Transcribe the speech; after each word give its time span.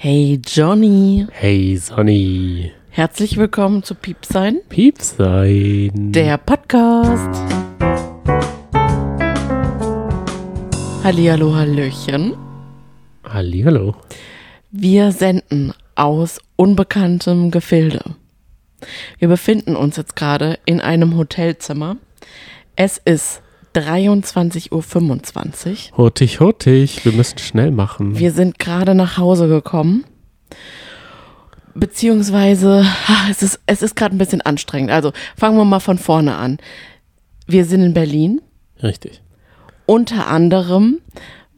Hey 0.00 0.40
Johnny, 0.46 1.26
Hey 1.32 1.76
Sonny. 1.76 2.72
herzlich 2.90 3.36
willkommen 3.36 3.82
zu 3.82 3.94
Piepsein, 3.96 4.60
Piepsein. 4.68 6.12
der 6.12 6.38
Podcast. 6.38 7.28
Hallihallo, 11.02 11.54
Hallöchen. 11.54 12.34
Hallihallo. 13.24 13.96
Wir 14.70 15.10
senden 15.12 15.72
aus 15.96 16.40
unbekanntem 16.56 17.50
Gefilde. 17.50 18.00
Wir 19.18 19.26
befinden 19.28 19.74
uns 19.74 19.96
jetzt 19.96 20.14
gerade 20.14 20.58
in 20.64 20.80
einem 20.80 21.16
Hotelzimmer. 21.16 21.96
Es 22.76 22.98
ist 23.04 23.42
23.25 23.74 25.92
Uhr. 25.92 25.98
Hurtig, 25.98 26.40
hurtig. 26.40 27.04
Wir 27.04 27.12
müssen 27.12 27.38
schnell 27.38 27.70
machen. 27.70 28.18
Wir 28.18 28.32
sind 28.32 28.58
gerade 28.58 28.94
nach 28.94 29.18
Hause 29.18 29.48
gekommen. 29.48 30.04
Beziehungsweise, 31.74 32.84
es 33.30 33.42
ist, 33.42 33.60
es 33.66 33.82
ist 33.82 33.94
gerade 33.94 34.14
ein 34.14 34.18
bisschen 34.18 34.40
anstrengend. 34.40 34.90
Also 34.90 35.12
fangen 35.36 35.56
wir 35.56 35.64
mal 35.64 35.80
von 35.80 35.98
vorne 35.98 36.36
an. 36.36 36.58
Wir 37.46 37.64
sind 37.64 37.82
in 37.82 37.94
Berlin, 37.94 38.40
Richtig. 38.82 39.22
unter 39.86 40.26
anderem, 40.26 40.98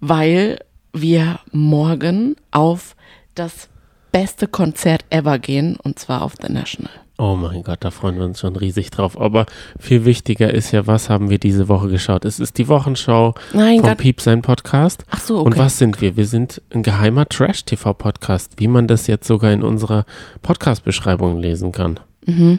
weil 0.01 0.59
wir 0.93 1.41
morgen 1.53 2.37
auf 2.51 2.97
das 3.35 3.69
beste 4.13 4.47
Konzert 4.47 5.05
ever 5.11 5.39
gehen, 5.39 5.77
und 5.83 5.99
zwar 5.99 6.23
auf 6.23 6.35
The 6.41 6.53
National. 6.53 6.93
Oh 7.23 7.37
mein 7.37 7.63
Gott, 7.63 7.85
da 7.85 7.91
freuen 7.91 8.17
wir 8.17 8.25
uns 8.25 8.41
schon 8.41 8.57
riesig 8.57 8.91
drauf. 8.91 9.21
Aber 9.21 9.45
viel 9.79 10.07
wichtiger 10.07 10.55
ist 10.55 10.73
ja, 10.73 10.87
was 10.87 11.11
haben 11.11 11.29
wir 11.29 11.39
diese 11.39 11.69
Woche 11.69 11.89
geschaut? 11.89 12.25
Es 12.25 12.41
ist 12.41 12.57
die 12.57 12.67
Wochenschau 12.67 13.35
Mein 13.53 13.81
vom 13.81 13.91
Gott. 13.91 13.99
Piepsein 13.99 14.41
Podcast. 14.41 15.05
Ach 15.11 15.21
so, 15.21 15.37
okay. 15.37 15.45
Und 15.45 15.59
was 15.59 15.77
sind 15.77 16.01
wir? 16.01 16.17
Wir 16.17 16.25
sind 16.25 16.63
ein 16.73 16.83
geheimer 16.83 17.29
Trash-TV-Podcast, 17.29 18.53
wie 18.57 18.69
man 18.69 18.89
das 18.89 19.07
jetzt 19.07 19.27
sogar 19.27 19.53
in 19.53 19.63
unserer 19.63 20.07
Podcast-Beschreibung 20.41 21.39
lesen 21.39 21.73
kann. 21.73 22.01
Mhm. 22.25 22.59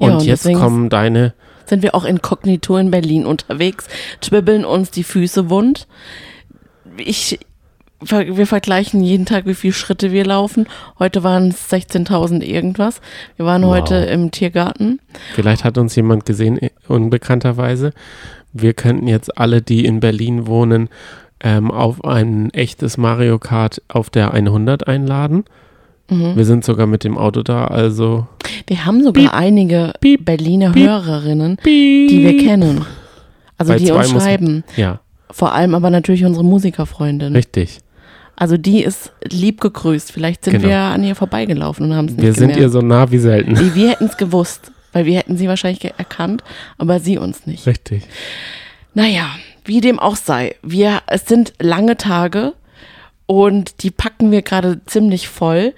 Ja, 0.00 0.06
Und 0.06 0.12
und 0.14 0.22
jetzt 0.24 0.50
kommen 0.54 0.88
deine 0.88 1.34
sind 1.66 1.82
wir 1.82 1.94
auch 1.94 2.04
inkognito 2.06 2.78
in 2.78 2.90
Berlin 2.90 3.26
unterwegs, 3.26 3.86
schwibbeln 4.24 4.64
uns 4.64 4.92
die 4.92 5.04
Füße 5.04 5.50
wund. 5.50 5.86
Ich, 6.96 7.38
wir 8.00 8.46
vergleichen 8.46 9.02
jeden 9.02 9.24
Tag, 9.26 9.46
wie 9.46 9.54
viele 9.54 9.72
Schritte 9.72 10.12
wir 10.12 10.24
laufen. 10.24 10.66
Heute 10.98 11.24
waren 11.24 11.48
es 11.48 11.70
16.000 11.72 12.42
irgendwas. 12.42 13.00
Wir 13.36 13.46
waren 13.46 13.62
Wow. 13.62 13.70
heute 13.70 13.94
im 13.96 14.30
Tiergarten. 14.30 15.00
Vielleicht 15.34 15.64
hat 15.64 15.78
uns 15.78 15.96
jemand 15.96 16.26
gesehen, 16.26 16.58
äh, 16.58 16.70
unbekannterweise. 16.88 17.92
Wir 18.52 18.74
könnten 18.74 19.06
jetzt 19.08 19.38
alle, 19.38 19.62
die 19.62 19.84
in 19.86 20.00
Berlin 20.00 20.46
wohnen, 20.46 20.88
ähm, 21.40 21.70
auf 21.70 22.04
ein 22.04 22.50
echtes 22.54 22.96
Mario 22.96 23.38
Kart 23.38 23.82
auf 23.88 24.10
der 24.10 24.32
100 24.32 24.86
einladen. 24.88 25.44
Mhm. 26.08 26.36
Wir 26.36 26.44
sind 26.44 26.64
sogar 26.64 26.86
mit 26.86 27.02
dem 27.04 27.18
Auto 27.18 27.42
da, 27.42 27.66
also 27.66 28.26
Wir 28.66 28.86
haben 28.86 29.02
sogar 29.02 29.34
einige 29.34 29.92
piep, 30.00 30.24
Berliner 30.24 30.72
piep, 30.72 30.86
Hörerinnen, 30.86 31.58
die 31.64 32.08
wir 32.22 32.38
kennen. 32.38 32.84
Also 33.58 33.72
Bei 33.72 33.78
die 33.78 33.90
uns 33.90 34.10
schreiben. 34.10 34.64
ja, 34.76 35.00
Vor 35.30 35.52
allem 35.52 35.74
aber 35.74 35.90
natürlich 35.90 36.24
unsere 36.24 36.44
Musikerfreundin. 36.44 37.34
richtig. 37.34 37.78
Also 38.36 38.56
die 38.58 38.82
ist 38.82 39.12
lieb 39.30 39.60
gegrüßt. 39.60 40.12
Vielleicht 40.12 40.44
sind 40.44 40.54
Genau. 40.54 40.68
wir 40.68 40.78
an 40.78 41.02
ihr 41.02 41.14
vorbeigelaufen 41.16 41.86
und 41.90 41.96
haben 41.96 42.06
es 42.06 42.12
nicht 42.12 42.22
Wir 42.22 42.32
sind 42.34 42.48
gemerkt. 42.48 42.60
ihr 42.60 42.68
so 42.68 42.80
nah 42.82 43.10
wie 43.10 43.18
selten. 43.18 43.74
Wir 43.74 43.90
hätten 43.90 44.04
es 44.06 44.16
gewusst, 44.16 44.70
weil 44.92 45.06
wir 45.06 45.16
hätten 45.18 45.36
sie 45.36 45.48
wahrscheinlich 45.48 45.84
erkannt, 45.98 46.44
aber 46.78 47.00
sie 47.00 47.16
uns 47.18 47.46
nicht. 47.46 47.66
Richtig. 47.66 48.02
Naja, 48.94 49.30
wie 49.64 49.80
dem 49.80 49.98
auch 49.98 50.16
sei, 50.16 50.54
wir, 50.62 51.00
es 51.06 51.26
sind 51.26 51.54
lange 51.60 51.96
Tage 51.96 52.52
und 53.26 53.82
die 53.82 53.90
packen 53.90 54.30
wir 54.30 54.42
gerade 54.42 54.80
ziemlich 54.86 55.28
voll, 55.28 55.74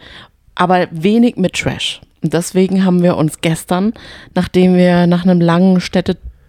aber 0.55 0.89
wenig 0.91 1.37
mit 1.37 1.55
Trash. 1.55 2.01
Und 2.23 2.33
deswegen 2.35 2.85
haben 2.85 3.03
wir 3.05 3.17
uns 3.17 3.41
gestern, 3.41 3.93
nachdem 4.35 4.75
wir 4.77 5.07
nach 5.07 5.23
einem 5.25 5.41
langen 5.41 5.81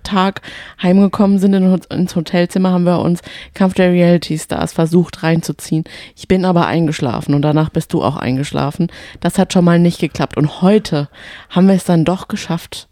Städtetag 0.09 0.42
heimgekommen 0.81 1.39
sind 1.39 1.53
in, 1.53 1.80
ins 1.89 2.15
Hotelzimmer, 2.15 2.71
haben 2.71 2.86
wir 2.86 2.99
uns 2.99 3.21
Kampf 3.53 3.75
der 3.75 3.92
Reality 3.92 4.37
Stars 4.37 4.73
versucht 4.73 5.23
reinzuziehen. 5.23 5.83
Ich 6.15 6.27
bin 6.27 6.45
aber 6.45 6.67
eingeschlafen 6.67 7.33
und 7.33 7.42
danach 7.42 7.70
bist 7.70 7.93
du 7.93 8.03
auch 8.03 8.17
eingeschlafen. 8.17 8.87
Das 9.20 9.37
hat 9.37 9.53
schon 9.53 9.65
mal 9.65 9.80
nicht 9.80 9.99
geklappt. 9.99 10.37
Und 10.37 10.61
heute 10.61 11.09
haben 11.49 11.67
wir 11.67 11.75
es 11.75 11.86
dann 11.86 12.05
doch 12.05 12.27
geschafft, 12.27 12.87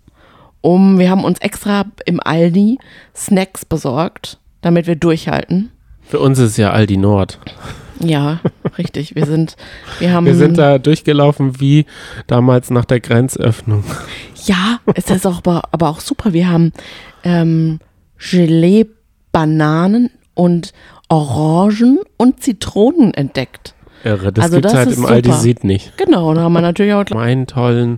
um, 0.62 1.00
wir 1.00 1.10
haben 1.10 1.24
uns 1.24 1.40
extra 1.40 1.86
im 2.06 2.20
Aldi 2.20 2.80
Snacks 3.16 3.64
besorgt, 3.64 4.40
damit 4.62 4.88
wir 4.88 4.96
durchhalten. 4.96 5.72
Für 6.02 6.20
uns 6.20 6.40
ist 6.40 6.58
ja 6.58 6.72
Aldi 6.72 6.98
Nord. 6.98 7.40
Ja, 8.00 8.40
richtig. 8.78 9.16
Wir 9.16 9.26
sind, 9.26 9.56
wir 10.00 10.14
haben. 10.14 10.26
Wir 10.26 10.36
sind 10.36 10.58
da 10.58 10.78
durchgelaufen 10.78 11.60
wie 11.60 11.86
damals 12.28 12.70
nach 12.70 12.86
der 12.86 13.00
Grenzöffnung. 13.00 13.84
Ja, 14.46 14.80
es 14.94 15.10
ist 15.10 15.26
auch, 15.26 15.40
aber, 15.40 15.64
aber 15.72 15.90
auch 15.90 16.00
super. 16.00 16.34
Wir 16.34 16.50
haben 16.50 16.72
ähm, 17.28 17.80
Gelee, 18.18 18.86
Bananen 19.32 20.10
und 20.34 20.72
Orangen 21.10 22.00
und 22.18 22.42
Zitronen 22.42 23.14
entdeckt. 23.14 23.76
Irre, 24.04 24.32
das 24.32 24.46
Also 24.46 24.58
gibt's 24.58 24.72
das 24.72 24.80
halt 24.80 24.90
ist 24.92 24.98
im 24.98 25.06
Aldi. 25.06 25.32
Sieht 25.34 25.64
nicht. 25.64 25.98
Genau, 25.98 26.34
da 26.34 26.42
haben 26.42 26.54
wir 26.54 26.62
natürlich 26.62 26.94
auch. 26.94 27.06
einen 27.12 27.48
tollen 27.48 27.98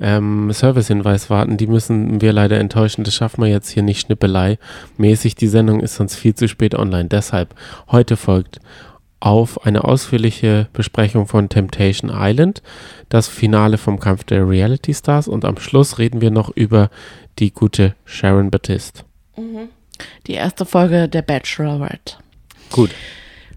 ähm, 0.00 0.52
Servicehinweis 0.52 1.28
warten. 1.28 1.56
Die 1.56 1.66
müssen 1.66 2.20
wir 2.20 2.32
leider 2.32 2.58
enttäuschen. 2.60 3.02
Das 3.04 3.14
schaffen 3.14 3.42
wir 3.42 3.50
jetzt 3.50 3.68
hier 3.70 3.82
nicht 3.82 4.00
schnippelei 4.00 4.58
mäßig. 4.96 5.34
Die 5.34 5.48
Sendung 5.48 5.80
ist 5.80 5.96
sonst 5.96 6.14
viel 6.14 6.34
zu 6.34 6.46
spät 6.48 6.74
online. 6.74 7.08
Deshalb 7.08 7.54
heute 7.90 8.16
folgt 8.16 8.60
auf 9.20 9.66
eine 9.66 9.82
ausführliche 9.82 10.68
Besprechung 10.72 11.26
von 11.26 11.48
Temptation 11.48 12.10
Island, 12.14 12.62
das 13.08 13.26
Finale 13.26 13.76
vom 13.76 13.98
Kampf 13.98 14.22
der 14.24 14.48
Reality 14.48 14.94
Stars 14.94 15.26
und 15.26 15.44
am 15.44 15.58
Schluss 15.58 15.98
reden 15.98 16.20
wir 16.20 16.30
noch 16.30 16.50
über 16.50 16.88
die 17.38 17.52
gute 17.52 17.94
Sharon 18.04 18.50
Baptiste. 18.50 19.02
Die 20.26 20.32
erste 20.34 20.66
Folge 20.66 21.08
der 21.08 21.22
Bachelorette. 21.22 22.16
Gut. 22.70 22.90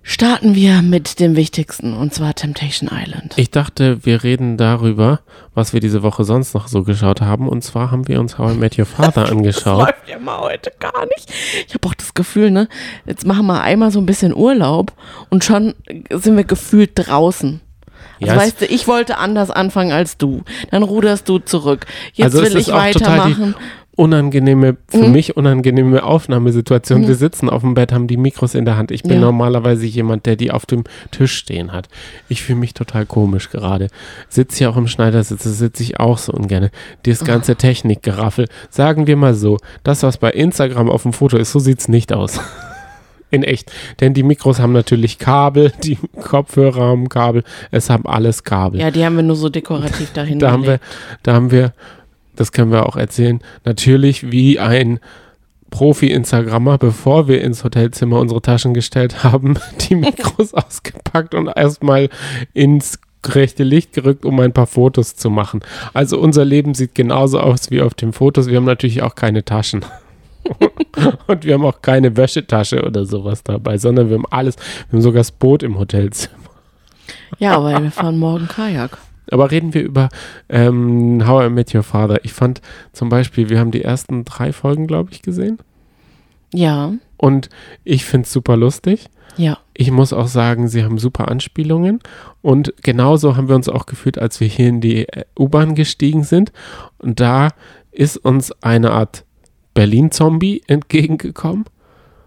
Starten 0.03 0.55
wir 0.55 0.81
mit 0.81 1.19
dem 1.19 1.35
Wichtigsten 1.35 1.93
und 1.93 2.11
zwar 2.11 2.33
Temptation 2.33 2.89
Island. 2.91 3.33
Ich 3.35 3.51
dachte, 3.51 4.03
wir 4.03 4.23
reden 4.23 4.57
darüber, 4.57 5.19
was 5.53 5.73
wir 5.73 5.79
diese 5.79 6.01
Woche 6.01 6.23
sonst 6.23 6.55
noch 6.55 6.67
so 6.67 6.81
geschaut 6.83 7.21
haben. 7.21 7.47
Und 7.47 7.63
zwar 7.63 7.91
haben 7.91 8.07
wir 8.07 8.19
uns 8.19 8.39
How 8.39 8.53
I 8.53 8.57
Met 8.57 8.79
Your 8.79 8.87
Father 8.87 9.21
Das 9.21 9.31
angeschaut. 9.31 9.79
läuft 9.85 10.07
ja 10.09 10.17
mal 10.17 10.39
heute 10.39 10.71
gar 10.79 11.05
nicht. 11.05 11.31
Ich 11.67 11.73
habe 11.75 11.87
auch 11.87 11.93
das 11.93 12.15
Gefühl, 12.15 12.49
ne, 12.49 12.67
jetzt 13.05 13.27
machen 13.27 13.45
wir 13.45 13.61
einmal 13.61 13.91
so 13.91 13.99
ein 13.99 14.07
bisschen 14.07 14.35
Urlaub 14.35 14.91
und 15.29 15.43
schon 15.43 15.75
sind 16.09 16.35
wir 16.35 16.45
gefühlt 16.45 16.91
draußen. 16.95 17.61
Also 18.21 18.33
Ja, 18.33 18.39
weißt 18.39 18.61
du, 18.61 18.65
ich 18.65 18.87
wollte 18.87 19.17
anders 19.17 19.49
anfangen 19.51 19.91
als 19.91 20.17
du. 20.17 20.43
Dann 20.69 20.83
ruderst 20.83 21.27
du 21.27 21.39
zurück. 21.39 21.85
Jetzt 22.13 22.35
Also 22.35 22.43
will 22.43 22.57
ich 22.57 22.71
weitermachen. 22.71 23.55
unangenehme, 23.95 24.77
für 24.87 24.97
Mhm. 25.07 25.11
mich 25.11 25.35
unangenehme 25.37 26.03
Aufnahmesituation. 26.03 27.07
Wir 27.07 27.15
sitzen 27.15 27.49
auf 27.49 27.61
dem 27.61 27.73
Bett, 27.73 27.91
haben 27.91 28.07
die 28.07 28.17
Mikros 28.17 28.55
in 28.55 28.65
der 28.65 28.77
Hand. 28.77 28.89
Ich 28.91 29.03
bin 29.03 29.13
Ja. 29.13 29.19
normalerweise 29.19 29.85
jemand, 29.85 30.25
der 30.25 30.35
die 30.37 30.49
auf 30.51 30.65
dem 30.65 30.85
Tisch 31.11 31.33
stehen 31.35 31.71
hat. 31.73 31.87
Ich 32.29 32.41
fühle 32.41 32.59
mich 32.59 32.73
total 32.73 33.05
komisch 33.05 33.49
gerade. 33.49 33.87
Sitze 34.29 34.59
hier 34.59 34.69
auch 34.69 34.77
im 34.77 34.87
Schneidersitz, 34.87 35.43
sitze 35.43 35.83
ich 35.83 35.99
auch 35.99 36.17
so 36.17 36.31
ungern. 36.31 36.69
Das 37.03 37.23
ganze 37.25 37.55
Technikgeraffel. 37.57 38.47
Sagen 38.69 39.07
wir 39.07 39.17
mal 39.17 39.33
so, 39.33 39.57
das, 39.83 40.03
was 40.03 40.17
bei 40.17 40.31
Instagram 40.31 40.89
auf 40.89 41.03
dem 41.03 41.13
Foto 41.13 41.37
ist, 41.37 41.51
so 41.51 41.59
sieht 41.59 41.79
es 41.79 41.87
nicht 41.87 42.13
aus. 42.13 42.39
In 43.31 43.43
echt. 43.43 43.71
Denn 43.99 44.13
die 44.13 44.23
Mikros 44.23 44.59
haben 44.59 44.73
natürlich 44.73 45.17
Kabel, 45.17 45.71
die 45.83 45.97
Kopfhörer 46.21 46.81
haben 46.81 47.09
Kabel, 47.09 47.43
es 47.71 47.89
haben 47.89 48.05
alles 48.05 48.43
Kabel. 48.43 48.79
Ja, 48.79 48.91
die 48.91 49.03
haben 49.03 49.15
wir 49.15 49.23
nur 49.23 49.35
so 49.35 49.49
dekorativ 49.49 50.11
dahin 50.13 50.39
Da 50.39 50.51
haben 50.51 50.65
wir, 50.65 50.79
da 51.23 51.33
haben 51.33 51.49
wir, 51.49 51.73
das 52.35 52.51
können 52.51 52.71
wir 52.71 52.85
auch 52.85 52.97
erzählen, 52.97 53.39
natürlich 53.63 54.31
wie 54.31 54.59
ein 54.59 54.99
Profi-Instagrammer, 55.71 56.77
bevor 56.77 57.27
wir 57.27 57.41
ins 57.41 57.63
Hotelzimmer 57.63 58.19
unsere 58.19 58.41
Taschen 58.41 58.73
gestellt 58.73 59.23
haben, 59.23 59.55
die 59.89 59.95
Mikros 59.95 60.53
ausgepackt 60.53 61.33
und 61.33 61.47
erstmal 61.47 62.09
ins 62.53 62.99
rechte 63.25 63.63
Licht 63.63 63.93
gerückt, 63.93 64.25
um 64.25 64.39
ein 64.39 64.51
paar 64.51 64.67
Fotos 64.67 65.15
zu 65.15 65.29
machen. 65.29 65.61
Also 65.93 66.19
unser 66.19 66.43
Leben 66.43 66.73
sieht 66.73 66.95
genauso 66.95 67.39
aus 67.39 67.71
wie 67.71 67.81
auf 67.81 67.93
den 67.93 68.13
Fotos. 68.13 68.47
Wir 68.47 68.57
haben 68.57 68.65
natürlich 68.65 69.03
auch 69.03 69.15
keine 69.15 69.45
Taschen. 69.45 69.85
und 71.27 71.45
wir 71.45 71.53
haben 71.53 71.65
auch 71.65 71.81
keine 71.81 72.15
Wäschetasche 72.17 72.83
oder 72.83 73.05
sowas 73.05 73.43
dabei, 73.43 73.77
sondern 73.77 74.09
wir 74.09 74.17
haben 74.17 74.25
alles. 74.29 74.55
Wir 74.89 74.93
haben 74.97 75.01
sogar 75.01 75.19
das 75.19 75.31
Boot 75.31 75.63
im 75.63 75.77
Hotelzimmer. 75.77 76.35
Ja, 77.39 77.55
aber 77.57 77.81
wir 77.81 77.91
fahren 77.91 78.17
morgen 78.19 78.47
Kajak. 78.47 78.97
Aber 79.31 79.49
reden 79.51 79.73
wir 79.73 79.81
über 79.83 80.09
ähm, 80.49 81.25
How 81.25 81.45
I 81.45 81.49
Met 81.49 81.73
Your 81.73 81.83
Father. 81.83 82.23
Ich 82.23 82.33
fand 82.33 82.61
zum 82.91 83.09
Beispiel, 83.09 83.49
wir 83.49 83.59
haben 83.59 83.71
die 83.71 83.83
ersten 83.83 84.25
drei 84.25 84.51
Folgen, 84.51 84.87
glaube 84.87 85.11
ich, 85.11 85.21
gesehen. 85.21 85.59
Ja, 86.53 86.91
Und 87.15 87.49
ich 87.85 88.03
finde 88.03 88.25
es 88.25 88.33
super 88.33 88.57
lustig. 88.57 89.09
ja. 89.37 89.57
Ich 89.73 89.89
muss 89.89 90.11
auch 90.13 90.27
sagen, 90.27 90.67
sie 90.67 90.83
haben 90.83 90.97
super 90.99 91.29
Anspielungen. 91.29 91.99
Und 92.41 92.73
genauso 92.83 93.35
haben 93.37 93.47
wir 93.47 93.55
uns 93.55 93.69
auch 93.69 93.85
gefühlt, 93.85 94.19
als 94.19 94.39
wir 94.41 94.47
hier 94.47 94.67
in 94.67 94.81
die 94.81 95.07
äh, 95.07 95.23
U-Bahn 95.39 95.73
gestiegen 95.75 96.23
sind. 96.23 96.51
Und 96.97 97.19
da 97.19 97.47
ist 97.91 98.17
uns 98.17 98.51
eine 98.61 98.91
Art 98.91 99.23
Berlin-Zombie 99.73 100.63
entgegengekommen. 100.67 101.65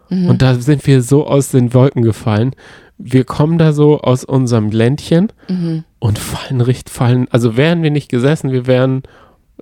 Mhm. 0.08 0.28
Und 0.28 0.42
da 0.42 0.54
sind 0.54 0.86
wir 0.86 1.02
so 1.02 1.26
aus 1.26 1.48
den 1.50 1.74
Wolken 1.74 2.02
gefallen. 2.02 2.54
wir 2.96 3.24
kommen 3.24 3.58
da 3.58 3.72
so 3.72 4.00
aus 4.02 4.22
unserem 4.24 4.70
Ländchen 4.70 5.32
Mhm. 5.48 5.82
und 5.98 6.16
fallen 6.18 6.60
richtig 6.60 6.94
fallen. 6.94 7.26
Also 7.30 7.56
wären 7.56 7.82
wir 7.82 7.90
nicht 7.90 8.08
gesessen, 8.08 8.52
wir 8.52 8.68
wären 8.68 9.02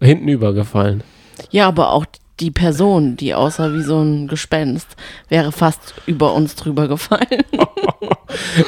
hinten 0.00 0.28
übergefallen. 0.28 1.02
Ja, 1.50 1.66
aber 1.66 1.92
auch 1.92 2.04
die 2.40 2.50
Person, 2.50 3.16
die 3.16 3.34
aussah 3.34 3.72
wie 3.72 3.82
so 3.82 4.00
ein 4.02 4.28
Gespenst, 4.28 4.96
wäre 5.30 5.50
fast 5.50 5.94
über 6.06 6.34
uns 6.34 6.54
drüber 6.56 6.88
gefallen. 6.88 7.42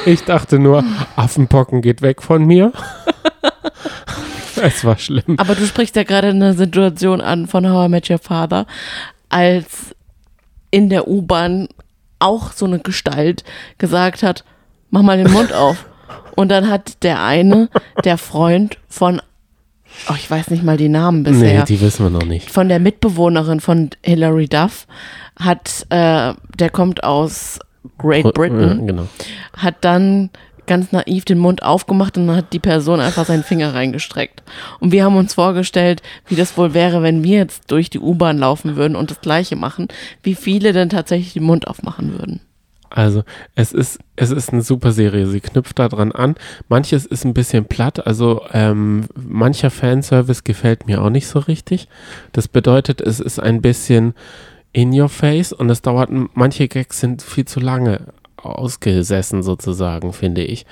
Ich 0.07 0.25
dachte 0.25 0.59
nur, 0.59 0.85
Affenpocken 1.17 1.81
geht 1.83 2.01
weg 2.03 2.23
von 2.23 2.45
mir. 2.45 2.73
es 4.75 4.85
war 4.85 4.99
schlimm. 4.99 5.37
Aber 5.39 5.55
du 5.55 5.67
sprichst 5.67 5.97
ja 5.97 6.03
gerade 6.05 6.29
eine 6.29 6.55
Situation 6.55 7.21
an 7.21 7.47
von 7.47 7.69
How 7.69 7.87
I 7.87 7.89
Met 7.91 8.11
Your 8.11 8.19
Father, 8.19 8.67
als 9.29 9.95
in 10.71 10.89
der 10.91 11.09
U-Bahn 11.09 11.69
auch 12.19 12.53
so 12.53 12.65
eine 12.67 12.79
Gestalt 12.79 13.45
gesagt 13.79 14.23
hat, 14.23 14.45
mach 14.91 15.03
mal 15.03 15.17
den 15.23 15.33
Mund 15.33 15.53
auf. 15.55 15.87
Und 16.37 16.49
dann 16.51 16.69
hat 16.69 17.03
der 17.05 17.23
eine, 17.23 17.69
der 18.05 18.19
Freund 18.19 18.79
von, 18.89 19.21
oh, 20.11 20.15
ich 20.17 20.29
weiß 20.31 20.51
nicht 20.51 20.65
mal 20.65 20.77
die 20.77 20.89
Namen 20.89 21.23
Nee, 21.23 21.31
bisher, 21.31 21.65
die 21.65 21.81
wissen 21.81 22.05
wir 22.05 22.11
noch 22.11 22.27
nicht. 22.27 22.51
von 22.51 22.69
der 22.69 22.81
Mitbewohnerin 22.81 23.61
von 23.61 23.91
Hilary 24.03 24.49
Duff, 24.49 24.87
hat, 25.39 25.87
äh, 25.91 26.33
der 26.59 26.71
kommt 26.71 27.05
aus 27.05 27.61
Great 27.99 28.33
Britain, 28.35 28.87
genau. 28.87 29.07
hat 29.57 29.77
dann 29.83 30.31
ganz 30.67 30.93
naiv 30.93 31.25
den 31.25 31.39
Mund 31.39 31.63
aufgemacht 31.63 32.17
und 32.17 32.27
dann 32.27 32.37
hat 32.37 32.53
die 32.53 32.59
Person 32.59 33.01
einfach 33.01 33.27
seinen 33.27 33.45
Finger 33.45 33.75
reingestreckt. 33.75 34.43
Und 34.81 34.93
wir 34.93 35.05
haben 35.05 35.17
uns 35.17 35.35
vorgestellt, 35.35 36.03
wie 36.27 36.37
das 36.37 36.57
wohl 36.57 36.75
wäre, 36.75 37.03
wenn 37.03 37.23
wir 37.25 37.39
jetzt 37.39 37.71
durch 37.71 37.91
die 37.91 38.01
U-Bahn 38.01 38.39
laufen 38.39 38.77
würden 38.77 38.97
und 38.97 39.11
das 39.11 39.21
Gleiche 39.21 39.57
machen, 39.57 39.89
wie 40.23 40.35
viele 40.35 40.73
denn 40.73 40.89
tatsächlich 40.89 41.35
den 41.35 41.45
Mund 41.45 41.67
aufmachen 41.69 42.13
würden. 42.13 42.41
Also 42.95 43.25
es 43.57 43.73
ist, 43.73 43.99
es 44.15 44.31
ist 44.31 44.53
eine 44.53 44.63
super 44.63 44.93
Serie. 44.93 45.27
Sie 45.27 45.41
knüpft 45.41 45.81
daran 45.81 46.13
an. 46.13 46.37
Manches 46.69 47.07
ist 47.07 47.25
ein 47.25 47.35
bisschen 47.35 47.65
platt. 47.65 48.07
Also 48.07 48.43
ähm, 48.53 49.07
mancher 49.17 49.71
Fanservice 49.71 50.45
gefällt 50.45 50.87
mir 50.87 51.03
auch 51.03 51.11
nicht 51.11 51.27
so 51.27 51.41
richtig. 51.41 51.89
Das 52.31 52.47
bedeutet, 52.47 53.01
es 53.01 53.19
ist 53.19 53.41
ein 53.41 53.63
bisschen 53.63 54.15
in 54.73 54.99
your 54.99 55.09
face 55.09 55.53
und 55.53 55.71
es 55.71 55.83
dauert, 55.83 56.11
manche 56.35 56.69
Gags 56.69 57.01
sind 57.01 57.23
viel 57.23 57.47
zu 57.47 57.59
lange 57.59 58.13
ausgesessen 58.47 59.43
sozusagen, 59.43 60.13
finde 60.13 60.43
ich. 60.43 60.67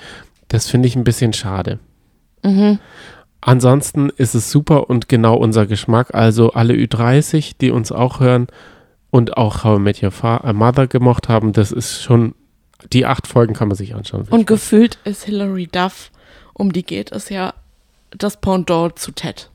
Das 0.47 0.69
finde 0.69 0.87
ich 0.87 0.95
ein 0.95 1.03
bisschen 1.03 1.33
schade. 1.33 1.79
Ansonsten 3.41 4.09
ist 4.09 4.35
es 4.35 4.51
super 4.51 4.89
und 4.89 5.09
genau 5.09 5.35
unser 5.35 5.65
Geschmack. 5.65 6.13
Also 6.13 6.51
alle 6.51 6.73
Ü30, 6.73 7.55
die 7.59 7.71
uns 7.71 7.91
auch 7.91 8.19
hören 8.19 8.47
und 9.09 9.37
auch 9.37 9.63
How 9.63 9.79
I 9.79 9.81
Met 9.81 10.01
Your 10.03 10.11
Fa 10.11 10.37
äh, 10.37 10.53
Mother 10.53 10.87
gemocht 10.87 11.29
haben, 11.29 11.53
das 11.53 11.71
ist 11.71 12.01
schon, 12.01 12.35
die 12.91 13.05
acht 13.05 13.27
Folgen 13.27 13.53
kann 13.53 13.67
man 13.67 13.77
sich 13.77 13.95
anschauen. 13.95 14.27
Und 14.29 14.47
gefühlt 14.47 14.97
ist 15.03 15.23
Hilary 15.23 15.67
Duff, 15.67 16.11
um 16.53 16.73
die 16.73 16.83
geht 16.83 17.11
es 17.11 17.29
ja 17.29 17.53
das 18.11 18.39
Pendant 18.39 18.97
zu 18.97 19.11
Ted, 19.11 19.49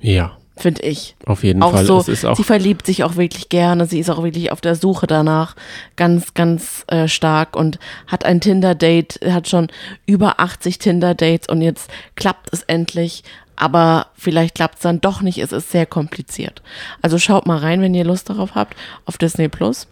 ja, 0.00 0.36
finde 0.56 0.82
ich. 0.82 1.16
auf 1.26 1.42
jeden 1.42 1.62
auch 1.62 1.72
Fall. 1.72 1.84
so, 1.84 1.98
es 1.98 2.08
ist 2.08 2.24
auch, 2.24 2.36
sie 2.36 2.44
verliebt 2.44 2.86
sich 2.86 3.02
auch 3.04 3.16
wirklich 3.16 3.48
gerne, 3.48 3.86
sie 3.86 3.98
ist 3.98 4.10
auch 4.10 4.22
wirklich 4.22 4.52
auf 4.52 4.60
der 4.60 4.76
Suche 4.76 5.06
danach, 5.06 5.56
ganz, 5.96 6.34
ganz 6.34 6.84
äh, 6.86 7.08
stark 7.08 7.56
und 7.56 7.78
hat 8.06 8.24
ein 8.24 8.40
Tinder-Date, 8.40 9.20
hat 9.26 9.48
schon 9.48 9.68
über 10.06 10.38
80 10.40 10.78
Tinder-Dates 10.78 11.48
und 11.48 11.60
jetzt 11.60 11.90
klappt 12.14 12.52
es 12.52 12.62
endlich, 12.62 13.24
aber 13.56 14.06
vielleicht 14.14 14.54
klappt 14.54 14.76
es 14.76 14.82
dann 14.82 15.00
doch 15.00 15.22
nicht, 15.22 15.38
es 15.38 15.52
ist 15.52 15.70
sehr 15.70 15.86
kompliziert. 15.86 16.62
Also 17.02 17.18
schaut 17.18 17.46
mal 17.46 17.58
rein, 17.58 17.80
wenn 17.80 17.94
ihr 17.94 18.04
Lust 18.04 18.30
darauf 18.30 18.54
habt, 18.54 18.76
auf 19.06 19.18
Disney 19.18 19.48
Plus. 19.48 19.88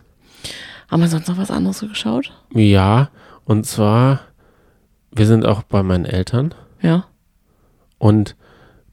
Haben 0.91 1.03
wir 1.03 1.09
sonst 1.09 1.29
noch 1.29 1.39
was 1.39 1.51
anderes 1.51 1.81
geschaut? 1.81 2.33
ja, 2.55 3.11
und 3.45 3.67
zwar, 3.67 4.21
wir 5.11 5.27
sind 5.27 5.45
auch 5.45 5.65
bei 5.65 5.83
meinen 5.83 6.05
Eltern 6.05 6.55
Ja, 6.81 7.07
und 7.99 8.37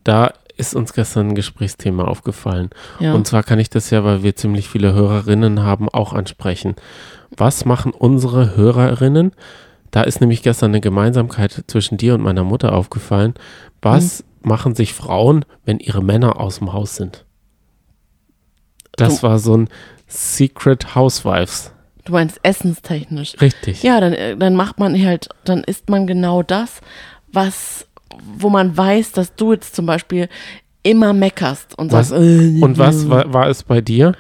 da 0.04 0.34
ist 0.60 0.76
uns 0.76 0.94
gestern 0.94 1.30
ein 1.30 1.36
Gesprächsthema 1.36 2.04
aufgefallen. 2.06 2.70
ja. 3.00 3.14
Und 3.14 3.26
zwar 3.28 3.44
kann 3.44 3.60
ich 3.60 3.70
das 3.70 3.90
ja, 3.90 4.04
weil 4.04 4.22
wir 4.24 4.36
ziemlich 4.36 4.68
viele 4.70 4.94
Hörerinnen 4.94 5.64
haben, 5.64 5.90
auch 5.90 6.14
ansprechen. 6.14 6.76
Was 7.36 7.66
machen 7.66 7.92
unsere 7.92 8.56
Hörerinnen? 8.56 9.32
Da 9.92 10.04
ist 10.04 10.22
nämlich 10.22 10.44
gestern 10.44 10.72
eine 10.72 10.82
Gemeinsamkeit 10.82 11.64
zwischen 11.68 11.98
dir 11.98 12.14
und 12.14 12.22
meiner 12.22 12.44
Mutter 12.44 12.74
aufgefallen. 12.74 13.34
Was 13.82 14.24
machen 14.42 14.76
sich 14.76 14.94
Frauen, 14.94 15.46
wenn 15.66 15.80
ihre 15.80 16.04
Männer 16.04 16.40
aus 16.40 16.60
dem 16.60 16.74
Haus 16.74 16.96
sind? 16.96 17.26
Das 18.94 19.18
Du- 19.22 19.24
war 19.28 19.40
so 19.40 19.56
ein 19.58 19.70
Secret 20.08 20.96
Housewives. 20.96 21.72
du 22.06 22.14
meinst 22.14 22.40
essenstechnisch. 22.44 23.36
Richtig. 23.40 23.84
Ja, 23.84 24.00
dann, 24.00 24.14
äh, 24.14 24.36
dann 24.36 24.56
macht 24.56 24.80
man 24.80 24.96
halt, 25.06 25.30
dann 25.46 25.64
isst 25.64 25.90
man 25.90 26.08
genau 26.08 26.42
das, 26.44 26.82
was, 27.32 27.86
wo 28.38 28.50
man 28.50 28.76
weiß, 28.76 29.12
dass 29.12 29.36
du 29.36 29.54
jetzt 29.54 29.76
zum 29.76 29.86
Beispiel 29.86 30.30
immer 30.84 31.14
meckerst 31.14 31.78
und 31.78 31.92
Was- 31.92 32.10
sagst, 32.10 32.24
äh, 32.24 32.60
Und 32.62 32.78
was 32.78 33.10
war, 33.10 33.32
war 33.34 33.48
es 33.48 33.64
bei 33.64 33.82
dir? 33.82 34.14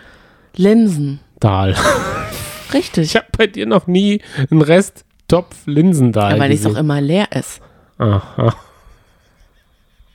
Linsen. 0.55 1.19
Dahl. 1.39 1.75
Richtig. 2.73 3.05
Ich 3.05 3.15
habe 3.15 3.27
bei 3.37 3.47
dir 3.47 3.65
noch 3.65 3.87
nie 3.87 4.21
einen 4.51 4.61
Rest 4.61 5.05
Topf 5.27 5.55
Linsendahl 5.65 6.33
Ja, 6.33 6.39
weil 6.39 6.51
es 6.51 6.63
doch 6.63 6.75
immer 6.75 6.99
leer 7.01 7.27
ist. 7.31 7.61
Aha. 7.97 8.53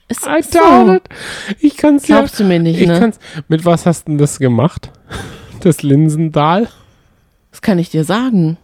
Ist 0.07 0.27
I 0.27 0.41
so. 0.43 0.99
Ich 1.59 1.77
kann's 1.77 2.07
ja. 2.07 2.17
Glaubst 2.17 2.39
du 2.39 2.43
mir 2.43 2.59
nicht, 2.59 2.79
Ich 2.79 2.87
ne? 2.87 2.99
kann's. 2.99 3.17
Mit 3.47 3.65
was 3.65 3.85
hast 3.85 4.07
du 4.07 4.11
denn 4.11 4.17
das 4.19 4.39
gemacht? 4.39 4.91
Das 5.61 5.81
Linsendahl? 5.81 6.67
Das 7.49 7.59
kann 7.61 7.79
ich 7.79 7.89
dir 7.89 8.03
sagen. 8.03 8.57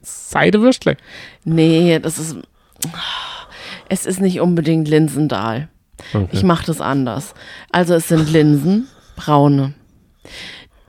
Seidewürstle. 0.00 0.96
Nee, 1.44 1.98
das 1.98 2.18
ist, 2.18 2.36
es 3.88 4.06
ist 4.06 4.20
nicht 4.20 4.40
unbedingt 4.40 4.88
Linsendahl. 4.88 5.68
Okay. 6.12 6.28
Ich 6.32 6.42
mache 6.42 6.66
das 6.66 6.80
anders. 6.80 7.34
Also 7.72 7.94
es 7.94 8.08
sind 8.08 8.30
Linsen, 8.30 8.86
braune. 9.16 9.72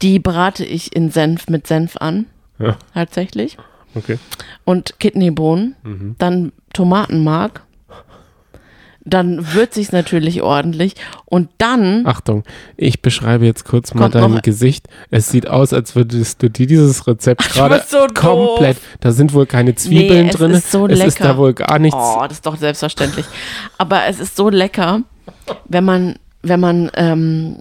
Die 0.01 0.19
brate 0.19 0.65
ich 0.65 0.95
in 0.95 1.09
Senf 1.11 1.47
mit 1.47 1.65
Senf 1.67 1.97
an, 1.97 2.25
Ja. 2.59 2.77
tatsächlich. 2.93 3.57
Okay. 3.95 4.19
und 4.63 4.99
Kidneybohnen, 4.99 5.75
Mhm. 5.83 6.15
dann 6.19 6.51
Tomatenmark, 6.73 7.63
dann 9.09 9.53
würze 9.53 9.79
ich 9.79 9.87
es 9.87 9.91
natürlich 9.91 10.41
ordentlich 10.41 10.95
und 11.25 11.49
dann, 11.57 12.05
Achtung, 12.05 12.43
ich 12.75 13.01
beschreibe 13.01 13.45
jetzt 13.45 13.65
kurz 13.65 13.93
mal 13.93 14.09
dein 14.09 14.41
Gesicht. 14.41 14.87
Es 15.11 15.29
sieht 15.29 15.47
aus, 15.47 15.71
als 15.73 15.95
würdest 15.95 16.43
du 16.43 16.49
dir 16.49 16.67
dieses 16.67 17.07
Rezept 17.07 17.49
gerade 17.53 17.83
so 17.87 18.07
doof. 18.07 18.13
komplett. 18.13 18.77
Da 18.99 19.11
sind 19.11 19.33
wohl 19.33 19.45
keine 19.45 19.75
Zwiebeln 19.75 20.23
Nee, 20.25 20.29
es 20.31 20.35
drin. 20.35 20.51
ist 20.51 20.71
so 20.71 20.87
es 20.87 20.99
ist 21.01 21.19
da 21.21 21.25
lecker. 21.29 21.37
wohl 21.37 21.53
gar 21.53 21.79
nichts. 21.79 21.97
oh, 21.99 22.21
das 22.23 22.33
ist 22.33 22.45
doch 22.45 22.57
selbstverständlich. 22.57 23.25
Aber 23.77 24.05
es 24.07 24.19
ist 24.19 24.35
so 24.35 24.49
lecker, 24.49 25.01
wenn 25.65 25.83
man, 25.85 26.15
wenn 26.43 26.59
man 26.59 26.91
ähm, 26.95 27.57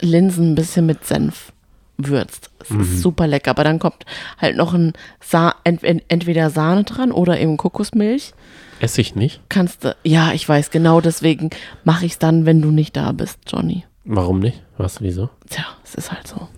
Linsen 0.00 0.52
ein 0.52 0.54
bisschen 0.54 0.86
mit 0.86 1.06
Senf 1.06 1.52
würzt. 1.98 2.50
Es 2.62 2.70
Mhm. 2.70 2.80
ist 2.80 3.02
super 3.02 3.26
lecker, 3.26 3.50
aber 3.50 3.64
dann 3.64 3.78
kommt 3.78 4.06
halt 4.38 4.56
noch 4.56 4.72
ein 4.72 4.92
Sa 5.20 5.54
ent 5.64 5.84
ent 5.84 6.02
entweder 6.08 6.48
Sahne 6.50 6.84
dran 6.84 7.12
oder 7.12 7.38
eben 7.38 7.56
Kokosmilch. 7.58 8.32
Esse 8.80 9.00
ich 9.00 9.14
nicht. 9.14 9.40
Kannst 9.48 9.84
du, 9.84 9.94
ja, 10.02 10.32
ich 10.32 10.48
weiß, 10.48 10.70
genau 10.70 11.00
deswegen 11.00 11.50
mache 11.84 12.06
ich 12.06 12.12
es 12.12 12.18
dann, 12.18 12.46
wenn 12.46 12.60
du 12.62 12.70
nicht 12.70 12.96
da 12.96 13.12
bist, 13.12 13.38
Johnny. 13.46 13.84
Warum 14.04 14.40
nicht? 14.40 14.62
Was, 14.78 15.00
wieso? 15.02 15.28
Tja, 15.48 15.64
es 15.84 15.94
ist 15.94 16.10
halt 16.10 16.26
so. 16.26 16.48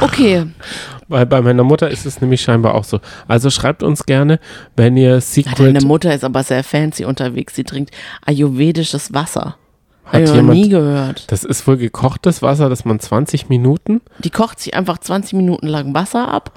Okay, 0.00 0.46
Weil 1.08 1.26
bei 1.26 1.40
meiner 1.40 1.62
Mutter 1.62 1.88
ist 1.88 2.04
es 2.06 2.20
nämlich 2.20 2.40
scheinbar 2.42 2.74
auch 2.74 2.82
so. 2.82 2.98
Also 3.28 3.50
schreibt 3.50 3.84
uns 3.84 4.06
gerne, 4.06 4.40
wenn 4.74 4.96
ihr 4.96 5.10
ja, 5.10 5.20
Secret 5.20 5.60
deine 5.60 5.80
Mutter 5.86 6.12
ist 6.12 6.24
aber 6.24 6.42
sehr 6.42 6.64
fancy 6.64 7.04
unterwegs. 7.04 7.54
Sie 7.54 7.62
trinkt 7.62 7.92
ayurvedisches 8.24 9.14
Wasser. 9.14 9.56
Hat 10.04 10.22
ich 10.22 10.28
noch 10.28 10.34
jemand- 10.36 10.58
nie 10.58 10.68
gehört. 10.68 11.30
Das 11.30 11.44
ist 11.44 11.64
wohl 11.68 11.76
gekochtes 11.76 12.42
Wasser, 12.42 12.68
das 12.68 12.84
man 12.84 12.98
20 12.98 13.48
Minuten 13.48 14.00
Die 14.18 14.30
kocht 14.30 14.58
sich 14.58 14.74
einfach 14.74 14.98
20 14.98 15.34
Minuten 15.34 15.68
lang 15.68 15.94
Wasser 15.94 16.28
ab 16.32 16.52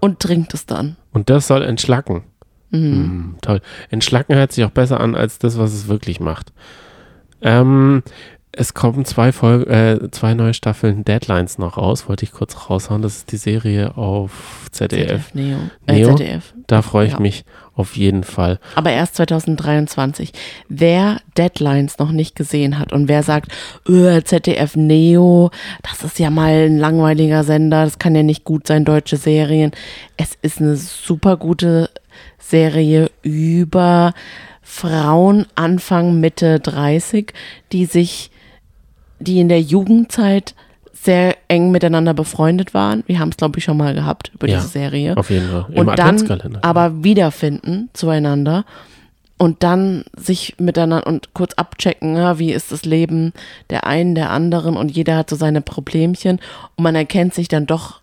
und 0.00 0.18
trinkt 0.18 0.52
es 0.54 0.66
dann. 0.66 0.96
und 1.12 1.30
das 1.30 1.46
soll 1.46 1.62
entschlacken. 1.62 2.24
Mm, 2.72 3.36
toll. 3.42 3.60
Entschlacken 3.90 4.34
hört 4.34 4.52
sich 4.52 4.64
auch 4.64 4.70
besser 4.70 5.00
an 5.00 5.14
als 5.14 5.38
das, 5.38 5.58
was 5.58 5.72
es 5.72 5.88
wirklich 5.88 6.20
macht. 6.20 6.52
Ähm, 7.42 8.02
es 8.54 8.74
kommen 8.74 9.06
zwei, 9.06 9.32
Folge, 9.32 9.66
äh, 9.70 10.10
zwei 10.10 10.34
neue 10.34 10.52
Staffeln 10.52 11.04
Deadlines 11.04 11.56
noch 11.58 11.78
raus, 11.78 12.06
wollte 12.08 12.24
ich 12.24 12.32
kurz 12.32 12.68
raushauen. 12.68 13.00
Das 13.00 13.16
ist 13.16 13.32
die 13.32 13.38
Serie 13.38 13.96
auf 13.96 14.68
ZDF. 14.70 15.30
ZDF 15.30 15.34
Neo. 15.34 15.58
Äh, 15.86 15.92
Neo? 15.94 16.14
ZDF. 16.14 16.54
Da 16.66 16.82
freue 16.82 17.06
ich 17.06 17.14
Ja. 17.14 17.20
mich 17.20 17.44
auf 17.74 17.96
jeden 17.96 18.22
Fall. 18.24 18.60
Aber 18.74 18.90
erst 18.90 19.16
2023. 19.16 20.32
Wer 20.68 21.20
Deadlines 21.38 21.98
noch 21.98 22.12
nicht 22.12 22.36
gesehen 22.36 22.78
hat 22.78 22.92
und 22.92 23.08
wer 23.08 23.22
sagt, 23.22 23.50
öh, 23.88 24.20
ZDF 24.22 24.76
Neo, 24.76 25.50
das 25.82 26.04
ist 26.04 26.18
ja 26.18 26.28
mal 26.28 26.66
ein 26.66 26.78
langweiliger 26.78 27.44
Sender, 27.44 27.84
das 27.84 27.98
kann 27.98 28.14
ja 28.14 28.22
nicht 28.22 28.44
gut 28.44 28.66
sein, 28.66 28.84
deutsche 28.84 29.16
Serien. 29.16 29.70
Es 30.18 30.36
ist 30.42 30.60
eine 30.60 30.76
super 30.76 31.38
gute 31.38 31.88
Serie 32.38 33.10
über 33.22 34.12
Frauen 34.62 35.46
Anfang, 35.54 36.20
Mitte 36.20 36.60
30, 36.60 37.32
die 37.72 37.84
sich, 37.84 38.30
die 39.18 39.40
in 39.40 39.48
der 39.48 39.60
Jugendzeit 39.60 40.54
sehr 40.92 41.36
eng 41.48 41.72
miteinander 41.72 42.14
befreundet 42.14 42.74
waren. 42.74 43.02
Wir 43.06 43.18
haben 43.18 43.30
es, 43.30 43.36
glaube 43.36 43.58
ich, 43.58 43.64
schon 43.64 43.76
mal 43.76 43.92
gehabt 43.92 44.30
über 44.34 44.48
Ja, 44.48 44.58
diese 44.58 44.68
Serie. 44.68 45.16
Auf 45.16 45.30
jeden 45.30 45.50
Fall. 45.50 45.66
Im 45.72 45.88
und 45.88 45.98
dann 45.98 46.58
aber 46.62 47.02
wiederfinden 47.02 47.90
zueinander 47.92 48.64
und 49.42 49.64
dann 49.64 50.04
sich 50.16 50.54
miteinander 50.58 51.04
und 51.04 51.34
kurz 51.34 51.54
abchecken, 51.54 52.14
ja, 52.14 52.38
wie 52.38 52.52
ist 52.52 52.70
das 52.70 52.84
Leben 52.84 53.32
der 53.70 53.84
einen, 53.84 54.14
der 54.14 54.30
anderen 54.30 54.76
und 54.76 54.92
jeder 54.92 55.16
hat 55.16 55.28
so 55.28 55.34
seine 55.34 55.60
Problemchen 55.60 56.38
und 56.76 56.84
man 56.84 56.94
erkennt 56.94 57.34
sich 57.34 57.48
dann 57.48 57.66
doch 57.66 58.01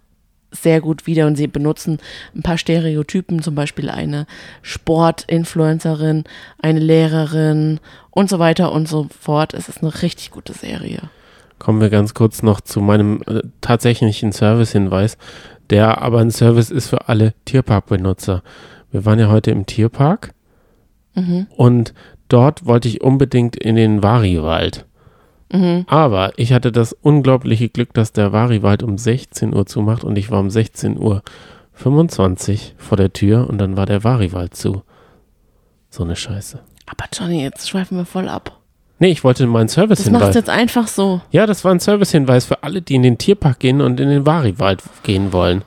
sehr 0.51 0.81
gut 0.81 1.05
wieder 1.07 1.27
und 1.27 1.35
sie 1.35 1.47
benutzen 1.47 1.99
ein 2.35 2.41
paar 2.41 2.57
Stereotypen, 2.57 3.41
zum 3.41 3.55
Beispiel 3.55 3.89
eine 3.89 4.25
Sportinfluencerin, 4.61 6.23
eine 6.61 6.79
Lehrerin 6.79 7.79
und 8.11 8.29
so 8.29 8.39
weiter 8.39 8.71
und 8.71 8.87
so 8.87 9.07
fort. 9.19 9.53
Es 9.53 9.69
ist 9.69 9.81
eine 9.81 10.01
richtig 10.01 10.31
gute 10.31 10.53
Serie. 10.53 11.09
Kommen 11.59 11.81
wir 11.81 11.89
ganz 11.89 12.13
kurz 12.13 12.41
noch 12.41 12.61
zu 12.61 12.79
meinem 12.81 13.21
äh, 13.27 13.41
tatsächlichen 13.61 14.31
Service-Hinweis, 14.31 15.17
der 15.69 16.01
aber 16.01 16.19
ein 16.19 16.31
Service 16.31 16.71
ist 16.71 16.87
für 16.89 17.09
alle 17.09 17.33
Tierparkbenutzer. 17.45 18.43
Wir 18.91 19.05
waren 19.05 19.19
ja 19.19 19.29
heute 19.29 19.51
im 19.51 19.65
Tierpark 19.65 20.33
Mhm. 21.15 21.47
und 21.57 21.93
dort 22.27 22.65
wollte 22.67 22.87
ich 22.87 23.01
unbedingt 23.01 23.55
in 23.55 23.75
den 23.75 24.03
Variwald. 24.03 24.85
Mhm. 25.51 25.85
Aber 25.87 26.33
ich 26.37 26.53
hatte 26.53 26.71
das 26.71 26.93
unglaubliche 26.93 27.69
Glück, 27.69 27.93
dass 27.93 28.11
der 28.11 28.31
Variwald 28.31 28.83
um 28.83 28.97
16 28.97 29.53
Uhr 29.55 29.65
zumacht 29.65 30.03
und 30.03 30.17
ich 30.17 30.29
war 30.31 30.39
um 30.39 30.49
16 30.49 30.97
Uhr 30.99 31.23
25 31.73 32.75
vor 32.77 32.97
der 32.97 33.13
Tür 33.13 33.49
und 33.49 33.57
dann 33.57 33.77
war 33.77 33.85
der 33.85 34.03
Variwald 34.03 34.55
zu. 34.55 34.83
So 35.89 36.03
eine 36.03 36.15
Scheiße. 36.15 36.59
Aber 36.85 37.05
Johnny, 37.13 37.41
jetzt 37.41 37.69
schweifen 37.69 37.97
wir 37.97 38.05
voll 38.05 38.27
ab. 38.29 38.57
Nee, 38.99 39.09
ich 39.11 39.23
wollte 39.23 39.47
meinen 39.47 39.67
Das 39.67 39.77
machst 39.77 39.95
Service-Hinweis. 39.95 40.33
du 40.33 40.39
jetzt 40.39 40.49
einfach 40.49 40.87
so. 40.87 41.21
Ja, 41.31 41.45
das 41.45 41.63
war 41.63 41.71
ein 41.71 41.79
Service-Hinweis 41.79 42.45
für 42.45 42.63
alle, 42.63 42.81
die 42.81 42.95
in 42.95 43.03
den 43.03 43.17
Tierpark 43.17 43.59
gehen 43.59 43.79
und 43.81 43.99
in 43.99 44.09
den 44.09 44.25
Variwald 44.25 44.83
gehen 45.03 45.31
wollen. 45.31 45.63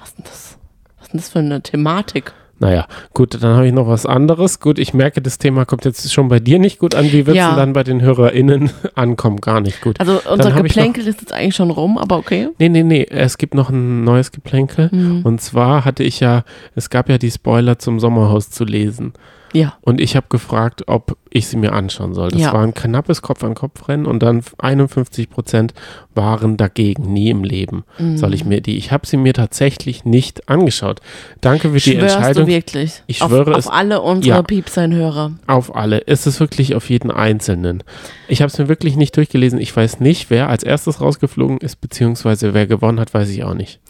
Was 0.00 0.08
ist 0.08 0.18
denn 0.18 0.24
das? 0.24 0.58
Was 0.98 1.06
ist 1.06 1.12
denn 1.12 1.18
das 1.20 1.28
für 1.28 1.38
eine 1.40 1.62
Thematik? 1.62 2.32
Naja, 2.62 2.86
gut, 3.12 3.42
dann 3.42 3.56
habe 3.56 3.66
ich 3.66 3.72
noch 3.72 3.88
was 3.88 4.06
anderes. 4.06 4.60
Gut, 4.60 4.78
ich 4.78 4.94
merke, 4.94 5.20
das 5.20 5.36
Thema 5.38 5.64
kommt 5.64 5.84
jetzt 5.84 6.12
schon 6.12 6.28
bei 6.28 6.38
dir 6.38 6.60
nicht 6.60 6.78
gut 6.78 6.94
an. 6.94 7.06
Wie 7.06 7.26
wird 7.26 7.30
es 7.30 7.34
Ja. 7.34 7.56
dann 7.56 7.72
bei 7.72 7.82
den 7.82 8.00
HörerInnen 8.00 8.70
ankommen? 8.94 9.38
Gar 9.40 9.60
nicht 9.60 9.80
gut. 9.80 9.98
Also 9.98 10.20
unser 10.30 10.52
Geplänkel 10.52 11.04
ist 11.08 11.20
jetzt 11.20 11.32
eigentlich 11.32 11.56
schon 11.56 11.70
rum, 11.72 11.98
aber 11.98 12.18
okay. 12.18 12.50
Nee, 12.60 12.68
nee, 12.68 12.84
nee, 12.84 13.04
es 13.10 13.36
gibt 13.36 13.54
noch 13.54 13.68
ein 13.70 14.04
neues 14.04 14.30
Geplänkel. 14.30 14.90
Mhm. 14.92 15.22
Und 15.24 15.40
zwar 15.40 15.84
hatte 15.84 16.04
ich 16.04 16.20
ja, 16.20 16.44
es 16.76 16.88
gab 16.88 17.08
ja 17.08 17.18
die 17.18 17.32
Spoiler 17.32 17.80
zum 17.80 17.98
Sommerhaus 17.98 18.48
zu 18.50 18.64
lesen. 18.64 19.12
Ja. 19.52 19.74
Und 19.82 20.00
ich 20.00 20.16
habe 20.16 20.26
gefragt, 20.30 20.84
ob 20.86 21.16
ich 21.30 21.46
sie 21.46 21.56
mir 21.56 21.72
anschauen 21.72 22.14
soll. 22.14 22.30
Das 22.30 22.40
Ja. 22.40 22.52
war 22.52 22.62
ein 22.62 22.74
knappes 22.74 23.22
Kopf-an-Kopf-Rennen 23.22 24.06
und 24.06 24.22
dann 24.22 24.42
51 24.58 25.28
Prozent 25.30 25.72
waren 26.14 26.56
dagegen, 26.56 27.12
nie 27.12 27.30
im 27.30 27.44
Leben. 27.44 27.84
Mhm. 27.98 28.16
Soll 28.18 28.34
ich 28.34 28.44
mir 28.44 28.60
die, 28.60 28.76
ich 28.76 28.92
habe 28.92 29.06
sie 29.06 29.16
mir 29.16 29.32
tatsächlich 29.34 30.04
nicht 30.04 30.48
angeschaut. 30.48 31.00
Danke 31.40 31.68
für 31.68 31.74
die 31.74 31.80
Schwörst 31.80 32.16
Entscheidung. 32.16 32.46
du 32.46 32.52
wirklich? 32.52 33.02
Ich 33.06 33.22
auf, 33.22 33.28
schwöre 33.30 33.52
auf 33.52 33.58
es- 33.58 33.66
alle 33.68 34.00
unsere 34.02 34.36
Ja. 34.36 34.42
Piepsein-Hörer. 34.42 35.32
Auf 35.46 35.74
alle. 35.74 36.06
Es 36.06 36.26
ist 36.26 36.40
wirklich 36.40 36.74
auf 36.74 36.88
jeden 36.90 37.10
Einzelnen. 37.10 37.82
Ich 38.28 38.40
habe 38.42 38.48
es 38.50 38.58
mir 38.58 38.68
wirklich 38.68 38.96
nicht 38.96 39.16
durchgelesen. 39.16 39.58
Ich 39.60 39.74
weiß 39.76 40.00
nicht, 40.00 40.30
wer 40.30 40.48
als 40.48 40.62
erstes 40.62 41.00
rausgeflogen 41.00 41.58
ist, 41.58 41.80
beziehungsweise 41.80 42.54
wer 42.54 42.66
gewonnen 42.66 43.00
hat, 43.00 43.14
weiß 43.14 43.28
ich 43.30 43.44
auch 43.44 43.54
nicht. 43.54 43.80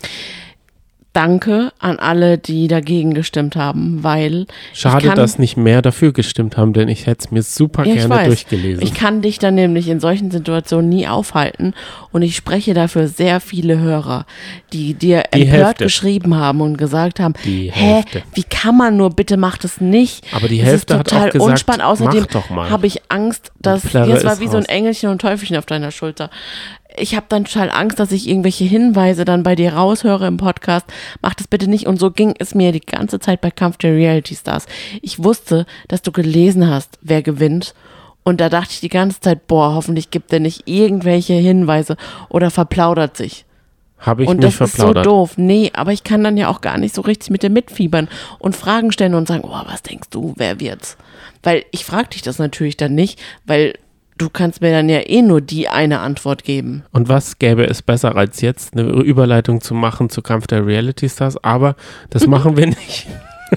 Danke 1.15 1.73
an 1.79 1.99
alle, 1.99 2.39
die 2.39 2.69
dagegen 2.69 3.13
gestimmt 3.13 3.55
haben, 3.55 4.03
weil 4.03 4.47
Schade, 4.73 5.09
kann- 5.09 5.17
dass 5.17 5.39
nicht 5.39 5.59
mehr 5.59 5.83
dafür 5.83 6.15
gestimmt 6.15 6.57
haben, 6.57 6.73
denn 6.73 6.89
ich 6.89 7.05
hätte 7.07 7.27
es 7.27 7.31
mir 7.31 7.43
super 7.43 7.85
Ja, 7.85 7.95
gerne 7.97 8.09
weiß. 8.09 8.27
durchgelesen. 8.29 8.83
ich 8.83 8.95
kann 8.95 9.21
dich 9.21 9.39
dann 9.39 9.55
nämlich 9.55 9.89
in 9.89 10.01
solchen 10.01 10.31
Situationen 10.31 10.89
nie 10.89 11.07
aufhalten 11.07 11.75
und 12.13 12.23
ich 12.23 12.35
spreche 12.35 12.73
dafür 12.73 13.09
sehr 13.09 13.41
viele 13.41 13.79
Hörer, 13.79 14.25
die 14.73 14.95
dir 14.95 15.25
Die 15.35 15.43
empört 15.43 15.67
Hälfte. 15.67 15.85
geschrieben 15.85 16.35
haben 16.37 16.63
und 16.63 16.79
gesagt 16.79 17.21
haben, 17.21 17.35
Die 17.45 17.71
hä, 17.71 17.95
Hälfte. 17.97 18.23
wie 18.33 18.45
kann 18.45 18.79
man 18.79 18.97
nur, 18.97 19.11
bitte 19.11 19.37
macht 19.37 19.65
es 19.67 19.83
nicht. 19.83 20.25
Aber 20.33 20.49
die 20.49 20.61
Es 20.61 20.67
Hälfte 20.67 20.99
hat 20.99 21.09
total 21.09 21.29
auch 21.29 21.33
gesagt, 21.35 21.51
unspannend. 21.51 21.85
Außerdem 21.85 22.21
mach 22.23 22.27
doch 22.29 22.49
mal. 22.49 22.71
habe 22.71 22.87
ich 22.87 23.03
Angst, 23.11 23.53
dass 23.61 23.83
jetzt 23.93 24.25
war 24.25 24.41
wie 24.41 24.47
so 24.47 24.53
ein 24.53 24.63
raus. 24.63 24.65
Engelchen 24.69 25.11
und 25.11 25.21
Teufelchen 25.21 25.59
auf 25.59 25.67
deiner 25.67 25.91
Schulter. 25.91 26.31
Ich 26.97 27.15
habe 27.15 27.27
dann 27.29 27.45
total 27.45 27.71
Angst, 27.71 27.99
dass 27.99 28.13
ich 28.13 28.29
irgendwelche 28.29 28.65
Hinweise 28.65 29.25
dann 29.25 29.43
bei 29.43 29.55
dir 29.55 29.75
raushöre 29.75 30.27
im 30.27 30.37
Podcast. 30.37 30.87
Mach 31.21 31.35
das 31.35 31.49
bitte 31.49 31.69
nicht. 31.69 31.87
Und 31.87 31.99
so 31.99 32.11
ging 32.11 32.35
es 32.39 32.55
mir 32.55 32.73
die 32.73 32.81
ganze 32.81 33.21
Zeit 33.21 33.41
bei 33.41 33.51
Kampf 33.51 33.79
der 33.79 33.95
Reality 33.95 34.35
Stars. 34.35 34.67
Ich 35.01 35.23
wusste, 35.23 35.67
dass 35.89 36.03
du 36.03 36.13
gelesen 36.13 36.69
hast, 36.69 36.99
wer 37.01 37.23
gewinnt. 37.23 37.75
Und 38.25 38.41
da 38.41 38.49
dachte 38.49 38.71
ich 38.73 38.81
die 38.81 38.89
ganze 38.89 39.21
Zeit, 39.21 39.47
boah, 39.47 39.75
hoffentlich 39.75 40.11
gibt 40.11 40.33
er 40.33 40.41
nicht 40.41 40.69
irgendwelche 40.69 41.35
Hinweise 41.35 41.97
oder 42.29 42.51
verplaudert 42.51 43.17
sich. 43.17 43.45
Habe 43.99 44.25
ich 44.25 44.29
und 44.29 44.39
nicht 44.39 44.61
das 44.61 44.69
ist 44.69 44.77
so 44.77 44.83
verplaudert. 44.83 45.07
doof. 45.07 45.33
Nee, 45.37 45.71
aber 45.75 45.93
ich 45.93 46.05
kann 46.05 46.25
dann 46.25 46.37
ja 46.37 46.49
auch 46.49 46.61
gar 46.61 46.77
nicht 46.77 46.95
so 46.95 47.03
richtig 47.03 47.31
mit 47.31 47.43
dir 47.43 47.51
mitfiebern 47.51 48.09
und 48.39 48.57
Fragen 48.57 48.93
stellen 48.93 49.15
und 49.15 49.29
sagen, 49.29 49.45
oh, 49.45 49.63
was 49.67 49.83
denkst 49.83 50.09
du, 50.11 50.35
wer 50.37 50.61
wird's? 50.61 50.97
Weil 51.43 51.65
ich 51.71 51.85
frage 51.85 52.11
dich 52.11 52.23
das 52.23 52.39
natürlich 52.39 52.77
dann 52.77 52.95
nicht, 52.95 53.21
weil 53.47 53.75
du 54.23 54.31
kannst 54.31 54.61
mir 54.61 54.71
dann 54.71 54.89
ja 54.89 55.01
eh 55.01 55.21
nur 55.21 55.41
die 55.41 55.69
eine 55.69 55.99
Antwort 56.01 56.45
geben. 56.45 56.85
Und 56.93 57.09
was 57.09 57.39
gäbe 57.39 57.67
es 57.67 57.83
besser 57.83 58.17
als 58.17 58.41
jetzt, 58.41 58.75
eine 58.75 58.85
Überleitung 58.85 59.61
zu 59.61 59.75
machen 59.75 60.11
zu 60.11 60.23
Kampf 60.23 60.47
der 60.47 60.65
Reality 60.65 61.09
Stars? 61.09 61.43
Aber 61.43 61.75
das 62.11 62.27
machen 62.29 62.57
wir 62.57 62.67
nicht. 62.67 63.09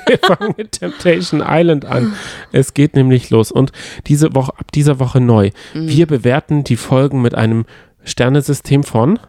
Wir 0.07 0.17
fangen 0.17 0.53
mit 0.57 0.74
Temptation 0.74 1.41
Island 1.45 1.86
an. 1.86 2.13
Es 2.51 2.74
geht 2.74 2.95
nämlich 2.95 3.29
los. 3.29 3.51
Und 3.51 3.72
diese 4.07 4.36
Woche, 4.36 4.51
ab 4.57 4.72
dieser 4.74 5.00
Woche 5.00 5.22
neu. 5.22 5.51
Mhm. 5.74 5.88
Wir 5.88 6.05
bewerten 6.05 6.65
die 6.65 6.75
Folgen 6.75 7.22
mit 7.22 7.34
einem 7.34 7.65
Sternesystem 8.03 8.84
von. 8.84 9.19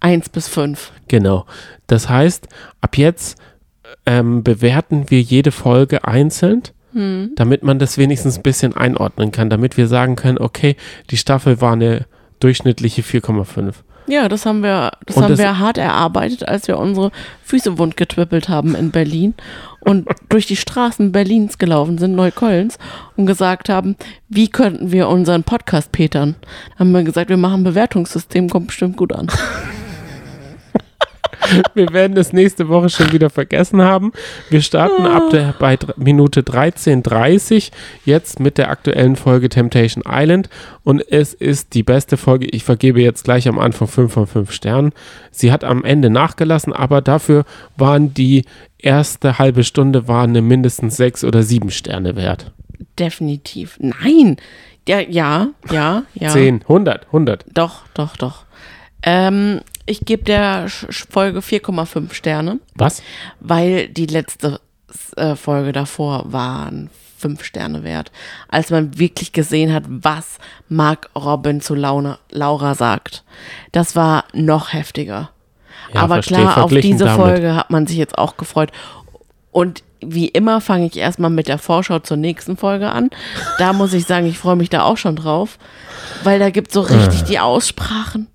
Eins 0.00 0.28
bis 0.28 0.48
fünf. 0.48 0.92
Genau. 1.08 1.46
Das 1.86 2.10
heißt, 2.10 2.48
ab 2.80 2.98
jetzt 2.98 3.38
ähm, 4.04 4.42
bewerten 4.42 5.10
wir 5.10 5.22
jede 5.22 5.50
Folge 5.50 6.04
einzeln, 6.04 6.62
Hm. 6.92 7.32
damit 7.36 7.62
man 7.62 7.78
das 7.78 7.98
wenigstens 7.98 8.36
ein 8.38 8.42
bisschen 8.42 8.76
einordnen 8.76 9.30
kann, 9.30 9.48
damit 9.50 9.76
wir 9.76 9.86
sagen 9.86 10.16
können, 10.16 10.38
okay, 10.38 10.76
die 11.10 11.16
Staffel 11.16 11.60
war 11.60 11.72
eine 11.74 12.06
durchschnittliche 12.40 13.02
4,5. 13.02 13.74
Ja, 14.06 14.28
das 14.28 14.44
haben 14.44 14.62
wir, 14.64 14.90
das 15.06 15.16
Und 15.16 15.22
haben 15.22 15.30
das- 15.30 15.38
wir 15.38 15.58
hart 15.60 15.78
erarbeitet, 15.78 16.48
als 16.48 16.66
wir 16.66 16.78
unsere 16.78 17.12
Füße 17.44 17.78
wund 17.78 17.96
getwippelt 17.96 18.48
haben 18.48 18.74
in 18.74 18.90
Berlin 18.90 19.34
und 19.80 20.08
durch 20.30 20.46
die 20.46 20.56
Straßen 20.56 21.12
Berlins 21.12 21.58
gelaufen 21.58 21.96
sind, 21.98 22.16
Neuköllns, 22.16 22.76
und 23.16 23.26
gesagt 23.26 23.68
haben, 23.68 23.94
wie 24.28 24.48
könnten 24.48 24.90
wir 24.90 25.08
unseren 25.08 25.44
Podcast 25.44 25.92
petern? 25.92 26.34
Haben 26.76 26.90
wir 26.90 27.04
gesagt, 27.04 27.28
wir 27.30 27.36
machen 27.36 27.60
ein 27.60 27.64
Bewertungssystem, 27.64 28.48
kommt 28.50 28.68
bestimmt 28.68 28.96
gut 28.96 29.12
an. 29.12 29.28
Wir 31.74 31.92
werden 31.92 32.16
es 32.16 32.32
nächste 32.32 32.68
Woche 32.68 32.88
schon 32.88 33.12
wieder 33.12 33.30
vergessen 33.30 33.82
haben. 33.82 34.12
Wir 34.48 34.62
starten 34.62 35.06
ab 35.06 35.30
der, 35.30 35.54
bei 35.58 35.78
Minute 35.96 36.42
13.30 36.42 37.70
jetzt 38.04 38.40
mit 38.40 38.58
der 38.58 38.70
aktuellen 38.70 39.16
Folge 39.16 39.48
Temptation 39.48 40.04
Island 40.06 40.48
und 40.84 41.00
es 41.10 41.34
ist 41.34 41.74
die 41.74 41.82
beste 41.82 42.16
Folge. 42.16 42.46
Ich 42.46 42.64
vergebe 42.64 43.00
jetzt 43.00 43.24
gleich 43.24 43.48
am 43.48 43.58
Anfang 43.58 43.88
5 43.88 44.12
von 44.12 44.26
5 44.26 44.52
Sternen. 44.52 44.92
Sie 45.30 45.52
hat 45.52 45.64
am 45.64 45.84
Ende 45.84 46.10
nachgelassen, 46.10 46.72
aber 46.72 47.00
dafür 47.00 47.44
waren 47.76 48.14
die 48.14 48.44
erste 48.78 49.38
halbe 49.38 49.64
Stunde 49.64 50.08
waren 50.08 50.30
eine 50.30 50.42
mindestens 50.42 50.96
6 50.96 51.24
oder 51.24 51.42
7 51.42 51.70
Sterne 51.70 52.16
wert. 52.16 52.52
Definitiv. 52.98 53.78
Nein. 53.80 54.36
Ja, 54.88 55.00
ja, 55.00 55.48
ja, 55.70 56.02
ja. 56.14 56.30
10, 56.30 56.62
100, 56.62 57.06
100. 57.06 57.44
Doch, 57.52 57.82
doch, 57.94 58.16
doch. 58.16 58.44
Ähm, 59.02 59.60
ich 59.86 60.04
gebe 60.04 60.24
der 60.24 60.66
Folge 60.68 61.40
4,5 61.40 62.12
Sterne, 62.12 62.58
Was? 62.74 63.02
weil 63.40 63.88
die 63.88 64.06
letzte 64.06 64.60
äh, 65.16 65.34
Folge 65.36 65.72
davor 65.72 66.32
waren 66.32 66.90
5 67.18 67.44
Sterne 67.44 67.84
wert. 67.84 68.10
Als 68.48 68.70
man 68.70 68.98
wirklich 68.98 69.32
gesehen 69.32 69.72
hat, 69.72 69.84
was 69.88 70.38
Mark 70.68 71.10
Robin 71.14 71.60
zu 71.60 71.74
Laune, 71.74 72.18
Laura 72.30 72.74
sagt. 72.74 73.24
Das 73.72 73.94
war 73.96 74.24
noch 74.32 74.72
heftiger. 74.72 75.30
Ja, 75.92 76.02
Aber 76.02 76.14
verstehe, 76.14 76.38
klar, 76.38 76.64
auf 76.64 76.70
diese 76.70 77.04
damit. 77.04 77.20
Folge 77.20 77.54
hat 77.56 77.70
man 77.70 77.86
sich 77.86 77.96
jetzt 77.96 78.16
auch 78.16 78.36
gefreut. 78.36 78.70
Und 79.50 79.82
wie 80.00 80.28
immer 80.28 80.60
fange 80.60 80.86
ich 80.86 80.96
erstmal 80.96 81.30
mit 81.30 81.48
der 81.48 81.58
Vorschau 81.58 81.98
zur 81.98 82.16
nächsten 82.16 82.56
Folge 82.56 82.90
an. 82.90 83.10
Da 83.58 83.72
muss 83.72 83.92
ich 83.92 84.06
sagen, 84.06 84.26
ich 84.26 84.38
freue 84.38 84.56
mich 84.56 84.70
da 84.70 84.82
auch 84.82 84.96
schon 84.96 85.16
drauf, 85.16 85.58
weil 86.22 86.38
da 86.38 86.50
gibt 86.50 86.72
so 86.72 86.80
richtig 86.80 87.24
die 87.24 87.38
Aussprachen. 87.38 88.28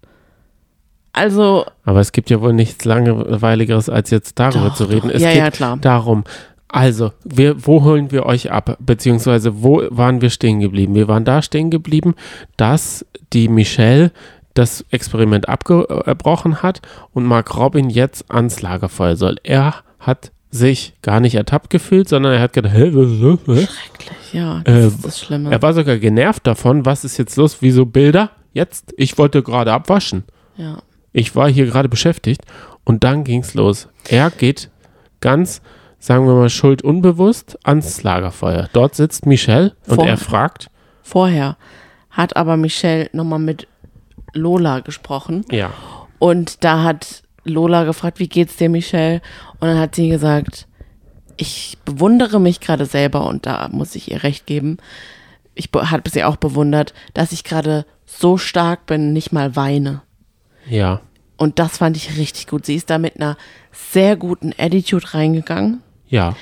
Also, 1.15 1.65
Aber 1.85 2.01
es 2.01 2.11
gibt 2.11 2.29
ja 2.29 2.41
wohl 2.41 2.51
nichts 2.53 2.83
Langweiligeres, 2.85 3.87
als 3.89 4.09
jetzt 4.09 4.37
darüber 4.39 4.67
Doch, 4.69 4.75
zu 4.75 4.83
reden. 4.85 5.07
doch. 5.07 5.15
Es 5.15 5.21
Ja, 5.21 5.29
geht 5.29 5.37
ja, 5.37 5.49
klar. 5.51 5.77
darum. 5.77 6.23
Also, 6.67 7.13
wir, 7.23 7.65
wo 7.65 7.83
holen 7.83 8.11
wir 8.11 8.25
euch 8.25 8.51
ab? 8.51 8.77
Beziehungsweise, 8.81 9.63
wo 9.63 9.83
waren 9.91 10.19
wir 10.21 10.29
stehen 10.29 10.59
geblieben? 10.59 10.93
Wir 10.93 11.07
waren 11.07 11.23
da 11.23 11.41
stehen 11.41 11.69
geblieben, 11.69 12.15
dass 12.57 13.05
die 13.31 13.47
Michelle 13.47 14.11
das 14.55 14.83
Experiment 14.91 15.47
abgebrochen 15.47 16.61
hat 16.61 16.81
und 17.13 17.25
Mark 17.25 17.55
Robin 17.57 17.89
jetzt 17.89 18.25
ans 18.29 18.61
Lagerfeuer 18.61 19.15
soll. 19.15 19.35
Er 19.43 19.75
hat 19.99 20.31
sich 20.51 20.95
gar 21.01 21.19
nicht 21.21 21.35
ertappt 21.35 21.69
gefühlt, 21.69 22.09
sondern 22.09 22.33
er 22.33 22.41
hat 22.41 22.53
gedacht, 22.53 22.73
hä, 22.73 22.91
was 22.93 23.11
ist? 23.11 23.47
Hä? 23.47 23.67
schrecklich, 23.73 24.33
ja, 24.33 24.61
das 24.63 24.73
Äh, 24.75 24.87
ist 24.87 25.05
das 25.05 25.19
Schlimme. 25.21 25.51
Er 25.51 25.61
war 25.61 25.73
sogar 25.73 25.97
genervt 25.97 26.45
davon, 26.47 26.85
was 26.85 27.03
ist 27.05 27.17
jetzt 27.17 27.35
los, 27.37 27.57
wieso 27.61 27.85
Bilder? 27.85 28.31
jetzt, 28.53 28.93
ich 28.95 29.17
wollte 29.17 29.43
gerade 29.43 29.73
abwaschen. 29.73 30.23
Ja. 30.55 30.77
Ich 31.17 31.35
war 31.35 31.49
hier 31.49 31.65
gerade 31.65 31.87
beschäftigt 31.89 32.41
und 32.83 33.03
dann 33.03 33.23
ging's 33.23 33.53
los. 33.53 33.87
Er 34.09 34.29
geht 34.31 34.69
ganz, 35.21 35.61
sagen 35.97 36.27
wir 36.27 36.33
mal, 36.35 36.49
schuldunbewusst 36.49 37.57
ans 37.63 38.03
Lagerfeuer. 38.03 38.69
Dort 38.73 38.95
sitzt 38.95 39.25
Michelle 39.25 39.75
und 39.87 39.95
Vor- 39.95 40.07
er 40.07 40.17
fragt, 40.17 40.67
Vorher 41.01 41.55
hat 42.09 42.35
aber 42.35 42.57
Michelle 42.57 43.09
nochmal 43.13 43.39
mit 43.39 43.67
Lola 44.33 44.79
gesprochen. 44.81 45.45
ja, 45.51 45.71
Und 46.19 46.63
da 46.63 46.83
hat 46.83 47.23
Lola 47.43 47.83
gefragt, 47.83 48.19
wie 48.19 48.27
geht's 48.27 48.57
dir, 48.57 48.69
Michelle? 48.69 49.21
Und 49.59 49.67
dann 49.69 49.77
hat 49.79 49.95
sie 49.95 50.09
gesagt, 50.09 50.67
ich 51.37 51.77
bewundere 51.85 52.39
mich 52.39 52.59
gerade 52.59 52.85
selber 52.85 53.27
und 53.27 53.45
da 53.45 53.69
muss 53.71 53.95
ich 53.95 54.11
ihr 54.11 54.23
recht 54.23 54.45
geben. 54.47 54.77
Ich 55.53 55.71
be- 55.71 55.91
habe 55.91 56.09
sie 56.09 56.23
auch 56.23 56.37
bewundert, 56.37 56.93
dass 57.13 57.31
ich 57.31 57.43
gerade 57.43 57.85
so 58.05 58.37
stark 58.37 58.85
bin, 58.85 59.13
nicht 59.13 59.31
mal 59.31 59.55
weine. 59.55 60.01
Ja, 60.69 61.01
Und 61.37 61.59
das 61.59 61.77
fand 61.79 61.97
ich 61.97 62.17
richtig 62.17 62.47
gut. 62.47 62.65
Sie 62.65 62.75
ist 62.75 62.89
da 62.89 62.97
mit 62.97 63.15
einer 63.17 63.37
sehr 63.71 64.15
guten 64.15 64.53
Attitude 64.57 65.13
reingegangen. 65.13 65.81
ja. 66.07 66.35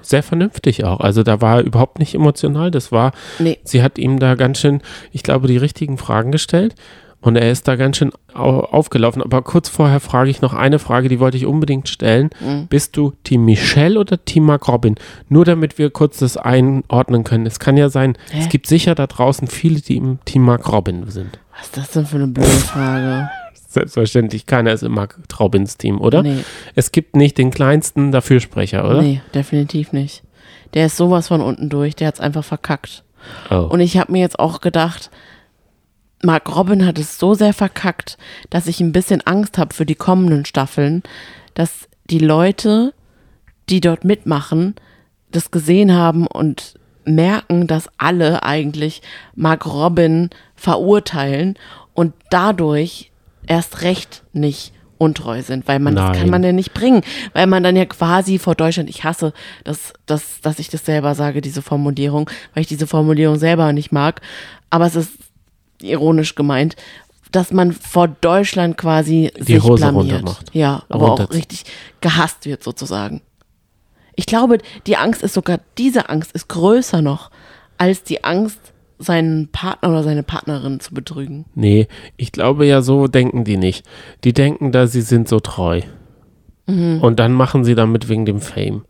Sehr 0.00 0.22
vernünftig 0.22 0.84
auch. 0.84 1.00
Also 1.00 1.22
da 1.22 1.42
war 1.42 1.56
er 1.58 1.64
überhaupt 1.64 1.98
nicht 1.98 2.14
emotional. 2.14 2.70
Das 2.70 2.92
war, 2.92 3.12
Nee, 3.38 3.58
sie 3.62 3.82
hat 3.82 3.98
ihm 3.98 4.18
da 4.18 4.36
ganz 4.36 4.58
schön, 4.58 4.80
ich 5.12 5.22
glaube, 5.22 5.48
die 5.48 5.58
richtigen 5.58 5.98
Fragen 5.98 6.32
gestellt. 6.32 6.76
Und 7.20 7.36
er 7.36 7.50
ist 7.50 7.68
da 7.68 7.76
ganz 7.76 7.98
schön 7.98 8.12
au 8.32 8.60
aufgelaufen. 8.60 9.20
Aber 9.22 9.42
kurz 9.42 9.68
vorher 9.68 10.00
frage 10.00 10.30
ich 10.30 10.40
noch 10.40 10.54
eine 10.54 10.78
Frage, 10.78 11.10
die 11.10 11.20
wollte 11.20 11.36
ich 11.36 11.44
unbedingt 11.44 11.90
stellen. 11.90 12.30
Mhm. 12.40 12.68
Bist 12.68 12.96
du 12.96 13.12
Team 13.24 13.44
Michelle 13.44 13.98
oder 14.00 14.24
Team 14.24 14.44
Mark 14.44 14.66
Robin? 14.68 14.94
Nur 15.28 15.44
damit 15.44 15.76
wir 15.76 15.90
kurz 15.90 16.18
das 16.20 16.38
einordnen 16.38 17.24
können. 17.24 17.44
Es 17.44 17.58
kann 17.58 17.76
ja 17.76 17.90
sein, 17.90 18.16
Hä? 18.30 18.38
es 18.40 18.48
gibt 18.48 18.66
sicher 18.66 18.94
da 18.94 19.06
draußen 19.08 19.46
viele, 19.48 19.80
die 19.82 19.96
im 19.98 20.20
Team 20.24 20.42
Mark 20.42 20.72
Robin 20.72 21.10
sind. 21.10 21.38
was 21.54 21.66
ist 21.66 21.76
das 21.76 21.90
denn 21.90 22.06
für 22.06 22.16
eine 22.16 22.28
blöde 22.28 22.48
Frage? 22.48 23.28
Selbstverständlich, 23.70 24.46
keiner 24.46 24.72
ist 24.72 24.82
im 24.82 24.92
Mark 24.92 25.18
Robins 25.38 25.76
Team, 25.76 26.00
oder? 26.00 26.22
Nee, 26.22 26.42
Es 26.74 26.90
gibt 26.90 27.14
nicht 27.14 27.36
den 27.36 27.50
kleinsten 27.50 28.12
Dafürsprecher, 28.12 28.82
oder? 28.88 29.02
nee, 29.02 29.20
definitiv 29.34 29.92
nicht. 29.92 30.22
Der 30.72 30.86
ist 30.86 30.96
sowas 30.96 31.28
von 31.28 31.42
unten 31.42 31.68
durch, 31.68 31.94
der 31.94 32.08
hat's 32.08 32.18
einfach 32.18 32.44
verkackt. 32.44 33.04
Oh. 33.50 33.68
Und 33.70 33.80
ich 33.80 33.98
habe 33.98 34.12
mir 34.12 34.20
jetzt 34.20 34.38
auch 34.38 34.62
gedacht, 34.62 35.10
Mark 36.22 36.54
Robin 36.56 36.86
hat 36.86 36.98
es 36.98 37.18
so 37.18 37.34
sehr 37.34 37.52
verkackt, 37.52 38.16
dass 38.48 38.66
ich 38.66 38.80
ein 38.80 38.92
bisschen 38.92 39.20
Angst 39.26 39.58
habe 39.58 39.74
für 39.74 39.84
die 39.86 39.94
kommenden 39.94 40.46
Staffeln, 40.46 41.02
dass 41.52 41.88
die 42.08 42.18
Leute, 42.18 42.94
die 43.68 43.80
dort 43.80 44.02
mitmachen, 44.02 44.76
das 45.30 45.50
gesehen 45.50 45.94
haben 45.94 46.26
und 46.26 46.74
merken, 47.04 47.66
dass 47.66 47.90
alle 47.98 48.42
eigentlich 48.44 49.02
Mark 49.34 49.66
Robin 49.66 50.30
verurteilen 50.56 51.58
und 51.92 52.14
dadurch 52.30 53.12
erst 53.48 53.82
recht 53.82 54.22
nicht 54.32 54.72
untreu 54.98 55.42
sind, 55.42 55.68
weil 55.68 55.78
man 55.78 55.94
das 55.94 56.06
kann 56.12 56.22
Nein. 56.22 56.30
man 56.30 56.42
ja 56.44 56.52
nicht 56.52 56.74
bringen, 56.74 57.02
weil 57.32 57.46
man 57.46 57.62
dann 57.62 57.76
ja 57.76 57.84
quasi 57.84 58.38
vor 58.38 58.54
Deutschland, 58.54 58.90
ich 58.90 59.04
hasse, 59.04 59.32
dass, 59.64 59.92
dass, 60.06 60.40
dass 60.42 60.58
ich 60.58 60.68
das 60.68 60.84
selber 60.84 61.14
sage, 61.14 61.40
diese 61.40 61.62
Formulierung, 61.62 62.28
weil 62.52 62.62
ich 62.62 62.66
diese 62.66 62.86
Formulierung 62.86 63.38
selber 63.38 63.72
nicht 63.72 63.92
mag, 63.92 64.20
aber 64.70 64.86
es 64.86 64.96
ist 64.96 65.12
ironisch 65.80 66.34
gemeint, 66.34 66.74
dass 67.30 67.52
man 67.52 67.72
vor 67.72 68.08
Deutschland 68.08 68.76
quasi 68.76 69.30
Die 69.38 69.54
sich 69.54 69.62
Hose 69.62 69.76
blamiert. 69.82 70.16
runtermacht. 70.16 70.54
Ja, 70.54 70.82
aber 70.88 71.12
auch 71.12 71.30
richtig 71.30 71.64
gehasst 72.00 72.46
wird 72.46 72.64
sozusagen. 72.64 73.20
Ich 74.16 74.26
glaube, 74.26 74.58
die 74.86 74.96
Angst 74.96 75.22
ist 75.22 75.34
sogar, 75.34 75.60
diese 75.76 76.08
Angst 76.08 76.32
ist 76.32 76.48
größer 76.48 77.02
noch, 77.02 77.30
als 77.76 78.02
die 78.02 78.24
Angst, 78.24 78.58
seinen 78.98 79.48
Partner 79.48 79.90
oder 79.90 80.02
seine 80.02 80.22
Partnerin 80.22 80.80
zu 80.80 80.92
betrügen. 80.92 81.46
Nee, 81.54 81.88
ich 82.16 82.32
glaube 82.32 82.66
ja, 82.66 82.82
so 82.82 83.06
denken 83.06 83.44
die 83.44 83.56
nicht. 83.56 83.86
Die 84.24 84.32
denken 84.32 84.72
da, 84.72 84.86
sie 84.86 85.02
sind 85.02 85.28
so 85.28 85.40
treu. 85.40 85.82
Mhm. 86.66 87.00
Und 87.00 87.18
dann 87.18 87.32
machen 87.32 87.64
sie 87.64 87.74
damit 87.74 88.08
wegen 88.08 88.26
dem 88.26 88.40
Fame. 88.40 88.84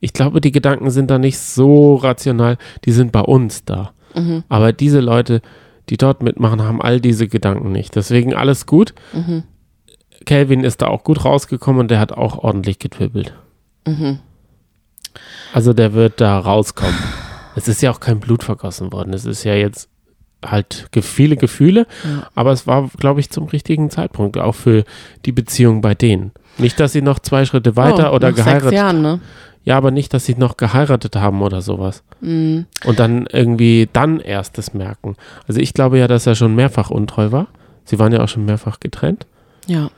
Ich 0.00 0.12
glaube, 0.12 0.40
die 0.40 0.52
Gedanken 0.52 0.90
sind 0.90 1.10
da 1.10 1.18
nicht 1.18 1.38
so 1.38 1.96
rational. 1.96 2.58
Die 2.84 2.92
sind 2.92 3.10
bei 3.10 3.22
uns 3.22 3.64
da. 3.64 3.92
Mhm. 4.14 4.44
Aber 4.48 4.72
diese 4.72 5.00
Leute, 5.00 5.40
die 5.88 5.96
dort 5.96 6.22
mitmachen, 6.22 6.62
haben 6.62 6.82
all 6.82 7.00
diese 7.00 7.26
Gedanken 7.26 7.72
nicht. 7.72 7.96
Deswegen 7.96 8.34
alles 8.34 8.66
gut. 8.66 8.94
Mhm. 9.12 9.44
Calvin 10.26 10.64
ist 10.64 10.82
da 10.82 10.88
auch 10.88 11.04
gut 11.04 11.24
rausgekommen 11.24 11.80
und 11.80 11.90
der 11.90 12.00
hat 12.00 12.12
auch 12.12 12.38
ordentlich 12.38 12.78
getwibbelt. 12.78 13.34
Mhm. 13.86 14.18
Also 15.52 15.72
der 15.72 15.92
wird 15.94 16.20
da 16.20 16.38
rauskommen. 16.38 16.94
Es 17.56 17.68
ist 17.68 17.82
ja 17.82 17.90
auch 17.90 18.00
kein 18.00 18.20
Blut 18.20 18.42
vergossen 18.44 18.92
worden. 18.92 19.12
Es 19.12 19.24
ist 19.24 19.44
ja 19.44 19.54
jetzt 19.54 19.88
halt 20.44 20.88
viele 21.00 21.36
Gefühle, 21.36 21.86
Ja. 22.04 22.28
aber 22.34 22.52
es 22.52 22.66
war, 22.66 22.90
glaube 22.98 23.20
ich, 23.20 23.30
zum 23.30 23.44
richtigen 23.46 23.88
Zeitpunkt, 23.90 24.36
auch 24.38 24.54
für 24.54 24.84
die 25.24 25.32
Beziehung 25.32 25.80
bei 25.80 25.94
denen. 25.94 26.32
Nicht, 26.58 26.78
dass 26.80 26.92
sie 26.92 27.00
noch 27.02 27.18
zwei 27.18 27.44
Schritte 27.46 27.76
weiter 27.76 28.12
Oh, 28.12 28.16
oder 28.16 28.32
geheiratet 28.32 28.72
Jahren, 28.72 29.00
ne? 29.02 29.20
Ja, 29.64 29.78
aber 29.78 29.90
nicht, 29.90 30.12
dass 30.12 30.26
sie 30.26 30.34
noch 30.34 30.58
geheiratet 30.58 31.16
haben 31.16 31.40
oder 31.40 31.62
sowas. 31.62 32.02
Mhm. 32.20 32.66
Und 32.84 32.98
dann 32.98 33.26
irgendwie 33.32 33.88
dann 33.90 34.20
erst 34.20 34.58
das 34.58 34.74
merken. 34.74 35.16
Also 35.48 35.60
ich 35.60 35.72
glaube 35.72 35.98
ja, 35.98 36.06
dass 36.06 36.26
er 36.26 36.34
schon 36.34 36.54
mehrfach 36.54 36.90
untreu 36.90 37.32
war. 37.32 37.46
Sie 37.84 37.98
waren 37.98 38.12
ja 38.12 38.22
auch 38.22 38.28
schon 38.28 38.44
mehrfach 38.44 38.78
getrennt. 38.80 39.26
Ja. 39.66 39.88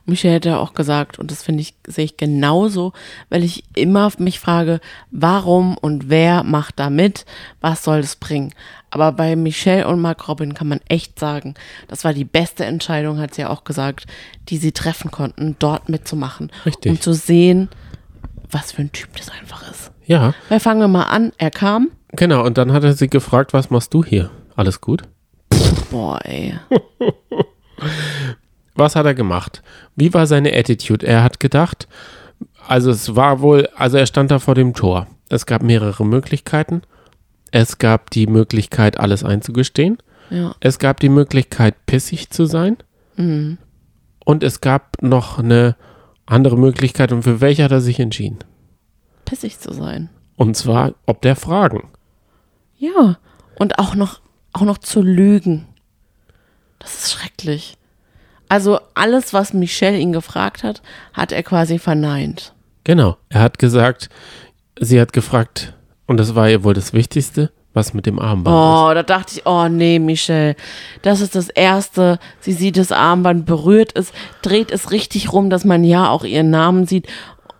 Und 0.00 0.08
Michelle 0.08 0.36
hat 0.36 0.44
ja 0.44 0.58
auch 0.58 0.74
gesagt, 0.74 1.18
und 1.18 1.30
das 1.30 1.42
finde 1.42 1.62
ich, 1.62 1.74
sehe 1.86 2.04
ich 2.04 2.16
genauso, 2.16 2.92
weil 3.30 3.42
ich 3.44 3.64
immer 3.74 4.10
mich 4.18 4.40
frage, 4.40 4.80
warum 5.10 5.76
und 5.78 6.08
wer 6.08 6.42
macht 6.44 6.78
da 6.78 6.90
mit? 6.90 7.24
Was 7.60 7.84
soll 7.84 8.00
das 8.00 8.16
bringen? 8.16 8.52
Aber 8.90 9.12
bei 9.12 9.34
Michelle 9.36 9.88
und 9.88 10.00
Mark 10.00 10.28
Robin 10.28 10.54
kann 10.54 10.68
man 10.68 10.80
echt 10.88 11.18
sagen, 11.18 11.54
das 11.88 12.04
war 12.04 12.12
die 12.14 12.24
beste 12.24 12.64
Entscheidung, 12.64 13.18
hat 13.18 13.34
sie 13.34 13.42
ja 13.42 13.50
auch 13.50 13.64
gesagt, 13.64 14.06
die 14.48 14.56
sie 14.56 14.72
treffen 14.72 15.10
konnten, 15.10 15.56
dort 15.58 15.88
mitzumachen. 15.88 16.52
Richtig. 16.64 16.90
Um 16.92 17.00
zu 17.00 17.12
sehen, 17.12 17.68
was 18.50 18.70
für 18.72 18.82
ein 18.82 18.92
Typ 18.92 19.16
das 19.16 19.30
einfach 19.30 19.68
ist. 19.70 19.90
Ja, 20.06 20.34
Weil 20.48 20.60
fangen 20.60 20.80
wir 20.80 20.88
mal 20.88 21.04
an, 21.04 21.32
er 21.38 21.50
kam. 21.50 21.90
genau. 22.12 22.44
Und 22.44 22.56
dann 22.58 22.72
hat 22.72 22.84
er 22.84 22.92
sie 22.92 23.08
gefragt, 23.08 23.52
was 23.52 23.70
machst 23.70 23.92
du 23.94 24.04
hier? 24.04 24.30
Alles 24.54 24.80
gut? 24.80 25.02
Boah, 25.90 26.20
ey. 26.24 26.54
Was 28.74 28.96
hat 28.96 29.06
er 29.06 29.14
gemacht? 29.14 29.62
Wie 29.94 30.12
war 30.14 30.26
seine 30.26 30.52
Attitude? 30.52 31.06
Er 31.06 31.22
hat 31.22 31.40
gedacht, 31.40 31.86
also 32.66 32.90
es 32.90 33.14
war 33.14 33.40
wohl, 33.40 33.68
also 33.76 33.96
er 33.96 34.06
stand 34.06 34.30
da 34.30 34.38
vor 34.38 34.54
dem 34.54 34.74
Tor. 34.74 35.06
Es 35.28 35.46
gab 35.46 35.62
mehrere 35.62 36.04
Möglichkeiten. 36.04 36.82
Es 37.50 37.78
gab 37.78 38.10
die 38.10 38.26
Möglichkeit, 38.26 38.98
alles 38.98 39.22
einzugestehen. 39.22 39.98
Ja. 40.30 40.54
Es 40.60 40.78
gab 40.78 41.00
die 41.00 41.08
Möglichkeit, 41.08 41.86
pissig 41.86 42.30
zu 42.30 42.46
sein. 42.46 42.76
Mhm. 43.16 43.58
Und 44.24 44.42
es 44.42 44.60
gab 44.60 45.02
noch 45.02 45.38
eine 45.38 45.76
andere 46.26 46.56
Möglichkeit. 46.56 47.12
Und 47.12 47.22
für 47.22 47.40
welche 47.40 47.62
hat 47.64 47.72
er 47.72 47.80
sich 47.80 48.00
entschieden? 48.00 48.38
Pissig 49.24 49.60
zu 49.60 49.72
sein. 49.72 50.08
Und 50.36 50.56
zwar, 50.56 50.94
ob 51.06 51.22
der 51.22 51.36
Fragen. 51.36 51.90
Ja. 52.76 53.18
Und 53.56 53.78
auch 53.78 53.94
noch, 53.94 54.20
auch 54.52 54.62
noch 54.62 54.78
zu 54.78 55.00
lügen. 55.00 55.66
Das 56.80 56.94
ist 56.94 57.12
schrecklich. 57.12 57.76
Also 58.54 58.78
alles, 58.94 59.32
was 59.34 59.52
Michelle 59.52 59.98
ihn 59.98 60.12
gefragt 60.12 60.62
hat, 60.62 60.80
hat 61.12 61.32
er 61.32 61.42
quasi 61.42 61.80
verneint. 61.80 62.52
Genau. 62.84 63.16
Er 63.28 63.40
hat 63.40 63.58
gesagt, 63.58 64.10
sie 64.78 65.00
hat 65.00 65.12
gefragt, 65.12 65.74
und 66.06 66.18
das 66.18 66.36
war 66.36 66.48
ihr 66.48 66.62
wohl 66.62 66.72
das 66.72 66.92
Wichtigste, 66.92 67.50
was 67.72 67.94
mit 67.94 68.06
dem 68.06 68.20
Armband 68.20 68.54
ist. 68.56 68.62
Oh, 68.62 68.94
da 68.94 69.02
dachte 69.02 69.34
ich, 69.34 69.46
oh 69.46 69.66
nee, 69.66 69.98
Michelle, 69.98 70.54
das 71.02 71.20
ist 71.20 71.34
das 71.34 71.48
Erste. 71.48 72.20
Sie 72.38 72.52
sieht 72.52 72.76
das 72.76 72.92
Armband, 72.92 73.44
berührt 73.44 73.90
es, 73.96 74.12
dreht 74.42 74.70
es 74.70 74.92
richtig 74.92 75.32
rum, 75.32 75.50
dass 75.50 75.64
man 75.64 75.82
ja 75.82 76.08
auch 76.08 76.22
ihren 76.22 76.50
Namen 76.50 76.86
sieht 76.86 77.08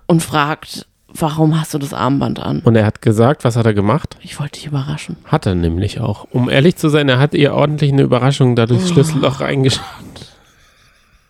und 0.07 0.23
fragt, 0.23 0.87
warum 1.09 1.61
hast 1.61 1.75
du 1.75 1.79
das 1.79 1.93
Armband 1.93 2.39
an? 2.39 2.61
Und 2.61 2.77
er 2.77 2.87
hat 2.87 3.03
gesagt, 3.03 3.43
was 3.43 3.57
hat 3.57 3.67
er 3.67 3.75
gemacht? 3.75 4.17
Ich 4.23 4.39
wollte 4.39 4.61
dich 4.61 4.67
überraschen. 4.67 5.17
Hat 5.25 5.45
er 5.45 5.57
nämlich 5.57 5.99
auch. 5.99 6.29
Um 6.31 6.49
ehrlich 6.49 6.77
zu 6.77 6.89
sein, 6.89 7.09
er 7.09 7.19
hat 7.19 7.35
ihr 7.35 7.53
ordentlich 7.53 7.93
eine 7.93 8.03
Überraschung 8.03 8.55
da 8.55 8.67
durchs 8.67 8.91
Schlüsselloch 8.91 9.41
reingeschaut. 9.41 9.83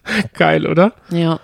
geil, 0.34 0.66
oder? 0.66 0.92
Ja. 1.10 1.40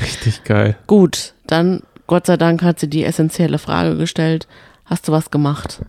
Richtig 0.00 0.44
geil. 0.44 0.76
Gut, 0.86 1.34
dann, 1.46 1.82
Gott 2.06 2.26
sei 2.26 2.36
Dank, 2.36 2.62
hat 2.62 2.78
sie 2.80 2.88
die 2.88 3.04
essentielle 3.04 3.58
Frage 3.58 3.96
gestellt. 3.96 4.46
Hast 4.84 5.08
du 5.08 5.12
was 5.12 5.30
gemacht? 5.30 5.82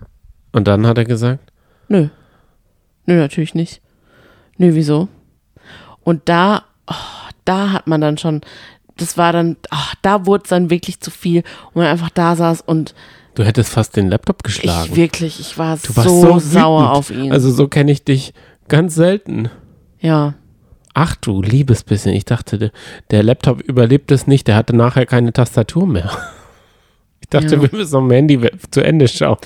Und 0.51 0.67
dann 0.67 0.85
hat 0.85 0.97
er 0.97 1.05
gesagt, 1.05 1.51
Nö. 1.87 2.07
Nö, 3.05 3.17
natürlich 3.17 3.53
nicht. 3.53 3.81
Nö, 4.57 4.75
wieso? 4.75 5.09
Und 6.03 6.29
da, 6.29 6.63
oh, 6.87 6.93
da 7.45 7.71
hat 7.71 7.87
man 7.87 7.99
dann 7.99 8.17
schon, 8.17 8.41
das 8.95 9.17
war 9.17 9.33
dann, 9.33 9.57
ach, 9.69 9.95
da 10.01 10.25
wurde 10.25 10.43
es 10.43 10.49
dann 10.49 10.69
wirklich 10.69 11.01
zu 11.01 11.11
viel 11.11 11.43
und 11.73 11.81
man 11.81 11.87
einfach 11.87 12.09
da 12.09 12.35
saß 12.35 12.61
und 12.61 12.95
du 13.35 13.43
hättest 13.43 13.71
fast 13.71 13.95
den 13.97 14.09
Laptop 14.09 14.43
geschlagen. 14.43 14.89
ich 14.91 14.95
wirklich, 14.95 15.39
ich 15.39 15.57
war 15.57 15.77
du 15.77 15.95
warst 15.95 16.07
so, 16.07 16.21
so, 16.21 16.39
sauer 16.39 16.91
auf 16.91 17.11
ihn. 17.11 17.31
Also 17.31 17.51
so 17.51 17.67
kenne 17.67 17.91
ich 17.91 18.03
dich 18.03 18.33
ganz 18.67 18.95
selten. 18.95 19.49
ja, 19.99 20.35
Ach 20.93 21.15
du 21.15 21.41
liebes 21.41 21.83
bisschen. 21.83 22.13
Ich 22.13 22.25
dachte, 22.25 22.71
der, 23.11 23.23
Laptop 23.23 23.61
überlebt 23.61 24.11
es 24.11 24.27
nicht. 24.27 24.47
Der 24.47 24.55
hatte 24.55 24.75
nachher 24.75 25.05
keine 25.05 25.31
Tastatur 25.33 25.87
mehr. 25.87 26.11
Ich 27.21 27.29
dachte, 27.29 27.55
Ja. 27.55 27.61
wir 27.61 27.69
müssen 27.71 27.95
am 27.95 28.11
Handy 28.11 28.39
zu 28.71 28.81
Ende 28.83 29.07
schauen. 29.07 29.37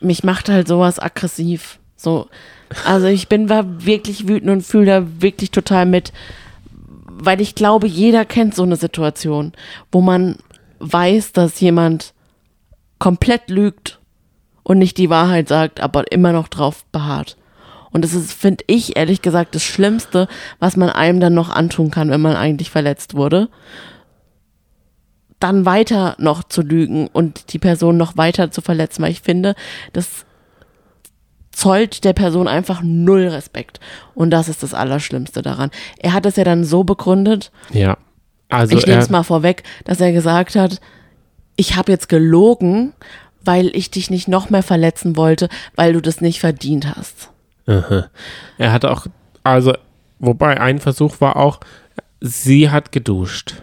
mich 0.00 0.22
macht 0.22 0.48
halt 0.48 0.68
sowas 0.68 0.98
aggressiv. 1.00 1.78
So, 1.96 2.28
also 2.84 3.06
ich 3.06 3.28
bin 3.28 3.48
war 3.48 3.84
wirklich 3.86 4.28
wütend 4.28 4.50
und 4.50 4.62
fühle 4.62 4.86
da 4.86 5.06
wirklich 5.20 5.50
total 5.50 5.86
mit, 5.86 6.12
weil 7.06 7.40
ich 7.40 7.54
glaube, 7.54 7.86
jeder 7.86 8.24
kennt 8.24 8.54
so 8.54 8.62
eine 8.62 8.76
Situation, 8.76 9.52
wo 9.90 10.00
man 10.00 10.36
weiß, 10.80 11.32
dass 11.32 11.60
jemand 11.60 12.12
komplett 12.98 13.48
lügt 13.48 13.98
und 14.62 14.78
nicht 14.78 14.98
die 14.98 15.10
Wahrheit 15.10 15.48
sagt, 15.48 15.80
aber 15.80 16.10
immer 16.12 16.32
noch 16.32 16.48
drauf 16.48 16.84
beharrt. 16.92 17.36
Und 17.94 18.02
das 18.02 18.12
ist, 18.12 18.32
finde 18.32 18.64
ich, 18.66 18.96
ehrlich 18.96 19.22
gesagt, 19.22 19.54
das 19.54 19.62
Schlimmste, 19.62 20.26
was 20.58 20.76
man 20.76 20.90
einem 20.90 21.20
dann 21.20 21.32
noch 21.32 21.48
antun 21.48 21.92
kann, 21.92 22.10
wenn 22.10 22.20
man 22.20 22.34
eigentlich 22.34 22.68
verletzt 22.68 23.14
wurde. 23.14 23.48
Dann 25.38 25.64
weiter 25.64 26.16
noch 26.18 26.42
zu 26.42 26.62
lügen 26.62 27.06
und 27.06 27.52
die 27.52 27.60
Person 27.60 27.96
noch 27.96 28.16
weiter 28.16 28.50
zu 28.50 28.62
verletzen, 28.62 29.04
weil 29.04 29.12
ich 29.12 29.20
finde, 29.20 29.54
das 29.92 30.26
zollt 31.52 32.02
der 32.02 32.14
Person 32.14 32.48
einfach 32.48 32.82
null 32.82 33.28
Respekt. 33.28 33.78
Und 34.16 34.30
das 34.30 34.48
ist 34.48 34.64
das 34.64 34.74
Allerschlimmste 34.74 35.42
daran. 35.42 35.70
Er 36.00 36.14
hat 36.14 36.26
es 36.26 36.34
ja 36.34 36.42
dann 36.42 36.64
so 36.64 36.82
begründet. 36.82 37.52
Ja. 37.72 37.96
Also 38.48 38.76
ich 38.76 38.86
nehme 38.86 39.02
es 39.02 39.08
mal 39.08 39.22
vorweg, 39.22 39.62
dass 39.84 40.00
er 40.00 40.10
gesagt 40.10 40.56
hat, 40.56 40.80
ich 41.54 41.76
habe 41.76 41.92
jetzt 41.92 42.08
gelogen, 42.08 42.92
weil 43.44 43.70
ich 43.76 43.92
dich 43.92 44.10
nicht 44.10 44.26
noch 44.26 44.50
mehr 44.50 44.64
verletzen 44.64 45.16
wollte, 45.16 45.48
weil 45.76 45.92
du 45.92 46.02
das 46.02 46.20
nicht 46.20 46.40
verdient 46.40 46.96
hast. 46.96 47.30
Aha. 47.66 48.08
er 48.58 48.72
hat 48.72 48.84
auch, 48.84 49.06
also, 49.42 49.74
wobei 50.18 50.60
ein 50.60 50.78
Versuch 50.80 51.20
war 51.20 51.36
auch, 51.36 51.60
sie 52.20 52.70
hat 52.70 52.92
geduscht. 52.92 53.56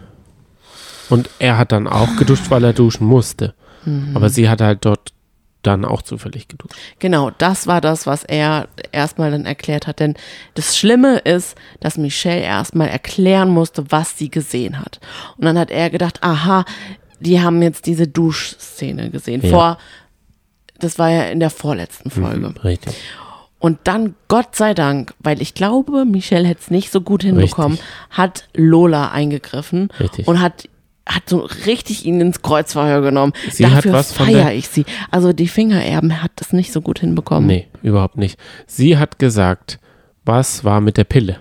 Und 1.08 1.28
er 1.38 1.58
hat 1.58 1.72
dann 1.72 1.86
auch 1.86 2.16
geduscht, 2.16 2.50
weil 2.50 2.64
er 2.64 2.72
duschen 2.72 3.06
musste. 3.06 3.54
Mhm. 3.84 4.16
Aber 4.16 4.28
sie 4.30 4.48
hat 4.48 4.60
halt 4.60 4.84
dort 4.84 5.12
dann 5.62 5.84
auch 5.84 6.02
zufällig 6.02 6.48
geduscht. 6.48 6.74
Genau, 6.98 7.30
das 7.38 7.66
war 7.66 7.80
das, 7.80 8.06
was 8.06 8.24
er 8.24 8.68
erstmal 8.90 9.30
dann 9.30 9.46
erklärt 9.46 9.86
hat. 9.86 10.00
Denn 10.00 10.14
das 10.54 10.76
Schlimme 10.76 11.18
ist, 11.18 11.56
dass 11.80 11.98
Michelle 11.98 12.40
erstmal 12.40 12.88
erklären 12.88 13.50
musste, 13.50 13.90
was 13.90 14.18
sie 14.18 14.30
gesehen 14.30 14.80
hat. 14.80 15.00
Und 15.36 15.44
dann 15.44 15.58
hat 15.58 15.70
er 15.70 15.90
gedacht, 15.90 16.22
aha, 16.22 16.64
die 17.20 17.40
haben 17.40 17.62
jetzt 17.62 17.86
diese 17.86 18.08
Duschszene 18.08 19.10
gesehen. 19.10 19.42
Ja. 19.42 19.50
Vor, 19.50 19.78
das 20.78 20.98
war 20.98 21.10
ja 21.10 21.22
in 21.24 21.38
der 21.38 21.50
vorletzten 21.50 22.10
Folge. 22.10 22.48
Mhm, 22.48 22.56
richtig. 22.64 22.94
Und 23.62 23.78
dann, 23.84 24.16
Gott 24.26 24.56
sei 24.56 24.74
Dank, 24.74 25.14
weil 25.20 25.40
ich 25.40 25.54
glaube, 25.54 26.04
Michelle 26.04 26.48
hätte 26.48 26.62
es 26.62 26.70
nicht 26.72 26.90
so 26.90 27.00
gut 27.00 27.22
hinbekommen, 27.22 27.78
Richtig. 27.78 27.88
hat 28.10 28.48
Lola 28.54 29.12
eingegriffen 29.12 29.88
Richtig. 30.00 30.26
und 30.26 30.40
hat 30.40 30.68
hat 31.06 31.28
so 31.28 31.48
richtig 31.66 32.04
ihn 32.04 32.20
ins 32.20 32.42
Kreuzfeuer 32.42 33.00
genommen. 33.02 33.32
Sie 33.50 33.66
hat 33.66 33.84
Dafür 33.84 34.02
feiere 34.02 34.52
ich 34.52 34.68
sie. 34.68 34.84
Also 35.12 35.32
die 35.32 35.46
Fingererben 35.46 36.22
hat 36.22 36.32
das 36.36 36.52
nicht 36.52 36.72
so 36.72 36.80
gut 36.80 36.98
hinbekommen. 36.98 37.46
Nee, 37.46 37.68
überhaupt 37.82 38.16
nicht. 38.16 38.38
Sie 38.66 38.98
hat 38.98 39.20
gesagt, 39.20 39.78
was 40.24 40.64
war 40.64 40.80
mit 40.80 40.96
der 40.96 41.04
Pille? 41.04 41.36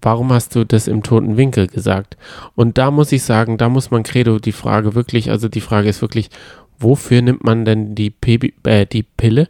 Warum 0.00 0.32
hast 0.32 0.54
du 0.54 0.64
das 0.64 0.86
im 0.86 1.02
toten 1.02 1.36
Winkel 1.36 1.66
gesagt? 1.66 2.16
Und 2.54 2.78
da 2.78 2.92
muss 2.92 3.10
ich 3.10 3.24
sagen, 3.24 3.58
da 3.58 3.68
muss 3.68 3.90
man 3.90 4.04
Credo 4.04 4.38
die 4.38 4.52
Frage 4.52 4.94
wirklich, 4.94 5.30
also 5.30 5.48
die 5.48 5.60
Frage 5.60 5.88
ist 5.88 6.02
wirklich, 6.02 6.30
wofür 6.78 7.20
nimmt 7.20 7.42
man 7.42 7.64
denn 7.64 7.96
die, 7.96 8.10
Baby, 8.10 8.54
äh, 8.64 8.86
die 8.86 9.02
Pille? 9.02 9.48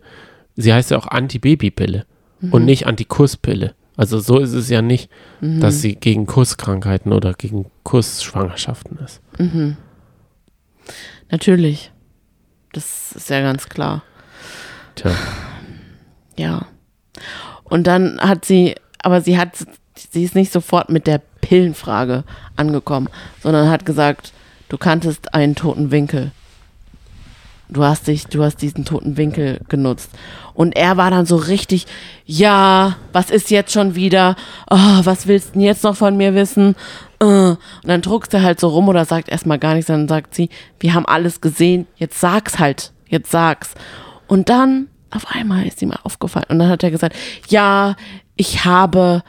Sie 0.57 0.73
heißt 0.73 0.91
ja 0.91 0.99
auch 0.99 1.07
Antibabypille 1.07 2.05
und 2.51 2.65
nicht 2.65 2.87
Antikusspille. 2.87 3.75
Also 3.97 4.19
so 4.21 4.39
ist 4.39 4.53
es 4.53 4.69
ja 4.69 4.83
nicht, 4.83 5.11
dass 5.41 5.81
sie 5.81 5.95
gegen 5.95 6.27
Kusskrankheiten 6.27 7.13
oder 7.13 7.35
gegen 7.35 7.67
Kussschwangerschaften 7.85 8.99
ist. 9.05 9.21
Natürlich. 11.31 11.93
Das 12.73 13.13
ist 13.13 13.31
ja 13.31 13.41
ganz 13.43 13.69
klar. 13.69 14.03
Tja, 14.95 15.13
Ja. 16.37 16.67
Und 17.65 17.87
dann 17.87 18.19
hat 18.21 18.45
sie, 18.45 18.75
aber 18.99 19.21
sie 19.21 19.39
hat, 19.39 19.51
sie 20.11 20.25
ist 20.25 20.35
nicht 20.35 20.53
sofort 20.53 20.89
mit 20.91 21.07
der 21.07 21.21
Pillenfrage 21.41 22.25
angekommen, 22.57 23.09
sondern 23.43 23.71
hat 23.71 23.87
gesagt, 23.87 24.33
du 24.69 24.79
kanntest 24.79 25.35
einen 25.35 25.55
toten 25.55 25.91
Winkel. 25.91 26.33
Du 27.73 27.85
hast 27.85 28.07
dich, 28.07 28.27
du 28.27 28.43
hast 28.43 28.57
diesen 28.61 28.85
toten 28.85 29.17
Winkel 29.17 29.61
genutzt. 29.69 30.11
Und 30.55 30.77
er 30.77 30.99
war 30.99 31.11
dann 31.11 31.25
so 31.25 31.37
richtig, 31.37 31.87
ja, 32.27 32.97
was 33.13 33.31
ist 33.31 33.51
jetzt 33.51 33.73
schon 33.73 33.95
wieder? 33.95 34.37
Oh, 34.71 35.01
was 35.05 35.27
willst 35.27 35.51
du 35.51 35.53
denn 35.55 35.63
jetzt 35.63 35.83
noch 35.83 35.97
von 35.97 36.17
mir 36.17 36.35
wissen? 36.35 36.77
Äh. 37.21 37.25
Und 37.25 37.59
dann 37.85 38.03
druckst 38.03 38.35
er 38.35 38.43
halt 38.43 38.61
so 38.61 38.69
rum 38.69 38.89
oder 38.89 39.05
sagt 39.05 39.31
erstmal 39.31 39.59
gar 39.59 39.75
nichts, 39.75 39.87
dann 39.87 40.09
sagt 40.09 40.35
sie, 40.35 40.51
wir 40.81 40.93
haben 40.93 41.07
alles 41.07 41.41
gesehen, 41.41 41.87
jetzt 41.97 42.21
sag's 42.21 42.59
halt, 42.59 42.93
jetzt 43.09 43.31
sag's. 43.31 43.73
Und 44.27 44.51
dann 44.51 44.89
auf 45.11 45.27
einmal 45.31 45.67
ist 45.67 45.81
ihm 45.83 45.93
aufgefallen 45.93 46.47
und 46.49 46.59
dann 46.59 46.69
hat 46.69 46.83
er 46.83 46.91
gesagt, 46.91 47.17
ja, 47.49 47.97
ich 48.37 48.65
habe 48.65 49.23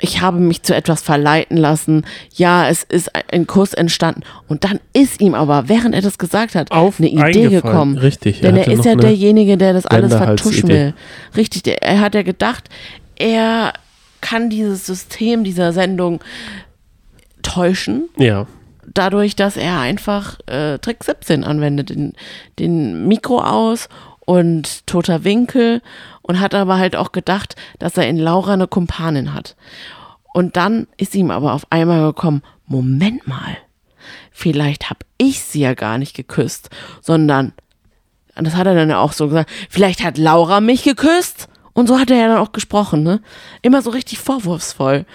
ich 0.00 0.20
habe 0.20 0.38
mich 0.40 0.62
zu 0.62 0.74
etwas 0.74 1.02
verleiten 1.02 1.56
lassen. 1.56 2.04
Ja, 2.34 2.68
es 2.68 2.82
ist 2.82 3.10
ein- 3.32 3.46
Kuss 3.46 3.74
entstanden. 3.74 4.22
Und 4.48 4.64
dann 4.64 4.80
ist 4.92 5.20
ihm 5.20 5.34
aber, 5.34 5.68
während 5.68 5.94
er 5.94 6.02
das 6.02 6.18
gesagt 6.18 6.54
hat, 6.54 6.70
Auf- 6.72 6.98
eine 6.98 7.08
Idee 7.08 7.48
gekommen. 7.48 7.96
Richtig, 7.98 8.40
Denn 8.40 8.56
er 8.56 8.66
ist 8.68 8.84
ja 8.84 8.96
derjenige, 8.96 9.56
der 9.56 9.72
das 9.72 9.86
alles 9.86 10.12
vertuschen 10.14 10.68
will. 10.68 10.94
Richtig, 11.36 11.62
der, 11.62 11.82
er 11.82 12.00
hat 12.00 12.14
ja 12.14 12.22
gedacht, 12.22 12.68
er 13.16 13.72
kann 14.20 14.50
dieses 14.50 14.86
System 14.86 15.44
dieser 15.44 15.72
Sendung 15.72 16.20
täuschen, 17.42 18.08
ja, 18.16 18.46
dadurch, 18.92 19.36
dass 19.36 19.56
er 19.56 19.78
einfach 19.80 20.38
äh, 20.46 20.78
Trick 20.78 21.04
17 21.04 21.44
anwendet, 21.44 21.90
den, 21.90 22.14
den 22.58 23.06
Mikro 23.06 23.40
aus 23.40 23.88
und 24.26 24.86
toter 24.86 25.24
Winkel 25.24 25.82
und 26.24 26.40
hat 26.40 26.54
aber 26.54 26.78
halt 26.78 26.96
auch 26.96 27.12
gedacht, 27.12 27.54
dass 27.78 27.96
er 27.96 28.08
in 28.08 28.18
Laura 28.18 28.54
eine 28.54 28.66
Kumpanin 28.66 29.34
hat. 29.34 29.56
Und 30.32 30.56
dann 30.56 30.88
ist 30.96 31.14
ihm 31.14 31.30
aber 31.30 31.52
auf 31.52 31.70
einmal 31.70 32.00
gekommen, 32.00 32.42
Moment 32.66 33.28
mal, 33.28 33.58
vielleicht 34.32 34.90
habe 34.90 35.00
ich 35.18 35.40
sie 35.40 35.60
ja 35.60 35.74
gar 35.74 35.98
nicht 35.98 36.16
geküsst, 36.16 36.70
sondern, 37.00 37.52
das 38.34 38.56
hat 38.56 38.66
er 38.66 38.74
dann 38.74 38.90
auch 38.92 39.12
so 39.12 39.28
gesagt, 39.28 39.50
vielleicht 39.68 40.02
hat 40.02 40.18
Laura 40.18 40.60
mich 40.60 40.82
geküsst. 40.82 41.48
Und 41.74 41.88
so 41.88 41.98
hat 41.98 42.10
er 42.10 42.16
ja 42.16 42.28
dann 42.28 42.38
auch 42.38 42.52
gesprochen, 42.52 43.02
ne? 43.02 43.20
Immer 43.60 43.82
so 43.82 43.90
richtig 43.90 44.20
vorwurfsvoll. 44.20 45.06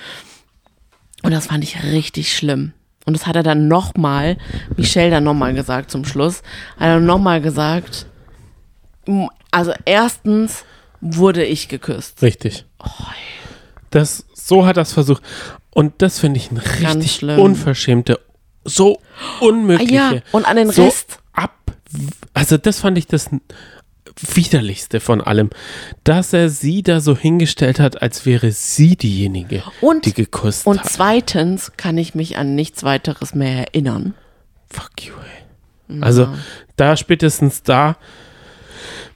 Und 1.24 1.32
das 1.32 1.48
fand 1.48 1.64
ich 1.64 1.84
richtig 1.84 2.36
schlimm. 2.36 2.74
Und 3.06 3.14
das 3.14 3.26
hat 3.26 3.36
er 3.36 3.44
dann 3.44 3.68
nochmal, 3.68 4.38
Michelle 4.76 5.10
dann 5.10 5.24
nochmal 5.24 5.54
gesagt 5.54 5.90
zum 5.90 6.06
Schluss, 6.06 6.44
hat 6.78 6.88
er 6.88 7.00
nochmal 7.00 7.42
gesagt, 7.42 8.08
also 9.52 9.74
erstens 9.86 10.66
wurde 11.02 11.44
ich 11.46 11.68
geküsst. 11.68 12.22
richtig. 12.22 12.66
Das, 13.90 14.26
so 14.34 14.66
hat 14.66 14.78
er 14.78 14.84
es 14.84 14.94
versucht. 14.94 15.24
Und 15.72 16.02
das 16.02 16.20
finde 16.20 16.38
ich 16.40 16.52
ein 16.52 16.58
richtig 16.58 17.24
unverschämte, 17.24 18.20
so 18.66 19.00
unmögliche. 19.40 20.02
Ah 20.02 20.14
ja, 20.14 20.22
und 20.32 20.46
an 20.46 20.58
den 20.58 20.72
so 20.72 20.86
Rest. 20.86 21.20
ab. 21.34 21.56
Also 22.34 22.58
das 22.58 22.80
fand 22.82 22.98
ich 22.98 23.08
das 23.08 23.30
widerlichste 24.34 25.00
von 25.00 25.22
allem, 25.22 25.50
dass 26.04 26.34
er 26.34 26.50
sie 26.50 26.84
da 26.84 27.00
so 27.00 27.16
hingestellt 27.18 27.80
hat, 27.80 28.02
als 28.02 28.26
wäre 28.26 28.52
sie 28.52 28.96
diejenige, 28.98 29.64
Und- 29.82 30.06
die 30.06 30.14
geküsst 30.14 30.68
Und 30.68 30.82
hat. 30.84 30.90
zweitens 30.92 31.72
kann 31.78 31.98
ich 31.98 32.14
mich 32.16 32.38
an 32.38 32.54
nichts 32.56 32.84
weiteres 32.84 33.34
mehr 33.34 33.60
erinnern. 33.70 34.14
Fuck 34.70 35.04
you, 35.06 35.14
ey. 35.90 36.02
Also 36.02 36.28
da 36.76 36.96
spätestens 36.98 37.64
da, 37.64 37.98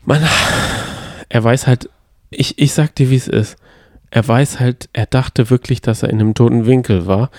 man, 0.06 0.26
er 1.34 1.44
weiß 1.44 1.66
halt, 1.66 1.90
ich, 2.30 2.60
ich 2.60 2.74
sag 2.74 2.94
dir, 2.94 3.10
wie 3.10 3.16
es 3.16 3.28
ist. 3.28 3.56
Er 4.12 4.28
weiß 4.28 4.60
halt, 4.60 4.88
er 4.94 5.08
dachte 5.08 5.50
wirklich, 5.50 5.82
dass 5.82 6.04
er 6.04 6.12
in 6.12 6.20
einem 6.20 6.36
toten 6.36 6.68
Winkel 6.68 7.08
war. 7.08 7.32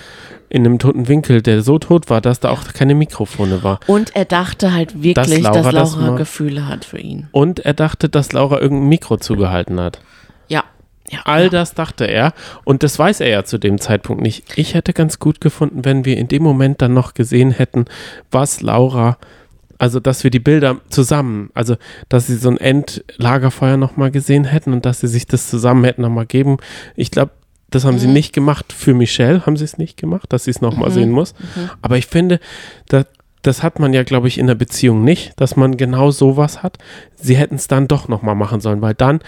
In 0.48 0.66
einem 0.66 0.80
toten 0.80 1.07
Winkel, 1.07 1.42
der 1.42 1.62
so 1.62 1.78
tot 1.78 2.11
war, 2.11 2.20
dass 2.20 2.40
da 2.40 2.50
auch 2.50 2.64
keine 2.72 2.96
Mikrofone 2.96 3.62
war. 3.62 3.78
Und 3.87 4.16
er 4.16 4.24
dachte 4.24 4.72
halt 4.74 5.00
wirklich, 5.00 5.42
Laura 5.42 5.62
dass 5.62 5.72
das 5.72 5.94
Laura 5.94 6.11
mal- 6.11 6.16
Gefühle 6.18 6.66
hat 6.66 6.85
für 6.85 6.98
ihn. 6.98 7.28
Und 7.30 7.61
er 7.61 7.72
dachte, 7.74 8.09
dass 8.09 8.33
Laura 8.33 8.61
irgendein 8.61 8.88
Mikro 8.88 9.16
zugehalten 9.16 9.78
hat. 9.78 10.00
Ja. 10.48 10.64
ja 11.09 11.20
All 11.24 11.44
ja. 11.44 11.48
das 11.50 11.74
dachte 11.74 12.07
er. 12.07 12.33
Und 12.64 12.83
das 12.83 12.98
weiß 12.98 13.20
er 13.20 13.28
ja 13.28 13.44
zu 13.44 13.59
dem 13.59 13.80
Zeitpunkt 13.80 14.24
nicht. 14.24 14.59
Ich 14.59 14.74
hätte 14.74 14.92
ganz 14.92 15.20
gut 15.20 15.40
gefunden, 15.40 15.85
wenn 15.85 16.04
wir 16.04 16.16
in 16.16 16.26
dem 16.26 16.42
Moment 16.42 16.83
dann 16.83 16.94
noch 16.94 17.14
gesehen 17.14 17.52
hätten, 17.52 17.85
was 18.33 18.61
Laura, 18.61 19.18
also 19.85 20.01
dass 20.01 20.25
wir 20.25 20.31
die 20.31 20.40
Bilder 20.40 20.81
zusammen, 20.88 21.51
also 21.53 21.77
dass 22.09 22.27
sie 22.27 22.37
so 22.37 22.49
ein 22.49 22.57
Endlagerfeuer 22.57 23.77
nochmal 23.77 24.11
gesehen 24.11 24.44
hätten 24.44 24.73
und 24.73 24.87
dass 24.87 25.01
sie 25.01 25.09
sich 25.09 25.27
das 25.27 25.51
zusammen 25.51 25.85
hätten 25.85 26.01
nochmal 26.01 26.25
geben. 26.25 26.57
Ich 26.97 27.11
glaube, 27.11 27.33
das 27.68 27.85
haben 27.85 27.99
sie 27.99 28.07
nicht 28.07 28.33
gemacht. 28.33 28.73
Für 28.73 28.94
Michelle 28.94 29.44
haben 29.44 29.59
sie 29.59 29.64
es 29.64 29.77
nicht 29.77 29.99
gemacht, 29.99 30.33
dass 30.33 30.44
sie 30.44 30.53
es 30.53 30.62
nochmal 30.62 30.90
sehen 30.90 31.11
muss. 31.11 31.35
Aber 31.83 31.99
ich 31.99 32.07
finde, 32.07 32.40
da, 32.88 33.05
das 33.42 33.62
hat 33.62 33.79
man 33.79 33.92
ja, 33.92 34.05
glaube 34.05 34.27
ich, 34.27 34.38
in 34.38 34.47
der 34.47 34.55
Beziehung 34.55 35.05
nicht, 35.05 35.38
dass 35.38 35.55
man 35.55 35.77
genau 35.77 36.11
sowas 36.11 36.62
hat. 36.62 36.79
Sie 37.14 37.37
hätten 37.37 37.57
es 37.57 37.68
dann 37.68 37.87
doch 37.87 38.09
nochmal 38.09 38.37
machen 38.37 38.62
sollen, 38.62 38.81
weil 38.81 38.94
dann, 38.94 39.20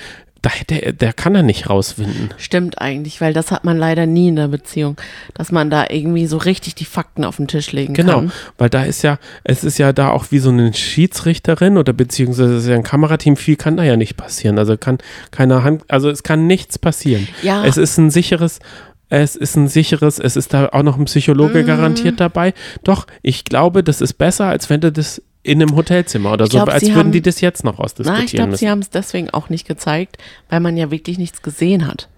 da, 0.46 0.52
der, 0.70 0.92
der 0.92 1.12
kann 1.12 1.34
er 1.34 1.42
nicht 1.42 1.68
rauswinden. 1.68 2.30
Stimmt 2.36 2.80
eigentlich, 2.80 3.20
weil 3.20 3.32
das 3.32 3.50
hat 3.50 3.64
man 3.64 3.76
leider 3.76 4.06
nie 4.06 4.28
in 4.28 4.36
der 4.36 4.46
Beziehung, 4.48 4.96
dass 5.34 5.50
man 5.50 5.70
da 5.70 5.86
irgendwie 5.90 6.26
so 6.26 6.36
richtig 6.36 6.74
die 6.76 6.84
Fakten 6.84 7.24
auf 7.24 7.36
den 7.36 7.48
Tisch 7.48 7.72
legen 7.72 7.94
Genau, 7.94 8.14
kann. 8.20 8.32
weil 8.56 8.70
da 8.70 8.84
ist 8.84 9.02
ja, 9.02 9.18
es 9.42 9.64
ist 9.64 9.78
ja 9.78 9.92
da 9.92 10.10
auch 10.10 10.26
wie 10.30 10.38
so 10.38 10.50
eine 10.50 10.72
Schiedsrichterin 10.72 11.76
oder 11.76 11.92
beziehungsweise 11.92 12.54
ist 12.56 12.66
ja 12.68 12.74
ein 12.76 12.82
Kamerateam, 12.82 13.36
viel 13.36 13.56
kann 13.56 13.76
da 13.76 13.82
ja 13.82 13.96
nicht 13.96 14.16
passieren. 14.16 14.58
Also 14.58 14.76
kann 14.76 14.98
keine 15.30 15.64
Hand, 15.64 15.82
also 15.88 16.10
es 16.10 16.22
kann 16.22 16.46
nichts 16.46 16.78
passieren. 16.78 17.26
Ja. 17.42 17.64
Es 17.64 17.76
ist 17.76 17.98
ein 17.98 18.10
sicheres, 18.10 18.60
es 19.08 19.36
ist 19.36 19.56
ein 19.56 19.68
sicheres, 19.68 20.18
es 20.18 20.36
ist 20.36 20.52
da 20.54 20.68
auch 20.68 20.82
noch 20.82 20.98
ein 20.98 21.04
Psychologe 21.06 21.62
Mhm. 21.62 21.66
garantiert 21.66 22.20
dabei. 22.20 22.54
Doch, 22.84 23.06
ich 23.22 23.44
glaube, 23.44 23.82
das 23.82 24.00
ist 24.00 24.14
besser, 24.14 24.46
als 24.46 24.70
wenn 24.70 24.80
du 24.80 24.92
das 24.92 25.22
in 25.46 25.62
einem 25.62 25.76
Hotelzimmer 25.76 26.32
oder 26.32 26.44
Ich 26.46 26.52
so, 26.52 26.58
glaub, 26.58 26.68
als 26.68 26.80
sie 26.82 26.88
würden 26.88 26.98
haben- 27.06 27.12
die 27.12 27.22
das 27.22 27.40
jetzt 27.40 27.64
noch 27.64 27.78
Na, 27.78 27.84
ausdiskutieren 27.84 28.24
ich 28.26 28.32
glaube, 28.32 28.56
sie 28.56 28.68
haben 28.70 28.80
es 28.80 28.90
deswegen 28.90 29.30
auch 29.30 29.48
nicht 29.48 29.66
gezeigt, 29.66 30.18
weil 30.48 30.60
man 30.60 30.76
ja 30.76 30.90
wirklich 30.90 31.18
nichts 31.18 31.42
gesehen 31.42 31.86
hat. 31.86 32.08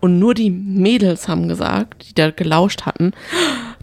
Und 0.00 0.18
nur 0.18 0.34
die 0.34 0.50
Mädels 0.50 1.28
haben 1.28 1.46
gesagt, 1.48 2.08
die 2.08 2.14
da 2.14 2.30
gelauscht 2.30 2.86
hatten, 2.86 3.12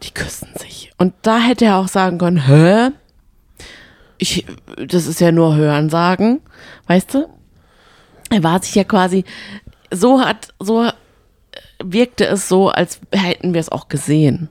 die 0.04 0.12
küssen 0.12 0.50
sich. 0.58 0.92
Und 0.98 1.14
da 1.22 1.40
hätte 1.40 1.66
er 1.66 1.78
auch 1.78 1.88
sagen 1.88 2.18
können, 2.18 2.48
hä? 2.48 2.90
Ich, 4.18 4.46
das 4.88 5.06
ist 5.06 5.22
ja 5.22 5.32
nur 5.32 5.56
Hörensagen, 5.56 6.40
weißt 6.88 7.14
du? 7.14 7.28
Er 8.32 8.44
war 8.44 8.62
sich 8.64 8.74
ja 8.74 8.84
quasi, 8.84 9.26
so 9.94 10.20
hat, 10.20 10.54
so 10.60 10.90
wirkte 11.84 12.26
es 12.26 12.50
so, 12.50 12.70
als 12.70 13.00
hätten 13.12 13.54
wir 13.54 13.62
es 13.62 13.70
auch 13.70 13.88
gesehen. 13.90 14.50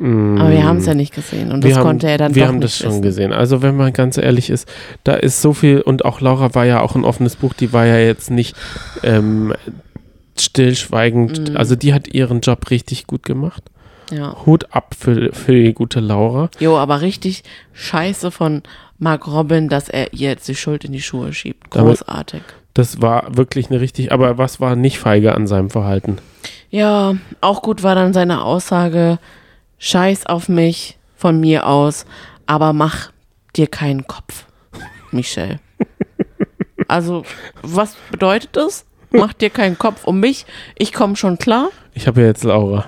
Aber 0.00 0.50
wir 0.50 0.64
haben 0.64 0.78
es 0.78 0.86
ja 0.86 0.94
nicht 0.94 1.14
gesehen 1.14 1.52
und 1.52 1.62
das 1.62 1.68
wir 1.68 1.76
haben, 1.76 1.82
konnte 1.84 2.08
er 2.08 2.16
dann 2.16 2.34
wir 2.34 2.42
doch 2.44 2.48
haben 2.48 2.58
nicht 2.60 2.64
das 2.64 2.76
schon 2.78 2.88
wissen. 2.92 3.02
gesehen. 3.02 3.32
Also 3.34 3.60
wenn 3.60 3.76
man 3.76 3.92
ganz 3.92 4.16
ehrlich 4.16 4.48
ist, 4.48 4.66
da 5.04 5.12
ist 5.12 5.42
so 5.42 5.52
viel 5.52 5.82
und 5.82 6.06
auch 6.06 6.20
Laura 6.22 6.54
war 6.54 6.64
ja 6.64 6.80
auch 6.80 6.94
ein 6.96 7.04
offenes 7.04 7.36
Buch, 7.36 7.52
die 7.52 7.72
war 7.74 7.84
ja 7.84 7.98
jetzt 7.98 8.30
nicht 8.30 8.56
ähm, 9.02 9.52
stillschweigend. 10.38 11.50
Mhm. 11.50 11.56
Also 11.56 11.76
die 11.76 11.92
hat 11.92 12.08
ihren 12.08 12.40
Job 12.40 12.70
richtig 12.70 13.06
gut 13.06 13.24
gemacht. 13.24 13.62
Ja. 14.10 14.34
Hut 14.46 14.66
ab 14.74 14.94
für, 14.98 15.32
für 15.32 15.52
die 15.52 15.72
gute 15.72 16.00
Laura. 16.00 16.50
Jo, 16.58 16.76
aber 16.78 17.00
richtig 17.00 17.44
scheiße 17.74 18.30
von 18.30 18.62
Mark 18.98 19.26
Robin, 19.28 19.68
dass 19.68 19.88
er 19.88 20.12
ihr 20.12 20.30
jetzt 20.30 20.48
die 20.48 20.54
Schuld 20.56 20.84
in 20.84 20.92
die 20.92 21.02
Schuhe 21.02 21.32
schiebt. 21.32 21.74
Damit- 21.76 21.98
Großartig. 21.98 22.42
Das 22.74 23.02
war 23.02 23.36
wirklich 23.36 23.68
eine 23.70 23.80
richtig, 23.80 24.12
aber 24.12 24.38
was 24.38 24.60
war 24.60 24.76
nicht 24.76 24.98
feige 24.98 25.34
an 25.34 25.46
seinem 25.46 25.70
Verhalten? 25.70 26.18
Ja, 26.70 27.16
auch 27.40 27.62
gut 27.62 27.82
war 27.82 27.94
dann 27.96 28.12
seine 28.12 28.44
Aussage, 28.44 29.18
scheiß 29.80 30.26
auf 30.26 30.48
mich 30.48 30.96
von 31.16 31.40
mir 31.40 31.66
aus, 31.66 32.06
aber 32.46 32.72
mach 32.72 33.10
dir 33.56 33.66
keinen 33.66 34.06
Kopf, 34.06 34.44
Michelle. 35.10 35.58
Also, 36.86 37.24
was 37.62 37.96
bedeutet 38.12 38.50
das? 38.56 38.84
Mach 39.10 39.32
dir 39.32 39.50
keinen 39.50 39.76
Kopf 39.76 40.04
um 40.04 40.20
mich, 40.20 40.46
ich 40.78 40.92
komme 40.92 41.16
schon 41.16 41.36
klar. 41.38 41.70
Ich 41.94 42.06
habe 42.06 42.20
ja 42.20 42.28
jetzt 42.28 42.44
Laura. 42.44 42.84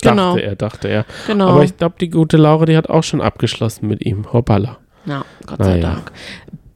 Dachte 0.00 0.08
Genau. 0.16 0.36
er, 0.36 0.56
dachte 0.56 0.88
er. 0.88 1.04
Genau. 1.28 1.48
Aber 1.50 1.62
ich 1.62 1.76
glaube, 1.76 1.94
die 2.00 2.10
gute 2.10 2.36
Laura, 2.36 2.64
die 2.64 2.76
hat 2.76 2.88
auch 2.90 3.04
schon 3.04 3.20
abgeschlossen 3.20 3.86
mit 3.86 4.04
ihm. 4.04 4.32
Hoppala. 4.32 4.78
Ja, 5.06 5.24
Gott 5.46 5.58
sei 5.62 5.76
Naja. 5.76 5.80
Dank. 5.94 6.12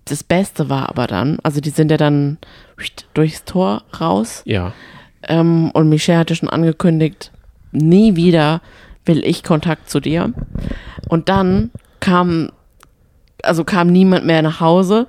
Das 0.05 0.23
Beste 0.23 0.69
war 0.71 0.88
aber 0.88 1.09
dann, 1.09 1.38
also 1.42 1.61
die 1.61 1.71
sind 1.71 1.90
ja 1.90 1.97
dann 1.97 2.38
durchs 3.14 3.45
Tor 3.45 3.83
raus 4.01 4.42
Ja. 4.45 4.73
ähm, 5.27 5.73
und 5.73 5.88
Michelle 5.88 6.19
hatte 6.21 6.37
schon 6.37 6.49
angekündigt, 6.49 7.33
nie 7.73 8.14
wieder 8.14 8.61
will 9.07 9.25
ich 9.25 9.42
Kontakt 9.42 9.88
zu 9.88 10.01
dir. 10.01 10.33
Und 11.09 11.29
dann 11.29 11.71
kam, 12.01 12.51
also 13.42 13.64
kam 13.64 13.88
niemand 13.88 14.27
mehr 14.27 14.42
nach 14.42 14.61
Hause 14.61 15.07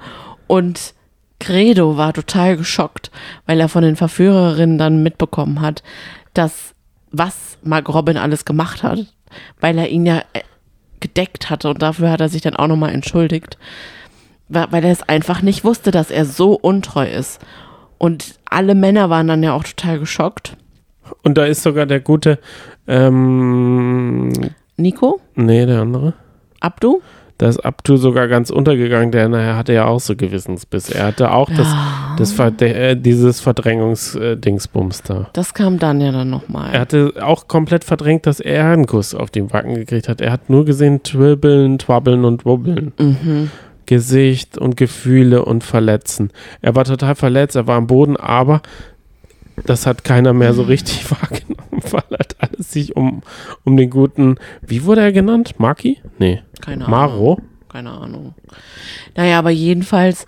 und 0.48 0.94
Credo 1.40 1.98
war 1.98 2.14
total 2.14 2.58
geschockt, 2.58 3.12
weil 3.46 3.60
er 3.60 3.70
von 3.70 3.84
den 3.84 3.96
Verführerinnen 3.96 4.78
dann 4.78 5.04
mitbekommen 5.04 5.62
hat, 5.62 5.84
dass 6.34 6.74
was 7.12 7.58
Mark 7.64 7.90
Robin 7.90 8.18
alles 8.18 8.46
gemacht 8.46 8.84
hat, 8.84 9.00
weil 9.60 9.78
er 9.78 9.90
ihn 9.90 10.06
ja 10.06 10.20
äh, 10.34 10.42
gedeckt 11.00 11.50
hatte 11.50 11.70
und 11.70 11.82
dafür 11.82 12.10
hat 12.10 12.22
er 12.22 12.30
sich 12.30 12.42
dann 12.42 12.56
auch 12.56 12.68
nochmal 12.68 12.94
entschuldigt, 12.94 13.58
weil 14.50 14.84
er 14.84 14.92
es 14.92 15.08
einfach 15.08 15.42
nicht 15.42 15.64
wusste, 15.64 15.92
dass 15.92 16.10
er 16.10 16.26
so 16.26 16.54
untreu 16.54 17.08
ist. 17.08 17.40
Und 17.98 18.40
alle 18.46 18.76
Männer 18.76 19.10
waren 19.10 19.28
dann 19.28 19.44
ja 19.44 19.54
auch 19.54 19.64
total 19.64 20.00
geschockt. 20.00 20.56
Und 21.24 21.38
da 21.38 21.46
ist 21.46 21.64
sogar 21.64 21.86
der 21.86 22.00
gute, 22.00 22.40
ähm, 22.88 24.32
Nico, 24.78 25.20
nee, 25.36 25.66
der 25.66 25.82
andere. 25.82 26.14
Abdu, 26.60 27.02
Da 27.40 27.48
ist 27.48 27.60
Abdu 27.64 27.98
sogar 27.98 28.28
ganz 28.28 28.50
untergegangen, 28.50 29.12
der 29.12 29.30
nachher 29.30 29.58
hatte 29.58 29.74
ja 29.74 29.86
auch 29.86 30.00
so 30.00 30.16
Gewissensbiss. 30.16 30.90
Er 30.90 31.06
hatte 31.08 31.32
auch 31.32 31.50
das, 31.56 31.68
das 32.18 32.32
Verde 32.32 32.74
äh, 32.74 32.96
dieses 32.96 33.42
Verdrängungs-Dingsbums 33.42 35.04
da. 35.04 35.30
das 35.34 35.54
kam 35.54 35.78
dann 35.78 36.02
ja 36.02 36.12
dann 36.12 36.32
nochmal. 36.32 36.74
Er 36.74 36.80
hatte 36.80 37.14
auch 37.22 37.48
komplett 37.48 37.84
verdrängt, 37.84 38.26
dass 38.26 38.40
er 38.40 38.66
einen 38.72 38.88
Kuss 38.88 39.14
auf 39.14 39.30
den 39.30 39.54
Wacken 39.54 39.76
gekriegt 39.76 40.10
hat. 40.10 40.20
Er 40.20 40.32
hat 40.32 40.50
nur 40.50 40.66
gesehen 40.66 41.04
Twibbeln, 41.04 41.78
Twabbeln 41.78 42.26
und 42.26 42.44
Wubbeln. 42.46 42.94
Mhm. 42.98 43.52
Gesicht 43.86 44.58
und 44.58 44.76
Gefühle 44.76 45.46
und 45.46 45.64
Verletzen. 45.64 46.32
Er 46.62 46.76
war 46.76 46.84
total 46.86 47.16
verletzt, 47.16 47.56
er 47.56 47.68
war 47.68 47.78
am 47.78 47.88
Boden, 47.88 48.18
aber 48.18 48.62
das 49.66 49.86
hat 49.86 50.04
keiner 50.04 50.34
mehr 50.34 50.54
so 50.54 50.64
richtig 50.64 51.10
wahrgenommen, 51.12 51.82
weil 51.92 52.04
halt 52.12 52.36
alles 52.40 52.72
sich 52.72 52.96
um, 52.96 53.24
um 53.64 53.78
den 53.78 53.90
guten, 53.90 54.38
wie 54.62 54.84
wurde 54.84 55.02
er 55.02 55.12
genannt? 55.12 55.56
Maki? 55.60 56.02
Nee, 56.20 56.42
Keine 56.62 56.86
Ahnung. 56.86 57.00
Maro? 57.00 57.42
Keine 57.70 57.92
Ahnung. 57.92 58.34
Naja, 59.16 59.40
aber 59.40 59.50
jedenfalls 59.50 60.26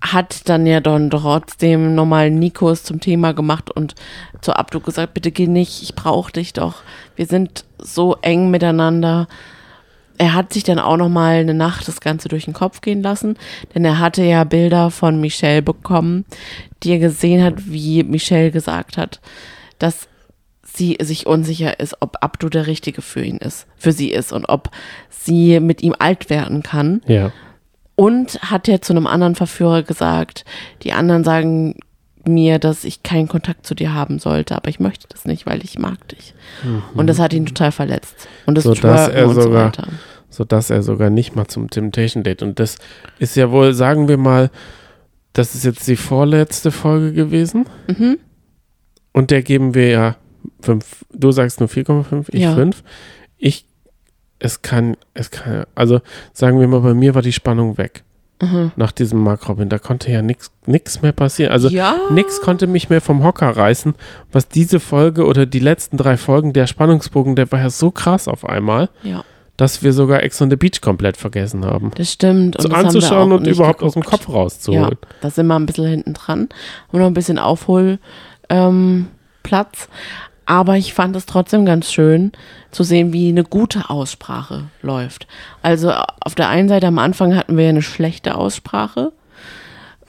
hat 0.00 0.48
dann 0.48 0.66
ja 0.66 0.80
dann 0.80 1.10
trotzdem 1.10 1.94
nochmal 1.94 2.30
Nikos 2.30 2.84
zum 2.84 3.00
Thema 3.00 3.34
gemacht 3.34 3.70
und 3.70 3.94
zu 4.40 4.54
Abdu 4.54 4.80
gesagt, 4.80 5.14
bitte 5.14 5.32
geh 5.32 5.46
nicht, 5.46 5.82
ich 5.82 5.94
brauche 5.94 6.32
dich 6.32 6.52
doch. 6.52 6.82
Wir 7.16 7.26
sind 7.26 7.64
so 7.78 8.16
eng 8.22 8.50
miteinander. 8.50 9.26
Er 10.18 10.34
hat 10.34 10.52
sich 10.52 10.64
dann 10.64 10.78
auch 10.78 10.96
nochmal 10.96 11.36
eine 11.36 11.54
Nacht 11.54 11.86
das 11.88 12.00
Ganze 12.00 12.28
durch 12.28 12.44
den 12.44 12.54
Kopf 12.54 12.80
gehen 12.80 13.02
lassen, 13.02 13.36
denn 13.74 13.84
er 13.84 13.98
hatte 13.98 14.22
ja 14.22 14.44
Bilder 14.44 14.90
von 14.90 15.20
Michelle 15.20 15.62
bekommen, 15.62 16.24
die 16.82 16.92
er 16.92 16.98
gesehen 16.98 17.42
hat, 17.42 17.70
wie 17.70 18.02
Michelle 18.02 18.50
gesagt 18.50 18.96
hat, 18.96 19.20
dass 19.78 20.08
sie 20.62 20.96
sich 21.00 21.26
unsicher 21.26 21.80
ist, 21.80 21.96
ob 22.00 22.16
Abdu 22.20 22.48
der 22.48 22.66
Richtige 22.66 23.02
für 23.02 23.22
ihn 23.24 23.38
ist, 23.38 23.66
für 23.76 23.92
sie 23.92 24.10
ist 24.10 24.32
und 24.32 24.48
ob 24.48 24.70
sie 25.08 25.60
mit 25.60 25.82
ihm 25.82 25.94
alt 25.98 26.30
werden 26.30 26.62
kann. 26.62 27.00
Ja. 27.06 27.32
Und 27.96 28.40
hat 28.42 28.68
ja 28.68 28.80
zu 28.80 28.92
einem 28.92 29.08
anderen 29.08 29.34
Verführer 29.34 29.82
gesagt, 29.82 30.44
die 30.82 30.92
anderen 30.92 31.24
sagen 31.24 31.74
mir, 32.28 32.58
dass 32.58 32.84
ich 32.84 33.02
keinen 33.02 33.26
Kontakt 33.28 33.66
zu 33.66 33.74
dir 33.74 33.92
haben 33.94 34.18
sollte, 34.18 34.54
aber 34.56 34.68
ich 34.68 34.78
möchte 34.80 35.06
das 35.08 35.24
nicht, 35.24 35.46
weil 35.46 35.64
ich 35.64 35.78
mag 35.78 36.06
dich. 36.08 36.34
Und 36.94 37.06
das 37.08 37.18
hat 37.18 37.32
ihn 37.32 37.46
total 37.46 37.72
verletzt. 37.72 38.28
Und 38.46 38.56
das 38.56 38.64
So, 38.64 38.74
dass 38.74 39.08
er 39.08 39.26
und 39.28 39.34
so 39.34 39.42
sogar- 39.42 39.66
weiter. 39.66 39.88
sodass 40.30 40.70
er 40.70 40.82
sogar 40.82 41.10
nicht 41.10 41.34
mal 41.36 41.46
zum 41.48 41.70
Temptation 41.70 42.22
Date. 42.22 42.42
Und 42.42 42.60
das 42.60 42.76
ist 43.18 43.34
ja 43.36 43.50
wohl, 43.50 43.72
sagen 43.74 44.08
wir 44.08 44.16
mal, 44.18 44.50
das 45.32 45.54
ist 45.54 45.64
jetzt 45.64 45.86
die 45.88 45.96
vorletzte 45.96 46.70
Folge 46.70 47.12
gewesen. 47.12 47.66
Mhm. 47.88 48.18
Und 49.12 49.30
der 49.30 49.42
geben 49.42 49.74
wir 49.74 49.88
ja 49.88 50.16
fünf. 50.60 51.04
Du 51.12 51.30
sagst 51.32 51.60
nur 51.60 51.68
4,5, 51.68 52.28
ich 52.32 52.42
Ja. 52.42 52.54
5. 52.54 52.82
Ich, 53.36 53.64
es 54.38 54.62
kann, 54.62 54.96
es 55.14 55.30
kann, 55.30 55.64
also 55.74 56.00
sagen 56.32 56.60
wir 56.60 56.68
mal, 56.68 56.80
bei 56.80 56.94
mir 56.94 57.14
war 57.14 57.22
die 57.22 57.32
Spannung 57.32 57.78
weg. 57.78 58.04
Mhm. 58.40 58.72
Nach 58.76 58.92
diesem 58.92 59.20
Mark 59.22 59.48
Robin. 59.48 59.68
Da 59.68 59.78
konnte 59.78 60.12
ja 60.12 60.22
nichts 60.22 61.02
mehr 61.02 61.12
passieren. 61.12 61.50
Also 61.52 61.68
ja, 61.68 61.96
Nix 62.10 62.40
konnte 62.40 62.66
mich 62.68 62.88
mehr 62.88 63.00
vom 63.00 63.24
Hocker 63.24 63.48
reißen, 63.48 63.94
was 64.30 64.48
diese 64.48 64.78
Folge 64.78 65.24
oder 65.26 65.44
die 65.44 65.58
letzten 65.58 65.96
drei 65.96 66.16
Folgen, 66.16 66.52
der 66.52 66.66
Spannungsbogen, 66.68 67.34
der 67.34 67.50
war 67.50 67.58
ja 67.60 67.70
so 67.70 67.90
krass 67.90 68.28
auf 68.28 68.44
einmal, 68.44 68.90
ja, 69.02 69.24
dass 69.56 69.82
wir 69.82 69.92
sogar 69.92 70.22
Ex 70.22 70.40
on 70.40 70.50
the 70.50 70.56
Beach 70.56 70.80
komplät 70.80 71.16
vergessen 71.16 71.64
haben. 71.66 71.90
das 71.96 72.12
stimmt. 72.12 72.54
Und 72.56 72.62
So 72.62 72.68
das 72.68 72.78
anzuschauen 72.78 73.32
und 73.32 73.44
überhaupt 73.46 73.82
aus 73.82 73.94
dem 73.94 74.02
geguckt. 74.02 74.24
Kopf 74.26 74.32
rauszuholen. 74.34 74.98
Ja, 75.02 75.08
da 75.20 75.30
sind 75.30 75.48
wir 75.48 75.56
ein 75.56 75.66
bisschen 75.66 75.86
hinten 75.86 76.14
dran. 76.14 76.48
Haben 76.92 76.98
noch 77.00 77.06
ein 77.06 77.14
bisschen 77.14 77.38
Aufholplatz. 77.40 77.98
Ähm, 78.50 79.08
Platz. 79.42 79.88
Aber 80.48 80.78
ich 80.78 80.94
fand 80.94 81.14
es 81.14 81.26
trotzdem 81.26 81.66
ganz 81.66 81.92
schön 81.92 82.32
zu 82.70 82.82
sehen, 82.82 83.12
wie 83.12 83.28
eine 83.28 83.44
gute 83.44 83.90
Aussprache 83.90 84.64
läuft. 84.80 85.26
Also 85.60 85.92
auf 85.92 86.34
der 86.34 86.48
einen 86.48 86.70
Seite 86.70 86.86
am 86.86 86.98
Anfang 86.98 87.36
hatten 87.36 87.58
wir 87.58 87.64
ja 87.64 87.70
eine 87.70 87.82
schlechte 87.82 88.34
Aussprache 88.34 89.12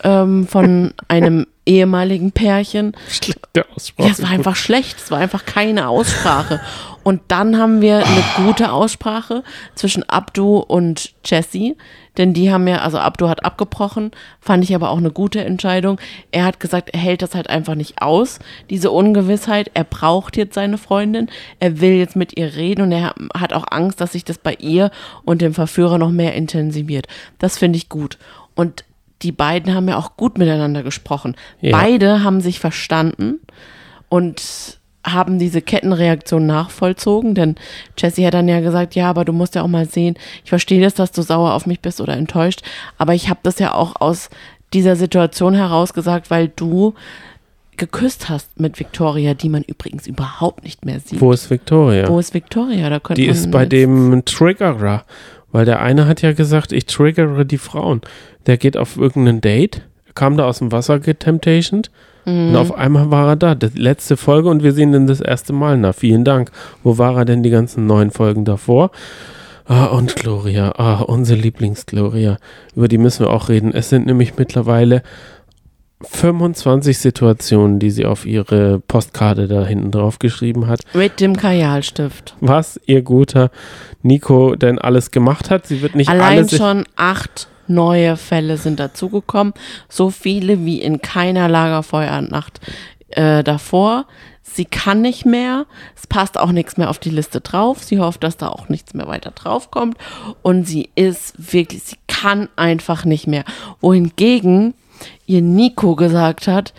ähm, 0.03 0.47
von 0.47 0.93
einem 1.07 1.45
ehemaligen 1.65 2.31
Pärchen. 2.31 2.93
Schlechte 3.09 3.65
Aussprache. 3.75 4.07
Ja, 4.07 4.13
es 4.13 4.23
war 4.23 4.29
einfach 4.29 4.55
schlecht. 4.55 4.97
Es 4.97 5.12
war 5.12 5.19
einfach 5.19 5.45
keine 5.45 5.88
Aussprache. 5.88 6.59
Und 7.03 7.21
dann 7.29 7.57
haben 7.57 7.81
wir 7.81 8.05
eine 8.05 8.23
gute 8.45 8.71
Aussprache 8.71 9.43
zwischen 9.75 10.03
Abdu 10.09 10.57
und 10.57 11.13
Jessie. 11.25 11.77
Denn 12.17 12.33
die 12.33 12.51
haben 12.51 12.67
ja, 12.67 12.79
also 12.79 12.97
Abdu 12.97 13.29
hat 13.29 13.45
abgebrochen, 13.45 14.12
fand 14.41 14.63
ich 14.63 14.75
aber 14.75 14.89
auch 14.89 14.97
eine 14.97 15.12
gute 15.12 15.43
Entscheidung. 15.43 16.01
Er 16.31 16.43
hat 16.43 16.59
gesagt, 16.59 16.89
er 16.89 16.99
hält 16.99 17.21
das 17.21 17.33
halt 17.33 17.49
einfach 17.49 17.75
nicht 17.75 18.01
aus, 18.01 18.39
diese 18.69 18.91
Ungewissheit. 18.91 19.71
Er 19.73 19.85
braucht 19.85 20.35
jetzt 20.35 20.55
seine 20.55 20.77
Freundin. 20.77 21.29
Er 21.59 21.79
will 21.79 21.93
jetzt 21.93 22.17
mit 22.17 22.38
ihr 22.38 22.55
reden 22.55 22.81
und 22.81 22.91
er 22.91 23.15
hat 23.33 23.53
auch 23.53 23.65
Angst, 23.69 24.01
dass 24.01 24.12
sich 24.12 24.25
das 24.25 24.38
bei 24.38 24.55
ihr 24.55 24.91
und 25.23 25.41
dem 25.41 25.53
Verführer 25.53 25.97
noch 25.97 26.12
mehr 26.12 26.33
intensiviert. 26.33 27.07
Das 27.38 27.57
finde 27.57 27.77
ich 27.77 27.88
gut. 27.88 28.17
Und 28.53 28.83
die 29.21 29.32
beiden 29.32 29.73
haben 29.73 29.88
ja 29.88 29.97
auch 29.97 30.15
gut 30.17 30.38
miteinander 30.38 30.84
gesprochen. 30.84 31.36
Ja. 31.62 31.77
Beide 31.77 32.23
haben 32.23 32.41
sich 32.41 32.60
verstanden 32.60 33.39
und 34.08 34.79
haben 35.05 35.39
diese 35.39 35.62
Kettenreaktion 35.62 36.45
nachvollzogen, 36.45 37.34
denn 37.34 37.55
Jessie 37.97 38.25
hat 38.25 38.34
dann 38.34 38.47
ja 38.47 38.60
gesagt, 38.60 38.95
ja, 38.95 39.10
aber 39.10 39.25
du 39.25 39.34
musst 39.34 39.55
ja 39.55 39.63
auch 39.63 39.67
mal 39.67 39.88
sehen, 39.88 40.15
ich 40.43 40.49
verstehe 40.49 40.82
das, 40.82 40.93
dass 40.93 41.12
du 41.12 41.21
sauer 41.21 41.53
auf 41.53 41.65
mich 41.65 41.79
bist 41.79 42.01
oder 42.01 42.17
enttäuscht, 42.17 42.62
aber 42.97 43.13
ich 43.13 43.29
habe 43.29 43.39
das 43.43 43.60
ja 43.60 43.73
auch 43.73 43.99
aus 44.01 44.29
dieser 44.73 44.95
Situation 44.95 45.53
heraus 45.53 45.93
gesagt, 45.93 46.29
weil 46.29 46.49
du 46.49 46.93
geküsst 47.77 48.29
hast 48.29 48.60
mit 48.60 48.77
Victoria, 48.77 49.34
die 49.34 49.49
man 49.49 49.63
übrigens 49.63 50.05
überhaupt 50.05 50.63
nicht 50.63 50.86
mehr 50.86 50.99
sieht. 50.99 51.21
Wo 51.21 51.32
ist 51.32 51.49
Victoria? 51.49 52.08
Wo 52.08 52.19
ist 52.19 52.34
Victoria? 52.34 52.89
Da 52.89 52.99
könnte 52.99 53.21
Die 53.21 53.27
ist 53.27 53.49
bei 53.49 53.65
dem 53.65 54.23
Triggerer. 54.25 55.05
Weil 55.51 55.65
der 55.65 55.81
eine 55.81 56.05
hat 56.07 56.21
ja 56.21 56.33
gesagt, 56.33 56.71
ich 56.71 56.85
triggere 56.85 57.45
die 57.45 57.57
Frauen. 57.57 58.01
Der 58.45 58.57
geht 58.57 58.77
auf 58.77 58.97
irgendein 58.97 59.41
Date, 59.41 59.81
kam 60.15 60.38
da 60.38 60.45
aus 60.45 60.59
dem 60.59 60.71
Wasser 60.71 60.99
getemptationed 60.99 61.89
Mhm. 62.25 62.49
und 62.49 62.55
auf 62.57 62.75
einmal 62.77 63.09
war 63.12 63.29
er 63.29 63.35
da. 63.38 63.55
Das 63.55 63.75
letzte 63.75 64.17
Folge 64.17 64.49
und 64.49 64.62
wir 64.62 64.73
sehen 64.73 64.93
ihn 64.93 65.07
das 65.07 65.21
erste 65.21 65.53
Mal. 65.53 65.77
Na, 65.77 65.93
vielen 65.93 66.25
Dank. 66.25 66.51
Wo 66.83 66.97
war 66.97 67.15
er 67.17 67.25
denn 67.25 67.43
die 67.43 67.49
ganzen 67.49 67.88
neun 67.88 68.12
Folgen 68.12 68.43
davor? 68.45 68.91
Ah, 69.65 69.85
und 69.85 70.15
Gloria. 70.17 70.73
Ah, 70.77 71.01
unsere 71.01 71.39
Lieblingsgloria. 71.39 72.38
Über 72.75 72.88
die 72.88 72.97
müssen 72.97 73.25
wir 73.25 73.29
auch 73.31 73.47
reden. 73.49 73.73
Es 73.73 73.89
sind 73.89 74.05
nämlich 74.05 74.35
mittlerweile 74.38 75.01
25 76.01 76.97
Situationen, 76.97 77.79
die 77.79 77.91
sie 77.91 78.05
auf 78.05 78.25
ihre 78.25 78.79
Postkarte 78.79 79.47
da 79.47 79.65
hinten 79.65 79.91
drauf 79.91 80.19
geschrieben 80.19 80.67
hat 80.67 80.81
Mit 80.93 81.19
dem 81.19 81.35
Kajalstift. 81.35 82.35
was 82.39 82.79
ihr 82.85 83.01
guter 83.01 83.51
Nico 84.01 84.55
denn 84.55 84.79
alles 84.79 85.12
gemacht 85.12 85.49
hat. 85.49 85.67
Sie 85.67 85.81
wird 85.81 85.95
nicht 85.95 86.09
Allein 86.09 86.47
schon 86.47 86.85
acht 86.95 87.47
neue 87.67 88.17
Fälle 88.17 88.57
sind 88.57 88.79
dazugekommen. 88.79 89.53
So 89.89 90.09
viele 90.09 90.65
wie 90.65 90.81
in 90.81 91.01
keiner 91.01 91.47
Lagerfeuernacht 91.47 92.62
äh, 93.09 93.43
davor. 93.43 94.05
Sie 94.41 94.65
kann 94.65 95.01
nicht 95.01 95.25
mehr. 95.25 95.65
Es 95.95 96.07
passt 96.07 96.39
auch 96.39 96.51
nichts 96.51 96.77
mehr 96.77 96.89
auf 96.89 96.97
die 96.97 97.12
Liste 97.12 97.41
drauf. 97.41 97.83
Sie 97.83 97.99
hofft, 97.99 98.23
dass 98.23 98.38
da 98.38 98.47
auch 98.47 98.69
nichts 98.69 98.93
mehr 98.93 99.07
weiter 99.07 99.31
draufkommt. 99.31 99.97
Und 100.41 100.67
sie 100.67 100.89
ist 100.95 101.53
wirklich, 101.53 101.83
sie 101.83 101.97
kann 102.07 102.49
einfach 102.55 103.05
nicht 103.05 103.27
mehr. 103.27 103.43
Wohingegen 103.79 104.73
ihr 105.25 105.41
Nico 105.41 105.95
gesagt 105.95 106.47
hat, 106.47 106.73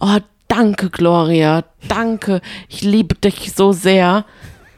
oh, 0.00 0.18
danke 0.48 0.90
Gloria, 0.90 1.64
danke, 1.88 2.40
ich 2.68 2.82
liebe 2.82 3.14
dich 3.16 3.52
so 3.54 3.72
sehr. 3.72 4.24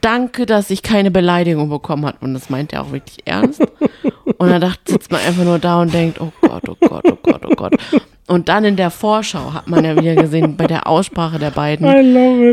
Danke, 0.00 0.46
dass 0.46 0.70
ich 0.70 0.84
keine 0.84 1.10
Beleidigung 1.10 1.70
bekommen 1.70 2.06
habe. 2.06 2.18
Und 2.20 2.32
das 2.32 2.50
meint 2.50 2.72
er 2.72 2.82
auch 2.82 2.92
wirklich 2.92 3.18
ernst. 3.26 3.60
Und 4.38 4.48
dann 4.48 4.60
dachte, 4.60 4.92
sitzt 4.92 5.10
man 5.10 5.20
einfach 5.20 5.42
nur 5.42 5.58
da 5.58 5.80
und 5.80 5.92
denkt, 5.92 6.20
oh 6.20 6.32
Gott, 6.40 6.68
oh 6.68 6.76
Gott, 6.80 7.04
oh 7.04 7.18
Gott, 7.20 7.44
oh 7.44 7.54
Gott. 7.56 7.74
Und 8.28 8.48
dann 8.48 8.64
in 8.64 8.76
der 8.76 8.90
Vorschau 8.90 9.54
hat 9.54 9.68
man 9.68 9.84
ja 9.84 9.96
wieder 9.96 10.14
gesehen, 10.14 10.56
bei 10.56 10.66
der 10.66 10.86
Aussprache 10.86 11.38
der 11.38 11.50
beiden, 11.50 11.86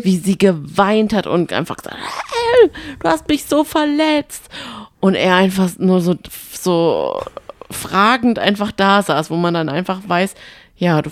wie 0.03 0.17
sie 0.17 0.37
geweint 0.37 1.13
hat 1.13 1.27
und 1.27 1.53
einfach 1.53 1.75
gesagt, 1.77 1.97
hey, 1.97 2.71
du 2.99 3.07
hast 3.09 3.27
mich 3.27 3.45
so 3.45 3.63
verletzt. 3.63 4.49
Und 4.99 5.13
er 5.13 5.35
einfach 5.35 5.69
nur 5.77 6.01
so, 6.01 6.15
so 6.51 7.19
fragend 7.71 8.39
einfach 8.39 8.71
da 8.71 9.01
saß, 9.01 9.29
wo 9.29 9.35
man 9.35 9.53
dann 9.53 9.69
einfach 9.69 10.01
weiß, 10.07 10.35
ja, 10.77 11.01
du, 11.01 11.09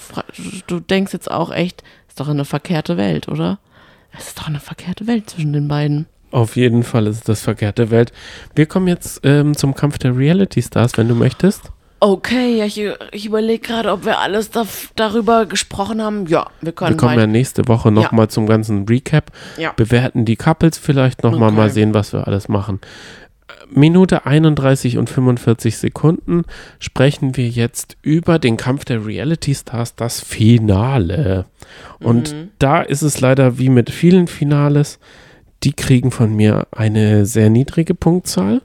du 0.67 0.79
denkst 0.79 1.13
jetzt 1.13 1.31
auch 1.31 1.51
echt, 1.51 1.83
ist 2.07 2.19
doch 2.19 2.27
eine 2.27 2.45
verkehrte 2.45 2.97
Welt, 2.97 3.27
oder? 3.27 3.59
Es 4.17 4.27
ist 4.27 4.39
doch 4.39 4.47
eine 4.47 4.59
verkehrte 4.59 5.07
Welt 5.07 5.29
zwischen 5.29 5.53
den 5.53 5.67
beiden. 5.67 6.05
Auf 6.31 6.55
jeden 6.55 6.83
Fall 6.83 7.07
ist 7.07 7.17
es 7.17 7.23
das 7.23 7.41
verkehrte 7.41 7.91
Welt. 7.91 8.11
Wir 8.55 8.65
kommen 8.65 8.87
jetzt 8.87 9.21
ähm, 9.23 9.55
zum 9.55 9.75
Kampf 9.75 9.97
der 9.99 10.17
Reality 10.17 10.61
Stars, 10.61 10.97
wenn 10.97 11.07
du 11.07 11.15
möchtest. 11.15 11.71
Okay, 11.99 12.57
ja, 12.57 12.65
ich, 12.65 12.81
ich 13.13 13.25
überlege 13.27 13.65
gerade, 13.65 13.89
ob 13.89 14.03
wir 14.03 14.19
alles 14.19 14.49
da, 14.49 14.65
darüber 14.97 15.45
gesprochen 15.45 16.01
haben. 16.01 16.27
Ja, 16.27 16.47
wir 16.59 16.73
können 16.73 16.91
Wir 16.91 16.97
kommen 16.97 17.17
ja 17.17 17.27
nächste 17.27 17.65
Woche 17.69 17.91
nochmal 17.91 18.27
zum 18.27 18.45
ganzen 18.45 18.85
Recap. 18.87 19.31
Ja. 19.57 19.71
Bewerten 19.71 20.25
die 20.25 20.35
Couples 20.35 20.77
vielleicht 20.77 21.23
nochmal, 21.23 21.49
Okay. 21.49 21.57
mal 21.57 21.69
sehen, 21.69 21.93
was 21.93 22.11
wir 22.11 22.27
alles 22.27 22.49
machen. 22.49 22.81
Minute 23.75 24.25
31 24.25 24.97
und 24.97 25.09
45 25.09 25.77
Sekunden 25.77 26.43
sprechen 26.79 27.37
wir 27.37 27.47
jetzt 27.47 27.97
über 28.01 28.39
den 28.39 28.57
Kampf 28.57 28.85
der 28.85 29.05
Reality 29.05 29.53
Stars, 29.55 29.95
das 29.95 30.19
Finale. 30.21 31.45
Und 31.99 32.33
Mhm. 32.33 32.49
da 32.59 32.81
ist 32.81 33.01
es 33.01 33.19
leider 33.21 33.57
wie 33.57 33.69
mit 33.69 33.89
vielen 33.89 34.27
Finales, 34.27 34.99
die 35.63 35.73
kriegen 35.73 36.11
von 36.11 36.35
mir 36.35 36.67
eine 36.71 37.25
sehr 37.25 37.49
niedrige 37.49 37.95
Punktzahl. 37.95 38.61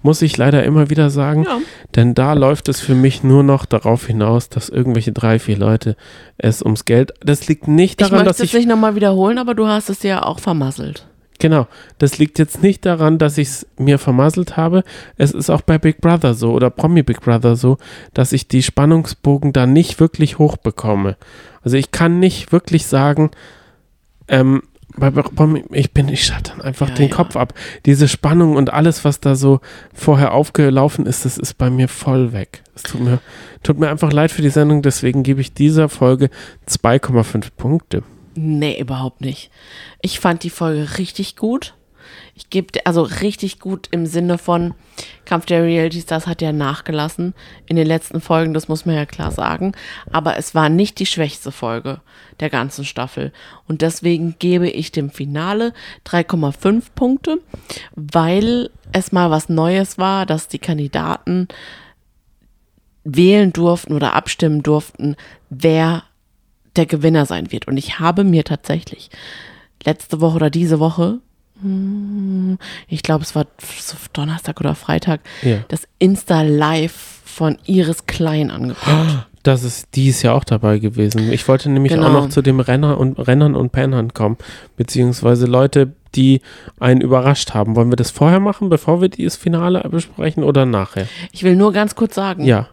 Muss 0.00 0.22
ich 0.22 0.36
leider 0.36 0.62
immer 0.62 0.90
wieder 0.90 1.10
sagen. 1.10 1.42
Ja. 1.42 1.58
Denn 1.96 2.14
da 2.14 2.32
läuft 2.34 2.68
es 2.68 2.80
für 2.80 2.94
mich 2.94 3.24
nur 3.24 3.42
noch 3.42 3.64
darauf 3.66 4.06
hinaus, 4.06 4.48
dass 4.48 4.68
irgendwelche 4.68 5.10
drei, 5.10 5.40
vier 5.40 5.58
Leute 5.58 5.96
es 6.38 6.62
ums 6.62 6.84
Geld. 6.84 7.12
Das 7.20 7.48
liegt 7.48 7.66
nicht 7.66 8.00
Ich 8.00 8.06
daran, 8.06 8.24
möchte 8.24 8.28
dass 8.28 8.38
es 8.38 8.44
ich. 8.44 8.54
nicht 8.54 8.68
nochmal 8.68 8.94
wiederholen, 8.94 9.38
aber 9.38 9.54
du 9.54 9.66
hast 9.66 9.90
es 9.90 10.04
ja 10.04 10.22
auch 10.22 10.38
vermasselt. 10.38 11.07
Genau. 11.38 11.66
Das 11.98 12.18
liegt 12.18 12.38
jetzt 12.38 12.62
nicht 12.62 12.84
daran, 12.84 13.18
dass 13.18 13.38
ich 13.38 13.48
es 13.48 13.66
mir 13.78 13.98
vermasselt 13.98 14.56
habe. 14.56 14.82
Es 15.16 15.32
ist 15.32 15.50
auch 15.50 15.60
bei 15.60 15.78
Big 15.78 16.00
Brother 16.00 16.34
so 16.34 16.52
oder 16.52 16.70
Promi 16.70 17.02
Big 17.02 17.20
Brother 17.20 17.56
so, 17.56 17.78
dass 18.14 18.32
ich 18.32 18.48
die 18.48 18.62
Spannungsbogen 18.62 19.52
da 19.52 19.66
nicht 19.66 20.00
wirklich 20.00 20.38
hoch 20.38 20.56
bekomme. 20.56 21.16
Also 21.62 21.76
ich 21.76 21.90
kann 21.90 22.18
nicht 22.18 22.52
wirklich 22.52 22.86
sagen, 22.86 23.30
ähm, 24.26 24.62
bei 24.96 25.10
Promi, 25.10 25.64
ich 25.70 25.92
bin, 25.92 26.08
ich 26.08 26.24
schalte 26.24 26.52
dann 26.52 26.62
einfach 26.62 26.88
Ja, 26.88 26.94
den 26.96 27.08
ja. 27.08 27.14
Kopf 27.14 27.36
ab. 27.36 27.54
Diese 27.86 28.08
Spannung 28.08 28.56
und 28.56 28.72
alles, 28.72 29.04
was 29.04 29.20
da 29.20 29.36
so 29.36 29.60
vorher 29.94 30.32
aufgelaufen 30.32 31.06
ist, 31.06 31.24
das 31.24 31.38
ist 31.38 31.54
bei 31.54 31.70
mir 31.70 31.88
voll 31.88 32.32
weg. 32.32 32.62
Es 32.74 32.82
tut 32.82 33.00
mir, 33.00 33.20
tut 33.62 33.78
mir 33.78 33.90
einfach 33.90 34.12
leid 34.12 34.32
für 34.32 34.42
die 34.42 34.50
Sendung, 34.50 34.82
deswegen 34.82 35.22
gebe 35.22 35.40
ich 35.40 35.54
dieser 35.54 35.88
Folge 35.88 36.30
2,5 36.68 37.50
Punkte. 37.56 38.02
Nee, 38.40 38.78
überhaupt 38.78 39.20
nicht. 39.20 39.50
Ich 40.00 40.20
fand 40.20 40.44
die 40.44 40.50
Folge 40.50 40.96
richtig 40.98 41.34
gut. 41.34 41.74
Ich 42.36 42.50
gebe, 42.50 42.86
also 42.86 43.02
richtig 43.02 43.58
gut 43.58 43.88
im 43.90 44.06
Sinne 44.06 44.38
von 44.38 44.74
Kampf 45.24 45.46
der 45.46 45.64
Reality 45.64 46.00
Stars 46.00 46.28
hat 46.28 46.40
ja 46.40 46.52
nachgelassen 46.52 47.34
in 47.66 47.74
den 47.74 47.86
letzten 47.86 48.20
Folgen, 48.20 48.54
das 48.54 48.68
muss 48.68 48.86
man 48.86 48.94
ja 48.94 49.06
klar 49.06 49.32
sagen. 49.32 49.72
Aber 50.12 50.36
es 50.36 50.54
war 50.54 50.68
nicht 50.68 51.00
die 51.00 51.06
schwächste 51.06 51.50
Folge 51.50 52.00
der 52.38 52.48
ganzen 52.48 52.84
Staffel. 52.84 53.32
Und 53.66 53.82
deswegen 53.82 54.36
gebe 54.38 54.68
ich 54.68 54.92
dem 54.92 55.10
Finale 55.10 55.74
3,5 56.06 56.84
Punkte, 56.94 57.40
weil 57.96 58.70
es 58.92 59.10
mal 59.10 59.32
was 59.32 59.48
Neues 59.48 59.98
war, 59.98 60.26
dass 60.26 60.46
die 60.46 60.60
Kandidaten 60.60 61.48
wählen 63.02 63.52
durften 63.52 63.94
oder 63.94 64.14
abstimmen 64.14 64.62
durften, 64.62 65.16
wer 65.50 66.04
der 66.78 66.86
Gewinner 66.86 67.26
sein 67.26 67.52
wird. 67.52 67.68
Und 67.68 67.76
ich 67.76 67.98
habe 67.98 68.24
mir 68.24 68.44
tatsächlich 68.44 69.10
letzte 69.84 70.20
Woche 70.20 70.36
oder 70.36 70.50
diese 70.50 70.80
Woche, 70.80 71.18
hm, 71.60 72.58
ich 72.88 73.02
glaube, 73.02 73.24
es 73.24 73.34
war 73.34 73.46
Donnerstag 74.12 74.60
oder 74.60 74.74
Freitag, 74.74 75.20
Ja. 75.42 75.58
das 75.68 75.82
Insta-Live 75.98 77.20
von 77.24 77.58
Iris 77.66 78.06
Klein 78.06 78.50
angeguckt. 78.50 78.86
Das 79.44 79.62
ist, 79.62 79.94
die 79.94 80.08
ist 80.08 80.20
ja 80.22 80.32
auch 80.34 80.44
dabei 80.44 80.78
gewesen. 80.78 81.32
Ich 81.32 81.46
wollte 81.48 81.70
nämlich 81.70 81.92
Genau. 81.92 82.08
auch 82.08 82.12
noch 82.12 82.28
zu 82.28 82.42
dem 82.42 82.60
Renner 82.60 82.98
und 82.98 83.18
Rennern 83.18 83.54
und 83.54 83.70
Pennern 83.72 84.12
kommen, 84.12 84.36
beziehungsweise 84.76 85.46
Leute, 85.46 85.92
die 86.16 86.42
einen 86.80 87.00
überrascht 87.00 87.54
haben. 87.54 87.74
Wollen 87.76 87.90
wir 87.90 87.96
das 87.96 88.10
vorher 88.10 88.40
machen, 88.40 88.68
bevor 88.68 89.00
wir 89.00 89.08
dieses 89.08 89.36
Finale 89.36 89.80
besprechen 89.88 90.42
oder 90.42 90.66
nachher? 90.66 91.06
Ich 91.32 91.44
will 91.44 91.56
nur 91.56 91.72
ganz 91.72 91.94
kurz 91.94 92.16
sagen, 92.16 92.44
Ja, 92.44 92.68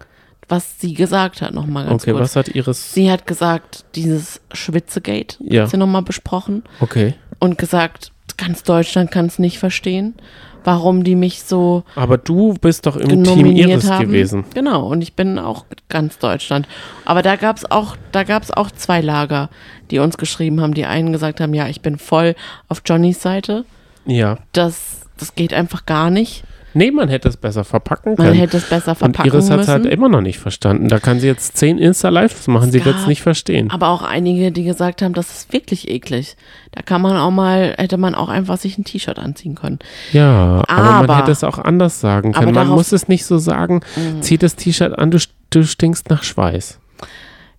was 0.47 0.79
sie 0.79 0.93
gesagt 0.93 1.41
hat, 1.41 1.53
nochmal 1.53 1.85
ganz 1.85 2.03
okay. 2.03 2.11
kurz. 2.11 2.21
Was 2.21 2.35
hat 2.35 2.49
Iris? 2.49 2.93
Sie 2.93 3.09
hat 3.11 3.25
gesagt, 3.27 3.85
dieses 3.95 4.41
Schwitzegate 4.53 5.37
Ja. 5.41 5.63
hat 5.63 5.71
sie 5.71 5.77
nochmal 5.77 6.01
besprochen 6.03 6.63
Okay. 6.79 7.13
und 7.39 7.57
gesagt, 7.57 8.11
ganz 8.37 8.63
Deutschland 8.63 9.11
kann 9.11 9.25
es 9.27 9.39
nicht 9.39 9.59
verstehen, 9.59 10.15
warum 10.63 11.03
die 11.03 11.15
mich 11.15 11.43
so 11.43 11.83
Aber 11.95 12.17
du 12.17 12.53
bist 12.55 12.85
doch 12.85 12.95
im 12.97 13.23
Team 13.23 13.45
Iris 13.45 13.89
haben. 13.89 14.07
gewesen. 14.07 14.45
Genau, 14.53 14.87
und 14.87 15.01
ich 15.01 15.13
bin 15.13 15.37
auch 15.39 15.65
ganz 15.89 16.17
Deutschland. 16.17 16.67
Aber 17.05 17.21
da 17.21 17.35
gab 17.35 17.57
es 17.57 17.69
auch, 17.69 17.95
da 18.11 18.23
gab 18.23 18.43
es 18.43 18.51
auch 18.51 18.71
zwei 18.71 19.01
Lager, 19.01 19.49
die 19.91 19.99
uns 19.99 20.17
geschrieben 20.17 20.61
haben. 20.61 20.73
Die 20.73 20.85
einen 20.85 21.11
gesagt 21.11 21.39
haben, 21.39 21.53
ja, 21.53 21.67
ich 21.67 21.81
bin 21.81 21.97
voll 21.97 22.35
auf 22.67 22.81
Johnnys 22.85 23.21
Seite. 23.21 23.65
Ja. 24.05 24.37
Das, 24.53 25.01
das 25.17 25.35
geht 25.35 25.53
einfach 25.53 25.85
gar 25.85 26.09
nicht. 26.09 26.43
Nee, 26.77 26.91
man 26.91 27.07
hätte 27.09 27.29
es 27.29 27.37
besser 27.37 27.63
verpacken 27.63 28.15
Man 28.17 28.27
können. 28.27 28.37
hätte 28.37 28.57
es 28.57 28.69
besser 28.69 28.91
und 28.91 28.97
verpacken 28.97 29.29
Iris 29.31 29.49
hat 29.49 29.61
es 29.61 29.67
halt 29.69 29.85
immer 29.85 30.09
noch 30.09 30.21
nicht 30.21 30.39
verstanden. 30.39 30.89
Da 30.89 30.99
kann 30.99 31.19
sie 31.19 31.27
jetzt 31.27 31.57
zehn 31.57 31.77
Insta-Lives 31.77 32.47
machen, 32.47 32.71
sie 32.71 32.83
wird 32.83 32.97
es 32.97 33.07
nicht 33.07 33.21
verstehen. 33.21 33.71
aber 33.71 33.87
auch 33.87 34.01
einige, 34.03 34.51
die 34.51 34.63
gesagt 34.65 35.01
haben, 35.01 35.13
das 35.13 35.31
ist 35.31 35.53
wirklich 35.53 35.89
eklig. 35.89 36.35
Da 36.71 36.81
kann 36.81 37.01
man 37.01 37.15
auch 37.17 37.31
mal, 37.31 37.73
hätte 37.77 37.97
man 37.97 38.13
auch 38.13 38.27
einfach 38.29 38.57
sich 38.57 38.77
ein 38.77 38.83
T-Shirt 38.83 39.17
anziehen 39.17 39.55
können. 39.55 39.79
Ja, 40.11 40.63
aber, 40.67 40.69
Aber- 40.69 41.07
man 41.07 41.17
hätte 41.17 41.31
es 41.31 41.43
auch 41.43 41.57
anders 41.57 42.01
sagen 42.01 42.35
Aber 42.35 42.43
können. 42.43 42.55
Man 42.55 42.67
muss 42.67 42.91
es 42.91 43.07
nicht 43.07 43.25
so 43.25 43.37
sagen, 43.37 43.79
zieh 44.19 44.37
das 44.37 44.55
T-Shirt 44.57 44.97
an, 44.99 45.11
du, 45.11 45.17
du 45.51 45.63
stinkst 45.63 46.09
nach 46.09 46.23
Schweiß. 46.23 46.79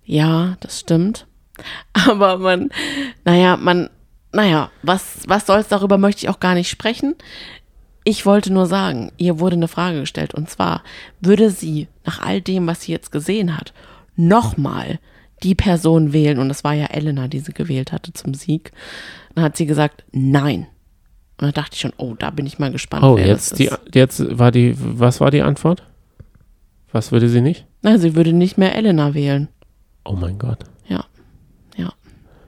Ja, 0.05 0.55
das 0.59 0.79
stimmt. 0.79 1.25
Aber 2.07 2.37
man, 2.37 2.69
naja, 3.25 3.57
man, 3.57 3.89
naja, 4.31 4.69
was, 4.83 5.23
was 5.27 5.47
soll's, 5.47 5.67
darüber 5.69 5.97
möchte 5.97 6.19
ich 6.25 6.29
auch 6.29 6.39
gar 6.39 6.53
nicht 6.53 6.69
sprechen. 6.69 7.15
Ich 8.09 8.25
wollte 8.25 8.53
nur 8.53 8.67
sagen, 8.67 9.11
ihr 9.17 9.37
wurde 9.37 9.57
eine 9.57 9.67
Frage 9.67 9.99
gestellt 9.99 10.33
und 10.33 10.49
zwar, 10.49 10.81
würde 11.19 11.49
sie 11.51 11.89
nach 12.05 12.21
all 12.21 12.39
dem, 12.39 12.65
was 12.65 12.83
sie 12.83 12.93
jetzt 12.93 13.11
gesehen 13.11 13.57
hat, 13.57 13.73
nochmal 14.15 14.99
die 15.43 15.55
Person 15.55 16.13
wählen, 16.13 16.39
und 16.39 16.47
das 16.47 16.63
war 16.63 16.71
ja 16.71 16.85
Elena, 16.85 17.27
die 17.27 17.39
sie 17.39 17.51
gewählt 17.51 17.91
hatte 17.91 18.13
zum 18.13 18.33
Sieg, 18.33 18.71
dann 19.35 19.43
hat 19.43 19.57
sie 19.57 19.65
gesagt, 19.65 20.05
nein. 20.13 20.67
Und 21.37 21.47
da 21.47 21.51
dachte 21.51 21.73
ich 21.73 21.81
schon, 21.81 21.91
oh, 21.97 22.15
da 22.17 22.29
bin 22.29 22.45
ich 22.45 22.59
mal 22.59 22.71
gespannt. 22.71 23.03
Oh, 23.03 23.17
wer 23.17 23.27
jetzt, 23.27 23.59
die, 23.59 23.69
jetzt 23.93 24.39
war 24.39 24.51
die, 24.53 24.73
was 24.77 25.19
war 25.19 25.29
die 25.29 25.41
Antwort? 25.41 25.83
Was 26.93 27.11
würde 27.11 27.27
sie 27.27 27.41
nicht? 27.41 27.65
Na, 27.81 27.97
sie 27.97 28.15
würde 28.15 28.31
nicht 28.31 28.57
mehr 28.57 28.73
Elena 28.73 29.15
wählen. 29.15 29.49
Oh 30.05 30.13
mein 30.13 30.39
Gott. 30.39 30.59
Ja. 30.87 31.03
Ja. 31.75 31.91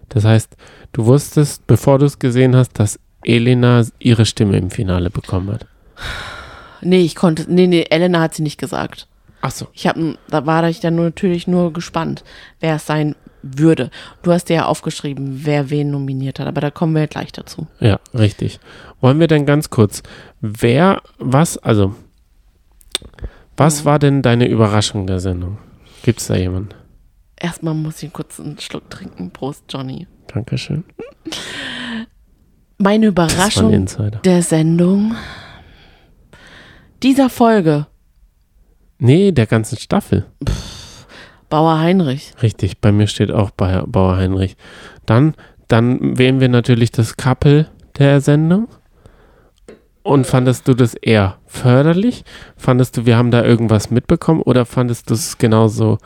Das 0.08 0.24
heißt, 0.24 0.56
du 0.94 1.06
wusstest, 1.06 1.68
bevor 1.68 2.00
du 2.00 2.06
es 2.06 2.18
gesehen 2.18 2.56
hast, 2.56 2.80
dass 2.80 2.98
Elena 3.24 3.86
ihre 4.00 4.26
Stimme 4.26 4.58
im 4.58 4.70
Finale 4.70 5.10
bekommen 5.10 5.52
hat. 5.52 5.66
Nee, 6.82 7.02
ich 7.02 7.16
konnte, 7.16 7.46
nee, 7.48 7.68
nee, 7.68 7.86
Elena 7.90 8.22
hat 8.22 8.36
sie 8.36 8.44
nicht 8.44 8.60
gesagt. 8.60 9.08
Ach 9.42 9.52
so. 9.52 9.68
Ich 9.74 9.88
habe, 9.88 10.18
da 10.30 10.46
war 10.46 10.68
ich 10.70 10.80
dann 10.80 10.96
nur, 10.96 11.06
natürlich 11.06 11.48
nur 11.48 11.74
gespannt, 11.74 12.24
wer 12.60 12.76
es 12.76 12.86
sein 12.86 13.16
würde. 13.42 13.90
Du 14.22 14.32
hast 14.32 14.50
dir 14.50 14.56
ja 14.56 14.66
aufgeschrieben, 14.66 15.46
wer 15.46 15.70
wen 15.70 15.92
nominiert 15.92 16.40
hat, 16.40 16.48
aber 16.48 16.62
da 16.62 16.72
kommen 16.72 16.96
wir 16.96 17.08
gleich 17.08 17.32
dazu. 17.32 17.68
Ja, 17.80 18.00
richtig. 18.14 18.60
Wollen 19.00 19.20
wir 19.20 19.28
denn 19.28 19.46
ganz 19.46 19.70
kurz, 19.70 20.04
wer, 20.42 21.02
was, 21.18 21.58
also, 21.58 21.96
was 23.56 23.86
war 23.86 24.00
denn 24.00 24.22
deine 24.22 24.48
Überraschung 24.48 25.08
der 25.08 25.20
Sendung? 25.20 25.58
Gibt 26.04 26.20
es 26.20 26.28
da 26.28 26.36
jemanden? 26.36 26.74
Erstmal 27.38 27.74
muss 27.74 28.04
ich 28.04 28.12
kurz 28.12 28.40
einen 28.40 28.60
Schluck 28.60 28.90
trinken. 28.90 29.32
Prost, 29.32 29.64
Johnny. 29.70 30.08
Dankeschön. 30.28 30.84
Meine 32.80 33.08
Überraschung 33.08 33.88
der 34.24 34.42
Sendung 34.42 35.16
dieser 37.04 37.30
Folge, 37.30 37.88
Nee, 39.00 39.32
der 39.32 39.48
ganzen 39.48 39.78
Staffel. 39.78 40.26
Bauer 41.50 41.80
Heinrich. 41.80 42.34
Richtig, 42.44 42.80
bei 42.82 42.92
mir 42.92 43.08
steht 43.08 43.32
auch 43.32 43.50
Bauer 43.52 44.18
Heinrich. 44.18 44.58
Dann, 45.06 45.36
dann 45.70 46.18
wählen 46.18 46.42
wir 46.42 46.50
natürlich 46.50 46.92
das 46.92 47.16
Couple 47.16 47.68
der 47.98 48.20
Sendung. 48.20 48.68
Und 50.04 50.28
fandest 50.28 50.68
du 50.68 50.74
das 50.74 50.96
eher 50.96 51.38
förderlich? 51.46 52.24
Fandest 52.58 52.98
du, 52.98 53.06
wir 53.06 53.18
haben 53.18 53.32
da 53.32 53.44
irgendwas 53.44 53.90
mitbekommen? 53.90 54.42
Oder 54.42 54.66
fandest 54.66 55.10
du 55.10 55.14
es 55.14 55.38
genauso, 55.38 55.98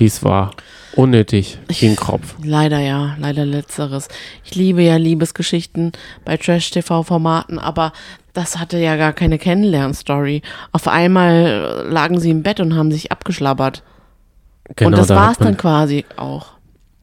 wie 0.00 0.06
es 0.06 0.24
war? 0.24 0.50
Unnötig, 0.96 1.58
ein 1.82 1.94
Kropf. 1.94 2.34
Leider 2.42 2.80
ja, 2.80 3.16
leider 3.20 3.44
letzteres. 3.46 4.08
Ich 4.44 4.56
liebe 4.56 4.82
ja 4.82 4.96
Liebesgeschichten 4.96 5.92
bei 6.24 6.36
Trash-TV-Formaten, 6.36 7.60
aber 7.60 7.92
das 8.32 8.58
hatte 8.58 8.78
ja 8.78 8.96
gar 8.96 9.12
keine 9.12 9.38
Kennenlern-Story. 9.38 10.42
Auf 10.72 10.88
einmal 10.88 11.84
lagen 11.88 12.18
sie 12.18 12.30
im 12.30 12.42
Bett 12.42 12.58
und 12.58 12.74
haben 12.76 12.90
sich 12.90 13.12
abgeschlabbert. 13.12 13.82
und 14.68 14.92
das 14.92 15.06
Genau, 15.06 15.06
da 15.06 15.14
war's 15.16 15.30
hat 15.32 15.40
man- 15.40 15.48
dann 15.48 15.56
quasi 15.56 16.04
auch. 16.16 16.46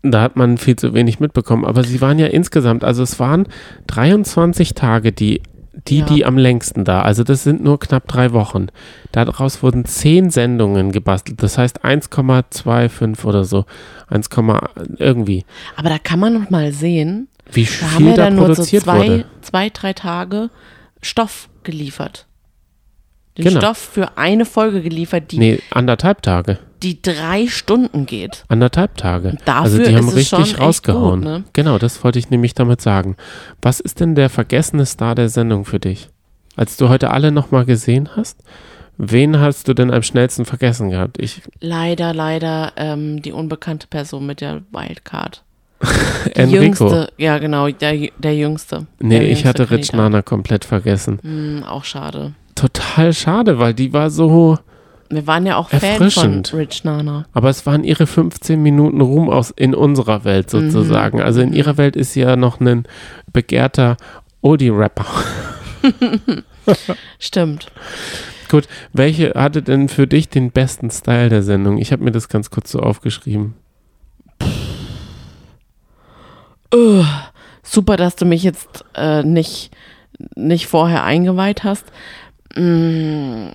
Da 0.03 0.21
hat 0.21 0.35
man 0.37 0.57
viel 0.57 0.75
zu 0.77 0.93
wenig 0.93 1.19
mitbekommen. 1.19 1.65
Aber 1.65 1.83
sie 1.83 1.99
waren 2.01 2.19
ja 2.19 2.27
insgesamt, 2.27 2.83
also 2.83 3.03
es 3.03 3.19
waren 3.19 3.47
23 3.87 4.73
Tage, 4.73 5.11
die, 5.11 5.41
die, 5.88 5.99
Ja. 5.99 6.05
die 6.05 6.25
am 6.25 6.38
längsten 6.38 6.84
da. 6.86 7.01
Also 7.01 7.23
das 7.23 7.43
sind 7.43 7.63
nur 7.63 7.80
knapp 7.80 8.07
drei 8.07 8.32
Wochen. 8.34 8.67
Daraus 9.11 9.63
wurden 9.63 9.86
10 9.86 10.30
Sendungen 10.30 10.91
gebastelt. 10.91 11.41
Das 11.43 11.57
heißt 11.57 11.84
1,25 11.84 13.25
oder 13.25 13.43
so. 13.43 13.65
1, 14.09 14.30
irgendwie. 14.97 15.45
Aber 15.75 15.89
da 15.89 15.97
kann 15.97 16.19
man 16.19 16.34
noch 16.34 16.49
mal 16.49 16.71
sehen, 16.71 17.28
Wie 17.51 17.65
da 17.65 17.91
haben 17.93 18.05
wir 18.05 18.15
da 18.15 18.25
dann 18.25 18.36
nur 18.36 18.47
so 18.47 18.53
produziert 18.55 18.84
zwei, 18.84 18.97
wurde. 18.97 19.25
zwei, 19.41 19.69
drei 19.69 19.93
Tage 19.93 20.49
Stoff 21.01 21.49
geliefert. 21.63 22.26
Den 23.38 23.45
Genau. 23.45 23.59
Stoff 23.59 23.77
für 23.77 24.17
eine 24.17 24.45
Folge 24.45 24.81
geliefert, 24.81 25.31
die, 25.31 25.38
Nee, 25.38 25.59
anderthalb 25.71 26.21
Tage. 26.23 26.57
die 26.81 27.01
drei 27.01 27.47
Stunden 27.47 28.05
geht. 28.05 28.43
Anderthalb 28.47 28.97
Tage. 28.97 29.38
Dafür 29.45 29.61
also 29.63 29.83
die 29.83 29.95
haben 29.95 30.09
richtig 30.09 30.59
rausgehauen. 30.59 31.21
gut, 31.21 31.29
ne? 31.29 31.43
Genau, 31.53 31.77
das 31.77 32.03
wollte 32.03 32.19
ich 32.19 32.29
nämlich 32.29 32.53
damit 32.55 32.81
sagen. 32.81 33.15
Was 33.61 33.79
ist 33.79 33.99
denn 33.99 34.15
der 34.15 34.29
vergessene 34.29 34.85
Star 34.85 35.13
der 35.15 35.29
Sendung 35.29 35.65
für 35.65 35.79
dich? 35.79 36.09
Als 36.55 36.77
du 36.77 36.89
heute 36.89 37.11
alle 37.11 37.31
nochmal 37.31 37.65
gesehen 37.65 38.09
hast, 38.15 38.39
wen 38.97 39.39
hast 39.39 39.67
du 39.67 39.75
denn 39.75 39.91
am 39.91 40.01
schnellsten 40.01 40.45
vergessen 40.45 40.89
gehabt? 40.89 41.21
Ich, 41.21 41.43
Leider, 41.59 42.13
leider 42.15 42.73
ähm, 42.77 43.21
die 43.21 43.31
unbekannte 43.31 43.85
Person 43.88 44.25
mit 44.25 44.41
der 44.41 44.61
Wildcard. 44.71 45.43
Enrico. 46.33 46.63
jüngste, 46.63 47.11
ja 47.17 47.38
genau, 47.38 47.67
der, 47.69 48.09
der 48.17 48.35
jüngste. 48.35 48.88
Nee, 48.99 49.19
der 49.19 49.23
ich 49.29 49.43
jüngste 49.43 49.49
hatte 49.49 49.69
Rich. 49.69 49.93
Nana 49.93 50.23
komplett 50.23 50.65
vergessen. 50.65 51.19
Hm, 51.21 51.63
auch 51.63 51.83
schade. 51.83 52.33
Total 52.57 53.13
schade, 53.13 53.59
weil 53.59 53.73
die 53.73 53.93
war 53.93 54.09
so, 54.09 54.57
Wir 55.09 55.27
waren 55.27 55.45
ja 55.45 55.57
auch 55.57 55.69
Fan 55.69 56.09
von. 56.11 56.43
Rich 56.53 56.83
Nana. 56.83 57.25
aber 57.31 57.49
es 57.49 57.65
waren 57.65 57.83
ihre 57.83 58.07
15 58.07 58.61
Minuten 58.61 58.99
Ruhm 59.01 59.29
aus 59.29 59.51
in 59.51 59.73
unserer 59.75 60.23
Welt 60.23 60.51
Mhm. 60.53 60.71
sozusagen. 60.71 61.21
Also 61.21 61.41
in 61.41 61.53
ihrer 61.53 61.77
Welt 61.77 61.95
ist 61.95 62.13
sie 62.13 62.21
ja 62.21 62.35
noch 62.35 62.59
ein 62.59 62.83
begehrter 63.31 63.97
Oldie-Rapper. 64.41 65.05
Stimmt. 67.19 67.67
Gut, 68.49 68.67
welche 68.93 69.33
hatte 69.35 69.61
denn 69.61 69.89
für 69.89 70.07
dich 70.07 70.29
den 70.29 70.51
besten 70.51 70.89
Style 70.89 71.29
der 71.29 71.43
Sendung? 71.43 71.77
Ich 71.77 71.91
habe 71.91 72.03
mir 72.03 72.11
das 72.11 72.29
ganz 72.29 72.49
kurz 72.49 72.71
so 72.71 72.79
aufgeschrieben. 72.79 73.53
Uh, 76.73 77.03
super, 77.63 77.95
dass 77.97 78.15
du 78.15 78.25
mich 78.25 78.43
jetzt 78.43 78.83
äh, 78.95 79.23
nicht, 79.23 79.71
nicht 80.35 80.67
vorher 80.67 81.03
eingeweiht 81.03 81.63
hast. 81.63 81.85
Mm, 82.57 83.49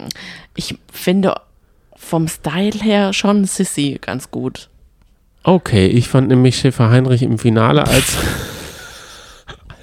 ich 0.55 0.79
finde 0.93 1.35
vom 1.97 2.29
Style 2.29 2.79
her 2.81 3.13
schon 3.13 3.45
Sissy 3.45 3.99
ganz 4.01 4.31
gut. 4.31 4.69
Okay, 5.45 5.87
ich 5.87 6.09
fand 6.09 6.29
nämlich 6.29 6.57
Schäfer 6.57 6.91
Heinrich 6.91 7.23
im 7.23 7.39
Finale 7.39 7.87
als, 7.87 8.17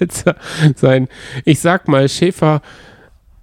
als 0.00 0.24
sein, 0.76 1.08
ich 1.44 1.60
sag 1.60 1.86
mal, 1.86 2.08
Schäfer 2.08 2.62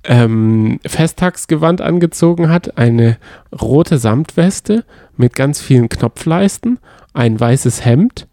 ähm, 0.04 0.80
Festtagsgewand 0.86 1.82
angezogen 1.82 2.50
hat, 2.50 2.78
eine 2.78 3.18
rote 3.52 3.98
Samtweste 3.98 4.84
mit 5.16 5.36
ganz 5.36 5.62
vielen 5.62 5.90
Knopfleisten, 5.90 6.80
ein 7.14 7.40
weißes 7.40 7.86
Hemd. 7.86 8.28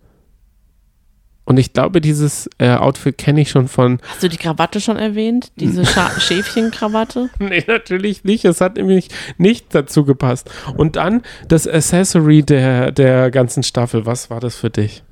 Und 1.44 1.58
ich 1.58 1.72
glaube, 1.72 2.00
dieses 2.00 2.48
äh, 2.58 2.70
Outfit 2.70 3.18
kenne 3.18 3.42
ich 3.42 3.50
schon 3.50 3.68
von. 3.68 4.00
Hast 4.08 4.22
du 4.22 4.28
die 4.28 4.38
Krawatte 4.38 4.80
schon 4.80 4.96
erwähnt? 4.96 5.52
Diese 5.56 5.84
Scha 5.84 6.10
Schäfchenkrawatte? 6.18 7.30
Nee, 7.38 7.64
natürlich 7.66 8.24
nicht. 8.24 8.44
Es 8.44 8.60
hat 8.60 8.76
nämlich 8.76 9.08
nicht 9.36 9.74
dazu 9.74 10.04
gepasst. 10.04 10.50
Und 10.76 10.96
dann 10.96 11.22
das 11.48 11.68
Accessory 11.68 12.42
der, 12.42 12.90
der 12.92 13.30
ganzen 13.30 13.62
Staffel. 13.62 14.06
Was 14.06 14.30
war 14.30 14.40
das 14.40 14.56
für 14.56 14.70
dich? 14.70 15.02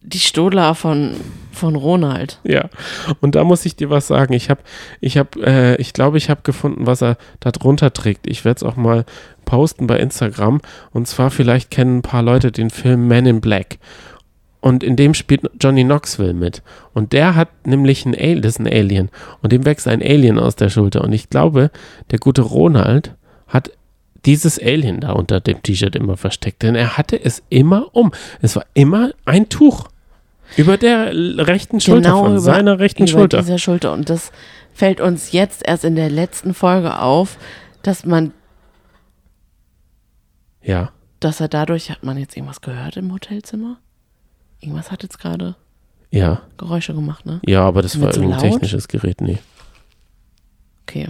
Die 0.00 0.20
Stola 0.20 0.72
von, 0.72 1.16
von 1.52 1.76
Ronald. 1.76 2.40
Ja, 2.44 2.70
und 3.20 3.34
da 3.34 3.44
muss 3.44 3.66
ich 3.66 3.76
dir 3.76 3.90
was 3.90 4.06
sagen. 4.06 4.32
Ich 4.32 4.48
habe, 4.48 4.62
ich 5.00 5.18
habe, 5.18 5.30
äh, 5.44 5.76
ich 5.76 5.92
glaube, 5.92 6.16
ich 6.16 6.30
habe 6.30 6.40
gefunden, 6.42 6.86
was 6.86 7.02
er 7.02 7.18
da 7.40 7.50
drunter 7.50 7.92
trägt. 7.92 8.26
Ich 8.26 8.44
werde 8.44 8.56
es 8.58 8.62
auch 8.62 8.76
mal 8.76 9.04
posten 9.44 9.86
bei 9.86 9.98
Instagram. 9.98 10.62
Und 10.92 11.08
zwar 11.08 11.30
vielleicht 11.30 11.70
kennen 11.70 11.98
ein 11.98 12.02
paar 12.02 12.22
Leute 12.22 12.52
den 12.52 12.70
Film 12.70 13.08
Man 13.08 13.26
in 13.26 13.40
Black. 13.42 13.78
Und 14.60 14.82
in 14.82 14.96
dem 14.96 15.14
spielt 15.14 15.42
Johnny 15.60 15.84
Knoxville 15.84 16.34
mit. 16.34 16.62
Und 16.92 17.12
der 17.12 17.36
hat 17.36 17.48
nämlich 17.66 18.04
ein 18.04 18.14
Alien, 18.14 18.42
das 18.42 18.54
ist 18.54 18.60
ein 18.60 18.66
Alien. 18.66 19.08
Und 19.40 19.52
dem 19.52 19.64
wächst 19.64 19.86
ein 19.86 20.02
Alien 20.02 20.38
aus 20.38 20.56
der 20.56 20.68
Schulter. 20.68 21.02
Und 21.04 21.12
ich 21.12 21.30
glaube, 21.30 21.70
der 22.10 22.18
gute 22.18 22.42
Ronald 22.42 23.14
hat 23.46 23.70
dieses 24.26 24.58
Alien 24.60 25.00
da 25.00 25.12
unter 25.12 25.38
dem 25.40 25.62
T-Shirt 25.62 25.94
immer 25.94 26.16
versteckt. 26.16 26.62
Denn 26.62 26.74
er 26.74 26.96
hatte 26.98 27.22
es 27.22 27.42
immer 27.50 27.94
um. 27.94 28.10
Es 28.42 28.56
war 28.56 28.66
immer 28.74 29.12
ein 29.24 29.48
Tuch. 29.48 29.88
Über 30.56 30.76
der 30.76 31.12
rechten 31.46 31.78
Schulter 31.80 32.10
von 32.16 32.32
über, 32.32 32.40
seiner 32.40 32.78
rechten 32.80 33.04
über 33.04 33.12
Schulter. 33.12 33.38
dieser 33.38 33.58
Schulter. 33.58 33.92
Und 33.92 34.10
das 34.10 34.32
fällt 34.72 35.00
uns 35.00 35.30
jetzt 35.30 35.62
erst 35.66 35.84
in 35.84 35.94
der 35.94 36.10
letzten 36.10 36.52
Folge 36.52 36.98
auf, 36.98 37.38
dass 37.82 38.04
man, 38.04 38.32
Ja. 40.62 40.90
dass 41.20 41.40
er 41.40 41.48
dadurch, 41.48 41.90
hat 41.90 42.02
man 42.02 42.18
jetzt 42.18 42.36
irgendwas 42.36 42.60
gehört 42.60 42.96
im 42.96 43.12
Hotelzimmer? 43.12 43.78
Irgendwas 44.60 44.90
hat 44.90 45.02
jetzt 45.02 45.18
gerade 45.18 45.54
Ja. 46.10 46.42
Geräusche 46.56 46.94
gemacht, 46.94 47.26
ne? 47.26 47.40
Ja, 47.46 47.62
aber 47.62 47.82
das 47.82 48.00
war 48.00 48.12
so 48.12 48.20
irgendein 48.20 48.40
laut? 48.42 48.52
technisches 48.52 48.88
Gerät. 48.88 49.20
Nee. 49.20 49.38
Okay. 50.82 51.08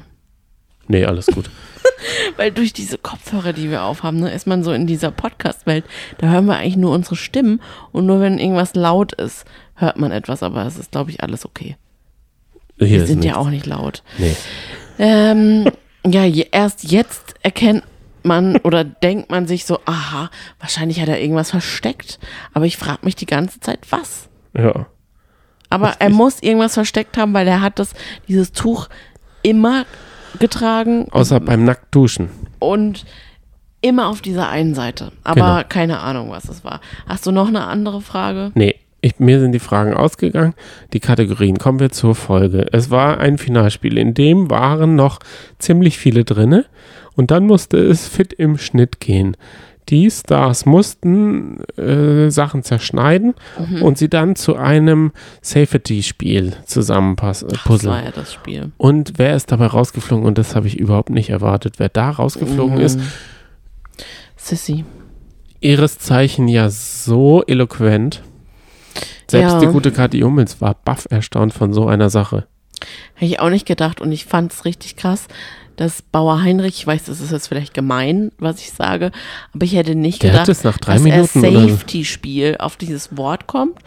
Nee, 0.88 1.04
alles 1.04 1.26
gut. 1.26 1.50
Weil 2.36 2.50
durch 2.52 2.72
diese 2.72 2.96
Kopfhörer, 2.98 3.52
die 3.52 3.70
wir 3.70 3.82
aufhaben, 3.82 4.20
ne, 4.20 4.30
ist 4.30 4.46
man 4.46 4.62
so 4.64 4.72
in 4.72 4.86
dieser 4.86 5.10
Podcast-Welt. 5.10 5.84
Da 6.18 6.28
hören 6.28 6.46
wir 6.46 6.56
eigentlich 6.56 6.76
nur 6.76 6.92
unsere 6.92 7.16
Stimmen 7.16 7.60
und 7.92 8.06
nur 8.06 8.20
wenn 8.20 8.38
irgendwas 8.38 8.74
laut 8.74 9.12
ist, 9.12 9.44
hört 9.74 9.98
man 9.98 10.12
etwas, 10.12 10.42
aber 10.42 10.64
es 10.64 10.78
ist, 10.78 10.92
glaube 10.92 11.10
ich, 11.10 11.22
alles 11.22 11.44
okay. 11.44 11.76
Hier 12.78 12.88
Wir 12.88 13.06
sind 13.06 13.24
ja 13.24 13.32
nichts. 13.32 13.38
auch 13.38 13.50
nicht 13.50 13.66
laut. 13.66 14.02
Nee. 14.18 14.36
Ähm, 14.98 15.70
ja, 16.06 16.24
je, 16.24 16.46
erst 16.50 16.90
jetzt 16.90 17.34
erkennt 17.42 17.82
man 18.28 18.56
oder 18.58 18.84
denkt 18.84 19.30
man 19.30 19.48
sich 19.48 19.64
so, 19.64 19.80
aha, 19.86 20.30
wahrscheinlich 20.60 21.00
hat 21.00 21.08
er 21.08 21.20
irgendwas 21.20 21.50
versteckt. 21.50 22.20
Aber 22.54 22.64
ich 22.66 22.76
frage 22.76 23.00
mich 23.02 23.16
die 23.16 23.26
ganze 23.26 23.58
Zeit, 23.58 23.80
was? 23.90 24.28
Ja. 24.56 24.86
Aber 25.70 25.96
er 25.98 26.10
muss 26.10 26.40
irgendwas 26.42 26.74
versteckt 26.74 27.16
haben, 27.18 27.34
weil 27.34 27.48
er 27.48 27.60
hat 27.60 27.78
das, 27.80 27.92
dieses 28.28 28.52
Tuch 28.52 28.88
immer 29.42 29.84
getragen 30.38 31.08
Außer 31.10 31.40
beim 31.40 31.64
Nacktduschen. 31.64 32.28
und 32.58 33.04
immer 33.80 34.08
auf 34.08 34.20
dieser 34.20 34.48
einen 34.48 34.74
Seite. 34.74 35.12
Aber 35.24 35.34
Genau. 35.56 35.62
keine 35.68 36.00
Ahnung, 36.00 36.30
was 36.30 36.48
es 36.48 36.64
war. 36.64 36.80
Hast 37.06 37.26
du 37.26 37.32
noch 37.32 37.48
eine 37.48 37.64
andere 37.66 38.00
Frage? 38.00 38.50
Nee, 38.54 38.74
ich, 39.00 39.20
mir 39.20 39.38
sind 39.40 39.52
die 39.52 39.60
Fragen 39.60 39.94
ausgegangen. 39.94 40.54
Die 40.92 40.98
Kategorien. 41.00 41.58
Kommen 41.58 41.78
wir 41.78 41.90
zur 41.90 42.14
Folge. 42.16 42.66
Es 42.72 42.90
war 42.90 43.18
ein 43.18 43.38
Finalspiel, 43.38 43.96
in 43.96 44.14
dem 44.14 44.50
waren 44.50 44.96
noch 44.96 45.20
ziemlich 45.58 45.98
viele 45.98 46.24
drinne 46.24 46.64
und 47.18 47.30
dann 47.32 47.46
musste 47.46 47.76
es 47.78 48.06
fit 48.08 48.32
im 48.32 48.56
Schnitt 48.58 49.00
gehen. 49.00 49.36
Die 49.88 50.10
Stars 50.10 50.66
mussten 50.66 51.60
äh, 51.78 52.30
Sachen 52.30 52.62
zerschneiden 52.62 53.34
Mhm. 53.58 53.82
und 53.82 53.96
sie 53.98 54.08
dann 54.10 54.36
zu 54.36 54.54
einem 54.56 55.12
Safety-Spiel 55.40 56.52
zusammenpassen, 56.66 57.48
äh, 57.48 57.54
Das 57.66 57.84
war 57.86 58.04
ja 58.04 58.10
das 58.10 58.32
Spiel. 58.34 58.70
Und 58.76 59.14
wer 59.16 59.34
ist 59.34 59.50
dabei 59.50 59.66
rausgeflogen? 59.66 60.26
Und 60.26 60.36
das 60.38 60.54
habe 60.54 60.66
ich 60.66 60.78
überhaupt 60.78 61.08
nicht 61.10 61.30
erwartet. 61.30 61.74
Wer 61.78 61.88
da 61.88 62.10
rausgeflogen 62.10 62.76
Mhm. 62.76 62.82
ist, 62.84 63.00
Sissy. 64.36 64.84
ihres 65.60 65.98
Zeichen 65.98 66.48
ja 66.48 66.68
so 66.70 67.42
eloquent. 67.46 68.22
Selbst 69.30 69.52
Ja. 69.54 69.60
die 69.60 69.66
gute 69.66 69.90
Kathi 69.90 70.20
Hummels 70.20 70.60
war 70.60 70.76
baff 70.84 71.06
erstaunt 71.10 71.52
von 71.52 71.72
so 71.72 71.86
einer 71.86 72.10
Sache. 72.10 72.46
Hätte 73.14 73.32
ich 73.32 73.40
auch 73.40 73.50
nicht 73.50 73.66
gedacht 73.66 74.00
und 74.00 74.12
ich 74.12 74.24
fand 74.26 74.52
es 74.52 74.64
richtig 74.64 74.96
krass, 74.96 75.26
dass 75.78 76.02
Bauer 76.02 76.42
Heinrich, 76.42 76.80
ich 76.80 76.86
weiß, 76.86 77.04
das 77.04 77.20
ist 77.20 77.32
jetzt 77.32 77.46
vielleicht 77.48 77.72
gemein, 77.72 78.32
was 78.38 78.60
ich 78.60 78.72
sage, 78.72 79.10
aber 79.54 79.64
ich 79.64 79.74
hätte 79.74 79.94
nicht 79.94 80.22
Der 80.22 80.32
gedacht, 80.32 80.48
es 80.50 80.64
nach 80.64 80.76
drei 80.78 80.94
dass 80.94 81.02
Minuten 81.02 81.44
er. 81.44 81.68
Safety-Spiel 81.68 82.56
auf 82.58 82.76
dieses 82.76 83.16
Wort 83.16 83.46
kommt 83.46 83.78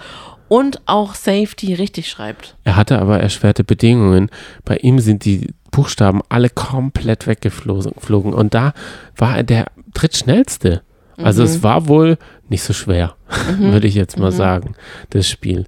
und 0.48 0.82
auch 0.86 1.14
Safety 1.16 1.74
richtig 1.76 2.10
schreibt. 2.10 2.56
Er 2.64 2.76
hatte 2.76 3.00
aber 3.00 3.20
erschwerte 3.20 3.64
Bedingungen. 3.64 4.30
Bei 4.66 4.78
ihm 4.78 5.00
sind 5.00 5.26
die 5.26 5.54
Buchstaben 5.72 6.22
alle 6.30 6.50
komplett 6.50 7.28
weggeflogen. 7.28 7.94
geflogen. 7.94 8.34
Und 8.34 8.54
da 8.54 8.74
war 9.16 9.38
er 9.38 9.44
der 9.44 9.66
drittschnellste. 9.94 10.82
Also 11.18 11.44
Mhm. 11.44 11.48
es 11.50 11.64
war 11.64 11.88
wohl 11.88 12.18
nicht 12.50 12.64
so 12.64 12.74
schwer, 12.74 13.16
würde 13.60 13.88
ich 13.88 13.96
jetzt 13.96 14.18
mal 14.18 14.32
sagen, 14.32 14.76
das 15.12 15.30
Spiel. 15.30 15.66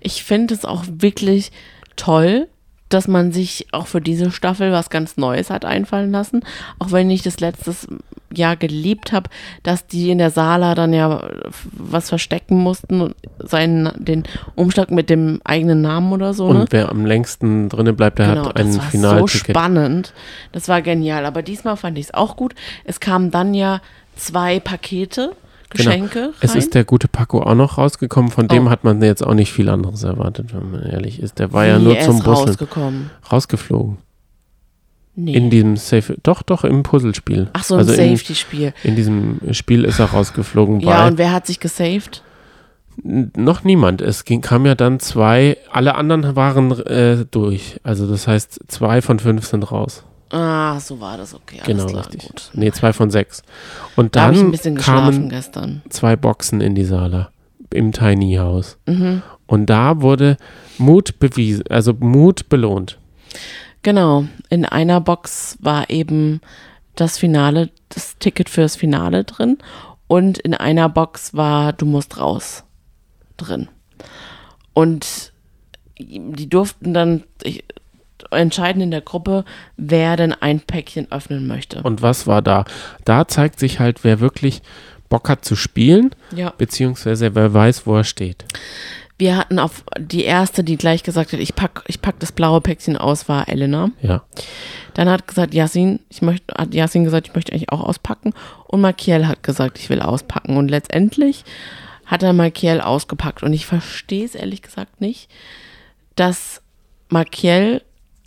Ich 0.00 0.24
finde 0.24 0.54
es 0.54 0.64
auch 0.64 0.84
wirklich 0.88 1.52
toll, 1.96 2.48
dass 2.92 3.08
man 3.08 3.32
sich 3.32 3.66
auch 3.72 3.86
für 3.86 4.00
diese 4.00 4.30
Staffel 4.30 4.72
was 4.72 4.90
ganz 4.90 5.16
Neues 5.16 5.50
hat 5.50 5.64
einfallen 5.64 6.10
lassen. 6.12 6.40
Auch 6.78 6.92
wenn 6.92 7.10
ich 7.10 7.22
das 7.22 7.40
letztes 7.40 7.88
Jahr 8.34 8.56
geliebt 8.56 9.12
habe, 9.12 9.28
dass 9.62 9.86
die 9.86 10.10
in 10.10 10.18
der 10.18 10.30
Sala 10.30 10.74
dann 10.74 10.92
ja 10.92 11.28
was 11.72 12.08
verstecken 12.08 12.56
mussten 12.58 13.00
und 13.00 13.14
seinen, 13.38 13.90
den 13.96 14.24
Umschlag 14.54 14.90
mit 14.90 15.10
dem 15.10 15.40
eigenen 15.44 15.82
Namen 15.82 16.12
oder 16.12 16.34
so. 16.34 16.52
ne? 16.52 16.60
Und 16.60 16.72
wer 16.72 16.90
am 16.90 17.04
längsten 17.04 17.68
drinnen 17.68 17.94
bleibt, 17.96 18.18
der 18.18 18.28
Genau, 18.28 18.46
hat 18.46 18.56
ein 18.56 18.76
das 18.76 19.02
war 19.02 19.18
so 19.20 19.26
spannend. 19.26 20.14
Das 20.52 20.68
war 20.68 20.82
genial. 20.82 21.26
Aber 21.26 21.42
diesmal 21.42 21.76
fand 21.76 21.98
ich 21.98 22.06
es 22.06 22.14
auch 22.14 22.36
gut. 22.36 22.54
Es 22.84 23.00
kamen 23.00 23.30
dann 23.30 23.54
ja 23.54 23.80
zwei 24.16 24.60
Pakete, 24.60 25.32
Geschenke 25.72 26.18
Genau. 26.20 26.32
Es 26.40 26.54
ist 26.54 26.74
der 26.74 26.84
gute 26.84 27.08
Paco 27.08 27.42
auch 27.42 27.54
noch 27.54 27.78
rausgekommen. 27.78 28.30
Von 28.30 28.48
dem 28.48 28.66
Oh. 28.66 28.70
hat 28.70 28.84
man 28.84 29.00
jetzt 29.02 29.24
auch 29.26 29.34
nicht 29.34 29.52
viel 29.52 29.68
anderes 29.68 30.02
erwartet, 30.02 30.54
wenn 30.54 30.70
man 30.70 30.82
ehrlich 30.82 31.20
ist. 31.20 31.38
Der 31.38 31.52
war 31.52 31.64
Wie, 31.64 31.68
ja 31.68 31.78
nur 31.78 31.98
zum 32.00 32.22
Busseln 32.22 32.48
rausgekommen. 32.48 33.10
rausgeflogen. 33.30 33.98
Nee. 35.14 35.34
In 35.34 35.50
diesem 35.50 35.76
Safe, 35.76 36.16
doch, 36.22 36.42
doch, 36.42 36.64
im 36.64 36.82
Puzzlespiel. 36.82 37.48
Ach 37.52 37.64
so, 37.64 37.74
ein 37.74 37.80
also 37.80 37.92
in, 37.92 38.16
Safety-Spiel. 38.16 38.72
in 38.82 38.96
diesem 38.96 39.40
Spiel 39.52 39.84
ist 39.84 39.98
er 39.98 40.06
rausgeflogen, 40.06 40.80
Ja, 40.80 41.06
und 41.06 41.18
wer 41.18 41.32
hat 41.32 41.46
sich 41.46 41.60
gesaved? 41.60 42.22
noch 43.04 43.64
niemand. 43.64 44.00
Es 44.02 44.24
ging, 44.24 44.40
kam 44.42 44.66
ja 44.66 44.74
dann 44.74 45.00
zwei, 45.00 45.56
alle 45.70 45.94
anderen 45.94 46.36
waren 46.36 46.72
äh, 46.86 47.24
durch. 47.30 47.80
Also 47.82 48.06
das 48.06 48.26
heißt, 48.28 48.60
zwei 48.68 49.00
von 49.02 49.18
fünf 49.18 49.46
sind 49.46 49.70
raus. 49.72 50.04
Ah, 50.32 50.80
so 50.80 50.98
war 50.98 51.18
das, 51.18 51.34
okay. 51.34 51.60
Genau, 51.64 51.86
klar, 51.86 52.06
richtig. 52.06 52.26
Gut. 52.26 52.50
Nee, 52.54 52.72
zwei 52.72 52.92
von 52.92 53.10
sechs. 53.10 53.42
Und 53.96 54.16
Da 54.16 54.22
habe 54.22 54.34
ich 54.34 54.40
ein 54.40 54.52
dann 54.52 54.76
kamen 54.76 55.28
gestern. 55.28 55.82
zwei 55.90 56.16
Boxen 56.16 56.60
in 56.62 56.74
die 56.74 56.84
Sala 56.84 57.30
im 57.70 57.92
Tiny 57.92 58.36
House. 58.36 58.78
Mhm. 58.86 59.22
Und 59.46 59.66
da 59.66 60.00
wurde 60.00 60.38
Mut 60.78 61.18
bewiesen, 61.18 61.64
also 61.68 61.92
Mut 61.92 62.48
belohnt. 62.48 62.98
Genau. 63.82 64.24
In 64.48 64.64
einer 64.64 65.00
Box 65.00 65.58
war 65.60 65.90
eben 65.90 66.40
das 66.94 67.18
Finale, 67.18 67.70
das 67.90 68.16
Ticket 68.18 68.48
fürs 68.48 68.76
Finale 68.76 69.24
drin. 69.24 69.58
Und 70.06 70.38
in 70.38 70.54
einer 70.54 70.88
Box 70.88 71.34
war 71.34 71.72
Du 71.74 71.84
musst 71.84 72.18
raus 72.18 72.64
drin. 73.36 73.68
Und 74.72 75.32
die 75.98 76.48
durften 76.48 76.94
dann 76.94 77.24
ich, 77.42 77.64
entscheiden 78.32 78.82
in 78.82 78.90
der 78.90 79.00
Gruppe, 79.00 79.44
wer 79.76 80.16
denn 80.16 80.32
ein 80.32 80.60
Päckchen 80.60 81.10
öffnen 81.10 81.46
möchte. 81.46 81.82
Und 81.82 82.02
was 82.02 82.26
war 82.26 82.42
da? 82.42 82.64
Da 83.04 83.28
zeigt 83.28 83.58
sich 83.58 83.80
halt, 83.80 84.04
wer 84.04 84.20
wirklich 84.20 84.62
Bock 85.08 85.28
hat 85.28 85.44
zu 85.44 85.56
spielen, 85.56 86.10
ja. 86.34 86.54
beziehungsweise 86.56 87.34
wer 87.34 87.52
weiß, 87.52 87.86
wo 87.86 87.96
er 87.96 88.04
steht. 88.04 88.44
Wir 89.18 89.36
hatten 89.36 89.58
auf 89.58 89.84
die 89.98 90.24
erste, 90.24 90.64
die 90.64 90.76
gleich 90.76 91.02
gesagt 91.02 91.32
hat, 91.32 91.38
ich 91.38 91.54
pack, 91.54 91.84
ich 91.86 92.00
pack 92.00 92.18
das 92.18 92.32
blaue 92.32 92.60
Päckchen 92.60 92.96
aus, 92.96 93.28
war 93.28 93.48
Elena. 93.48 93.90
Ja. 94.00 94.24
Dann 94.94 95.08
hat 95.08 95.28
gesagt 95.28 95.54
Yasin, 95.54 96.00
ich 96.08 96.22
möchte, 96.22 96.54
hat 96.54 96.74
Yasin 96.74 97.04
gesagt, 97.04 97.28
ich 97.28 97.34
möchte 97.34 97.52
eigentlich 97.52 97.70
auch 97.70 97.82
auspacken. 97.82 98.32
Und 98.66 98.80
Makiel 98.80 99.28
hat 99.28 99.42
gesagt, 99.42 99.78
ich 99.78 99.90
will 99.90 100.00
auspacken. 100.00 100.56
Und 100.56 100.70
letztendlich 100.70 101.44
hat 102.06 102.22
er 102.22 102.32
Makiel 102.32 102.80
ausgepackt. 102.80 103.42
Und 103.42 103.52
ich 103.52 103.66
verstehe 103.66 104.24
es 104.24 104.34
ehrlich 104.34 104.62
gesagt 104.62 105.00
nicht, 105.00 105.30
dass 106.16 106.62
Makiel, 107.10 107.82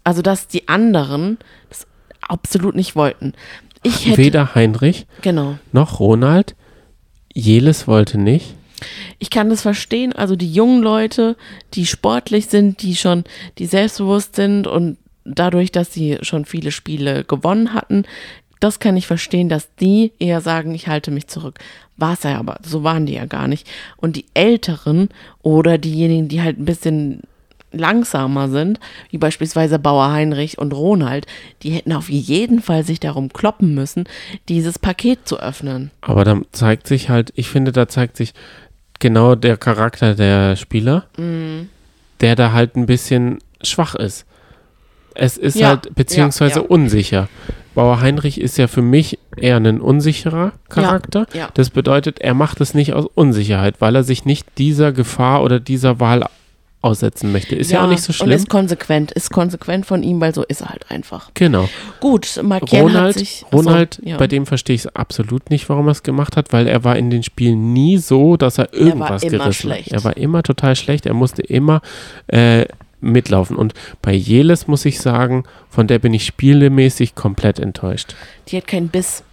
also 0.06 0.22
dass 0.22 0.48
die 0.48 0.70
anderen 0.70 1.38
das 1.68 1.86
absolut 2.22 2.76
nicht 2.76 2.96
wollten. 2.96 3.34
Ich 3.84 4.06
hätte, 4.06 4.18
Weder 4.18 4.56
Heinrich 4.56 5.06
genau. 5.22 5.58
noch 5.74 6.00
Ronald. 6.00 6.56
Jeles 7.34 7.88
wollte 7.88 8.18
nicht. 8.18 8.56
Ich 9.20 9.30
kann 9.30 9.50
das 9.50 9.62
verstehen. 9.62 10.14
Also 10.14 10.36
die 10.36 10.52
jungen 10.52 10.82
Leute, 10.82 11.36
die 11.74 11.86
sportlich 11.86 12.48
sind, 12.48 12.82
die 12.82 12.96
schon, 12.96 13.26
die 13.58 13.66
selbstbewusst 13.66 14.36
sind 14.36 14.68
und 14.68 14.98
dadurch, 15.26 15.72
dass 15.72 15.94
sie 15.94 16.18
schon 16.22 16.46
viele 16.46 16.72
Spiele 16.72 17.24
gewonnen 17.24 17.74
hatten, 17.74 18.06
das 18.60 18.80
kann 18.80 18.98
ich 18.98 19.08
verstehen, 19.08 19.50
dass 19.50 19.74
die 19.76 20.14
eher 20.20 20.42
sagen, 20.42 20.74
ich 20.74 20.88
halte 20.88 21.12
mich 21.12 21.28
zurück. 21.28 21.60
War 21.98 22.14
es 22.14 22.24
ja 22.24 22.40
aber, 22.40 22.58
so 22.64 22.84
waren 22.84 23.06
die 23.06 23.14
ja 23.14 23.26
gar 23.26 23.48
nicht. 23.48 23.68
Und 23.98 24.16
die 24.16 24.26
Älteren 24.34 25.10
oder 25.42 25.78
diejenigen, 25.78 26.28
die 26.28 26.42
halt 26.42 26.60
ein 26.60 26.66
bisschen 26.66 27.22
langsamer 27.78 28.50
sind, 28.50 28.80
wie 29.10 29.18
beispielsweise 29.18 29.80
Bauer 29.80 30.12
Heinrich 30.12 30.58
und 30.58 30.74
Ronald, 30.74 31.26
die 31.64 31.72
hätten 31.72 31.94
auf 31.94 32.10
jeden 32.10 32.62
Fall 32.62 32.84
sich 32.84 33.00
darum 33.00 33.30
kloppen 33.32 33.74
müssen, 33.76 34.06
dieses 34.50 34.80
Paket 34.80 35.28
zu 35.28 35.40
öffnen. 35.40 35.92
Aber 36.02 36.24
da 36.24 36.40
zeigt 36.52 36.88
sich 36.88 37.10
halt, 37.10 37.32
ich 37.36 37.50
finde, 37.50 37.72
da 37.72 37.88
zeigt 37.88 38.18
sich 38.18 38.34
genau 39.00 39.36
der 39.36 39.58
Charakter 39.58 40.16
der 40.16 40.56
Spieler, 40.56 41.06
Mhm. 41.18 41.70
der 42.22 42.36
da 42.36 42.52
halt 42.54 42.76
ein 42.76 42.86
bisschen 42.86 43.40
schwach 43.62 43.96
ist. 43.96 44.26
Es 45.14 45.38
ist 45.38 45.56
Ja, 45.56 45.70
halt 45.70 45.96
beziehungsweise 45.96 46.56
ja, 46.56 46.62
ja. 46.62 46.68
unsicher. 46.70 47.30
Bauer 47.74 48.00
Heinrich 48.00 48.40
ist 48.40 48.58
ja 48.58 48.68
für 48.68 48.82
mich 48.82 49.20
eher 49.36 49.58
ein 49.58 49.82
unsicherer 49.82 50.54
Charakter. 50.70 51.26
Das 51.56 51.70
bedeutet, 51.70 52.20
er 52.20 52.34
macht 52.34 52.62
es 52.62 52.74
nicht 52.74 52.94
aus 52.94 53.06
Unsicherheit, 53.16 53.76
weil 53.82 53.96
er 53.96 54.04
sich 54.04 54.24
nicht 54.24 54.48
dieser 54.58 54.94
Gefahr 54.94 55.44
oder 55.44 55.60
dieser 55.60 56.00
Wahl 56.00 56.24
aussetzen 56.86 57.32
möchte. 57.32 57.56
Ist 57.56 57.72
ja, 57.72 57.84
auch 57.84 57.90
nicht 57.90 58.02
so 58.02 58.12
Und 58.12 58.16
schlimm. 58.16 58.32
ist 58.32 58.50
konsequent, 58.50 59.12
ist 59.12 59.32
konsequent 59.32 59.86
von 59.86 60.04
ihm, 60.04 60.22
weil 60.22 60.34
so 60.34 60.44
ist 60.44 60.62
er 60.62 60.70
halt 60.70 60.90
einfach. 60.90 61.32
Genau. 61.34 61.68
Gut, 62.00 62.28
hat 62.38 62.72
Ronald, 62.72 63.18
sich. 63.18 63.44
achso, 63.46 63.58
Ronald 63.58 64.00
ja. 64.04 64.18
bei 64.18 64.28
dem 64.28 64.46
verstehe 64.46 64.76
ich 64.76 64.86
es 64.86 64.96
absolut 64.96 65.50
nicht, 65.50 65.68
warum 65.68 65.88
er 65.88 65.92
es 65.92 66.04
gemacht 66.04 66.38
hat, 66.38 66.54
weil 66.54 66.68
er 66.68 66.84
war 66.84 66.96
in 66.96 67.10
den 67.10 67.24
Spielen 67.24 67.74
nie 67.74 67.98
so, 67.98 68.38
dass 68.38 68.58
er 68.58 68.74
irgendwas 68.74 69.24
immer 69.24 69.40
gerissen 69.40 69.54
schlecht. 69.54 69.88
hat. 69.88 69.94
Er 69.94 70.04
war 70.04 70.16
immer 70.18 70.44
total 70.44 70.76
schlecht. 70.76 71.06
Er 71.06 71.14
musste 71.14 71.42
immer 71.42 71.82
äh, 72.28 72.66
mitlaufen. 73.02 73.56
Und 73.56 73.74
bei 74.02 74.14
Jeles 74.14 74.68
muss 74.68 74.86
ich 74.86 75.00
sagen, 75.00 75.44
von 75.70 75.88
der 75.88 76.00
bin 76.00 76.14
ich 76.14 76.26
spielemäßig 76.26 77.16
komplett 77.16 77.60
enttäuscht. 77.60 78.16
Die 78.48 78.58
hat 78.58 78.68
keinen 78.68 78.90
Biss. 78.90 79.24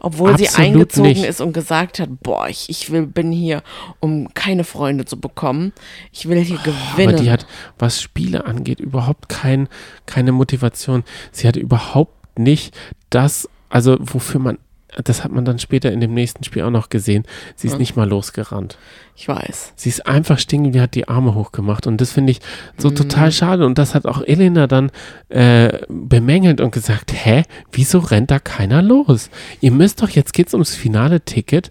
Obwohl 0.00 0.36
sie 0.38 0.48
Absolut 0.48 0.68
eingezogen 0.68 1.08
nicht. 1.08 1.24
ist 1.24 1.40
und 1.40 1.52
gesagt 1.52 1.98
hat, 1.98 2.08
boah, 2.22 2.48
ich, 2.48 2.68
ich 2.68 2.90
will, 2.90 3.06
bin 3.06 3.32
hier, 3.32 3.62
um 4.00 4.32
keine 4.34 4.64
Freunde 4.64 5.04
zu 5.04 5.18
bekommen. 5.20 5.72
Ich 6.12 6.28
will 6.28 6.38
hier 6.40 6.58
gewinnen. 6.58 7.14
Aber 7.14 7.22
die 7.22 7.30
hat, 7.30 7.46
was 7.78 8.00
Spiele 8.00 8.44
angeht, 8.44 8.80
überhaupt 8.80 9.28
kein, 9.28 9.68
keine 10.06 10.32
Motivation. 10.32 11.04
Sie 11.30 11.46
hat 11.46 11.56
überhaupt 11.56 12.38
nicht 12.38 12.74
das, 13.10 13.48
also 13.68 13.96
wofür 14.00 14.40
man, 14.40 14.58
das 15.04 15.24
hat 15.24 15.32
man 15.32 15.44
dann 15.44 15.58
später 15.58 15.90
in 15.90 16.00
dem 16.00 16.12
nächsten 16.14 16.44
Spiel 16.44 16.62
auch 16.62 16.70
noch 16.70 16.88
gesehen. 16.90 17.24
Sie 17.56 17.66
ist 17.66 17.74
Hm. 17.74 17.78
nicht 17.80 17.96
mal 17.96 18.08
losgerannt. 18.08 18.78
ich 19.14 19.28
weiß. 19.28 19.74
Sie 19.76 19.88
ist 19.90 20.06
einfach 20.06 20.38
stehen 20.38 20.64
geblieben, 20.64 20.82
hat 20.82 20.94
die 20.94 21.06
Arme 21.08 21.34
hochgemacht. 21.34 21.86
Und 21.86 22.00
das 22.00 22.12
finde 22.12 22.32
ich 22.32 22.40
so 22.78 22.88
Mhm. 22.90 22.96
total 22.96 23.30
schade. 23.30 23.66
Und 23.66 23.76
das 23.78 23.94
hat 23.94 24.06
auch 24.06 24.22
Elena 24.22 24.66
dann 24.66 24.90
äh, 25.28 25.80
bemängelt 25.88 26.60
und 26.60 26.72
gesagt, 26.72 27.12
hä, 27.14 27.42
wieso 27.72 27.98
rennt 27.98 28.30
da 28.30 28.38
keiner 28.38 28.80
los? 28.82 29.28
Ihr 29.60 29.70
müsst 29.70 30.02
doch, 30.02 30.08
jetzt 30.08 30.32
geht's 30.32 30.54
ums 30.54 30.74
finale 30.74 31.20
Ticket, 31.20 31.70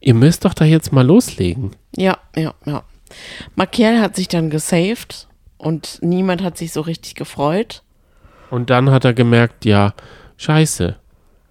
ihr 0.00 0.14
müsst 0.14 0.44
doch 0.44 0.54
da 0.54 0.64
jetzt 0.66 0.92
mal 0.92 1.04
loslegen. 1.06 1.70
Ja, 1.96 2.18
ja, 2.36 2.54
ja. 2.66 2.82
Markiel 3.56 4.00
hat 4.00 4.16
sich 4.16 4.28
dann 4.28 4.48
gesaved 4.50 5.28
und 5.58 5.98
niemand 6.02 6.42
hat 6.42 6.56
sich 6.58 6.72
so 6.72 6.80
richtig 6.82 7.14
gefreut. 7.14 7.82
Und 8.50 8.68
dann 8.70 8.90
hat 8.90 9.04
er 9.06 9.14
gemerkt, 9.14 9.64
ja, 9.64 9.94
scheiße, 10.36 10.96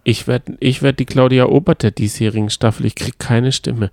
ich 0.03 0.27
werde 0.27 0.55
ich 0.59 0.81
werd 0.81 0.99
die 0.99 1.05
Claudia 1.05 1.45
Obert 1.45 1.83
der 1.83 1.91
diesjährigen 1.91 2.49
Staffel, 2.49 2.85
ich 2.85 2.95
kriege 2.95 3.17
keine 3.19 3.51
Stimme. 3.51 3.91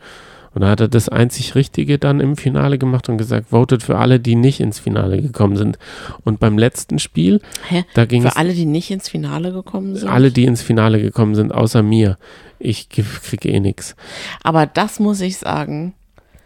Und 0.55 0.63
da 0.63 0.71
hat 0.71 0.81
er 0.81 0.89
das 0.89 1.09
einzig 1.11 1.55
Richtige 1.55 1.99
dann 1.99 2.21
im 2.21 2.35
Finale 2.37 2.79
gemacht 2.79 3.09
und 3.11 3.19
gesagt, 3.19 3.51
votet 3.51 3.83
für 3.83 3.99
alle, 3.99 4.19
die 4.19 4.35
nicht 4.35 4.61
ins 4.61 4.79
Finale 4.79 5.21
gekommen 5.21 5.57
sind. 5.57 5.79
Und 6.25 6.41
beim 6.41 6.57
letzten 6.57 6.99
Spiel, 6.99 7.41
Hä? 7.69 7.85
da 7.95 8.07
ging 8.07 8.23
Für 8.23 8.29
es 8.29 8.37
alle, 8.37 8.55
die 8.55 8.65
nicht 8.65 8.91
ins 8.91 9.09
Finale 9.11 9.53
gekommen 9.53 9.95
sind? 9.95 10.09
alle, 10.09 10.33
die 10.33 10.45
ins 10.47 10.63
Finale 10.63 11.01
gekommen 11.01 11.35
sind, 11.35 11.53
außer 11.53 11.83
mir. 11.83 12.17
Ich 12.59 12.89
ge- 12.89 13.05
kriege 13.23 13.51
eh 13.51 13.61
nichts. 13.61 13.95
Aber 14.43 14.65
das 14.67 14.99
muss 15.01 15.21
ich 15.21 15.37
sagen, 15.37 15.95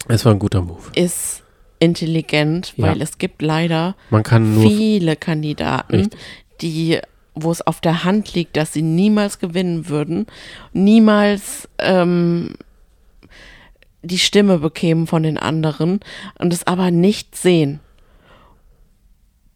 Es 0.09 0.25
war 0.25 0.33
ein 0.33 0.41
guter 0.41 0.63
Move. 0.63 0.83
ist 0.97 1.45
intelligent, 1.79 2.75
Ja. 2.77 2.89
weil 2.89 3.03
es 3.03 3.19
gibt 3.19 3.41
leider 3.41 3.95
Man 4.11 4.25
kann 4.25 4.55
nur 4.55 4.69
viele 4.69 5.15
Kandidaten, 5.17 5.95
Richtig. 5.97 6.21
die, 6.61 6.99
wo 7.35 7.51
es 7.51 7.67
auf 7.67 7.81
der 7.81 8.05
Hand 8.05 8.35
liegt, 8.35 8.57
dass 8.57 8.73
sie 8.73 8.83
niemals 8.83 9.39
gewinnen 9.39 9.89
würden, 9.89 10.27
niemals 10.73 11.69
ähm, 11.79 12.55
die 14.03 14.19
Stimme 14.19 14.59
bekämen 14.59 15.07
von 15.07 15.23
den 15.23 15.39
anderen 15.39 16.01
und 16.39 16.53
es 16.53 16.67
aber 16.67 16.91
nicht 16.91 17.37
sehen. 17.37 17.81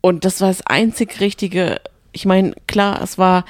Und 0.01 0.25
das 0.25 0.41
war 0.41 0.49
das 0.49 0.65
einzig 0.65 1.21
Richtige. 1.21 1.81
Ich 2.13 2.27
meine, 2.27 2.55
klar, 2.69 3.03
es 3.03 3.19
war, 3.19 3.45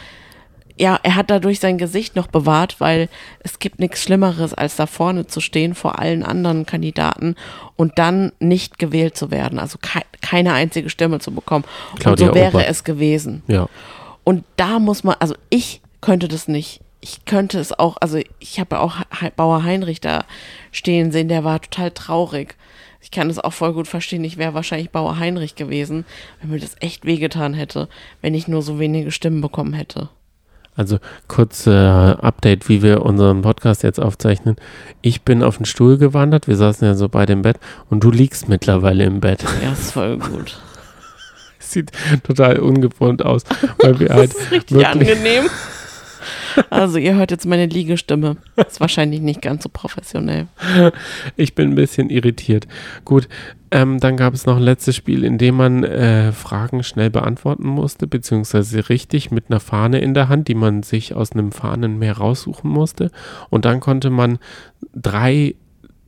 ja, 0.79 0.99
er 1.03 1.15
hat 1.15 1.31
dadurch 1.31 1.61
sein 1.61 1.77
Gesicht 1.77 2.17
noch 2.17 2.29
bewahrt, 2.29 2.81
weil 2.81 3.11
es 3.41 3.59
gibt 3.59 3.79
nichts 3.79 4.03
Schlimmeres, 4.03 4.55
als 4.55 4.77
da 4.77 4.87
vorne 4.87 5.27
zu 5.27 5.41
stehen 5.41 5.75
vor 5.75 5.99
allen 5.99 6.23
anderen 6.23 6.65
Kandidaten 6.65 7.37
und 7.77 7.99
dann 7.99 8.33
nicht 8.41 8.79
gewählt 8.79 9.19
zu 9.19 9.31
werden, 9.31 9.59
also 9.59 9.77
kei 9.81 10.03
keine 10.23 10.55
einzige 10.55 10.91
Stimme 10.91 11.21
zu 11.21 11.31
bekommen. 11.31 11.65
Claudia 12.01 12.29
und 12.29 12.35
so 12.35 12.35
wäre 12.35 12.57
Obert. 12.57 12.69
es 12.69 12.85
gewesen. 12.85 13.43
ja. 13.47 13.69
Und 14.27 14.43
da 14.57 14.81
muss 14.81 15.05
man, 15.05 15.15
also 15.21 15.37
ich 15.51 15.81
könnte 16.01 16.27
das 16.27 16.49
nicht. 16.49 16.81
Ich 17.01 17.27
könnte 17.27 17.61
es 17.61 17.73
auch, 17.73 17.97
also 18.01 18.19
ich 18.41 18.59
habe 18.59 18.75
ja 18.75 18.81
auch 18.81 18.97
Bauer 19.37 19.63
Heinrich 19.63 20.01
da 20.01 20.25
stehen 20.73 21.13
sehen, 21.13 21.29
der 21.29 21.45
war 21.45 21.61
total 21.61 21.93
traurig. 21.93 22.57
Ich 23.01 23.13
kann 23.13 23.29
das 23.29 23.39
auch 23.39 23.53
voll 23.53 23.73
gut 23.73 23.87
verstehen. 23.87 24.25
Ich 24.25 24.37
wäre 24.37 24.53
wahrscheinlich 24.53 24.91
Bauer 24.91 25.21
Heinrich 25.21 25.55
gewesen, 25.55 26.05
wenn 26.41 26.51
mir 26.51 26.59
das 26.59 26.75
echt 26.81 27.05
wehgetan 27.05 27.55
hätte, 27.55 27.89
wenn 28.21 28.35
ich 28.35 28.49
nur 28.49 28.63
so 28.63 28.81
wenige 28.81 29.13
Stimmen 29.13 29.41
bekommen 29.41 29.75
hätte. 29.75 30.09
Also 30.75 30.99
kurz 31.29 31.69
äh, 31.69 31.71
Update, 31.71 32.69
wie 32.69 32.83
wir 32.83 33.03
unseren 33.03 33.43
Podcast 33.43 33.85
jetzt 33.85 34.01
aufzeichnen. 34.01 34.57
Ich 35.03 35.23
bin 35.23 35.45
auf 35.45 35.59
den 35.59 35.67
Stuhl 35.67 35.99
gewandert, 35.99 36.49
wir 36.49 36.57
saßen 36.57 36.85
ja 36.85 36.95
so 36.97 37.09
beide 37.09 37.33
im 37.33 37.43
Bett 37.43 37.61
und 37.91 38.03
du 38.03 38.11
liegst 38.11 38.49
mittlerweile 38.49 39.05
im 39.05 39.21
Bett. 39.21 39.45
Ja, 39.63 39.71
ist 39.71 39.93
voll 39.93 40.19
gut. 40.19 40.59
Sieht 41.71 41.93
total 42.23 42.59
ungewohnt 42.59 43.25
aus, 43.25 43.43
weil 43.79 43.99
wir 43.99 44.09
halt 44.15 44.35
Das 44.35 44.41
ist 44.41 44.51
richtig 44.51 44.87
angenehm. 44.87 45.47
Also 46.71 46.99
ihr 46.99 47.15
hört 47.15 47.31
jetzt 47.31 47.47
meine 47.47 47.67
Liegestimme. 47.67 48.37
Ist 48.57 48.81
wahrscheinlich 48.81 49.21
nicht 49.21 49.43
ganz 49.43 49.63
so 49.63 49.69
professionell. 49.69 50.47
ich 51.37 51.55
bin 51.55 51.71
ein 51.71 51.75
bisschen 51.75 52.11
irritiert. 52.11 52.67
Gut, 53.05 53.29
ähm, 53.71 54.01
dann 54.01 54.17
gab 54.17 54.35
es 54.35 54.47
noch 54.47 54.57
ein 54.57 54.63
letztes 54.63 54.97
Spiel, 54.97 55.25
in 55.25 55.39
dem 55.39 55.57
man 55.57 55.85
äh, 55.85 56.33
Fragen 56.33 56.83
schnell 56.83 57.11
beantworten 57.11 57.67
musste, 57.67 58.07
beziehungsweise 58.07 58.89
richtig 58.89 59.31
mit 59.31 59.51
einer 59.51 59.61
Fahne 59.61 60.01
in 60.01 60.15
der 60.15 60.29
Hand, 60.29 60.49
die 60.49 60.55
man 60.55 60.83
sich 60.83 61.15
aus 61.15 61.33
einem 61.33 61.53
Fahnenmeer 61.53 62.17
raussuchen 62.17 62.71
musste. 62.71 63.11
Und 63.51 63.65
dann 63.65 63.81
konnte 63.81 64.11
man 64.11 64.39
drei 64.95 65.57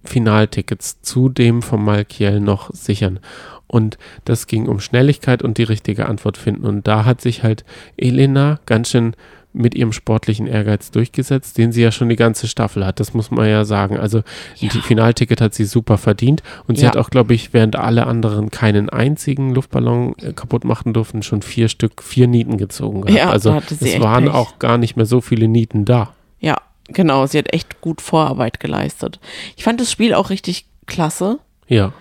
Finaltickets 0.05 1.03
zu 1.03 1.29
dem 1.29 1.63
von 1.63 1.85
Malkiel 1.85 2.41
noch 2.41 2.73
sichern. 2.73 3.21
Und 3.69 3.99
das 4.25 4.47
ging 4.47 4.67
um 4.67 4.81
Schnelligkeit 4.81 5.43
und 5.43 5.59
die 5.59 5.63
richtige 5.63 6.07
Antwort 6.09 6.37
finden. 6.39 6.65
Und 6.67 6.89
da 6.89 7.05
hat 7.05 7.21
sich 7.21 7.43
halt 7.45 7.65
Elena 7.97 8.59
ganz 8.67 8.91
schön 8.91 9.15
mit 9.55 9.75
ihrem 9.75 9.93
sportlichen 9.93 10.47
Ehrgeiz 10.47 10.91
durchgesetzt, 10.91 11.57
den 11.59 11.73
sie 11.73 11.83
ja 11.83 11.91
schon 11.91 12.09
die 12.11 12.17
ganze 12.17 12.47
Staffel 12.49 12.85
hat. 12.87 13.01
Das 13.01 13.15
muss 13.15 13.31
man 13.31 13.49
ja 13.49 13.65
sagen. 13.65 13.97
Also 13.99 14.23
Ja. 14.57 14.69
die 14.69 14.81
Finalticket 14.81 15.41
hat 15.41 15.55
sie 15.55 15.65
super 15.65 15.97
verdient 15.99 16.43
und 16.67 16.77
sie 16.77 16.83
Ja. 16.85 16.91
hat 16.91 16.97
auch, 16.99 17.09
glaube 17.11 17.35
ich, 17.35 17.55
während 17.55 17.75
alle 17.75 18.07
anderen 18.07 18.51
keinen 18.51 18.89
einzigen 18.91 19.55
Luftballon 19.55 20.15
äh, 20.23 20.33
kaputt 20.35 20.65
machen 20.65 20.93
durften, 20.93 21.23
schon 21.23 21.43
vier 21.43 21.69
Stück, 21.69 22.03
vier 22.03 22.27
Nieten 22.29 22.59
gezogen. 22.59 23.01
gehabt. 23.03 23.19
Ja, 23.19 23.31
also 23.31 23.61
sie 23.69 23.95
es 23.95 24.01
waren 24.01 24.25
Pech. 24.27 24.35
auch 24.35 24.59
gar 24.59 24.77
nicht 24.79 24.97
mehr 24.97 25.07
so 25.07 25.21
viele 25.23 25.49
Nieten 25.49 25.85
da. 25.87 26.13
Ja, 26.41 26.59
genau. 26.89 27.27
Sie 27.27 27.39
hat 27.39 27.53
echt 27.53 27.81
gut 27.81 28.01
Vorarbeit 28.03 28.61
geleistet. 28.61 29.19
Ich 29.57 29.65
fand 29.65 29.81
das 29.81 29.91
Spiel 29.91 30.13
auch 30.15 30.29
richtig 30.31 30.67
klasse. 30.87 31.39
Ja. 31.67 31.93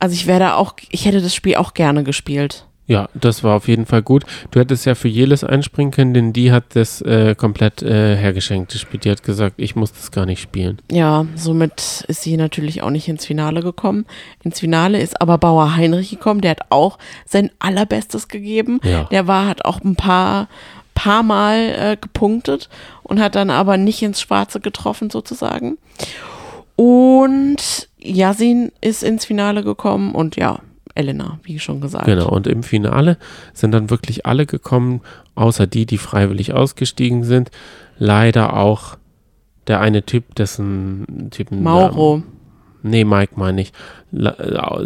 Also 0.00 0.14
ich 0.14 0.26
wäre 0.26 0.40
da 0.40 0.54
auch, 0.54 0.74
ich 0.90 1.04
hätte 1.04 1.20
das 1.20 1.34
Spiel 1.34 1.56
auch 1.56 1.74
gerne 1.74 2.02
gespielt. 2.02 2.66
Ja, 2.90 3.08
das 3.14 3.44
war 3.44 3.54
auf 3.54 3.68
jeden 3.68 3.86
Fall 3.86 4.02
gut. 4.02 4.24
Du 4.50 4.58
hättest 4.58 4.84
ja 4.84 4.96
für 4.96 5.06
Jeles 5.06 5.44
einspringen 5.44 5.92
können, 5.92 6.12
denn 6.12 6.32
die 6.32 6.50
hat 6.50 6.64
das 6.74 7.00
äh, 7.02 7.36
komplett 7.36 7.82
äh, 7.82 8.16
hergeschenkt 8.16 8.72
gespielt. 8.72 9.04
Die 9.04 9.12
hat 9.12 9.22
gesagt, 9.22 9.54
ich 9.58 9.76
muss 9.76 9.92
das 9.92 10.10
gar 10.10 10.26
nicht 10.26 10.40
spielen. 10.42 10.82
Ja, 10.90 11.24
somit 11.36 12.04
ist 12.08 12.22
sie 12.22 12.36
natürlich 12.36 12.82
auch 12.82 12.90
nicht 12.90 13.06
ins 13.06 13.26
Finale 13.26 13.62
gekommen. 13.62 14.06
Ins 14.42 14.58
Finale 14.58 15.00
ist 15.00 15.20
aber 15.20 15.38
Bauer 15.38 15.76
Heinrich 15.76 16.10
gekommen. 16.10 16.40
Der 16.40 16.50
hat 16.50 16.62
auch 16.70 16.98
sein 17.26 17.52
allerbestes 17.60 18.26
gegeben. 18.26 18.80
Ja. 18.82 19.04
Der 19.04 19.28
war, 19.28 19.46
hat 19.46 19.64
auch 19.64 19.80
ein 19.82 19.94
paar, 19.94 20.48
paar 20.96 21.22
Mal 21.22 21.58
äh, 21.58 21.96
gepunktet 21.96 22.68
und 23.04 23.20
hat 23.20 23.36
dann 23.36 23.50
aber 23.50 23.76
nicht 23.76 24.02
ins 24.02 24.20
Schwarze 24.20 24.58
getroffen 24.58 25.10
sozusagen. 25.10 25.78
Und 26.82 27.90
Yasin 27.98 28.72
ist 28.80 29.02
ins 29.02 29.26
Finale 29.26 29.62
gekommen 29.62 30.14
und 30.14 30.36
ja, 30.36 30.60
Elena, 30.94 31.38
wie 31.42 31.58
schon 31.58 31.82
gesagt. 31.82 32.06
Genau, 32.06 32.30
und 32.30 32.46
im 32.46 32.62
Finale 32.62 33.18
sind 33.52 33.72
dann 33.72 33.90
wirklich 33.90 34.24
alle 34.24 34.46
gekommen, 34.46 35.02
außer 35.34 35.66
die, 35.66 35.84
die 35.84 35.98
freiwillig 35.98 36.54
ausgestiegen 36.54 37.22
sind. 37.22 37.50
Leider 37.98 38.56
auch 38.56 38.96
der 39.66 39.82
eine 39.82 40.06
Typ, 40.06 40.34
dessen 40.36 41.28
Typen. 41.30 41.62
Mauro. 41.62 42.22
Nee, 42.82 43.04
Mike 43.04 43.34
meine 43.36 43.62
ich. 43.62 43.72
Äh, 44.12 44.32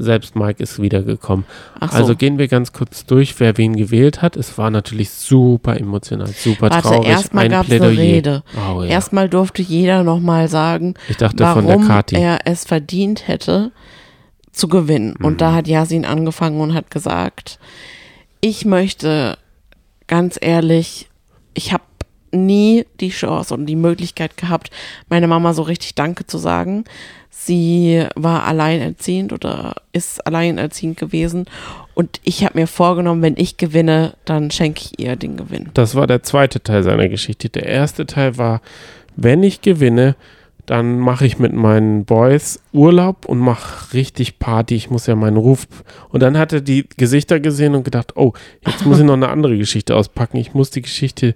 Selbst 0.01 0.37
Mike 0.37 0.63
ist 0.63 0.81
wiedergekommen. 0.83 1.45
Ach 1.81 1.91
so. 1.93 1.97
Also 1.99 2.17
gehen 2.17 2.39
wir 2.39 2.49
ganz 2.49 2.73
kurz 2.73 3.07
durch, 3.07 3.39
wer 3.41 3.57
wen 3.59 3.75
gewählt 3.77 4.23
hat. 4.23 4.37
Es 4.37 4.59
war 4.59 4.71
natürlich 4.71 5.11
super 5.11 5.79
emotional, 5.79 6.29
super 6.29 6.71
Warte, 6.71 6.89
traurig. 6.89 7.09
erstmal 7.09 7.49
gab 7.49 7.69
es 7.69 7.81
eine. 7.81 7.97
Rede. 7.99 8.43
Oh, 8.57 8.83
ja. 8.83 8.91
Erstmal 8.91 9.29
durfte 9.29 9.63
jeder 9.63 10.03
nochmal 10.05 10.49
sagen, 10.49 10.95
ich 11.09 11.17
dachte 11.17 11.45
von 11.47 11.67
der 11.67 11.77
warum 11.79 12.03
er 12.13 12.41
es 12.45 12.65
verdient 12.65 13.27
hätte, 13.29 13.73
zu 14.53 14.69
gewinnen. 14.69 15.17
Und 15.17 15.33
Mhm. 15.35 15.39
da 15.39 15.53
hat 15.55 15.67
Yasin 15.69 16.05
angefangen 16.05 16.61
und 16.61 16.75
hat 16.75 16.91
gesagt, 16.91 17.59
ich 18.41 18.65
möchte 18.65 19.39
ganz 20.07 20.39
ehrlich, 20.41 21.09
ich 21.55 21.73
habe 21.73 21.83
nie 22.35 22.85
die 23.01 23.11
Chance 23.11 23.55
und 23.55 23.67
die 23.67 23.77
Möglichkeit 23.77 24.37
gehabt, 24.37 24.71
meiner 25.09 25.27
Mama 25.27 25.55
so 25.55 25.63
richtig 25.63 25.95
Danke 25.95 26.27
zu 26.27 26.39
sagen. 26.39 26.85
Sie 27.31 28.05
war 28.15 28.45
alleinerziehend 28.45 29.33
oder 29.33 29.75
ist 29.93 30.27
alleinerziehend 30.27 30.99
gewesen. 30.99 31.47
Und 31.95 32.21
ich 32.25 32.45
habe 32.45 32.59
mir 32.59 32.67
vorgenommen, 32.67 33.23
wenn 33.23 33.37
ich 33.37 33.57
gewinne, 33.57 34.15
dann 34.25 34.51
schenke 34.51 34.83
ich 34.83 34.99
ihr 34.99 35.17
den 35.17 35.37
Gewinn. 35.37 35.71
Das 35.75 35.95
war 35.95 36.07
der 36.07 36.23
zweite 36.23 36.63
Teil 36.63 36.83
seiner 36.83 37.09
Geschichte. 37.09 37.49
Der 37.49 37.67
erste 37.67 38.07
Teil 38.07 38.39
war, 38.39 38.63
wenn 39.17 39.43
ich 39.43 39.61
gewinne, 39.61 40.17
dann 40.67 40.99
mache 40.99 41.27
ich 41.27 41.39
mit 41.39 41.53
meinen 41.53 42.05
Boys 42.05 42.61
Urlaub 42.73 43.27
und 43.27 43.39
mache 43.39 43.93
richtig 43.93 44.39
Party. 44.39 44.75
Ich 44.75 44.91
muss 44.91 45.07
ja 45.07 45.15
meinen 45.15 45.37
Ruf. 45.37 45.67
Und 46.09 46.23
dann 46.23 46.39
hat 46.39 46.53
er 46.53 46.61
die 46.63 46.87
Gesichter 46.97 47.41
gesehen 47.41 47.75
und 47.75 47.85
gedacht, 47.85 48.17
oh, 48.17 48.33
jetzt 48.67 48.87
muss 48.87 48.99
ich 48.99 49.05
noch 49.05 49.15
eine 49.15 49.29
andere 49.29 49.59
Geschichte 49.59 49.95
auspacken. 49.95 50.39
Ich 50.39 50.55
muss 50.55 50.71
die 50.71 50.83
Geschichte 50.83 51.35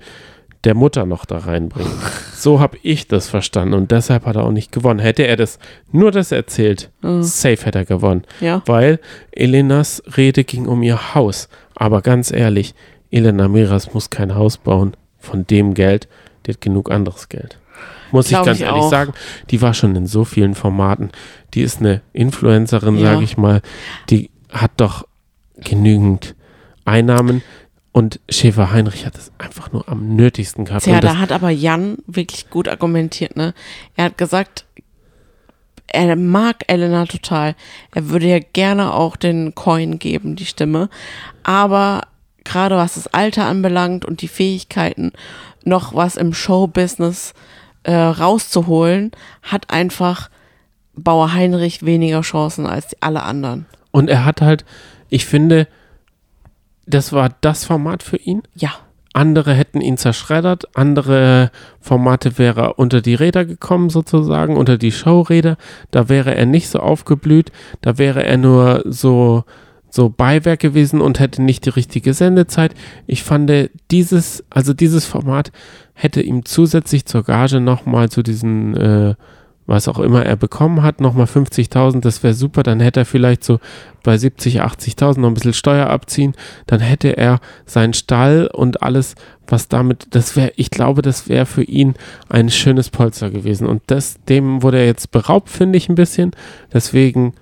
der 0.65 0.75
Mutter 0.75 1.07
noch 1.07 1.25
da 1.25 1.39
reinbringen. 1.39 1.93
So 2.39 2.61
habe 2.61 2.79
ich 2.85 3.09
das 3.09 3.29
verstanden 3.29 3.75
und 3.75 3.91
deshalb 3.91 4.25
hat 4.25 4.37
er 4.37 4.45
auch 4.45 4.53
nicht 4.53 4.71
gewonnen. 4.71 5.01
Hätte 5.01 5.27
er 5.27 5.35
das 5.35 5.59
nur 5.91 6.13
das 6.13 6.31
erzählt, 6.31 6.89
safe 7.03 7.59
hätte 7.67 7.81
er 7.81 7.85
gewonnen. 7.85 8.23
Ja. 8.41 8.63
Weil 8.67 9.01
Elenas 9.33 10.01
Rede 10.17 10.45
ging 10.45 10.67
um 10.69 10.85
ihr 10.85 11.17
Haus. 11.17 11.49
Aber 11.75 12.01
ganz 12.01 12.31
ehrlich, 12.31 12.77
Elena 13.11 13.49
Miras 13.49 13.93
muss 13.93 14.11
kein 14.11 14.37
Haus 14.37 14.57
bauen 14.57 14.97
von 15.19 15.49
dem 15.49 15.75
Geld. 15.75 16.07
Die 16.47 16.53
hat 16.53 16.61
genug 16.61 16.93
anderes 16.93 17.29
Geld. 17.29 17.59
Muss 18.13 18.27
ich 18.27 18.31
Glaub 18.35 18.47
ganz 18.47 18.61
ich 18.61 18.67
ehrlich 18.67 18.83
auch. 18.85 18.91
sagen. 18.91 19.13
Die 19.51 19.61
war 19.61 19.75
schon 19.75 19.97
in 19.97 20.07
so 20.07 20.25
vielen 20.25 20.55
Formaten. 20.55 21.11
Die 21.55 21.63
ist 21.63 21.81
eine 21.81 22.03
Influencerin, 22.13 22.99
Ja. 22.99 23.15
sage 23.15 23.25
ich 23.25 23.37
mal. 23.37 23.63
Die 24.11 24.31
hat 24.53 24.71
doch 24.77 25.09
genügend 25.57 26.37
Einnahmen. 26.85 27.43
Und 27.99 28.21
Schäfer 28.29 28.71
Heinrich 28.71 29.05
hat 29.07 29.17
es 29.17 29.33
einfach 29.39 29.73
nur 29.73 29.89
am 29.89 30.15
nötigsten 30.15 30.65
gehabt. 30.65 30.87
Das, 30.87 31.01
da 31.01 31.19
hat 31.19 31.33
aber 31.33 31.51
Jan 31.51 31.99
wirklich 32.07 32.49
gut 32.49 32.69
argumentiert, 32.69 33.35
ne? 33.35 33.55
Er 33.97 34.05
hat 34.05 34.19
gesagt, 34.19 34.67
er 35.89 36.15
mag 36.15 36.63
Elena 36.69 37.07
total. 37.07 37.57
Er 37.93 38.09
würde 38.09 38.29
ja 38.29 38.39
gerne 38.39 38.95
auch 38.95 39.17
den 39.17 39.57
Coin 39.57 39.99
geben, 39.99 40.37
die 40.37 40.47
Stimme. 40.47 40.91
Aber 41.43 42.03
gerade 42.45 42.77
was 42.77 42.95
das 42.95 43.09
Alter 43.09 43.47
anbelangt 43.47 44.05
und 44.05 44.23
die 44.23 44.29
Fähigkeiten, 44.29 45.11
noch 45.65 45.93
was 45.93 46.17
im 46.17 46.33
Showbusiness 46.33 47.35
äh, 47.83 47.95
rauszuholen, 47.95 49.11
hat 49.43 49.71
einfach 49.71 50.31
Bauer 50.95 51.33
Heinrich 51.33 51.85
weniger 51.85 52.21
Chancen 52.21 52.65
als 52.65 52.97
alle 53.01 53.25
anderen. 53.25 53.67
und 53.91 54.09
er 54.09 54.25
hat 54.25 54.41
halt, 54.41 54.65
ich 55.09 55.27
finde, 55.27 55.67
das 56.89 57.13
war 57.13 57.31
das 57.41 57.65
Format 57.65 58.03
für 58.03 58.17
ihn. 58.17 58.43
Ja. 58.55 58.71
andere 59.13 59.53
hätten 59.53 59.81
ihn 59.81 59.97
zerschreddert, 59.97 60.77
andere 60.77 61.51
Formate 61.81 62.39
wäre 62.39 62.61
er 62.61 62.79
unter 62.79 63.01
die 63.01 63.15
Räder 63.15 63.45
gekommen 63.45 63.91
sozusagen, 63.91 64.57
unter 64.57 64.79
die 64.79 64.93
Showräder, 64.93 65.57
da 65.91 66.09
wäre 66.09 66.35
er 66.35 66.47
nicht 66.47 66.69
so 66.69 66.79
aufgeblüht, 66.79 67.51
da 67.81 67.99
wäre 67.99 68.25
er 68.25 68.37
nur 68.37 68.83
so 68.87 69.45
so 69.91 70.11
Beiwerk 70.11 70.61
gewesen 70.61 71.01
und 71.01 71.19
hätte 71.19 71.43
nicht 71.43 71.65
die 71.65 71.71
richtige 71.71 72.13
Sendezeit. 72.13 72.75
Ich 73.07 73.23
fand 73.23 73.51
dieses, 73.91 74.45
also 74.51 74.75
dieses 74.75 75.07
Format 75.07 75.51
hätte 75.95 76.21
ihm 76.21 76.45
zusätzlich 76.45 77.07
zur 77.07 77.25
Gage 77.25 77.61
nochmal 77.61 78.11
zu 78.11 78.23
diesen 78.23 78.77
äh, 78.77 79.15
was 79.69 79.87
auch 79.87 79.99
immer 79.99 80.25
er 80.25 80.37
bekommen 80.37 80.83
hat, 80.83 81.01
nochmal 81.01 81.27
50.000, 81.27 82.01
das 82.01 82.23
wäre 82.23 82.35
super, 82.35 82.63
dann 82.63 82.81
hätte 82.81 83.01
er 83.01 83.07
vielleicht 83.07 83.45
so 83.45 83.61
bei 84.03 84.17
70, 84.17 84.63
80.000 84.63 85.21
noch 85.21 85.29
ein 85.29 85.35
bisschen 85.35 85.53
Steuer 85.53 85.89
abziehen, 85.89 86.35
dann 86.67 86.81
hätte 86.81 87.17
er 87.17 87.39
seinen 87.67 87.93
Stall 87.93 88.49
und 88.53 88.83
alles, 88.83 89.15
was 89.47 89.69
damit, 89.69 90.09
das 90.11 90.37
wäre, 90.37 90.53
ich 90.57 90.71
glaube, 90.71 91.03
das 91.03 91.29
wäre 91.29 91.45
für 91.45 91.63
ihn 91.63 91.95
ein 92.31 92.49
schönes 92.49 92.89
Polster 92.89 93.31
gewesen 93.31 93.67
und 93.67 93.83
das, 93.89 94.17
dem 94.29 94.63
wurde 94.63 94.79
er 94.79 94.87
jetzt 94.87 95.11
beraubt, 95.11 95.51
finde 95.51 95.77
ich 95.77 95.91
ein 95.91 95.95
bisschen, 95.95 96.31
deswegen 96.73 97.35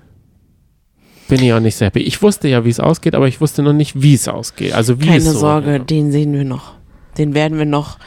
bin 1.28 1.42
ich 1.42 1.52
auch 1.52 1.60
nicht 1.60 1.76
sehr 1.76 1.86
happy. 1.86 2.00
Ich 2.00 2.22
wusste 2.22 2.48
ja, 2.48 2.64
wie 2.64 2.70
es 2.70 2.80
ausgeht, 2.80 3.14
aber 3.14 3.28
ich 3.28 3.40
wusste 3.40 3.62
noch 3.62 3.72
nicht, 3.72 4.02
wie 4.02 4.14
es 4.14 4.26
ausgeht, 4.26 4.72
also 4.74 5.00
wie 5.00 5.06
Keine 5.06 5.18
es 5.18 5.24
so 5.24 5.38
Sorge, 5.38 5.80
den 5.80 6.10
sehen 6.10 6.32
wir 6.32 6.44
noch. 6.44 6.74
Den 7.18 7.34
werden 7.34 7.56
wir 7.56 7.66
noch. 7.66 7.98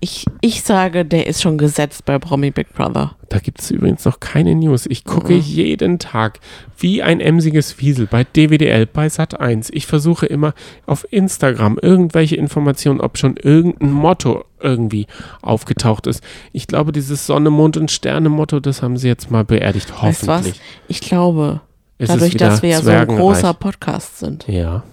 Ich, 0.00 0.26
ich 0.42 0.62
sage, 0.62 1.04
der 1.04 1.26
ist 1.26 1.42
schon 1.42 1.58
gesetzt 1.58 2.04
bei 2.04 2.18
Promi 2.20 2.52
Big 2.52 2.72
Brother. 2.72 3.16
Da 3.30 3.38
gibt 3.40 3.60
es 3.60 3.70
übrigens 3.72 4.04
noch 4.04 4.20
keine 4.20 4.54
News. 4.54 4.86
Ich 4.86 5.04
gucke 5.04 5.32
Mhm. 5.34 5.40
jeden 5.40 5.98
Tag 5.98 6.38
wie 6.78 7.02
ein 7.02 7.20
emsiges 7.20 7.78
Wiesel 7.80 8.06
bei 8.06 8.22
DWDL, 8.24 8.86
bei 8.86 9.08
Sat1. 9.08 9.70
Ich 9.72 9.86
versuche 9.86 10.26
immer 10.26 10.54
auf 10.86 11.04
Instagram 11.10 11.78
irgendwelche 11.82 12.36
Informationen, 12.36 13.00
ob 13.00 13.18
schon 13.18 13.36
irgendein 13.36 13.90
Motto 13.90 14.44
irgendwie 14.60 15.06
aufgetaucht 15.42 16.06
ist. 16.06 16.22
Ich 16.52 16.68
glaube, 16.68 16.92
dieses 16.92 17.26
Sonne, 17.26 17.50
Mond 17.50 17.76
und 17.76 17.90
Sterne 17.90 18.28
Motto, 18.28 18.60
das 18.60 18.82
haben 18.82 18.96
sie 18.96 19.08
jetzt 19.08 19.30
mal 19.32 19.44
beerdigt. 19.44 19.92
Weißt 20.00 20.22
du 20.22 20.26
was? 20.28 20.38
Hoffentlich. 20.42 20.60
Ich 20.86 21.00
glaube, 21.00 21.60
Ist 21.98 22.10
dadurch, 22.12 22.36
dass 22.36 22.62
wir 22.62 22.70
ja 22.70 22.80
so 22.82 22.90
ein 22.90 23.08
großer 23.08 23.52
Podcast 23.54 24.20
sind, 24.20 24.46
Ja. 24.46 24.84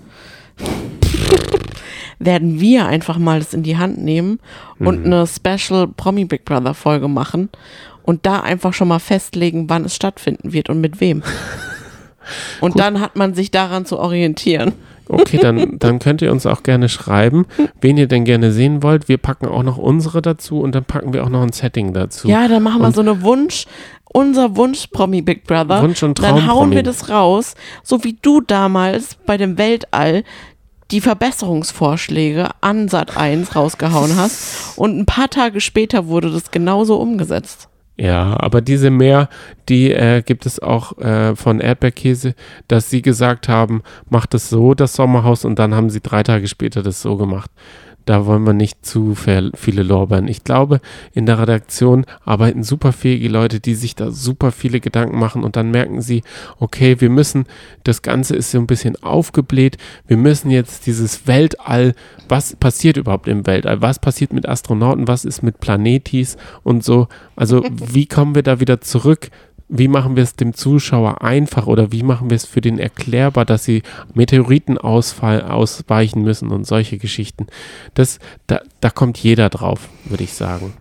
werden 2.19 2.59
wir 2.59 2.85
einfach 2.85 3.17
mal 3.17 3.39
das 3.39 3.53
in 3.53 3.63
die 3.63 3.77
Hand 3.77 3.97
nehmen 4.01 4.39
und 4.79 5.01
Mhm. 5.05 5.13
eine 5.13 5.27
Special 5.27 5.87
Promi 5.87 6.25
Big 6.25 6.45
Brother 6.45 6.73
Folge 6.73 7.07
machen 7.07 7.49
und 8.03 8.25
da 8.25 8.39
einfach 8.41 8.73
schon 8.73 8.87
mal 8.87 8.99
festlegen, 8.99 9.69
wann 9.69 9.85
es 9.85 9.95
stattfinden 9.95 10.53
wird 10.53 10.69
und 10.69 10.81
mit 10.81 10.99
wem. 11.01 11.23
Und 12.59 12.79
dann 12.79 13.01
hat 13.01 13.15
man 13.15 13.35
sich 13.35 13.51
daran 13.51 13.85
zu 13.85 13.99
orientieren. 13.99 14.71
Okay, 15.07 15.37
dann, 15.39 15.75
dann 15.79 15.99
könnt 15.99 16.23
ihr 16.23 16.31
uns 16.31 16.47
auch 16.47 16.63
gerne 16.63 16.89
schreiben, 16.89 17.45
wen 17.81 17.97
ihr 17.97 18.07
denn 18.07 18.25
gerne 18.25 18.51
sehen 18.51 18.81
wollt. 18.81 19.07
Wir 19.07 19.19
packen 19.19 19.45
auch 19.47 19.61
noch 19.61 19.77
unsere 19.77 20.23
dazu 20.23 20.59
und 20.59 20.73
dann 20.73 20.85
packen 20.85 21.13
wir 21.13 21.23
auch 21.23 21.29
noch 21.29 21.43
ein 21.43 21.51
Setting 21.51 21.93
dazu. 21.93 22.27
Ja, 22.27 22.47
dann 22.47 22.63
machen 22.63 22.81
wir 22.81 22.87
Und- 22.87 22.95
so 22.95 23.01
eine 23.01 23.21
Wunsch, 23.21 23.67
unser 24.11 24.55
Wunsch 24.57 24.87
Promi 24.87 25.21
Big 25.21 25.43
Brother. 25.43 25.83
Wunsch- 25.83 26.01
und 26.01 26.17
Dann 26.17 26.33
hauen 26.33 26.45
Traum-Promi. 26.47 26.75
wir 26.77 26.81
das 26.83 27.09
raus, 27.09 27.53
so 27.83 28.03
wie 28.03 28.17
du 28.19 28.41
damals 28.41 29.17
bei 29.27 29.37
dem 29.37 29.59
Weltall 29.59 30.23
die 30.91 31.01
Verbesserungsvorschläge 31.01 32.49
an 32.61 32.87
Sat 32.87 33.17
1 33.17 33.55
rausgehauen 33.55 34.15
hast 34.15 34.77
und 34.77 34.97
ein 34.97 35.05
paar 35.05 35.29
Tage 35.29 35.61
später 35.61 36.07
wurde 36.07 36.31
das 36.31 36.51
genauso 36.51 36.97
umgesetzt. 36.97 37.69
Ja, 37.97 38.35
aber 38.39 38.59
diese 38.59 38.89
mehr, 38.89 39.29
die 39.69 39.91
äh, 39.91 40.21
gibt 40.21 40.45
es 40.45 40.59
auch 40.59 40.97
äh, 40.97 41.35
von 41.35 41.61
Erdbeerkäse, 41.61 42.35
dass 42.67 42.89
sie 42.89 43.01
gesagt 43.01 43.47
haben, 43.47 43.83
macht 44.09 44.33
es 44.33 44.49
so, 44.49 44.73
das 44.73 44.93
Sommerhaus, 44.93 45.45
und 45.45 45.59
dann 45.59 45.73
haben 45.73 45.89
sie 45.89 46.01
drei 46.01 46.21
Tage 46.21 46.47
später 46.49 46.83
das 46.83 47.01
so 47.01 47.15
gemacht. 47.15 47.49
Da 48.05 48.25
wollen 48.27 48.43
wir 48.45 48.53
nicht 48.53 48.85
zu 48.85 49.15
viel- 49.15 49.51
viele 49.55 49.81
lorbeeren. 49.83 50.27
Ich 50.27 50.43
glaube, 50.43 50.79
in 51.13 51.25
der 51.25 51.39
Redaktion 51.39 52.05
arbeiten 52.23 52.63
super 52.63 52.91
fähige 52.93 53.29
Leute, 53.29 53.59
die 53.59 53.73
sich 53.75 53.95
da 53.95 54.11
super 54.11 54.51
viele 54.51 54.79
Gedanken 54.79 55.17
machen 55.17 55.43
und 55.43 55.55
dann 55.55 55.71
merken 55.71 56.01
sie, 56.01 56.21
okay, 56.59 57.01
wir 57.01 57.09
müssen, 57.09 57.45
das 57.83 58.03
Ganze 58.03 58.35
ist 58.35 58.51
so 58.51 58.59
ein 58.59 58.67
bisschen 58.67 58.95
aufgebläht, 59.03 59.77
wir 60.07 60.17
müssen 60.17 60.51
jetzt 60.51 60.85
dieses 60.85 61.25
Weltall, 61.27 61.93
was 62.29 62.55
passiert 62.55 62.97
überhaupt 62.97 63.27
im 63.27 63.47
Weltall? 63.47 63.81
Was 63.81 63.99
passiert 63.99 64.33
mit 64.33 64.47
Astronauten? 64.47 65.07
Was 65.07 65.25
ist 65.25 65.41
mit 65.41 65.59
Planetis 65.59 66.37
und 66.63 66.83
so? 66.83 67.07
Also, 67.35 67.63
wie 67.71 68.05
kommen 68.05 68.35
wir 68.35 68.43
da 68.43 68.59
wieder 68.59 68.81
zurück? 68.81 69.29
Wie 69.67 69.87
machen 69.87 70.15
wir 70.15 70.23
es 70.23 70.35
dem 70.35 70.53
Zuschauer 70.53 71.23
einfach 71.23 71.65
oder 71.65 71.91
wie 71.91 72.03
machen 72.03 72.29
wir 72.29 72.35
es 72.35 72.45
für 72.45 72.61
den 72.61 72.77
erklärbar, 72.77 73.45
dass 73.45 73.63
sie 73.63 73.81
Meteoritenausfall 74.13 75.41
ausweichen 75.41 76.21
müssen 76.21 76.51
und 76.51 76.67
solche 76.67 76.97
Geschichten? 76.97 77.47
Das, 77.95 78.19
da, 78.45 78.61
da 78.79 78.91
kommt 78.91 79.17
jeder 79.17 79.49
drauf, 79.49 79.89
würde 80.05 80.23
ich 80.23 80.33
sagen. 80.33 80.73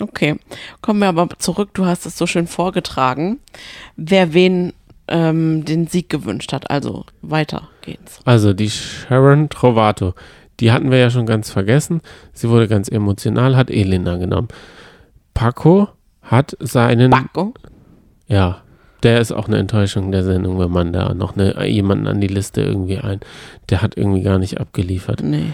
Okay, 0.00 0.36
kommen 0.80 1.00
wir 1.00 1.08
aber 1.08 1.28
zurück. 1.38 1.70
Du 1.74 1.84
hast 1.84 2.06
es 2.06 2.16
so 2.16 2.26
schön 2.26 2.46
vorgetragen, 2.46 3.40
wer 3.96 4.32
wen 4.32 4.72
ähm, 5.08 5.64
den 5.64 5.86
Sieg 5.86 6.08
gewünscht 6.08 6.52
hat. 6.52 6.70
Also 6.70 7.04
weiter 7.20 7.68
geht's. 7.82 8.20
Also 8.24 8.54
die 8.54 8.70
Sharon 8.70 9.50
Trovato, 9.50 10.14
die 10.60 10.72
hatten 10.72 10.90
wir 10.90 10.98
ja 10.98 11.10
schon 11.10 11.26
ganz 11.26 11.50
vergessen. 11.50 12.00
Sie 12.32 12.48
wurde 12.48 12.68
ganz 12.68 12.88
emotional, 12.88 13.56
hat 13.56 13.70
Elena 13.70 14.16
genommen. 14.16 14.48
Paco 15.34 15.88
hat 16.22 16.56
seinen, 16.60 17.10
Bacco. 17.10 17.54
ja, 18.28 18.62
der 19.02 19.20
ist 19.20 19.32
auch 19.32 19.48
eine 19.48 19.58
Enttäuschung 19.58 20.12
der 20.12 20.24
Sendung, 20.24 20.58
wenn 20.58 20.70
man 20.70 20.92
da 20.92 21.14
noch 21.14 21.36
eine, 21.36 21.66
jemanden 21.66 22.06
an 22.06 22.20
die 22.20 22.26
Liste 22.26 22.60
irgendwie 22.60 22.98
ein, 22.98 23.20
der 23.68 23.82
hat 23.82 23.96
irgendwie 23.96 24.22
gar 24.22 24.38
nicht 24.38 24.60
abgeliefert. 24.60 25.22
Nee. 25.22 25.52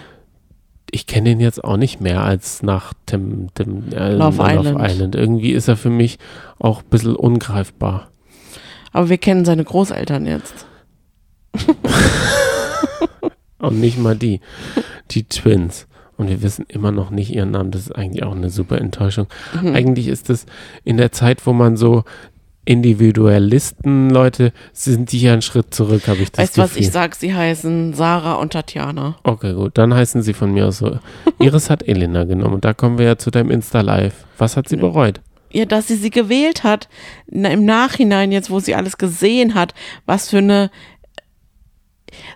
Ich 0.91 1.07
kenne 1.07 1.31
den 1.31 1.41
jetzt 1.41 1.63
auch 1.63 1.77
nicht 1.77 2.01
mehr 2.01 2.23
als 2.23 2.63
nach 2.63 2.93
dem, 3.11 3.53
dem 3.55 3.93
äh, 3.93 4.15
Love 4.15 4.43
Island. 4.43 5.15
Irgendwie 5.15 5.53
ist 5.53 5.69
er 5.69 5.77
für 5.77 5.91
mich 5.91 6.19
auch 6.59 6.83
ein 6.83 6.89
bisschen 6.91 7.17
ungreifbar. 7.17 8.09
Aber 8.93 9.09
wir 9.09 9.19
kennen 9.19 9.45
seine 9.45 9.65
Großeltern 9.65 10.27
jetzt. 10.27 10.67
Und 13.59 13.81
nicht 13.81 13.99
mal 13.99 14.17
die. 14.17 14.41
Die 15.11 15.25
Twins. 15.25 15.87
Und 16.17 16.29
wir 16.29 16.43
wissen 16.43 16.65
immer 16.69 16.93
noch 16.93 17.11
nicht 17.11 17.31
ihren 17.31 17.51
Namen. 17.51 17.71
Das 17.71 17.83
ist 17.83 17.93
eigentlich 17.93 18.23
auch 18.23 18.35
eine 18.35 18.51
super 18.51 18.79
Enttäuschung. 18.81 19.27
Mhm. 19.61 19.75
Eigentlich 19.75 20.09
ist 20.09 20.31
es 20.31 20.47
in 20.85 20.97
der 20.97 21.13
Zeit, 21.13 21.47
wo 21.47 21.53
man 21.53 21.77
so 21.77 22.05
Individualisten, 22.67 24.11
Leute, 24.11 24.53
sind 24.73 25.13
die 25.13 25.21
ja 25.21 25.33
einen 25.33 25.43
Schritt 25.43 25.73
zurück, 25.73 26.09
habe 26.09 26.19
ich 26.19 26.33
das 26.33 26.43
Weißt 26.43 26.57
du 26.57 26.63
was, 26.63 26.71
Gefühl. 26.71 26.83
ich 26.83 26.91
sag, 26.91 27.15
sie 27.15 27.33
heißen 27.33 27.95
Sarah 27.95 28.35
und 28.35 28.53
Tatjana. 28.53 29.17
Okay, 29.23 29.55
gut, 29.55 29.79
dann 29.79 29.95
heißen 29.95 30.21
sie 30.23 30.35
von 30.35 30.53
mir 30.53 30.67
aus 30.67 30.79
so. 30.79 30.99
Iris 31.39 31.71
hat 31.71 31.87
Elena 31.87 32.25
genommen 32.25 32.55
und 32.55 32.65
da 32.65 32.75
kommen 32.75 32.99
wir 32.99 33.07
ja 33.07 33.19
zu 33.19 33.31
deinem 33.31 33.53
Insta-Live. 33.53 34.27
Was 34.37 34.57
hat 34.57 34.69
sie 34.69 34.77
bereut? 34.77 35.21
Ja, 35.53 35.65
dass 35.65 35.87
sie 35.87 35.95
sie 35.95 36.11
gewählt 36.11 36.65
hat, 36.65 36.89
na, 37.29 37.51
im 37.51 37.65
Nachhinein 37.65 38.33
jetzt, 38.33 38.51
wo 38.51 38.59
sie 38.59 38.75
alles 38.75 38.99
gesehen 38.99 39.55
hat, 39.55 39.73
was 40.05 40.31
für 40.31 40.39
eine. 40.39 40.71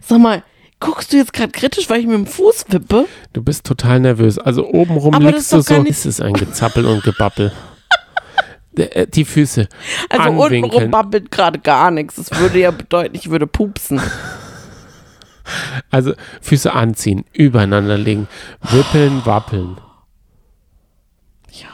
Sag 0.01 0.20
mal, 0.20 0.45
guckst 0.81 1.12
du 1.12 1.18
jetzt 1.18 1.33
gerade 1.33 1.53
kritisch, 1.53 1.89
weil 1.89 2.01
ich 2.01 2.07
mit 2.07 2.16
dem 2.16 2.26
Fuß 2.26 2.64
wippe? 2.68 3.07
Du 3.33 3.43
bist 3.43 3.64
total 3.66 4.01
nervös. 4.01 4.39
Also 4.39 4.66
obenrum 4.66 5.14
Aber 5.14 5.31
liegst 5.31 5.53
du 5.53 5.61
so. 5.61 5.74
Ist 5.83 6.07
es 6.07 6.20
ein 6.20 6.33
Gezappel 6.33 6.87
und 6.87 7.03
Gebabbel? 7.05 7.53
Äh, 8.76 9.09
Die 9.09 9.24
Füße. 9.24 9.68
Also 10.09 10.31
untenrum 10.31 10.93
babbelt 10.93 11.33
gerade 11.33 11.59
gar 11.59 11.91
nichts. 11.91 12.14
Das 12.14 12.31
würde 12.39 12.61
ja 12.61 12.70
bedeuten, 12.70 13.16
ich 13.16 13.28
würde 13.28 13.49
pupsen. 13.49 14.01
Also 15.91 16.14
Füße 16.41 16.72
anziehen, 16.72 17.24
übereinander 17.33 17.99
legen, 17.99 18.28
wippeln, 18.62 19.26
wappeln. 19.26 19.76
Ja. 21.51 21.66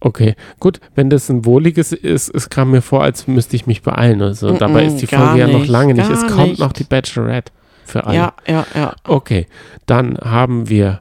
Okay, 0.00 0.36
gut, 0.58 0.80
wenn 0.94 1.10
das 1.10 1.28
ein 1.28 1.44
wohliges 1.44 1.92
ist, 1.92 2.30
es 2.34 2.48
kam 2.48 2.70
mir 2.70 2.80
vor, 2.80 3.02
als 3.02 3.26
müsste 3.26 3.54
ich 3.54 3.66
mich 3.66 3.82
beeilen. 3.82 4.22
Also, 4.22 4.48
Mm-mm, 4.48 4.58
dabei 4.58 4.86
ist 4.86 4.96
die 4.96 5.06
Folge 5.06 5.38
ja 5.40 5.46
noch 5.48 5.66
lange 5.66 5.92
nicht. 5.92 6.10
Es 6.10 6.26
kommt 6.26 6.48
nicht. 6.52 6.60
noch 6.60 6.72
die 6.72 6.84
Bachelorette 6.84 7.52
für 7.88 8.06
alle. 8.06 8.16
Ja, 8.16 8.32
ja, 8.46 8.66
ja. 8.74 8.94
Okay, 9.04 9.46
dann 9.86 10.16
haben 10.18 10.68
wir 10.68 11.00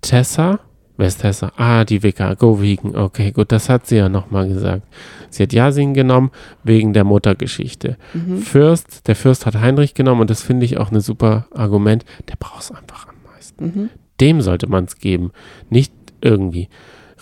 Tessa. 0.00 0.60
Wer 0.96 1.06
ist 1.06 1.22
Tessa? 1.22 1.52
Ah, 1.56 1.84
die 1.84 2.02
Vika, 2.02 2.34
Go 2.34 2.60
Vegan. 2.60 2.94
Okay, 2.94 3.32
gut, 3.32 3.52
das 3.52 3.68
hat 3.68 3.86
sie 3.86 3.96
ja 3.96 4.08
nochmal 4.08 4.48
gesagt. 4.48 4.82
Sie 5.30 5.42
hat 5.42 5.52
Yasin 5.52 5.94
genommen 5.94 6.30
wegen 6.62 6.92
der 6.92 7.04
Muttergeschichte. 7.04 7.96
Fürst, 8.42 9.08
der 9.08 9.16
Fürst 9.16 9.46
hat 9.46 9.54
Heinrich 9.54 9.94
genommen 9.94 10.20
und 10.20 10.30
das 10.30 10.42
finde 10.42 10.66
ich 10.66 10.76
auch 10.76 10.92
ein 10.92 11.00
super 11.00 11.46
Argument. 11.54 12.04
Der 12.28 12.36
braucht 12.36 12.62
es 12.62 12.70
einfach 12.70 13.08
am 13.08 13.14
meisten. 13.32 13.64
Mhm. 13.64 13.90
Dem 14.20 14.42
sollte 14.42 14.66
man 14.66 14.84
es 14.84 14.98
geben, 14.98 15.32
nicht 15.70 15.94
irgendwie. 16.20 16.68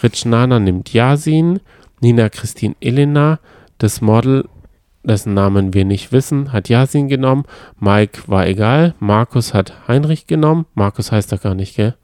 Rich 0.02 0.24
Nana 0.24 0.58
nimmt 0.58 0.92
Yasin, 0.92 1.60
Nina 2.00 2.28
Christine 2.28 2.74
Elena, 2.80 3.38
das 3.78 4.00
Model, 4.00 4.48
dessen 5.08 5.34
Namen 5.34 5.74
wir 5.74 5.84
nicht 5.84 6.12
wissen, 6.12 6.52
hat 6.52 6.68
Yasin 6.68 7.08
genommen, 7.08 7.44
Mike 7.78 8.22
war 8.26 8.46
egal, 8.46 8.94
Markus 9.00 9.54
hat 9.54 9.88
Heinrich 9.88 10.26
genommen, 10.26 10.66
Markus 10.74 11.10
heißt 11.10 11.32
er 11.32 11.38
gar 11.38 11.54
nicht, 11.54 11.76
gell? 11.76 11.94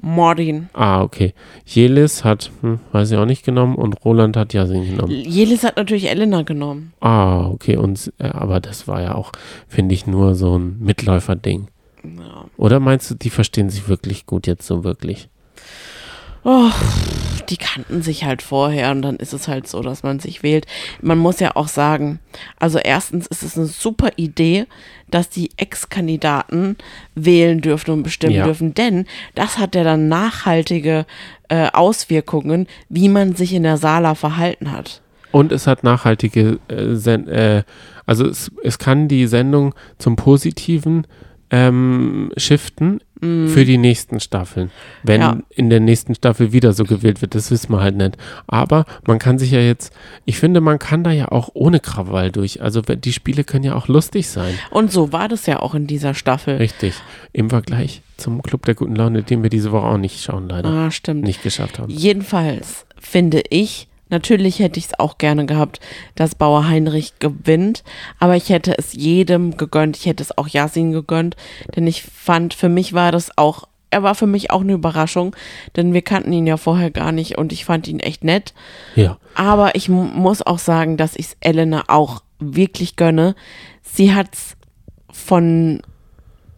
Mordin. 0.00 0.68
Ah, 0.72 1.02
okay. 1.02 1.34
Jelis 1.64 2.24
hat, 2.24 2.50
hm, 2.60 2.80
weiß 2.92 3.12
ich 3.12 3.16
auch 3.16 3.26
nicht 3.26 3.44
genommen 3.44 3.76
und 3.76 4.04
Roland 4.04 4.36
hat 4.36 4.52
Yasin 4.52 4.86
genommen. 4.86 5.12
Jelis 5.12 5.64
hat 5.64 5.76
natürlich 5.76 6.10
Elena 6.10 6.42
genommen. 6.42 6.92
Ah, 7.00 7.46
okay, 7.46 7.76
und, 7.76 8.12
äh, 8.18 8.24
aber 8.24 8.60
das 8.60 8.88
war 8.88 9.00
ja 9.02 9.14
auch, 9.14 9.32
finde 9.68 9.94
ich, 9.94 10.06
nur 10.06 10.34
so 10.34 10.58
ein 10.58 10.78
Mitläuferding. 10.80 11.68
Ja. 12.02 12.44
Oder 12.56 12.80
meinst 12.80 13.10
du, 13.10 13.14
die 13.14 13.30
verstehen 13.30 13.70
sich 13.70 13.88
wirklich 13.88 14.26
gut 14.26 14.46
jetzt 14.46 14.66
so 14.66 14.84
wirklich? 14.84 15.28
Oh, 16.44 16.70
die 17.48 17.56
kannten 17.56 18.02
sich 18.02 18.24
halt 18.24 18.42
vorher 18.42 18.90
und 18.90 19.02
dann 19.02 19.16
ist 19.16 19.32
es 19.32 19.48
halt 19.48 19.66
so, 19.66 19.80
dass 19.82 20.02
man 20.02 20.18
sich 20.20 20.42
wählt. 20.42 20.66
Man 21.02 21.18
muss 21.18 21.40
ja 21.40 21.56
auch 21.56 21.68
sagen, 21.68 22.18
also 22.58 22.78
erstens 22.78 23.26
ist 23.26 23.42
es 23.42 23.56
eine 23.56 23.66
super 23.66 24.10
Idee, 24.16 24.66
dass 25.10 25.28
die 25.28 25.50
Ex-Kandidaten 25.56 26.76
wählen 27.14 27.60
dürfen 27.60 27.90
und 27.92 28.02
bestimmen 28.02 28.34
Ja. 28.34 28.44
dürfen, 28.44 28.74
denn 28.74 29.06
das 29.34 29.58
hat 29.58 29.74
ja 29.74 29.84
dann 29.84 30.08
nachhaltige 30.08 31.06
äh, 31.48 31.68
Auswirkungen, 31.72 32.66
wie 32.88 33.08
man 33.08 33.34
sich 33.34 33.52
in 33.52 33.62
der 33.62 33.76
Sala 33.76 34.14
verhalten 34.14 34.72
hat. 34.72 35.02
Und 35.30 35.50
es 35.52 35.66
hat 35.66 35.82
nachhaltige, 35.82 36.58
äh, 36.68 36.92
äh, 36.94 37.62
also 38.06 38.26
es, 38.26 38.50
es 38.62 38.78
kann 38.78 39.08
die 39.08 39.26
Sendung 39.26 39.74
zum 39.98 40.16
Positiven 40.16 41.06
ähm, 41.50 42.30
shiften 42.36 43.00
für 43.20 43.64
die 43.64 43.78
nächsten 43.78 44.20
Staffeln. 44.20 44.70
Wenn 45.02 45.22
Ja. 45.22 45.38
in 45.48 45.70
der 45.70 45.80
nächsten 45.80 46.14
Staffel 46.14 46.52
wieder 46.52 46.74
so 46.74 46.84
gewählt 46.84 47.22
wird, 47.22 47.34
das 47.34 47.50
wissen 47.50 47.72
wir 47.72 47.80
halt 47.80 47.96
nicht. 47.96 48.18
Aber 48.46 48.84
man 49.06 49.18
kann 49.18 49.38
sich 49.38 49.50
ja 49.50 49.60
jetzt, 49.60 49.94
ich 50.26 50.36
finde, 50.38 50.60
man 50.60 50.78
kann 50.78 51.04
da 51.04 51.10
ja 51.10 51.28
auch 51.32 51.48
ohne 51.54 51.80
Krawall 51.80 52.30
durch. 52.30 52.60
Also 52.60 52.82
die 52.82 53.12
Spiele 53.14 53.42
können 53.44 53.64
ja 53.64 53.76
auch 53.76 53.88
lustig 53.88 54.28
sein. 54.28 54.58
Und 54.70 54.92
so 54.92 55.12
war 55.12 55.28
das 55.28 55.46
ja 55.46 55.60
auch 55.60 55.74
in 55.74 55.86
dieser 55.86 56.12
Staffel. 56.12 56.56
Richtig. 56.56 56.94
Im 57.32 57.48
Vergleich 57.48 58.02
zum 58.18 58.42
Club 58.42 58.66
der 58.66 58.74
guten 58.74 58.94
Laune, 58.94 59.22
den 59.22 59.42
wir 59.42 59.48
diese 59.48 59.72
Woche 59.72 59.86
auch 59.86 59.96
nicht 59.98 60.22
schauen, 60.22 60.48
leider. 60.50 60.68
Ah, 60.68 60.90
stimmt. 60.90 61.22
Nicht 61.22 61.42
geschafft 61.42 61.78
haben. 61.78 61.90
Jedenfalls 61.90 62.84
finde 62.98 63.42
ich, 63.48 63.88
natürlich 64.10 64.58
hätte 64.58 64.78
ich 64.78 64.86
es 64.86 64.98
auch 64.98 65.18
gerne 65.18 65.46
gehabt, 65.46 65.80
dass 66.14 66.34
Bauer 66.34 66.66
Heinrich 66.68 67.18
gewinnt, 67.18 67.84
aber 68.18 68.36
ich 68.36 68.48
hätte 68.50 68.76
es 68.78 68.92
jedem 68.92 69.56
gegönnt. 69.56 69.96
Ich 69.96 70.06
hätte 70.06 70.22
es 70.22 70.36
auch 70.36 70.48
Yasin 70.48 70.92
gegönnt, 70.92 71.36
denn 71.74 71.86
ich 71.86 72.02
fand, 72.02 72.54
für 72.54 72.68
mich 72.68 72.92
war 72.92 73.12
das 73.12 73.36
auch, 73.36 73.64
er 73.90 74.02
war 74.02 74.14
für 74.14 74.26
mich 74.26 74.50
auch 74.50 74.60
eine 74.62 74.72
Überraschung, 74.72 75.34
denn 75.76 75.92
wir 75.92 76.02
kannten 76.02 76.32
ihn 76.32 76.46
ja 76.46 76.56
vorher 76.56 76.90
gar 76.90 77.12
nicht 77.12 77.38
und 77.38 77.52
ich 77.52 77.64
fand 77.64 77.86
ihn 77.88 78.00
echt 78.00 78.24
nett. 78.24 78.52
Ja. 78.96 79.18
Aber 79.34 79.74
ich 79.76 79.88
mu- 79.88 80.02
muss 80.04 80.42
auch 80.42 80.58
sagen, 80.58 80.96
dass 80.96 81.14
ich 81.16 81.26
es 81.26 81.36
Elena 81.40 81.84
auch 81.88 82.22
wirklich 82.40 82.96
gönne. 82.96 83.34
Sie 83.82 84.12
hat's 84.14 84.56
von 85.12 85.80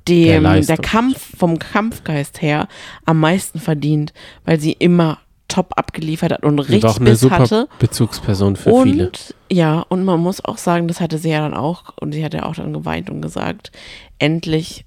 Der 0.08 0.14
dem, 0.14 0.26
der, 0.26 0.40
Leistung. 0.40 0.76
Kampf, 0.78 1.36
vom 1.36 1.58
Kampfgeist 1.58 2.40
her 2.40 2.68
am 3.04 3.20
meisten 3.20 3.60
verdient, 3.60 4.12
weil 4.44 4.58
sie 4.58 4.72
immer 4.72 5.18
top 5.48 5.72
abgeliefert 5.76 6.32
hat 6.32 6.42
und 6.42 6.58
Und 6.58 6.68
richtig 6.68 6.84
auch 6.84 6.98
eine 6.98 7.10
Biss 7.10 7.20
super 7.20 7.38
hatte. 7.38 7.68
Bezugsperson 7.78 8.56
für 8.56 8.72
und 8.72 8.88
viele. 8.88 9.10
ja, 9.50 9.80
und 9.88 10.04
man 10.04 10.20
muss 10.20 10.44
auch 10.44 10.58
sagen, 10.58 10.88
das 10.88 11.00
hatte 11.00 11.18
sie 11.18 11.30
ja 11.30 11.40
dann 11.40 11.54
auch, 11.54 11.84
und 12.00 12.12
sie 12.12 12.24
hat 12.24 12.34
ja 12.34 12.44
auch 12.44 12.54
dann 12.54 12.72
geweint 12.72 13.10
und 13.10 13.22
gesagt, 13.22 13.70
endlich 14.18 14.84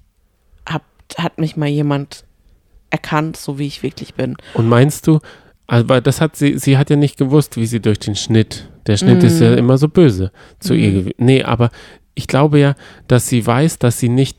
hat, 0.66 0.82
hat 1.16 1.38
mich 1.38 1.56
mal 1.56 1.68
jemand 1.68 2.24
erkannt, 2.90 3.36
so 3.36 3.58
wie 3.58 3.66
ich 3.66 3.82
wirklich 3.82 4.14
bin. 4.14 4.36
Und 4.54 4.68
meinst 4.68 5.06
du, 5.06 5.20
aber 5.66 6.00
das 6.00 6.20
hat 6.20 6.36
sie, 6.36 6.58
sie 6.58 6.76
hat 6.76 6.90
ja 6.90 6.96
nicht 6.96 7.16
gewusst, 7.16 7.56
wie 7.56 7.66
sie 7.66 7.80
durch 7.80 8.00
den 8.00 8.16
Schnitt, 8.16 8.68
der 8.86 8.96
Schnitt 8.96 9.22
ist 9.22 9.40
ja 9.40 9.54
immer 9.54 9.78
so 9.78 9.88
böse 9.88 10.32
zu 10.58 10.74
ihr 10.74 10.90
gewesen. 10.90 11.14
Nee, 11.18 11.44
aber 11.44 11.70
ich 12.14 12.26
glaube 12.26 12.58
ja, 12.58 12.74
dass 13.06 13.28
sie 13.28 13.46
weiß, 13.46 13.78
dass 13.78 14.00
sie 14.00 14.08
nicht 14.08 14.36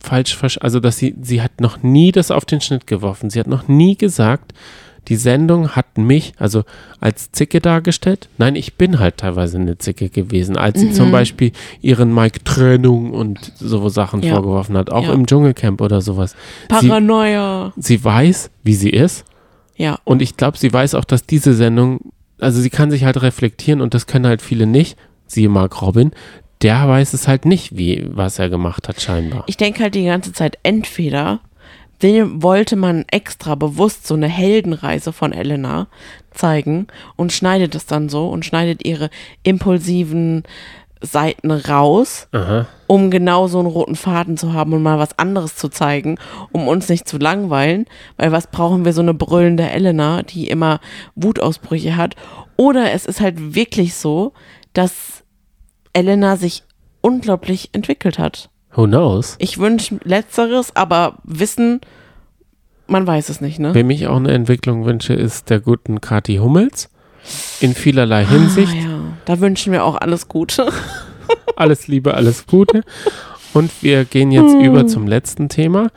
falsch, 0.00 0.36
also 0.60 0.80
dass 0.80 0.96
sie, 0.96 1.14
sie 1.20 1.42
hat 1.42 1.60
noch 1.60 1.82
nie 1.82 2.10
das 2.10 2.30
auf 2.30 2.46
den 2.46 2.60
Schnitt 2.60 2.86
geworfen. 2.86 3.28
Sie 3.28 3.38
hat 3.38 3.46
noch 3.46 3.68
nie 3.68 3.96
gesagt, 3.96 4.52
die 5.08 5.16
Sendung 5.16 5.70
hat 5.70 5.98
mich, 5.98 6.32
also 6.38 6.62
als 7.00 7.32
Zicke 7.32 7.60
dargestellt. 7.60 8.28
Nein, 8.38 8.54
ich 8.56 8.74
bin 8.74 8.98
halt 9.00 9.16
teilweise 9.16 9.58
eine 9.58 9.76
Zicke 9.78 10.08
gewesen, 10.08 10.56
als 10.56 10.78
sie 10.80 10.92
zum 10.92 11.10
Beispiel 11.10 11.50
ihren 11.80 12.14
Mike 12.14 12.44
Trennung 12.44 13.12
und 13.12 13.52
so 13.56 13.88
Sachen 13.88 14.22
Ja. 14.22 14.34
vorgeworfen 14.34 14.76
hat, 14.76 14.90
auch 14.90 15.08
Ja. 15.08 15.12
im 15.12 15.26
Dschungelcamp 15.26 15.80
oder 15.80 16.00
sowas. 16.00 16.36
Sie, 16.80 16.88
Paranoia. 16.88 17.72
sie 17.76 18.02
weiß, 18.04 18.50
wie 18.62 18.74
sie 18.74 18.90
ist. 18.90 19.24
Ja, 19.76 19.98
Und 20.04 20.22
ich 20.22 20.36
glaube, 20.36 20.56
sie 20.58 20.72
weiß 20.72 20.94
auch, 20.94 21.04
dass 21.04 21.26
diese 21.26 21.54
Sendung, 21.54 22.12
also 22.38 22.60
sie 22.60 22.70
kann 22.70 22.90
sich 22.92 23.04
halt 23.04 23.20
reflektieren 23.22 23.80
und 23.80 23.94
das 23.94 24.06
können 24.06 24.26
halt 24.26 24.42
viele 24.42 24.66
nicht. 24.66 24.96
Siehe 25.26 25.48
Mark 25.48 25.82
Robin, 25.82 26.12
der 26.60 26.86
weiß 26.86 27.12
es 27.14 27.26
halt 27.26 27.44
nicht, 27.46 27.76
wie, 27.76 28.06
was 28.08 28.38
er 28.38 28.48
gemacht 28.50 28.86
hat, 28.88 29.00
scheinbar. 29.00 29.42
ich 29.48 29.56
denke 29.56 29.82
halt 29.82 29.94
die 29.96 30.04
ganze 30.04 30.32
Zeit, 30.32 30.58
entweder 30.62 31.40
will, 32.02 32.42
wollte 32.42 32.76
man 32.76 33.04
extra 33.10 33.54
bewusst 33.54 34.06
so 34.06 34.14
eine 34.14 34.28
Heldenreise 34.28 35.12
von 35.12 35.32
Elena 35.32 35.88
zeigen 36.30 36.86
und 37.16 37.32
schneidet 37.32 37.74
es 37.74 37.86
dann 37.86 38.08
so 38.08 38.28
und 38.28 38.44
schneidet 38.44 38.84
ihre 38.86 39.10
impulsiven 39.42 40.44
Seiten 41.02 41.50
raus, 41.50 42.28
Aha. 42.32 42.66
um 42.86 43.10
genau 43.10 43.48
so 43.48 43.58
einen 43.58 43.66
roten 43.66 43.96
Faden 43.96 44.36
zu 44.36 44.52
haben 44.52 44.72
und 44.72 44.82
mal 44.82 44.98
was 44.98 45.18
anderes 45.18 45.56
zu 45.56 45.68
zeigen, 45.68 46.16
um 46.52 46.68
uns 46.68 46.88
nicht 46.88 47.08
zu 47.08 47.18
langweilen, 47.18 47.86
weil 48.16 48.30
was 48.30 48.46
brauchen 48.46 48.84
wir 48.84 48.92
so 48.92 49.02
eine 49.02 49.14
brüllende 49.14 49.68
Elena, 49.68 50.22
die 50.22 50.48
immer 50.48 50.80
Wutausbrüche 51.16 51.96
hat, 51.96 52.14
oder 52.56 52.92
es 52.92 53.06
ist 53.06 53.20
halt 53.20 53.54
wirklich 53.54 53.94
so, 53.94 54.32
dass 54.72 55.24
Elena 55.92 56.36
sich 56.36 56.62
unglaublich 57.00 57.70
entwickelt 57.72 58.18
hat. 58.18 58.48
Who 58.74 58.86
knows? 58.86 59.36
Ich 59.38 59.58
wünsche 59.58 59.98
letzteres, 60.04 60.74
aber 60.74 61.18
wissen, 61.24 61.80
man 62.86 63.06
weiß 63.06 63.28
es 63.28 63.40
nicht, 63.40 63.58
ne? 63.58 63.74
Wem 63.74 63.90
ich 63.90 64.06
auch 64.06 64.16
eine 64.16 64.32
Entwicklung 64.32 64.84
wünsche, 64.84 65.12
ist 65.14 65.50
der 65.50 65.60
guten 65.60 66.00
Kati 66.00 66.36
Hummels. 66.36 66.88
In 67.60 67.74
vielerlei 67.74 68.24
Hinsicht. 68.24 68.74
Ah, 68.74 68.80
ja, 68.80 69.00
da 69.26 69.40
wünschen 69.40 69.72
wir 69.72 69.84
auch 69.84 69.96
alles 69.96 70.28
Gute. 70.28 70.68
Alles 71.56 71.86
Liebe, 71.86 72.14
alles 72.14 72.46
Gute. 72.46 72.82
Und 73.52 73.70
wir 73.82 74.04
gehen 74.04 74.32
jetzt 74.32 74.54
über 74.54 74.86
zum 74.86 75.06
letzten 75.06 75.48
Thema, 75.48 75.88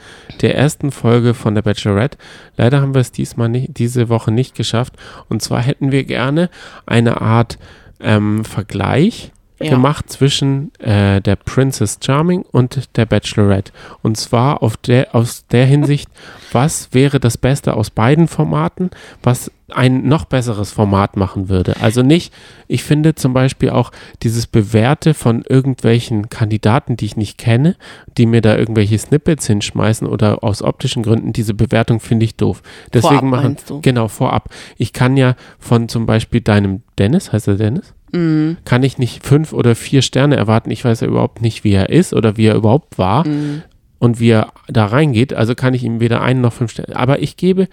der 0.41 0.55
ersten 0.55 0.91
Folge 0.91 1.33
von 1.33 1.55
der 1.55 1.61
Bachelorette. 1.61 2.17
Leider 2.57 2.81
haben 2.81 2.93
wir 2.93 3.01
es 3.01 3.11
diesmal 3.11 3.49
nicht, 3.49 3.77
diese 3.77 4.09
Woche 4.09 4.31
nicht 4.31 4.55
geschafft. 4.55 4.93
Und 5.29 5.41
zwar 5.41 5.61
hätten 5.61 5.91
wir 5.91 6.03
gerne 6.03 6.49
eine 6.85 7.21
Art 7.21 7.57
ähm, 7.99 8.45
Vergleich 8.45 9.31
Ja. 9.59 9.69
gemacht 9.69 10.09
zwischen 10.09 10.73
äh, 10.79 11.21
der 11.21 11.37
Princess 11.37 11.99
Charming 12.03 12.41
und 12.51 12.89
der 12.97 13.05
Bachelorette. 13.05 13.71
Und 14.01 14.17
zwar 14.17 14.61
auf 14.61 14.75
der, 14.75 15.15
aus 15.15 15.45
der 15.47 15.65
Hinsicht, 15.65 16.09
was 16.51 16.89
wäre 16.91 17.21
das 17.21 17.37
Beste 17.37 17.75
aus 17.75 17.89
beiden 17.89 18.27
Formaten, 18.27 18.89
was 19.23 19.49
ein 19.71 20.07
noch 20.07 20.25
besseres 20.25 20.71
Format 20.71 21.17
machen 21.17 21.49
würde. 21.49 21.75
Also 21.81 22.03
nicht, 22.03 22.31
ich 22.67 22.83
finde 22.83 23.15
zum 23.15 23.33
Beispiel 23.33 23.71
auch 23.71 23.91
dieses 24.21 24.45
Bewährte 24.45 25.13
von 25.13 25.43
irgendwelchen 25.47 26.29
Kandidaten, 26.29 26.97
die 26.97 27.05
ich 27.05 27.17
nicht 27.17 27.37
kenne, 27.37 27.75
die 28.17 28.27
mir 28.27 28.41
da 28.41 28.57
irgendwelche 28.57 28.99
Snippets 28.99 29.47
hinschmeißen 29.47 30.05
oder 30.05 30.43
aus 30.43 30.61
optischen 30.61 31.01
Gründen, 31.01 31.33
diese 31.33 31.55
Bewertung 31.55 31.99
finde 31.99 32.25
ich 32.25 32.35
doof. 32.35 32.61
Deswegen 32.93 33.29
Vorab 33.29 33.57
machen, 33.57 33.81
genau, 33.81 34.07
vorab. 34.07 34.49
Ich 34.77 34.93
kann 34.93 35.17
ja 35.17 35.35
von 35.57 35.89
zum 35.89 36.05
Beispiel 36.05 36.41
deinem 36.41 36.83
Dennis, 36.99 37.31
heißt 37.31 37.47
er 37.47 37.55
Dennis? 37.55 37.94
Mhm. 38.15 38.57
kann 38.65 38.83
ich 38.83 38.97
nicht 38.97 39.25
fünf 39.25 39.51
oder 39.53 39.75
vier 39.75 40.01
Sterne 40.01 40.35
erwarten. 40.37 40.71
Ich 40.71 40.83
weiß 40.85 41.01
ja 41.01 41.07
überhaupt 41.07 41.41
nicht, 41.41 41.63
wie 41.63 41.73
er 41.73 41.89
ist 41.89 42.13
oder 42.13 42.37
wie 42.37 42.45
er 42.45 42.55
überhaupt 42.55 42.97
war 42.97 43.27
Mhm. 43.27 43.63
und 43.99 44.19
wie 44.19 44.29
er 44.29 44.53
da 44.67 44.85
reingeht. 44.85 45.33
Also 45.33 45.53
kann 45.55 45.73
ich 45.73 45.83
ihm 45.83 45.99
weder 45.99 46.21
einen 46.21 46.41
noch 46.41 46.53
fünf 46.53 46.71
Sterne. 46.71 46.95
Aber 46.95 47.21
ich 47.21 47.37
gebe 47.37 47.67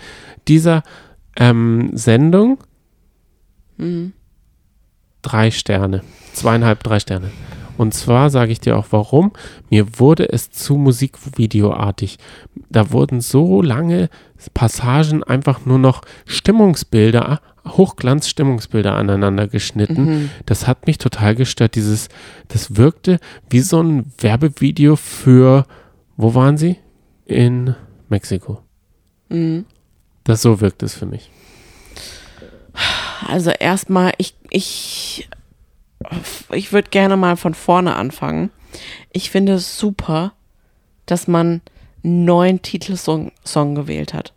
dieser 0.48 0.82
ähm, 1.36 1.90
Sendung 1.94 2.58
Mhm. 3.78 4.12
drei 5.22 5.50
Sterne. 5.50 6.02
Zweieinhalb, 6.34 6.82
drei 6.82 6.98
Sterne. 7.00 7.30
Und 7.78 7.94
zwar 7.94 8.30
sage 8.30 8.52
ich 8.52 8.60
dir 8.60 8.76
auch 8.76 8.86
warum. 8.90 9.32
Mir 9.70 9.98
wurde 9.98 10.28
es 10.30 10.50
zu 10.50 10.76
Musikvideoartig. 10.76 12.18
Da 12.68 12.92
wurden 12.92 13.20
so 13.20 13.62
lange 13.62 14.08
Passagen 14.54 15.22
einfach 15.22 15.64
nur 15.64 15.78
noch 15.78 16.02
Stimmungsbilder, 16.26 17.40
Hochglanz-Stimmungsbilder 17.66 18.94
aneinander 18.94 19.46
geschnitten. 19.46 20.04
Mhm. 20.04 20.30
Das 20.46 20.66
hat 20.66 20.86
mich 20.86 20.98
total 20.98 21.34
gestört. 21.34 21.74
Dieses, 21.74 22.08
das 22.48 22.76
wirkte 22.76 23.18
wie 23.48 23.60
so 23.60 23.82
ein 23.82 24.12
Werbevideo 24.18 24.96
für, 24.96 25.66
wo 26.16 26.34
waren 26.34 26.56
sie? 26.56 26.76
In 27.24 27.74
Mexiko. 28.08 28.60
Mhm. 29.28 29.64
Das 30.24 30.42
so 30.42 30.60
wirkt 30.60 30.82
es 30.82 30.94
für 30.94 31.06
mich. 31.06 31.30
Also 33.26 33.50
erstmal, 33.50 34.12
ich, 34.18 34.34
ich, 34.50 35.28
ich 36.50 36.72
würde 36.72 36.90
gerne 36.90 37.16
mal 37.16 37.36
von 37.36 37.54
vorne 37.54 37.96
anfangen. 37.96 38.50
Ich 39.12 39.30
finde 39.30 39.54
es 39.54 39.78
super, 39.78 40.32
dass 41.06 41.28
man 41.28 41.60
einen 42.04 42.24
neuen 42.24 42.62
Titelsong 42.62 43.32
Song 43.44 43.74
gewählt 43.74 44.14
hat. 44.14 44.32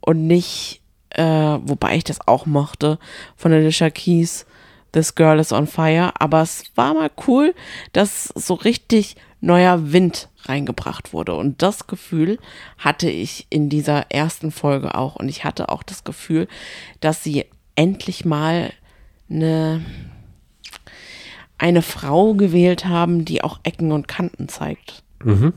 Und 0.00 0.26
nicht, 0.26 0.80
äh, 1.10 1.22
wobei 1.24 1.96
ich 1.96 2.04
das 2.04 2.26
auch 2.26 2.46
mochte, 2.46 2.98
von 3.36 3.52
Alicia 3.52 3.90
Keys, 3.90 4.46
This 4.92 5.14
Girl 5.14 5.38
is 5.38 5.52
on 5.52 5.66
Fire. 5.66 6.12
Aber 6.18 6.42
es 6.42 6.64
war 6.74 6.94
mal 6.94 7.10
cool, 7.26 7.54
dass 7.92 8.26
so 8.34 8.54
richtig 8.54 9.16
neuer 9.40 9.92
Wind 9.92 10.28
reingebracht 10.44 11.12
wurde. 11.12 11.34
Und 11.34 11.62
das 11.62 11.86
Gefühl 11.86 12.38
hatte 12.78 13.10
ich 13.10 13.46
in 13.50 13.68
dieser 13.68 14.10
ersten 14.10 14.50
Folge 14.50 14.94
auch. 14.94 15.16
Und 15.16 15.28
ich 15.28 15.44
hatte 15.44 15.68
auch 15.68 15.82
das 15.82 16.04
Gefühl, 16.04 16.48
dass 17.00 17.22
sie 17.22 17.46
endlich 17.74 18.24
mal 18.24 18.72
eine, 19.28 19.84
eine 21.62 21.80
Frau 21.82 22.34
gewählt 22.34 22.86
haben, 22.86 23.24
die 23.24 23.42
auch 23.42 23.60
Ecken 23.62 23.92
und 23.92 24.08
Kanten 24.08 24.48
zeigt. 24.48 25.02
Mhm. 25.24 25.52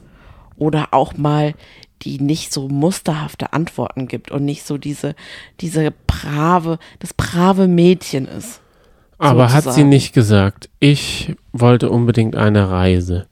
oder 0.57 0.89
auch 0.91 1.17
mal 1.17 1.55
die 2.03 2.19
nicht 2.19 2.53
so 2.53 2.67
musterhafte 2.69 3.51
Antworten 3.51 4.07
gibt 4.07 4.29
und 4.29 4.45
nicht 4.45 4.63
so 4.63 4.77
diese, 4.77 5.15
diese 5.59 5.91
brave, 6.05 6.77
das 6.99 7.13
brave 7.15 7.67
Mädchen 7.67 8.27
ist. 8.27 8.61
Aber 9.17 9.45
hat 9.45 9.63
sie 9.63 9.69
sozusagen. 9.69 9.89
nicht 9.89 10.13
gesagt, 10.13 10.69
ich 10.79 11.33
wollte 11.51 11.89
unbedingt 11.89 12.35
eine 12.35 12.69
Reise. 12.69 13.25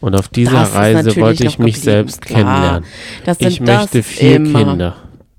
Und 0.00 0.14
auf 0.14 0.28
dieser 0.28 0.60
Das 0.60 0.74
Reise 0.74 1.16
wollte 1.16 1.44
ich 1.44 1.58
mich 1.58 1.80
selbst 1.80 2.22
klar. 2.22 2.38
kennenlernen. 2.38 2.84
Das 3.24 3.38
sind 3.38 3.48
Ich 3.48 3.60
möchte 3.60 4.02
vier 4.04 4.36
immer. 4.36 4.64
Kinder. 4.64 4.96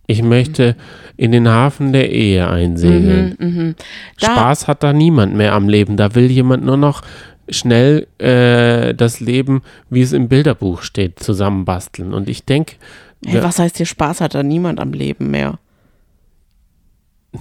Ich 0.07 0.21
möchte 0.21 0.75
in 1.17 1.31
den 1.31 1.47
Hafen 1.47 1.93
der 1.93 2.11
Ehe 2.11 2.47
einsegeln. 2.49 3.35
Mhm, 3.39 3.75
Da- 4.19 4.27
Spaß 4.27 4.67
hat 4.67 4.83
da 4.83 4.93
niemand 4.93 5.35
mehr 5.35 5.53
am 5.53 5.67
Leben. 5.69 5.97
Da 5.97 6.15
will 6.15 6.29
jemand 6.31 6.63
nur 6.65 6.77
noch 6.77 7.01
schnell 7.49 8.07
äh, 8.17 8.93
das 8.93 9.19
Leben, 9.19 9.61
wie 9.89 10.01
es 10.01 10.13
im 10.13 10.29
Bilderbuch 10.29 10.81
steht, 10.83 11.19
zusammenbasteln. 11.19 12.13
Und 12.13 12.29
ich 12.29 12.45
denke, 12.45 12.75
Hey, 13.25 13.43
was 13.43 13.59
heißt 13.59 13.77
hier 13.77 13.85
Spaß 13.85 14.21
hat 14.21 14.33
da 14.35 14.41
niemand 14.43 14.79
am 14.79 14.93
Leben 14.93 15.29
mehr? 15.31 15.59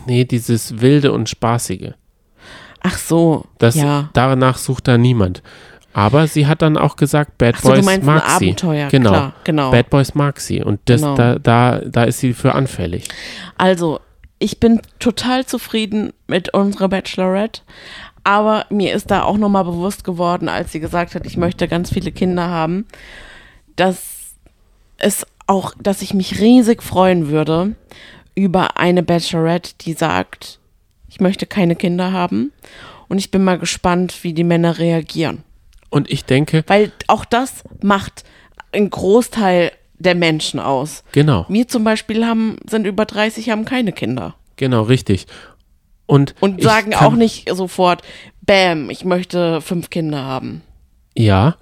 nee, 0.07 0.25
dieses 0.25 0.81
Wilde 0.81 1.13
und 1.13 1.29
Spaßige. 1.29 1.93
Ach 2.83 2.97
so, 2.97 3.45
Das, 3.59 3.75
ja. 3.75 4.09
Danach 4.15 4.57
sucht 4.57 4.89
da 4.89 4.97
niemand. 4.99 5.43
Aber 5.93 6.27
sie 6.29 6.47
hat 6.47 6.63
dann 6.63 6.77
auch 6.77 6.97
gesagt, 6.97 7.37
Bad 7.39 7.57
Ach 7.59 7.63
so, 7.63 7.69
du 7.71 7.75
Boys 7.77 7.85
meinst 7.85 8.07
mag 8.07 8.23
ein 8.25 8.39
sie. 8.39 8.47
Abenteuer, 8.47 8.89
genau. 8.89 9.11
klar, 9.11 9.33
genau. 9.45 9.71
Bad 9.73 9.91
Boys 9.91 10.15
mag 10.15 10.39
sie. 10.41 10.63
Und 10.63 10.81
das, 10.85 11.01
Genau. 11.01 11.15
da, 11.17 11.39
da, 11.39 11.81
da 11.85 12.05
ist 12.05 12.21
sie 12.21 12.33
für 12.33 12.55
anfällig. 12.55 13.09
Also, 13.59 14.01
ich 14.39 14.61
bin 14.61 14.81
total 15.01 15.45
zufrieden 15.47 16.13
mit 16.29 16.55
unserer 16.55 16.89
Bachelorette. 16.89 17.63
Aber 18.23 18.67
mir 18.71 18.93
ist 18.95 19.11
da 19.11 19.23
auch 19.25 19.37
nochmal 19.39 19.65
bewusst 19.65 20.05
geworden, 20.05 20.49
als 20.49 20.73
sie 20.73 20.81
gesagt 20.81 21.15
hat, 21.15 21.27
ich 21.27 21.37
möchte 21.37 21.67
ganz 21.69 21.91
viele 21.91 22.13
Kinder 22.13 22.49
haben, 22.49 22.87
dass 23.77 24.35
es 24.99 25.27
auch, 25.47 25.73
dass 25.83 26.03
ich 26.03 26.15
mich 26.15 26.39
riesig 26.41 26.83
freuen 26.83 27.29
würde 27.29 27.75
über 28.35 28.77
eine 28.77 29.03
Bachelorette, 29.03 29.73
die 29.81 29.95
sagt, 29.95 30.61
ich 31.09 31.21
möchte 31.21 31.47
keine 31.47 31.75
Kinder 31.77 32.13
haben. 32.13 32.53
Und 33.09 33.19
ich 33.19 33.31
bin 33.33 33.43
mal 33.43 33.59
gespannt, 33.59 34.23
wie 34.23 34.33
die 34.35 34.45
Männer 34.45 34.79
reagieren. 34.79 35.43
Und 35.91 36.11
ich 36.11 36.25
denke, 36.25 36.65
Weil 36.67 36.93
auch 37.09 37.25
das 37.25 37.65
macht 37.83 38.25
einen 38.73 38.91
Großteil 38.91 39.73
der 39.99 40.15
Menschen 40.15 40.61
aus. 40.61 41.05
genau, 41.13 41.45
Wir 41.49 41.69
zum 41.69 41.85
Beispiel 41.85 42.25
haben, 42.25 42.57
sind 42.69 42.87
über 42.87 43.05
30, 43.05 43.51
haben 43.51 43.65
keine 43.65 43.93
Kinder. 43.93 44.35
genau, 44.57 44.83
richtig. 44.83 45.27
Und, 46.07 46.35
Und 46.41 46.63
sagen 46.63 46.95
auch 46.95 47.13
nicht 47.13 47.49
sofort, 47.55 48.03
Bam, 48.43 48.91
ich 48.91 49.05
möchte 49.05 49.61
fünf 49.61 49.91
Kinder 49.91 50.25
haben. 50.25 50.63
Ja, 51.17 51.57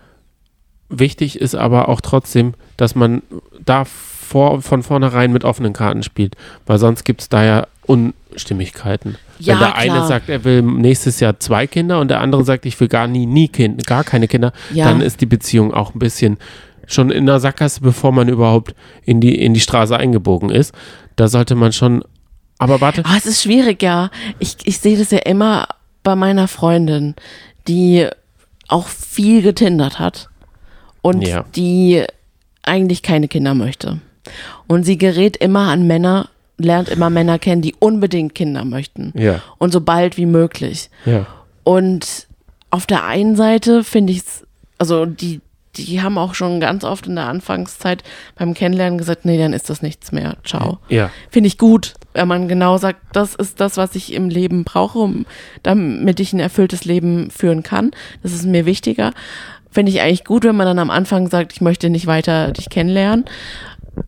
wichtig 0.88 1.38
ist 1.40 1.54
aber 1.54 1.88
auch 1.88 2.00
trotzdem, 2.00 2.54
dass 2.78 2.94
man 2.94 3.22
da 3.62 3.84
vor, 4.28 4.60
von 4.62 4.82
vornherein 4.82 5.32
mit 5.32 5.44
offenen 5.44 5.72
Karten 5.72 6.02
spielt, 6.02 6.36
weil 6.66 6.78
sonst 6.78 7.04
gibt 7.04 7.22
es 7.22 7.28
da 7.28 7.44
ja 7.44 7.66
Unstimmigkeiten. 7.86 9.16
Ja, 9.38 9.54
Wenn 9.54 9.60
der 9.60 9.76
eine 9.76 9.92
klar. 9.92 10.06
sagt, 10.06 10.28
er 10.28 10.44
will 10.44 10.62
nächstes 10.62 11.20
Jahr 11.20 11.38
zwei 11.40 11.66
Kinder 11.66 12.00
und 12.00 12.08
der 12.08 12.20
andere 12.20 12.44
sagt, 12.44 12.66
ich 12.66 12.78
will 12.80 12.88
gar 12.88 13.06
nie, 13.06 13.26
nie 13.26 13.48
kind, 13.48 13.86
gar 13.86 14.04
keine 14.04 14.28
Kinder, 14.28 14.52
Ja. 14.72 14.84
dann 14.86 15.00
ist 15.00 15.20
die 15.20 15.26
Beziehung 15.26 15.72
auch 15.72 15.94
ein 15.94 15.98
bisschen 15.98 16.36
schon 16.86 17.10
in 17.10 17.26
der 17.26 17.38
Sackgasse, 17.40 17.80
bevor 17.80 18.12
man 18.12 18.28
überhaupt 18.28 18.74
in 19.04 19.20
die, 19.20 19.34
in 19.40 19.54
die 19.54 19.60
Straße 19.60 19.96
eingebogen 19.96 20.50
ist. 20.50 20.74
Da 21.16 21.28
sollte 21.28 21.54
man 21.54 21.72
schon, 21.72 22.02
aber 22.58 22.80
warte, 22.80 23.02
Ah, 23.04 23.16
es 23.16 23.26
ist 23.26 23.42
schwierig, 23.42 23.82
ja. 23.82 24.10
Ich, 24.38 24.56
ich 24.64 24.78
sehe 24.78 24.96
das 24.98 25.10
ja 25.10 25.18
immer 25.18 25.68
bei 26.02 26.14
meiner 26.16 26.48
Freundin, 26.48 27.14
die 27.66 28.06
auch 28.68 28.88
viel 28.88 29.42
getindert 29.42 29.98
hat 29.98 30.28
und 31.02 31.26
Ja. 31.26 31.44
die 31.56 32.04
eigentlich 32.62 33.02
keine 33.02 33.28
Kinder 33.28 33.54
möchte. 33.54 34.00
Und 34.66 34.84
sie 34.84 34.98
gerät 34.98 35.36
immer 35.36 35.68
an 35.68 35.86
Männer, 35.86 36.28
lernt 36.58 36.88
immer 36.88 37.10
Männer 37.10 37.38
kennen, 37.38 37.62
die 37.62 37.74
unbedingt 37.78 38.34
Kinder 38.34 38.64
möchten. 38.64 39.12
Ja. 39.16 39.40
Und 39.58 39.72
so 39.72 39.80
bald 39.80 40.16
wie 40.16 40.26
möglich. 40.26 40.90
ja, 41.04 41.26
Und 41.64 42.26
auf 42.70 42.86
der 42.86 43.04
einen 43.04 43.36
Seite 43.36 43.84
finde 43.84 44.12
ich 44.12 44.18
es, 44.20 44.46
also 44.78 45.06
die, 45.06 45.40
die 45.76 46.02
haben 46.02 46.18
auch 46.18 46.34
schon 46.34 46.60
ganz 46.60 46.84
oft 46.84 47.06
in 47.06 47.14
der 47.14 47.26
Anfangszeit 47.26 48.02
beim 48.36 48.54
Kennenlernen 48.54 48.98
gesagt, 48.98 49.24
nee, 49.24 49.38
dann 49.38 49.52
ist 49.52 49.70
das 49.70 49.82
nichts 49.82 50.12
mehr. 50.12 50.36
Ciao. 50.44 50.78
ja, 50.88 51.10
Finde 51.30 51.46
ich 51.46 51.58
gut, 51.58 51.94
wenn 52.14 52.28
man 52.28 52.48
genau 52.48 52.78
sagt, 52.78 53.00
das 53.12 53.34
ist 53.34 53.60
das, 53.60 53.76
was 53.76 53.94
ich 53.94 54.12
im 54.12 54.28
Leben 54.28 54.64
brauche, 54.64 54.98
um, 54.98 55.26
damit 55.62 56.20
ich 56.20 56.32
ein 56.32 56.40
erfülltes 56.40 56.84
Leben 56.84 57.30
führen 57.30 57.62
kann. 57.62 57.92
Das 58.22 58.32
ist 58.32 58.44
mir 58.44 58.66
wichtiger. 58.66 59.12
Finde 59.70 59.92
ich 59.92 60.00
eigentlich 60.00 60.24
gut, 60.24 60.44
wenn 60.44 60.56
man 60.56 60.66
dann 60.66 60.78
am 60.78 60.90
Anfang 60.90 61.28
sagt, 61.28 61.52
ich 61.52 61.60
möchte 61.60 61.90
nicht 61.90 62.06
weiter 62.06 62.52
dich 62.52 62.70
kennenlernen. 62.70 63.26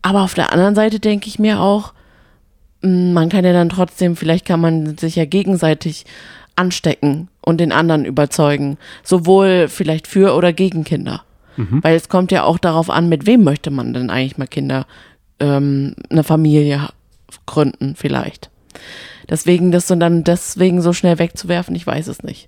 Aber 0.01 0.21
auf 0.21 0.33
der 0.33 0.51
anderen 0.51 0.75
Seite 0.75 0.99
denke 0.99 1.27
ich 1.27 1.39
mir 1.39 1.59
auch, 1.59 1.93
mh, 2.81 3.13
man 3.13 3.29
kann 3.29 3.45
ja 3.45 3.53
dann 3.53 3.69
trotzdem, 3.69 4.15
vielleicht 4.15 4.45
kann 4.45 4.59
man 4.61 4.97
sich 4.97 5.15
ja 5.15 5.25
gegenseitig 5.25 6.05
anstecken 6.55 7.29
und 7.41 7.59
den 7.59 7.71
anderen 7.71 8.05
überzeugen. 8.05 8.77
Sowohl 9.03 9.67
vielleicht 9.67 10.07
für 10.07 10.35
oder 10.35 10.53
gegen 10.53 10.83
Kinder. 10.83 11.23
Weil 11.83 11.95
es 11.95 12.07
kommt 12.09 12.31
ja 12.31 12.43
auch 12.43 12.57
darauf 12.57 12.89
an, 12.89 13.09
mit 13.09 13.25
wem 13.25 13.43
möchte 13.43 13.71
man 13.71 13.93
denn 13.93 14.09
eigentlich 14.09 14.37
mal 14.37 14.47
Kinder, 14.47 14.85
ähm, 15.39 15.95
eine 16.09 16.23
Familie 16.23 16.89
gründen, 17.45 17.95
vielleicht. 17.95 18.49
Deswegen 19.29 19.71
das 19.71 19.91
und 19.91 19.99
dann 19.99 20.23
deswegen 20.23 20.81
so 20.81 20.93
schnell 20.93 21.19
wegzuwerfen, 21.19 21.75
ich 21.75 21.85
weiß 21.85 22.07
es 22.07 22.23
nicht. 22.23 22.47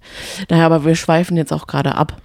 Naja, 0.50 0.66
aber 0.66 0.86
wir 0.86 0.96
schweifen 0.96 1.38
jetzt 1.38 1.52
auch 1.54 1.68
gerade 1.68 1.96
ab. 1.96 2.22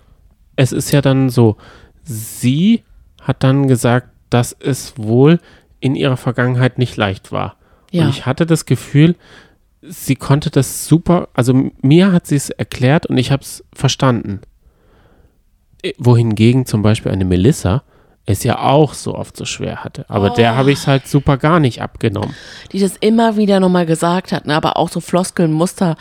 es 0.57 0.73
ist 0.73 0.91
ja 0.93 1.01
dann 1.01 1.31
so, 1.31 1.57
sie 2.05 2.85
hat 3.23 3.43
dann 3.43 3.69
gesagt, 3.69 4.09
dass 4.31 4.57
es 4.59 4.95
wohl 4.97 5.41
in 5.81 5.95
ihrer 5.95 6.17
Vergangenheit 6.17 6.79
nicht 6.79 6.97
leicht 6.97 7.33
war. 7.33 7.57
Ja. 7.91 8.05
Und 8.05 8.11
ich 8.11 8.27
hatte 8.27 8.47
das 8.47 8.67
Gefühl, 8.67 9.17
sie 9.83 10.17
konnte 10.17 10.51
das 10.51 10.87
super, 10.87 11.29
also 11.35 11.71
mir 11.81 12.13
hat 12.13 12.27
sie 12.27 12.37
es 12.37 12.51
erklärt 12.51 13.07
und 13.07 13.17
ich 13.19 13.31
habe 13.31 13.43
es 13.43 13.65
verstanden. 13.73 14.41
Eh, 15.83 15.93
Wohingegen 15.99 16.67
zum 16.67 16.83
Beispiel 16.83 17.13
eine 17.13 17.25
Melissa 17.25 17.83
es 18.29 18.45
ja 18.45 18.59
auch 18.59 18.93
so 18.93 19.15
oft 19.15 19.37
so 19.37 19.47
schwer 19.47 19.85
hatte. 19.85 20.05
Aber 20.09 20.31
der 20.31 20.55
habe 20.55 20.71
ich 20.71 20.81
es 20.81 20.87
halt 20.87 21.09
super 21.09 21.39
gar 21.39 21.61
nicht 21.61 21.81
abgenommen. 21.81 22.35
Die 22.73 22.79
das 22.79 22.97
immer 22.99 23.37
wieder 23.37 23.59
nochmal 23.59 23.87
gesagt 23.87 24.33
hat, 24.33 24.47
ne? 24.47 24.55
aber 24.55 24.77
auch 24.77 24.91
so 24.91 25.01
Floskeln, 25.01 25.51
Muster, 25.51 25.97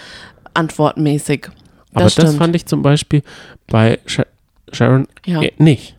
antwortmäßig. 0.53 1.47
Aber 1.93 2.03
das, 2.03 2.13
stimmt. 2.13 2.37
fand 2.37 2.55
ich 2.55 2.65
zum 2.65 2.81
Beispiel 2.81 3.23
bei 3.67 3.99
Sha 4.05 4.25
Sharon 4.73 5.07
Ja. 5.25 5.41
eh, 5.41 5.53
nicht. 5.57 5.95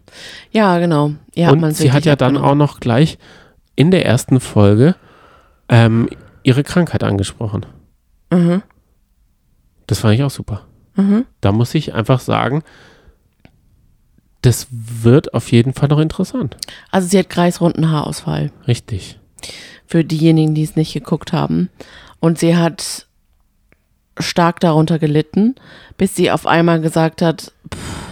Ja, 0.51 0.79
genau. 0.79 1.13
Ja, 1.35 1.51
und 1.51 1.77
sie 1.77 1.93
hat 1.93 2.05
ja 2.05 2.17
dann 2.17 2.37
auch 2.37 2.55
noch 2.55 2.81
gleich 2.81 3.19
in 3.77 3.91
der 3.91 4.05
ersten 4.07 4.41
Folge 4.41 4.97
ähm, 5.69 6.09
ihre 6.43 6.63
Krankheit 6.63 7.05
angesprochen. 7.05 7.67
Mhm. 8.33 8.63
Das 9.87 10.01
fand 10.01 10.15
ich 10.15 10.23
auch 10.23 10.31
super. 10.31 10.63
Mhm. 10.97 11.27
Da 11.41 11.53
muss 11.53 11.75
ich 11.75 11.95
einfach 11.95 12.21
sagen, 12.21 12.63
das 14.43 14.69
wird 14.71 15.35
auf 15.35 15.51
jeden 15.51 15.75
Fall 15.75 15.89
noch 15.89 15.99
interessant. 15.99 16.57
Also 16.91 17.09
sie 17.09 17.19
hat 17.19 17.29
kreisrunden 17.29 17.91
Haarausfall. 17.91 18.51
Richtig. 18.67 19.19
Für 19.87 20.05
diejenigen, 20.05 20.55
die 20.55 20.63
es 20.63 20.77
nicht 20.77 20.93
geguckt 20.93 21.33
haben. 21.33 21.71
Und 22.21 22.39
sie 22.39 22.57
hat 22.57 23.07
stark 24.19 24.61
darunter 24.61 24.99
gelitten, 24.99 25.55
bis 25.97 26.17
sie 26.17 26.31
auf 26.31 26.47
einmal 26.47 26.81
gesagt 26.81 27.23
hat, 27.23 27.53
pff, 27.73 28.08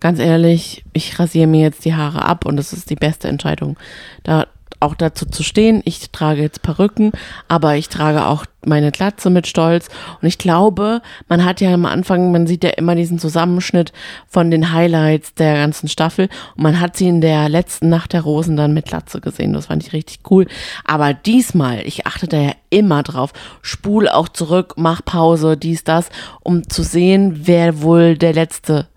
ganz 0.00 0.18
ehrlich, 0.18 0.84
ich 0.92 1.18
rasiere 1.18 1.46
mir 1.46 1.62
jetzt 1.62 1.84
die 1.84 1.94
Haare 1.94 2.24
ab 2.24 2.44
und 2.44 2.56
das 2.56 2.72
ist 2.72 2.90
die 2.90 2.96
beste 2.96 3.28
Entscheidung. 3.28 3.76
Da 4.22 4.46
auch 4.80 4.94
dazu 4.94 5.26
zu 5.26 5.42
stehen, 5.42 5.82
ich 5.84 6.10
trage 6.10 6.42
jetzt 6.42 6.62
Perücken, 6.62 7.12
aber 7.48 7.76
ich 7.76 7.88
trage 7.88 8.26
auch 8.26 8.44
meine 8.64 8.90
Glatze 8.90 9.30
mit 9.30 9.46
Stolz. 9.46 9.88
Und 10.20 10.28
ich 10.28 10.38
glaube, 10.38 11.00
man 11.28 11.44
hat 11.44 11.60
ja 11.60 11.72
am 11.72 11.86
Anfang, 11.86 12.32
man 12.32 12.46
sieht 12.46 12.64
ja 12.64 12.70
immer 12.70 12.94
diesen 12.94 13.18
Zusammenschnitt 13.18 13.92
von 14.28 14.50
den 14.50 14.72
Highlights 14.72 15.34
der 15.34 15.54
ganzen 15.54 15.88
Staffel. 15.88 16.28
Und 16.56 16.62
man 16.62 16.80
hat 16.80 16.96
sie 16.96 17.08
in 17.08 17.20
der 17.20 17.48
letzten 17.48 17.88
Nacht 17.88 18.12
der 18.12 18.22
Rosen 18.22 18.56
dann 18.56 18.74
mit 18.74 18.86
Glatze 18.86 19.20
gesehen. 19.20 19.52
Das 19.52 19.66
fand 19.66 19.86
ich 19.86 19.92
richtig 19.92 20.20
cool. 20.30 20.46
Aber 20.84 21.14
diesmal, 21.14 21.80
ich 21.86 22.06
achte 22.06 22.26
da 22.26 22.38
ja 22.38 22.52
immer 22.70 23.02
drauf, 23.02 23.32
spul 23.62 24.08
auch 24.08 24.28
zurück, 24.28 24.74
mach 24.76 25.04
Pause, 25.04 25.56
dies, 25.56 25.84
das, 25.84 26.10
um 26.42 26.68
zu 26.68 26.82
sehen, 26.82 27.40
wer 27.46 27.82
wohl 27.82 28.18
der 28.18 28.32
Letzte 28.32 28.88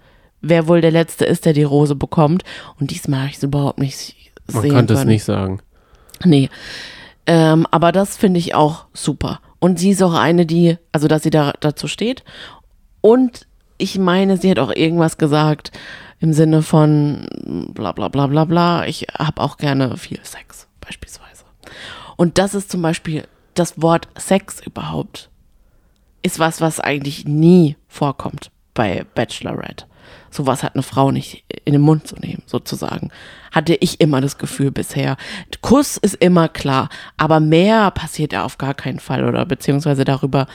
wer 0.42 0.68
wohl 0.68 0.82
der 0.82 0.92
Letzte 0.92 1.26
ist, 1.26 1.46
der 1.46 1.54
die 1.54 1.64
Rose 1.64 1.96
bekommt. 1.96 2.44
Und 2.80 2.92
diesmal 2.92 3.22
habe 3.22 3.30
ich 3.30 3.38
es 3.38 3.44
überhaupt 3.44 3.80
nicht 3.80 4.16
Man 4.52 4.62
sehen 4.62 4.74
konnte 4.74 4.94
können. 4.94 5.08
es 5.08 5.14
nicht 5.14 5.24
sagen. 5.24 5.62
Nee. 6.24 6.50
Ähm, 7.26 7.68
aber 7.72 7.92
das 7.92 8.18
finde 8.18 8.40
ich 8.40 8.56
auch 8.56 8.86
super. 8.94 9.40
Und 9.60 9.80
sie 9.80 9.92
ist 9.92 10.02
auch 10.02 10.14
eine, 10.14 10.46
die, 10.46 10.78
also 10.92 11.08
dass 11.08 11.24
sie 11.24 11.30
da 11.30 11.54
dazu 11.60 11.88
steht. 11.88 12.24
Und 13.02 13.48
ich 13.78 13.98
meine, 13.98 14.38
sie 14.38 14.50
hat 14.50 14.60
auch 14.60 14.72
irgendwas 14.76 15.18
gesagt 15.18 15.72
im 16.20 16.34
Sinne 16.34 16.62
von 16.62 17.28
bla 17.74 17.92
bla 17.92 18.10
bla 18.10 18.28
bla 18.28 18.46
bla. 18.46 18.86
Ich 18.86 19.08
habe 19.18 19.42
auch 19.42 19.58
gerne 19.58 19.96
viel 19.98 20.20
Sex, 20.24 20.68
beispielsweise. 20.82 21.46
Und 22.18 22.38
das 22.38 22.54
ist 22.54 22.72
zum 22.72 22.82
Beispiel 22.82 23.24
das 23.54 23.82
Wort 23.82 24.08
Sex 24.18 24.60
überhaupt. 24.66 25.30
Ist 26.22 26.40
was, 26.40 26.60
was 26.60 26.82
eigentlich 26.82 27.26
nie 27.26 27.78
vorkommt 27.88 28.52
bei 28.74 29.06
Bachelorette. 29.16 29.86
Sowas 30.32 30.64
hat 30.64 30.76
eine 30.76 30.84
Frau 30.84 31.12
nicht 31.12 31.44
in 31.66 31.74
den 31.74 31.82
Mund 31.82 32.08
zu 32.08 32.16
nehmen, 32.16 32.44
sozusagen. 32.46 33.10
Hatte 33.52 33.76
ich 33.76 34.00
immer 34.00 34.22
das 34.22 34.38
Gefühl 34.38 34.72
bisher. 34.72 35.18
Kuss 35.62 35.98
ist 35.98 36.16
immer 36.16 36.48
klar, 36.50 36.90
aber 37.18 37.40
mehr 37.40 37.92
passiert 37.92 38.34
ja 38.34 38.44
auf 38.46 38.58
gar 38.58 38.74
keinen 38.74 39.00
Fall 39.00 39.24
oder 39.26 39.46
beziehungsweise 39.46 40.04
darüber, 40.06 40.48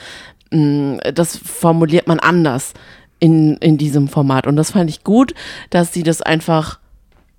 mh, 0.51 1.11
das 1.13 1.37
formuliert 1.37 2.07
man 2.07 2.19
anders 2.19 2.73
in, 3.19 3.57
in 3.57 3.77
diesem 3.77 4.07
Format. 4.07 4.47
Und 4.47 4.55
das 4.55 4.71
fand 4.71 4.89
ich 4.89 5.03
gut, 5.03 5.33
dass 5.69 5.93
sie 5.93 6.03
das 6.03 6.21
einfach, 6.21 6.79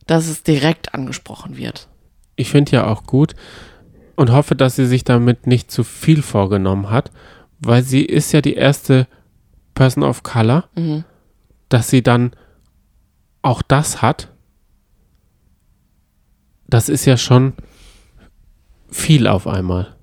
dass 0.07 0.29
es 0.29 0.43
direkt 0.43 0.95
angesprochen 0.95 1.57
wird. 1.57 1.89
Ich 2.37 2.51
finde 2.51 2.73
ja 2.73 2.87
auch 2.87 3.05
gut 3.05 3.35
und 4.15 4.31
hoffe, 4.33 4.55
dass 4.55 4.77
sie 4.77 4.87
sich 4.87 5.05
damit 5.05 5.47
nicht 5.47 5.71
zu 5.71 5.85
viel 5.85 6.23
vorgenommen 6.23 6.91
hat, 6.91 7.11
weil 7.61 7.83
sie 7.83 8.03
ist 8.05 8.33
ja 8.33 8.41
die 8.43 8.55
erste 8.55 9.07
Person 9.75 10.05
of 10.05 10.23
Color, 10.23 10.65
Mhm. 10.75 11.05
Dass 11.69 11.89
sie 11.89 12.03
dann 12.03 12.33
auch 13.43 13.63
das 13.63 14.03
hat. 14.03 14.33
Das 16.69 16.89
ist 16.89 17.05
ja 17.05 17.17
schon 17.17 17.55
viel 18.91 19.27
auf 19.27 19.47
einmal. 19.47 19.95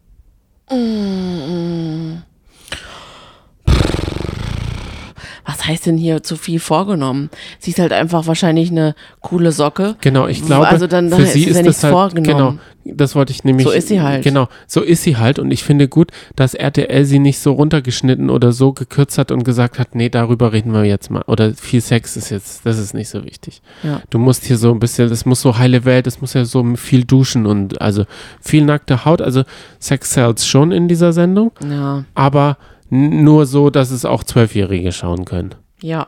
Was 5.46 5.66
heißt 5.68 5.86
denn 5.88 5.98
hier 5.98 6.24
zu 6.24 6.38
viel 6.38 6.60
vorgenommen? 6.60 7.30
Sie 7.60 7.72
ist 7.72 7.80
halt 7.80 7.92
einfach 7.92 8.28
wahrscheinlich 8.28 8.72
eine 8.72 8.96
coole 9.22 9.52
Socke. 9.52 9.96
Genau, 10.02 10.28
ich 10.28 10.46
glaube, 10.46 10.68
Also 10.68 10.88
dann- 10.88 11.10
für 11.12 11.26
sie 11.26 11.42
ist 11.44 11.48
ist 11.52 11.56
ja 11.58 11.62
das 11.64 11.68
nichts 11.68 11.84
halt, 11.84 11.94
vorgenommen. 11.94 12.60
genau, 12.86 12.96
das 12.96 13.16
wollte 13.16 13.32
ich 13.32 13.44
nämlich. 13.44 13.66
So 13.68 13.72
ist 13.74 13.88
sie 13.90 14.02
halt. 14.02 14.24
Genau, 14.24 14.48
so 14.68 14.82
ist 14.82 15.04
sie 15.04 15.18
halt 15.18 15.40
und 15.40 15.52
ich 15.52 15.64
finde 15.64 15.88
gut, 15.90 16.12
dass 16.36 16.54
RTL 16.54 17.04
sie 17.06 17.20
nicht 17.20 17.40
so 17.40 17.52
runtergeschnitten 17.54 18.30
oder 18.30 18.52
so 18.54 18.72
gekürzt 18.74 19.18
hat 19.18 19.32
und 19.32 19.44
gesagt 19.44 19.80
hat, 19.80 19.96
nee, 19.96 20.10
darüber 20.10 20.54
reden 20.54 20.72
wir 20.74 20.86
jetzt 20.86 21.12
mal 21.12 21.24
oder 21.28 21.54
viel 21.54 21.82
Sex 21.82 22.16
ist 22.16 22.30
jetzt, 22.30 22.66
das 22.66 22.78
ist 22.80 22.94
nicht 22.94 23.10
so 23.10 23.24
wichtig. 23.26 23.62
Ja. 23.84 24.02
Du 24.10 24.20
musst 24.20 24.46
hier 24.46 24.58
so 24.58 24.72
ein 24.72 24.80
bisschen, 24.80 25.10
das 25.10 25.26
muss 25.26 25.42
so 25.42 25.58
heile 25.58 25.84
Welt, 25.86 26.08
das 26.08 26.22
muss 26.22 26.34
ja 26.34 26.46
so 26.46 26.64
viel 26.76 27.04
duschen 27.04 27.46
und 27.46 27.82
also 27.82 28.06
viel 28.42 28.64
nackte 28.64 29.06
Haut, 29.06 29.22
also 29.22 29.44
Sex 29.80 30.12
sells 30.14 30.46
schon 30.48 30.72
in 30.72 30.88
dieser 30.88 31.12
Sendung, 31.14 31.52
Ja. 31.70 32.06
aber 32.16 32.58
nur 32.94 33.48
so, 33.48 33.72
dass 33.72 33.90
es 33.90 34.06
auch 34.06 34.24
Zwölfjährige 34.24 34.92
schauen 34.92 35.26
können. 35.26 35.56
Ja. 35.82 36.08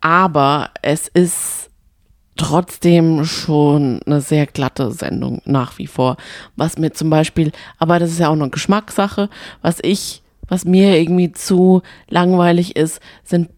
Aber 0.00 0.70
es 0.82 1.06
ist 1.06 1.70
trotzdem 2.36 3.24
schon 3.24 4.00
eine 4.04 4.20
sehr 4.20 4.46
glatte 4.46 4.90
Sendung 4.90 5.40
nach 5.44 5.78
wie 5.78 5.86
vor. 5.86 6.16
Was 6.56 6.78
mir 6.78 6.92
zum 6.92 7.10
Beispiel, 7.10 7.52
aber 7.78 8.00
das 8.00 8.10
ist 8.10 8.18
ja 8.18 8.28
auch 8.28 8.32
eine 8.32 8.50
Geschmackssache, 8.50 9.28
was 9.60 9.78
ich, 9.82 10.22
was 10.48 10.64
mir 10.64 10.98
irgendwie 10.98 11.30
zu 11.30 11.82
langweilig 12.08 12.74
ist, 12.74 13.00
sind 13.22 13.48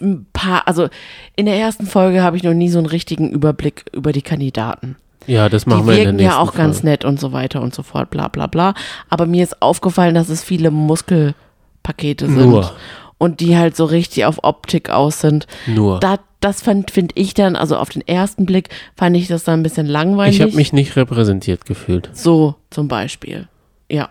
ein 0.00 0.26
paar, 0.32 0.66
also 0.66 0.88
in 1.36 1.44
der 1.44 1.56
ersten 1.56 1.86
Folge 1.86 2.22
habe 2.22 2.38
ich 2.38 2.42
noch 2.42 2.54
nie 2.54 2.70
so 2.70 2.78
einen 2.78 2.86
richtigen 2.86 3.30
Überblick 3.30 3.84
über 3.92 4.12
die 4.12 4.22
Kandidaten. 4.22 4.96
Ja, 5.26 5.48
das 5.48 5.64
Die 5.64 5.70
machen 5.70 5.86
wir 5.86 5.92
in 5.92 5.98
der 5.98 6.04
wirken 6.06 6.16
nächsten 6.16 6.32
ja 6.36 6.38
auch 6.42 6.54
ganz 6.54 6.76
Folge. 6.78 6.88
nett 6.88 7.04
und 7.04 7.20
so 7.20 7.32
weiter 7.32 7.60
und 7.62 7.74
so 7.74 7.82
fort, 7.82 8.10
bla 8.10 8.28
bla 8.28 8.46
bla. 8.46 8.74
Aber 9.08 9.26
mir 9.26 9.42
ist 9.44 9.60
aufgefallen, 9.62 10.14
dass 10.14 10.28
es 10.28 10.42
viele 10.42 10.70
Muskelpakete 10.70 12.26
sind. 12.26 12.48
Nur. 12.50 12.72
Und 13.18 13.40
die 13.40 13.56
halt 13.56 13.76
so 13.76 13.84
richtig 13.84 14.24
auf 14.24 14.38
Optik 14.44 14.88
aus 14.90 15.20
sind. 15.20 15.46
Nur. 15.66 16.00
Da, 16.00 16.16
das 16.40 16.62
finde 16.62 16.86
ich 17.14 17.34
dann, 17.34 17.54
also 17.54 17.76
auf 17.76 17.90
den 17.90 18.00
ersten 18.08 18.46
Blick 18.46 18.70
fand 18.96 19.14
ich 19.14 19.28
das 19.28 19.44
dann 19.44 19.60
ein 19.60 19.62
bisschen 19.62 19.86
langweilig. 19.86 20.36
Ich 20.36 20.42
habe 20.42 20.56
mich 20.56 20.72
nicht 20.72 20.96
repräsentiert 20.96 21.66
gefühlt. 21.66 22.08
so 22.14 22.54
zum 22.70 22.88
Beispiel. 22.88 23.46
Ja, 23.90 24.08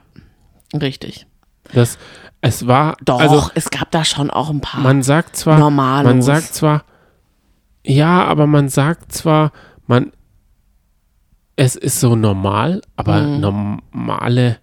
richtig. 0.79 1.25
Das, 1.73 1.97
es 2.41 2.67
war, 2.67 2.97
Doch, 3.03 3.19
also 3.19 3.49
es 3.55 3.71
gab 3.71 3.89
da 3.91 4.05
schon 4.05 4.29
auch 4.29 4.51
ein 4.51 4.61
paar. 4.61 4.81
man 4.81 5.01
sagt 5.01 5.35
zwar, 5.35 5.57
Normalos. 5.57 6.05
man 6.05 6.21
sagt 6.21 6.53
zwar, 6.53 6.83
ja, 7.83 8.23
aber 8.25 8.45
man 8.45 8.69
sagt 8.69 9.11
zwar, 9.11 9.51
man, 9.87 10.11
es 11.61 11.75
ist 11.75 11.99
so 11.99 12.15
normal, 12.15 12.81
aber 12.95 13.21
Mhm. 13.21 13.39
normale 13.41 14.59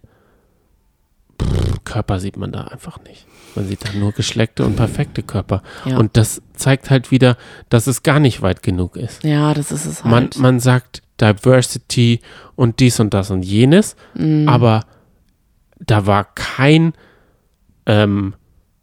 pff, 1.41 1.83
Körper 1.83 2.19
sieht 2.19 2.37
man 2.37 2.51
da 2.51 2.61
einfach 2.65 2.99
nicht. 3.03 3.25
Man 3.55 3.67
sieht 3.67 3.85
da 3.87 3.93
nur 3.97 4.11
geschleckte 4.11 4.65
und 4.65 4.75
perfekte 4.75 5.21
Körper. 5.23 5.61
Ja. 5.85 5.97
Und 5.97 6.17
das 6.17 6.41
zeigt 6.53 6.89
halt 6.89 7.11
wieder, 7.11 7.37
dass 7.69 7.85
es 7.87 8.01
gar 8.03 8.19
nicht 8.19 8.41
weit 8.41 8.63
genug 8.63 8.95
ist. 8.97 9.23
ja, 9.23 9.53
das 9.53 9.71
ist 9.71 9.85
es 9.85 10.03
Man, 10.03 10.13
halt. 10.13 10.37
man 10.39 10.59
sagt 10.59 11.01
Diversity 11.21 12.19
und 12.55 12.79
dies 12.79 12.99
und 12.99 13.13
das 13.13 13.29
und 13.31 13.43
jenes, 13.43 13.95
Mhm. 14.15 14.49
aber 14.49 14.81
da 15.79 16.05
war 16.07 16.25
kein 16.33 16.93
ähm, 17.85 18.33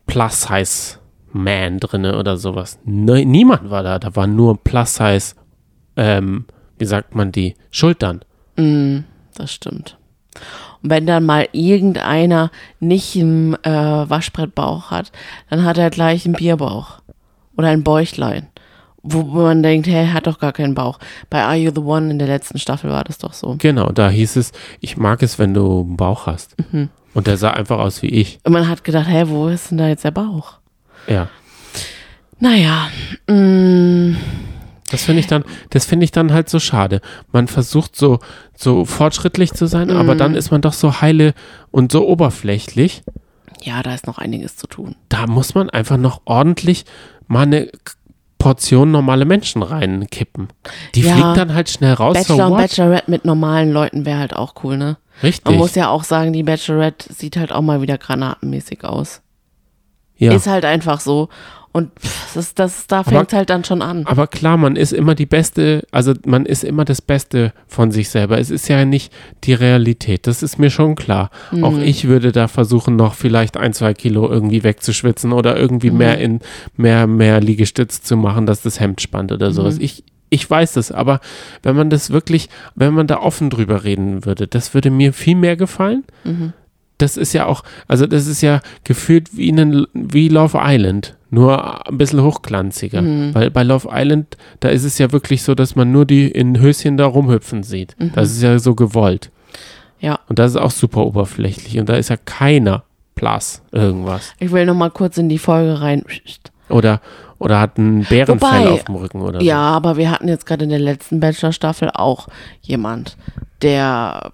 Plus-Size-Man 0.06 1.80
drinne 1.80 2.16
oder 2.18 2.36
sowas. 2.36 2.78
Ne, 2.84 3.24
niemand 3.26 3.70
war 3.70 3.82
da. 3.82 3.98
Da 3.98 4.14
war 4.16 4.26
nur 4.26 4.62
Plus-Size, 4.62 5.34
ähm, 5.96 6.46
wie 6.85 6.89
sagt 6.89 7.14
man 7.14 7.32
die, 7.32 7.55
Schultern. 7.70 8.20
Mm, 8.57 9.05
das 9.37 9.55
stimmt. 9.55 9.97
Und 10.82 10.91
wenn 10.91 11.07
dann 11.07 11.24
mal 11.24 11.49
irgendeiner 11.53 12.51
nicht 12.78 13.16
einen 13.16 13.55
äh, 13.64 14.11
Waschbrettbauch 14.11 14.91
hat, 14.91 15.12
dann 15.49 15.64
hat 15.64 15.78
er 15.78 15.89
gleich 15.89 16.26
einen 16.26 16.35
Bierbauch 16.35 17.01
oder 17.57 17.68
ein 17.68 17.85
Bäuchlein. 17.85 18.49
Wo 19.03 19.22
man 19.22 19.62
denkt, 19.62 19.87
hey, 19.87 20.05
er 20.05 20.12
hat 20.12 20.26
doch 20.26 20.39
gar 20.39 20.53
keinen 20.53 20.74
Bauch. 20.74 20.99
Bei 21.30 21.43
Are 21.43 21.57
You 21.57 21.72
the 21.74 21.80
One 21.80 22.11
in 22.11 22.18
der 22.18 22.28
letzten 22.28 22.59
Staffel 22.59 22.91
war 22.91 23.05
das 23.05 23.16
doch 23.16 23.32
so. 23.32 23.57
Genau, 23.59 23.91
da 23.91 24.11
hieß 24.11 24.37
es, 24.37 24.53
ich 24.80 24.99
mag 24.99 25.22
es, 25.22 25.39
wenn 25.39 25.55
du 25.55 25.80
einen 25.80 25.97
Bauch 25.97 26.26
hast. 26.26 26.55
Mhm. 26.70 26.91
Und 27.14 27.26
der 27.26 27.39
sah 27.39 27.53
einfach 27.53 27.78
aus 27.78 28.03
wie 28.03 28.09
ich. 28.09 28.41
Und 28.45 28.53
man 28.53 28.68
hat 28.68 28.85
gedacht, 28.85 29.09
hey, 29.09 29.26
wo 29.30 29.49
ist 29.49 29.70
denn 29.70 29.78
da 29.78 29.89
jetzt 29.89 30.05
der 30.05 30.11
Bauch? 30.11 30.59
Ja. 31.07 31.30
Naja, 32.41 32.89
mm, 33.26 34.16
Das 34.91 35.03
finde 35.05 35.20
ich 35.20 35.26
dann, 35.26 35.45
das 35.70 35.87
finde 35.87 36.05
ich 36.05 36.12
dann 36.12 36.32
halt 36.32 36.49
so 36.51 36.59
schade. 36.61 37.01
Man 37.32 37.49
versucht 37.49 37.97
so, 37.97 38.18
so 38.55 38.85
fortschrittlich 38.85 39.53
zu 39.55 39.66
sein, 39.66 39.91
aber 39.91 40.14
Mhm. 40.14 40.18
dann 40.18 40.35
ist 40.35 40.51
man 40.51 40.61
doch 40.61 40.74
so 40.74 41.01
heile 41.01 41.35
und 41.70 41.91
so 41.93 42.07
oberflächlich. 42.09 43.03
ja, 43.62 43.82
da 43.82 43.95
ist 43.95 44.07
noch 44.07 44.18
einiges 44.18 44.57
zu 44.57 44.66
tun. 44.66 44.95
Da 45.09 45.26
muss 45.26 45.55
man 45.55 45.70
einfach 45.70 45.97
noch 45.97 46.20
ordentlich 46.26 46.85
mal 47.28 47.43
eine 47.45 47.70
Portion 48.39 48.91
normale 48.91 49.24
Menschen 49.24 49.62
reinkippen. 49.62 50.49
Die 50.95 51.01
Ja. 51.01 51.14
fliegt 51.14 51.37
dann 51.39 51.55
halt 51.55 51.70
schnell 51.70 51.95
raus. 51.95 52.12
Bachelor 52.14 52.37
so 52.49 52.53
und? 52.53 52.59
Bachelorette 52.59 53.11
mit 53.11 53.24
normalen 53.24 53.72
Leuten 53.72 54.05
wäre 54.05 54.18
halt 54.18 54.37
auch 54.37 54.55
cool, 54.64 54.76
ne? 54.76 54.99
Richtig. 55.22 55.47
Man 55.47 55.55
muss 55.57 55.74
ja 55.76 55.89
auch 55.89 56.05
sagen, 56.05 56.35
die 56.35 56.43
Bachelorette 56.43 57.11
sieht 57.11 57.39
halt 57.39 57.53
auch 57.53 57.62
mal 57.62 57.80
wieder 57.80 57.97
granatenmäßig 57.97 58.85
aus. 58.85 59.22
ja. 60.18 60.32
Ist 60.35 60.47
halt 60.47 60.64
einfach 60.66 61.01
so. 61.01 61.30
Und 61.77 61.91
das, 62.35 62.55
das, 62.55 62.87
da 62.87 63.03
fängt 63.03 63.33
halt 63.33 63.51
dann 63.51 63.64
schon 63.64 63.83
an. 63.83 64.07
Aber 64.07 64.29
klar, 64.29 64.57
man 64.57 64.77
ist 64.77 64.93
immer 64.93 65.16
die 65.16 65.27
Beste, 65.27 65.85
also 65.91 66.14
man 66.25 66.47
ist 66.47 66.62
immer 66.62 66.85
das 66.85 67.03
Beste 67.03 67.53
von 67.66 67.91
sich 67.91 68.11
selber. 68.11 68.39
Es 68.39 68.51
ist 68.51 68.68
ja 68.68 68.85
nicht 68.85 69.12
die 69.43 69.55
Realität, 69.55 70.29
das 70.29 70.45
ist 70.45 70.57
mir 70.57 70.70
schon 70.70 70.95
klar. 70.95 71.31
Mhm. 71.51 71.64
Auch 71.64 71.79
ich 71.79 72.07
würde 72.07 72.31
da 72.31 72.47
versuchen, 72.47 72.95
noch 72.95 73.14
vielleicht 73.14 73.57
ein, 73.57 73.72
zwei 73.72 73.93
Kilo 73.93 74.31
irgendwie 74.31 74.62
wegzuschwitzen 74.62 75.33
oder 75.33 75.57
irgendwie 75.57 75.91
Mhm. 75.91 75.99
mehr 75.99 76.18
in 76.18 76.39
mehr, 76.77 77.09
mehr 77.09 77.41
Liegestütz 77.41 78.03
zu 78.03 78.16
machen, 78.16 78.47
dass 78.47 78.62
das 78.62 78.79
Hemd 78.79 79.01
spannt 79.01 79.33
oder 79.33 79.49
Mhm. 79.49 79.55
sowas. 79.55 79.79
Ich, 79.81 80.05
ich 80.31 80.49
weiß 80.49 80.75
das, 80.75 80.93
aber 80.93 81.18
wenn 81.64 81.75
man 81.75 81.91
das 81.91 82.11
wirklich, 82.11 82.51
wenn 82.77 82.95
man 82.95 83.09
da 83.09 83.18
offen 83.18 83.51
drüber 83.51 83.83
reden 83.83 84.25
würde, 84.25 84.47
das 84.47 84.75
würde 84.75 84.93
mir 84.93 85.12
viel 85.12 85.35
mehr 85.35 85.57
gefallen. 85.57 86.05
Mhm. 86.22 86.53
Das 86.99 87.16
ist 87.16 87.33
ja 87.33 87.47
auch, 87.47 87.64
also 87.89 88.07
das 88.07 88.29
ist 88.29 88.41
ja 88.43 88.61
gefühlt 88.85 89.37
wie, 89.37 89.51
einen, 89.51 89.89
wie 89.93 90.29
Love 90.29 90.59
Island, 90.63 91.17
nur 91.34 91.86
ein 91.88 91.98
bisschen 91.98 92.22
hochglanziger. 92.22 93.02
Mhm. 93.02 93.34
Weil 93.34 93.50
bei 93.50 93.62
Love 93.62 93.88
Island, 93.92 94.36
da 94.61 94.68
ist 94.70 94.84
es 94.84 94.98
ja 94.98 95.12
wirklich 95.12 95.42
so, 95.42 95.54
dass 95.54 95.76
man 95.76 95.92
nur 95.92 96.06
die 96.06 96.28
in 96.30 96.58
Höschen 96.61 96.96
da 96.96 97.06
rumhüpfen 97.06 97.62
sieht. 97.62 97.96
Das 98.14 98.30
ist 98.30 98.42
ja 98.42 98.58
so 98.58 98.74
gewollt. 98.74 99.30
Mhm. 99.30 100.06
Ja. 100.06 100.20
Und 100.28 100.38
das 100.38 100.52
ist 100.52 100.56
auch 100.56 100.70
super 100.70 101.04
oberflächlich. 101.06 101.78
Und 101.78 101.88
da 101.88 101.96
ist 101.96 102.08
ja 102.11 102.16
keiner 102.16 102.84
Plus 103.14 103.62
irgendwas. 103.72 104.32
Ich 104.38 104.50
will 104.52 104.66
noch 104.66 104.74
mal 104.74 104.90
kurz 104.90 105.16
in 105.18 105.28
die 105.28 105.38
Folge 105.38 105.80
rein. 105.80 106.04
Oder, 106.68 107.00
oder 107.38 107.61
hat 107.61 107.78
ein 107.78 108.04
Bärenfell 108.04 108.48
Wobei- 108.50 108.70
auf 108.70 108.84
dem 108.84 108.96
Rücken 108.96 109.20
oder 109.22 109.40
Ja, 109.40 109.61
aber 109.61 109.96
wir 109.96 110.11
hatten 110.11 110.28
jetzt 110.28 110.46
gerade 110.46 110.64
in 110.64 110.70
der 110.70 110.78
letzten 110.78 111.20
Bachelor-Staffel 111.20 111.90
auch 111.94 112.28
jemand, 112.62 113.16
der 113.62 114.32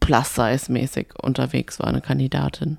Plus-Size-mäßig 0.00 1.08
unterwegs 1.20 1.78
war, 1.80 1.86
eine 1.88 2.00
Kandidatin. 2.00 2.78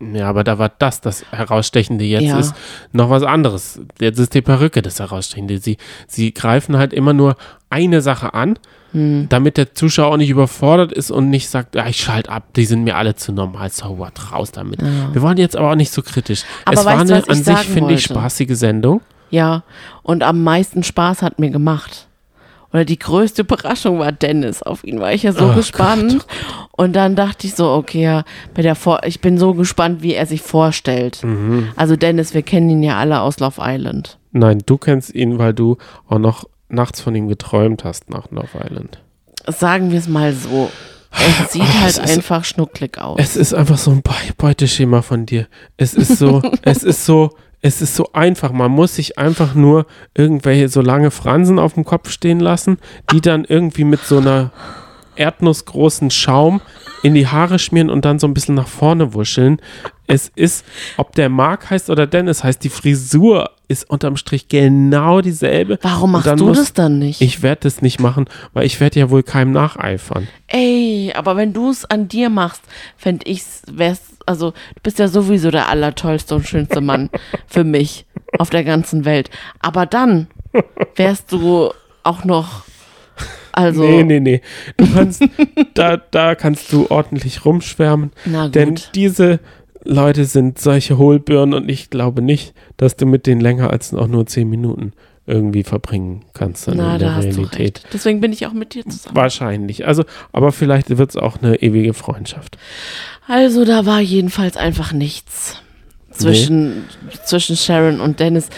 Ja, 0.00 0.28
aber 0.28 0.42
da 0.42 0.58
war 0.58 0.70
das 0.78 1.00
das 1.00 1.24
Herausstechende. 1.30 2.04
Jetzt 2.04 2.24
Ja. 2.24 2.38
ist 2.38 2.54
noch 2.92 3.10
was 3.10 3.22
anderes. 3.22 3.80
Jetzt 4.00 4.18
ist 4.18 4.34
die 4.34 4.42
Perücke 4.42 4.82
das 4.82 4.98
Herausstechende. 4.98 5.58
Sie, 5.58 5.76
sie 6.08 6.34
greifen 6.34 6.76
halt 6.76 6.92
immer 6.92 7.12
nur 7.12 7.36
eine 7.70 8.00
Sache 8.02 8.34
an, 8.34 8.58
Hm. 8.92 9.26
damit 9.28 9.56
der 9.56 9.74
Zuschauer 9.74 10.12
auch 10.12 10.16
nicht 10.16 10.30
überfordert 10.30 10.92
ist 10.92 11.10
und 11.10 11.28
nicht 11.30 11.48
sagt, 11.48 11.74
ja, 11.74 11.86
ich 11.86 11.96
schalte 11.96 12.30
ab, 12.30 12.44
die 12.54 12.64
sind 12.64 12.84
mir 12.84 12.96
alle 12.96 13.14
zu 13.16 13.32
normal, 13.32 13.70
so 13.70 13.98
what, 13.98 14.32
raus 14.32 14.52
damit. 14.52 14.80
Wir 15.12 15.22
waren 15.22 15.36
jetzt 15.36 15.56
aber 15.56 15.70
auch 15.72 15.76
nicht 15.76 15.92
so 15.92 16.02
kritisch. 16.02 16.42
Aber 16.64 16.78
es 16.78 16.84
war 16.84 16.98
weißt 17.00 17.10
eine 17.12 17.28
an 17.28 17.42
sich, 17.42 17.58
finde 17.58 17.94
ich, 17.94 18.02
spaßige 18.04 18.56
Sendung. 18.56 19.00
Ja, 19.30 19.64
und 20.04 20.22
am 20.22 20.42
meisten 20.44 20.82
Spaß 20.84 21.22
hat 21.22 21.38
mir 21.40 21.50
gemacht. 21.50 22.06
Oder 22.74 22.84
die 22.84 22.98
größte 22.98 23.42
Überraschung 23.42 24.00
war 24.00 24.12
Dennis. 24.12 24.62
Auf 24.62 24.84
ihn 24.84 25.00
war 25.00 25.12
ich 25.14 25.22
ja 25.22 25.32
so 25.32 25.46
Oh 25.50 25.54
gespannt. 25.54 26.26
Und 26.72 26.92
dann 26.94 27.14
dachte 27.16 27.46
ich 27.46 27.54
so, 27.54 27.70
okay, 27.70 28.02
ja, 28.02 28.24
bei 28.52 28.60
der 28.62 28.74
Vor 28.74 29.00
ich 29.06 29.20
bin 29.22 29.38
so 29.38 29.54
gespannt, 29.54 30.02
wie 30.02 30.12
er 30.12 30.26
sich 30.26 30.42
vorstellt. 30.42 31.22
Mhm. 31.24 31.68
Also 31.76 31.96
Dennis, 31.96 32.34
wir 32.34 32.42
kennen 32.42 32.68
ihn 32.68 32.82
ja 32.82 32.98
alle 32.98 33.20
aus 33.20 33.38
Love 33.38 33.60
Island. 33.64 34.18
Nein, 34.32 34.62
du 34.66 34.76
kennst 34.76 35.14
ihn, 35.14 35.38
weil 35.38 35.54
du 35.54 35.78
auch 36.08 36.18
noch 36.18 36.44
nachts 36.68 37.00
von 37.00 37.14
ihm 37.14 37.28
geträumt 37.28 37.84
hast 37.84 38.10
nach 38.10 38.30
Love 38.30 38.48
Island. 38.68 39.00
Sagen 39.46 39.90
wir 39.92 39.98
es 40.00 40.08
mal 40.08 40.32
so. 40.32 40.68
Er 41.12 41.46
sieht 41.48 41.62
Oh, 41.62 41.80
halt 41.80 41.90
es 41.90 41.98
ist- 41.98 42.16
einfach 42.18 42.44
schnucklig 42.44 42.98
aus. 42.98 43.20
Es 43.20 43.36
ist 43.36 43.54
einfach 43.54 43.78
so 43.78 43.92
ein 43.92 44.02
Be 44.02 44.10
Beuteschema 44.36 45.00
von 45.02 45.26
dir. 45.26 45.46
Es 45.76 45.94
ist 45.94 46.18
so, 46.18 46.42
es 46.62 46.82
ist 46.82 47.06
so, 47.06 47.30
es 47.64 47.80
ist 47.80 47.96
so 47.96 48.10
einfach. 48.12 48.52
Man 48.52 48.70
muss 48.70 48.96
sich 48.96 49.16
einfach 49.16 49.54
nur 49.54 49.86
irgendwelche 50.12 50.68
so 50.68 50.82
lange 50.82 51.10
Fransen 51.10 51.58
auf 51.58 51.72
dem 51.72 51.86
Kopf 51.86 52.10
stehen 52.10 52.38
lassen, 52.38 52.76
die 53.10 53.22
dann 53.22 53.46
irgendwie 53.46 53.84
mit 53.84 54.00
so 54.00 54.18
einer 54.18 54.52
erdnussgroßen 55.16 56.10
Schaum 56.10 56.60
in 57.04 57.14
die 57.14 57.26
Haare 57.28 57.58
schmieren 57.58 57.90
und 57.90 58.04
dann 58.06 58.18
so 58.18 58.26
ein 58.26 58.32
bisschen 58.34 58.54
nach 58.54 58.66
vorne 58.66 59.12
wuscheln. 59.12 59.60
Es 60.06 60.32
ist, 60.34 60.64
ob 60.96 61.14
der 61.14 61.28
Mark 61.28 61.68
heißt 61.70 61.90
oder 61.90 62.06
Dennis 62.06 62.42
heißt, 62.42 62.64
die 62.64 62.70
Frisur 62.70 63.50
ist 63.68 63.88
unterm 63.90 64.16
Strich 64.16 64.48
genau 64.48 65.20
dieselbe. 65.20 65.78
Warum 65.82 66.12
machst 66.12 66.40
du 66.40 66.46
muss- 66.46 66.56
das 66.58 66.72
dann 66.72 66.98
nicht? 66.98 67.20
Ich 67.20 67.42
werde 67.42 67.60
das 67.64 67.82
nicht 67.82 68.00
machen, 68.00 68.24
weil 68.54 68.64
ich 68.64 68.80
werde 68.80 68.98
ja 69.00 69.10
wohl 69.10 69.22
keinem 69.22 69.52
nacheifern. 69.52 70.28
Ey, 70.46 71.12
aber 71.14 71.36
wenn 71.36 71.52
du 71.52 71.70
es 71.70 71.84
an 71.84 72.08
dir 72.08 72.30
machst, 72.30 72.62
fände 72.96 73.26
ich's, 73.26 73.62
wär's, 73.70 74.00
also 74.24 74.52
du 74.52 74.80
bist 74.82 74.98
ja 74.98 75.08
sowieso 75.08 75.50
der 75.50 75.68
allertollste 75.68 76.34
und 76.34 76.48
schönste 76.48 76.80
Mann 76.80 77.10
für 77.46 77.64
mich 77.64 78.06
auf 78.38 78.48
der 78.48 78.64
ganzen 78.64 79.04
Welt. 79.04 79.28
Aber 79.60 79.84
dann 79.84 80.26
wärst 80.96 81.32
du 81.32 81.70
auch 82.02 82.24
noch, 82.24 82.64
also, 83.56 83.82
Nee, 83.82 84.02
nee, 84.04 84.20
nee. 84.20 84.40
Du 84.76 84.86
kannst, 84.92 85.22
da, 85.74 85.96
da 85.96 86.34
kannst 86.34 86.72
du 86.72 86.86
ordentlich 86.90 87.44
rumschwärmen. 87.44 88.10
na 88.24 88.46
gut. 88.46 88.54
Denn 88.54 88.80
diese 88.94 89.40
Leute 89.84 90.24
sind 90.24 90.58
solche 90.58 90.98
Hohlbirnen 90.98 91.54
und 91.54 91.68
ich 91.70 91.90
glaube 91.90 92.22
nicht, 92.22 92.54
dass 92.76 92.96
du 92.96 93.06
mit 93.06 93.26
denen 93.26 93.40
länger 93.40 93.70
als 93.70 93.92
auch 93.94 94.06
nur 94.06 94.26
zehn 94.26 94.48
Minuten 94.48 94.92
irgendwie 95.26 95.62
verbringen 95.62 96.22
kannst 96.34 96.68
dann 96.68 96.76
na, 96.76 96.94
in 96.94 97.00
da 97.00 97.20
der 97.20 97.30
du 97.32 97.36
Realität. 97.42 97.58
recht. 97.58 97.86
Deswegen 97.92 98.20
bin 98.20 98.32
ich 98.32 98.46
auch 98.46 98.52
mit 98.52 98.74
dir 98.74 98.84
zusammen. 98.84 99.16
Wahrscheinlich. 99.16 99.86
Also, 99.86 100.04
aber 100.32 100.52
vielleicht 100.52 100.96
wird 100.96 101.10
es 101.10 101.16
auch 101.16 101.40
eine 101.42 101.62
ewige 101.62 101.94
Freundschaft. 101.94 102.58
Also 103.26 103.64
da 103.64 103.86
war 103.86 104.00
jedenfalls 104.00 104.56
einfach 104.58 104.92
nichts 104.92 105.62
zwischen, 106.10 106.84
zwischen 107.24 107.56
Sharon 107.56 108.00
und 108.00 108.20
Dennis. 108.20 108.48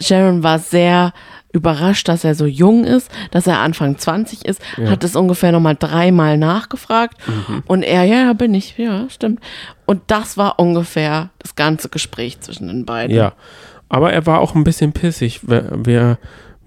Sharon 0.00 0.42
war 0.42 0.58
sehr 0.58 1.12
überrascht, 1.52 2.08
dass 2.08 2.24
er 2.24 2.34
so 2.34 2.44
jung 2.46 2.84
ist, 2.84 3.10
dass 3.30 3.46
er 3.46 3.58
Anfang 3.60 3.96
20 3.98 4.44
ist, 4.44 4.60
Ja. 4.76 4.90
hat 4.90 5.02
es 5.04 5.16
ungefähr 5.16 5.50
nochmal 5.52 5.76
dreimal 5.78 6.36
nachgefragt 6.36 7.16
und 7.66 7.82
er, 7.82 8.04
ja, 8.04 8.16
ja, 8.26 8.32
bin 8.34 8.52
ich, 8.54 8.76
ja, 8.76 9.08
stimmt. 9.08 9.40
Und 9.86 10.02
das 10.08 10.36
war 10.36 10.58
ungefähr 10.58 11.30
das 11.38 11.56
ganze 11.56 11.88
Gespräch 11.88 12.40
zwischen 12.40 12.68
den 12.68 12.84
beiden. 12.84 13.16
Ja. 13.16 13.32
Aber 13.88 14.12
er 14.12 14.26
war 14.26 14.40
auch 14.40 14.54
ein 14.54 14.64
bisschen 14.64 14.92
pissig. 14.92 15.48
Wir, 15.48 15.70
wir, 15.74 16.18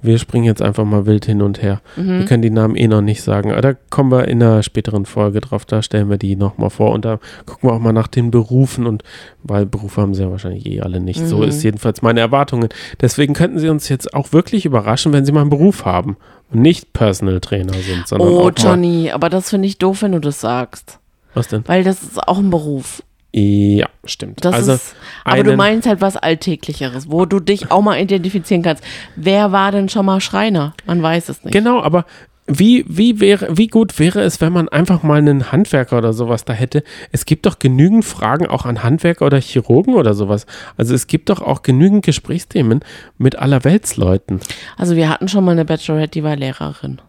wir 0.01 0.17
springen 0.17 0.45
jetzt 0.45 0.61
einfach 0.61 0.83
mal 0.85 1.05
wild 1.05 1.25
hin 1.25 1.41
und 1.41 1.61
her. 1.61 1.81
Mhm. 1.95 2.19
Wir 2.19 2.25
können 2.25 2.41
die 2.41 2.49
Namen 2.49 2.75
eh 2.75 2.87
noch 2.87 3.01
nicht 3.01 3.21
sagen. 3.21 3.51
Aber 3.51 3.61
da 3.61 3.73
kommen 3.89 4.11
wir 4.11 4.27
in 4.27 4.41
einer 4.41 4.63
späteren 4.63 5.05
Folge 5.05 5.41
drauf. 5.41 5.65
Da 5.65 5.81
stellen 5.81 6.09
wir 6.09 6.17
die 6.17 6.35
nochmal 6.35 6.69
vor. 6.69 6.91
Und 6.91 7.05
da 7.05 7.19
gucken 7.45 7.69
wir 7.69 7.73
auch 7.73 7.79
mal 7.79 7.93
nach 7.93 8.07
den 8.07 8.31
Berufen. 8.31 8.87
Und 8.87 9.03
weil 9.43 9.65
Berufe 9.65 10.01
haben 10.01 10.13
sie 10.13 10.23
ja 10.23 10.31
wahrscheinlich 10.31 10.65
eh 10.65 10.81
alle 10.81 10.99
nicht. 10.99 11.25
So 11.27 11.37
Mhm. 11.37 11.43
ist 11.43 11.63
jedenfalls 11.63 12.01
meine 12.01 12.19
Erwartungen. 12.19 12.69
Deswegen 12.99 13.33
könnten 13.33 13.59
sie 13.59 13.69
uns 13.69 13.89
jetzt 13.89 14.13
auch 14.13 14.33
wirklich 14.33 14.65
überraschen, 14.65 15.13
wenn 15.13 15.25
sie 15.25 15.31
mal 15.31 15.41
einen 15.41 15.49
Beruf 15.49 15.85
haben. 15.85 16.17
Und 16.51 16.61
nicht 16.61 16.91
Personal 16.93 17.39
Trainer 17.39 17.73
sind, 17.73 18.07
sondern 18.07 18.27
Oh, 18.27 18.49
Johnny, 18.55 19.11
aber 19.11 19.29
das 19.29 19.49
finde 19.49 19.67
ich 19.67 19.77
doof, 19.77 20.01
wenn 20.01 20.11
du 20.11 20.19
das 20.19 20.41
sagst. 20.41 20.99
Was 21.33 21.47
denn? 21.47 21.63
Weil 21.67 21.83
das 21.83 22.01
ist 22.03 22.19
auch 22.27 22.39
ein 22.39 22.49
Beruf. 22.49 23.03
Ja, 23.33 23.87
stimmt. 24.03 24.43
Das 24.43 24.53
also 24.53 24.73
ist, 24.73 24.95
aber 25.23 25.43
du 25.43 25.55
meinst 25.55 25.87
halt 25.87 26.01
was 26.01 26.17
Alltäglicheres, 26.17 27.09
wo 27.09 27.25
du 27.25 27.39
dich 27.39 27.71
auch 27.71 27.81
mal 27.81 27.97
identifizieren 27.97 28.61
kannst. 28.61 28.83
Wer 29.15 29.53
war 29.53 29.71
denn 29.71 29.87
schon 29.87 30.05
mal 30.05 30.19
Schreiner? 30.19 30.73
Man 30.85 31.01
weiß 31.01 31.29
es 31.29 31.43
nicht. 31.43 31.53
Genau, 31.53 31.81
aber 31.81 32.05
wie, 32.47 32.83
wie, 32.89 33.21
wäre, 33.21 33.57
wie 33.57 33.67
gut 33.67 33.99
wäre 33.99 34.21
es, 34.21 34.41
wenn 34.41 34.51
man 34.51 34.67
einfach 34.67 35.03
mal 35.03 35.19
einen 35.19 35.53
Handwerker 35.53 35.97
oder 35.97 36.11
sowas 36.11 36.43
da 36.43 36.51
hätte? 36.51 36.83
Es 37.13 37.25
gibt 37.25 37.45
doch 37.45 37.59
genügend 37.59 38.03
Fragen 38.03 38.47
auch 38.47 38.65
an 38.65 38.83
Handwerker 38.83 39.25
oder 39.25 39.39
Chirurgen 39.39 39.93
oder 39.93 40.13
sowas. 40.13 40.45
Also 40.75 40.93
es 40.93 41.07
gibt 41.07 41.29
doch 41.29 41.41
auch 41.41 41.61
genügend 41.61 42.03
Gesprächsthemen 42.03 42.81
mit 43.17 43.37
allerweltsleuten. 43.37 44.41
Also 44.75 44.97
wir 44.97 45.07
hatten 45.07 45.29
schon 45.29 45.45
mal 45.45 45.51
eine 45.51 45.63
Bachelorette, 45.63 46.11
die 46.11 46.23
war 46.23 46.35
Lehrerin. 46.35 46.99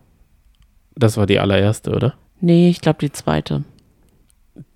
Das 0.94 1.16
war 1.16 1.26
die 1.26 1.40
allererste, 1.40 1.90
oder? 1.90 2.14
Nee, 2.40 2.68
ich 2.68 2.80
glaube 2.80 2.98
die 3.00 3.10
zweite. 3.10 3.64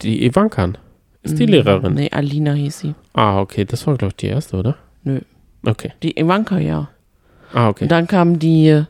Die 0.03 0.25
Ivankan 0.25 0.79
ist 1.27 1.39
die 1.39 1.47
Lehrerin. 1.47 1.95
Nee, 1.95 2.11
Alina 2.11 2.53
hieß 2.53 2.79
sie. 2.81 2.95
Ah, 3.13 3.41
okay, 3.41 3.65
das 3.65 3.87
war, 3.87 3.97
glaube 3.97 4.13
ich, 4.13 4.17
die 4.17 4.27
erste, 4.27 4.57
oder? 4.57 4.77
Nö. 5.05 5.21
Okay. 5.65 5.93
Die 6.03 6.19
Ivanka, 6.19 6.59
ja. 6.59 6.89
Ah, 7.53 7.69
okay. 7.69 7.85
Und 7.85 7.91
dann 7.93 8.07
kam 8.07 8.39
die, 8.39 8.83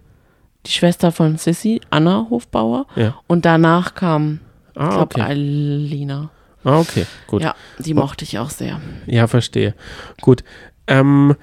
die 0.64 0.70
Schwester 0.70 1.12
von 1.12 1.36
Sissy, 1.38 1.80
Anna 1.90 2.26
Hofbauer. 2.30 2.86
Ja. 2.96 3.14
Und 3.26 3.44
danach 3.44 3.94
kam, 3.94 4.40
ich 4.74 4.80
Ah, 4.80 4.88
glaube, 4.88 5.02
okay. 5.14 5.20
Alina. 5.22 6.30
Ah, 6.64 6.80
okay, 6.80 7.06
gut. 7.28 7.42
Ja, 7.42 7.54
die 7.78 7.94
mochte 7.94 8.24
ich 8.24 8.38
auch 8.38 8.50
sehr. 8.50 8.80
Ja, 9.06 9.26
verstehe. 9.26 9.74
Gut. 10.20 10.42
Ähm, 10.88 11.36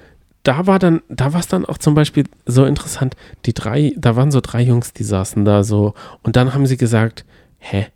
da 0.43 0.67
war 0.67 0.77
dann, 0.79 1.01
da 1.07 1.31
war 1.33 1.39
es 1.39 1.47
dann 1.47 1.65
auch 1.65 1.77
zum 1.77 1.95
Beispiel 1.95 2.25
so 2.45 2.65
interessant, 2.65 3.15
die 3.45 3.53
drei, 3.53 3.93
da 3.97 4.17
waren 4.17 4.31
so 4.31 4.41
drei 4.41 4.61
Jungs, 4.61 4.91
die 4.91 5.05
saßen 5.05 5.45
da 5.45 5.63
so 5.63 5.93
und 6.23 6.35
dann 6.35 6.53
haben 6.53 6.65
sie 6.65 6.75
gesagt, 6.75 7.23
hä, 7.59 7.87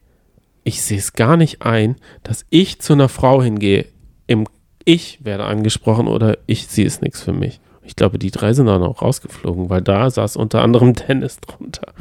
ich 0.68 0.82
sehe 0.82 0.98
es 0.98 1.14
gar 1.14 1.38
nicht 1.38 1.62
ein, 1.62 1.96
dass 2.24 2.46
ich 2.50 2.80
zu 2.80 2.92
einer 2.94 3.08
Frau 3.10 3.42
hingehe, 3.42 3.86
im 4.28 4.46
Ich 4.84 5.20
werde 5.24 5.46
angesprochen 5.46 6.08
oder 6.08 6.38
ich, 6.46 6.68
sie 6.68 6.84
ist 6.84 7.02
nichts 7.02 7.22
für 7.22 7.32
mich. 7.34 7.60
Ich 7.84 7.96
glaube, 7.96 8.20
die 8.20 8.32
drei 8.32 8.52
sind 8.52 8.66
dann 8.66 8.84
auch 8.84 9.02
rausgeflogen, 9.02 9.70
weil 9.70 9.82
da 9.82 10.10
saß 10.10 10.36
unter 10.36 10.62
anderem 10.62 10.94
Dennis 11.08 11.40
drunter. 11.40 11.94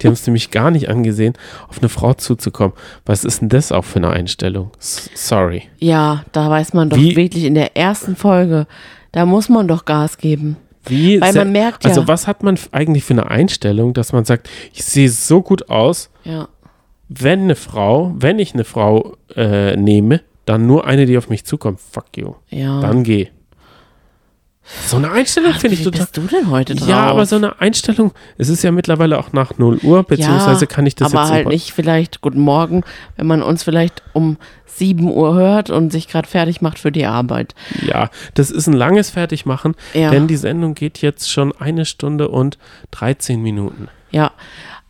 Die 0.00 0.06
haben 0.06 0.14
es 0.14 0.24
nämlich 0.24 0.52
gar 0.52 0.70
nicht 0.70 0.88
angesehen, 0.88 1.34
auf 1.68 1.78
eine 1.80 1.88
Frau 1.88 2.14
zuzukommen. 2.14 2.74
Was 3.04 3.24
ist 3.24 3.40
denn 3.40 3.48
das 3.48 3.72
auch 3.72 3.84
für 3.84 3.96
eine 3.98 4.10
Einstellung? 4.10 4.70
S 4.78 5.10
sorry. 5.14 5.64
Ja, 5.80 6.24
da 6.30 6.48
weiß 6.48 6.74
man 6.74 6.90
doch 6.90 6.96
Wie- 6.96 7.16
wirklich 7.16 7.42
in 7.42 7.54
der 7.56 7.76
ersten 7.76 8.14
Folge, 8.14 8.68
da 9.10 9.26
muss 9.26 9.48
man 9.48 9.66
doch 9.66 9.84
Gas 9.84 10.16
geben. 10.18 10.56
Wie 10.84 11.20
Weil 11.20 11.32
man 11.34 11.50
merkt 11.50 11.82
ja- 11.82 11.90
Also, 11.90 12.06
was 12.06 12.28
hat 12.28 12.44
man 12.44 12.56
eigentlich 12.70 13.02
für 13.02 13.14
eine 13.14 13.28
Einstellung, 13.28 13.94
dass 13.94 14.12
man 14.12 14.24
sagt, 14.24 14.48
ich 14.72 14.84
sehe 14.84 15.08
so 15.10 15.42
gut 15.42 15.68
aus, 15.68 16.08
Ja. 16.22 16.48
Wenn 17.18 17.40
eine 17.42 17.56
Frau, 17.56 18.12
wenn 18.16 18.38
ich 18.38 18.54
eine 18.54 18.64
Frau 18.64 19.16
äh, 19.36 19.76
nehme, 19.76 20.20
dann 20.44 20.66
nur 20.66 20.86
eine, 20.86 21.06
die 21.06 21.16
auf 21.18 21.28
mich 21.28 21.44
zukommt. 21.44 21.80
Fuck 21.80 22.16
you. 22.16 22.34
Ja. 22.48 22.80
Dann 22.80 23.04
geh. 23.04 23.28
So 24.86 24.96
eine 24.96 25.10
Einstellung 25.10 25.52
finde 25.54 25.74
ich 25.74 25.80
Wie 25.80 25.84
total. 25.84 26.00
bist 26.02 26.16
du 26.16 26.20
denn 26.22 26.48
heute 26.48 26.76
drauf? 26.76 26.88
Ja, 26.88 27.06
aber 27.06 27.26
so 27.26 27.34
eine 27.34 27.60
Einstellung, 27.60 28.12
es 28.38 28.48
ist 28.48 28.62
ja 28.62 28.70
mittlerweile 28.70 29.18
auch 29.18 29.32
nach 29.32 29.58
0 29.58 29.78
Uhr, 29.82 30.04
beziehungsweise 30.04 30.68
kann 30.68 30.86
ich 30.86 30.94
das 30.94 31.12
aber 31.12 31.22
jetzt 31.22 31.30
halt 31.32 31.40
im 31.40 31.44
Pod- 31.46 31.52
nicht 31.52 31.72
vielleicht 31.72 32.20
guten 32.20 32.40
Morgen, 32.40 32.84
wenn 33.16 33.26
man 33.26 33.42
uns 33.42 33.64
vielleicht 33.64 34.04
um 34.12 34.36
7 34.66 35.10
Uhr 35.10 35.34
hört 35.34 35.68
und 35.70 35.90
sich 35.90 36.06
gerade 36.06 36.28
fertig 36.28 36.62
macht 36.62 36.78
für 36.78 36.92
die 36.92 37.06
Arbeit. 37.06 37.56
Ja, 37.84 38.08
das 38.34 38.52
ist 38.52 38.68
ein 38.68 38.72
langes 38.72 39.10
Fertigmachen, 39.10 39.74
Ja. 39.94 40.10
denn 40.10 40.28
die 40.28 40.36
Sendung 40.36 40.74
geht 40.74 40.98
jetzt 41.02 41.28
schon 41.28 41.52
eine 41.58 41.84
Stunde 41.84 42.28
und 42.28 42.56
13 42.92 43.42
Minuten. 43.42 43.88
Ja, 44.12 44.30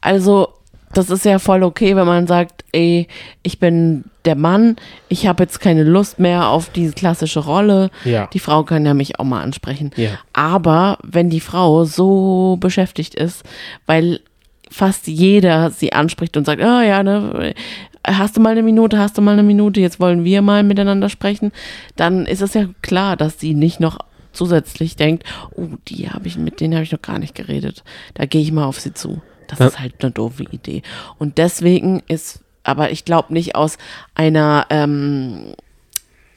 also 0.03 0.53
das 0.95 1.11
ist 1.11 1.25
ja 1.25 1.39
voll 1.39 1.63
okay, 1.63 1.97
wenn 1.97 2.07
man 2.07 2.27
sagt, 2.27 2.65
ey, 2.73 3.09
ich 3.43 3.59
bin 3.59 4.05
der 4.25 4.37
Mann, 4.37 4.77
ich 5.09 5.27
habe 5.27 5.43
jetzt 5.43 5.61
keine 5.61 5.85
Lust 5.85 6.19
mehr 6.19 6.49
auf 6.49 6.71
diese 6.71 6.93
klassische 6.93 7.41
Rolle. 7.41 7.91
Ja. 8.05 8.29
Die 8.33 8.39
Frau 8.39 8.63
kann 8.63 8.87
ja 8.87 8.95
mich 8.95 9.19
auch 9.19 9.25
mal 9.25 9.43
ansprechen. 9.43 9.91
Ja. 9.97 10.11
Aber 10.33 10.99
wenn 11.03 11.31
die 11.31 11.41
Frau 11.41 11.85
so 11.85 12.57
beschäftigt 12.61 13.15
ist, 13.15 13.43
weil 13.87 14.21
fast 14.71 15.07
jeder 15.07 15.71
sie 15.71 15.93
anspricht 15.93 16.37
und 16.37 16.47
sagt, 16.47 16.63
ah 16.63 16.83
ja, 16.83 17.03
ne, 17.03 17.55
hast 18.07 18.37
du 18.37 18.41
mal 18.41 18.51
eine 18.51 18.63
Minute, 18.63 18.99
hast 18.99 19.19
du 19.19 19.23
mal 19.23 19.33
eine 19.33 19.43
Minute, 19.43 19.81
jetzt 19.81 20.01
wollen 20.01 20.25
wir 20.25 20.43
mal 20.43 20.63
miteinander 20.63 21.09
sprechen, 21.09 21.53
dann 21.97 22.27
ist 22.27 22.43
es 22.43 22.55
ja 22.55 22.67
klar, 22.81 23.17
dass 23.17 23.39
sie 23.39 23.55
nicht 23.55 23.81
noch 23.81 23.99
zusätzlich 24.33 24.97
denkt, 24.97 25.25
oh, 25.55 25.69
die 25.89 26.09
habe 26.09 26.27
ich, 26.27 26.39
mit 26.39 26.61
denen 26.61 26.75
habe 26.75 26.85
ich 26.85 26.93
noch 26.93 27.03
gar 27.03 27.19
nicht 27.19 27.35
geredet. 27.35 27.85
Da 28.15 28.25
gehe 28.25 28.41
ich 28.41 28.51
mal 28.51 28.65
auf 28.65 28.81
sie 28.81 28.95
zu. 28.95 29.21
Das 29.53 29.59
Ja. 29.61 29.67
ist 29.69 29.79
halt 29.81 29.95
eine 30.03 30.11
doofe 30.13 30.43
Idee. 30.45 30.83
Und 31.19 31.39
deswegen 31.39 32.03
ist, 32.09 32.41
aber 32.65 32.91
ich 32.91 33.05
glaube 33.05 33.33
nicht 33.33 33.55
aus 33.55 33.79
einer 34.15 34.67
ähm, 34.71 35.55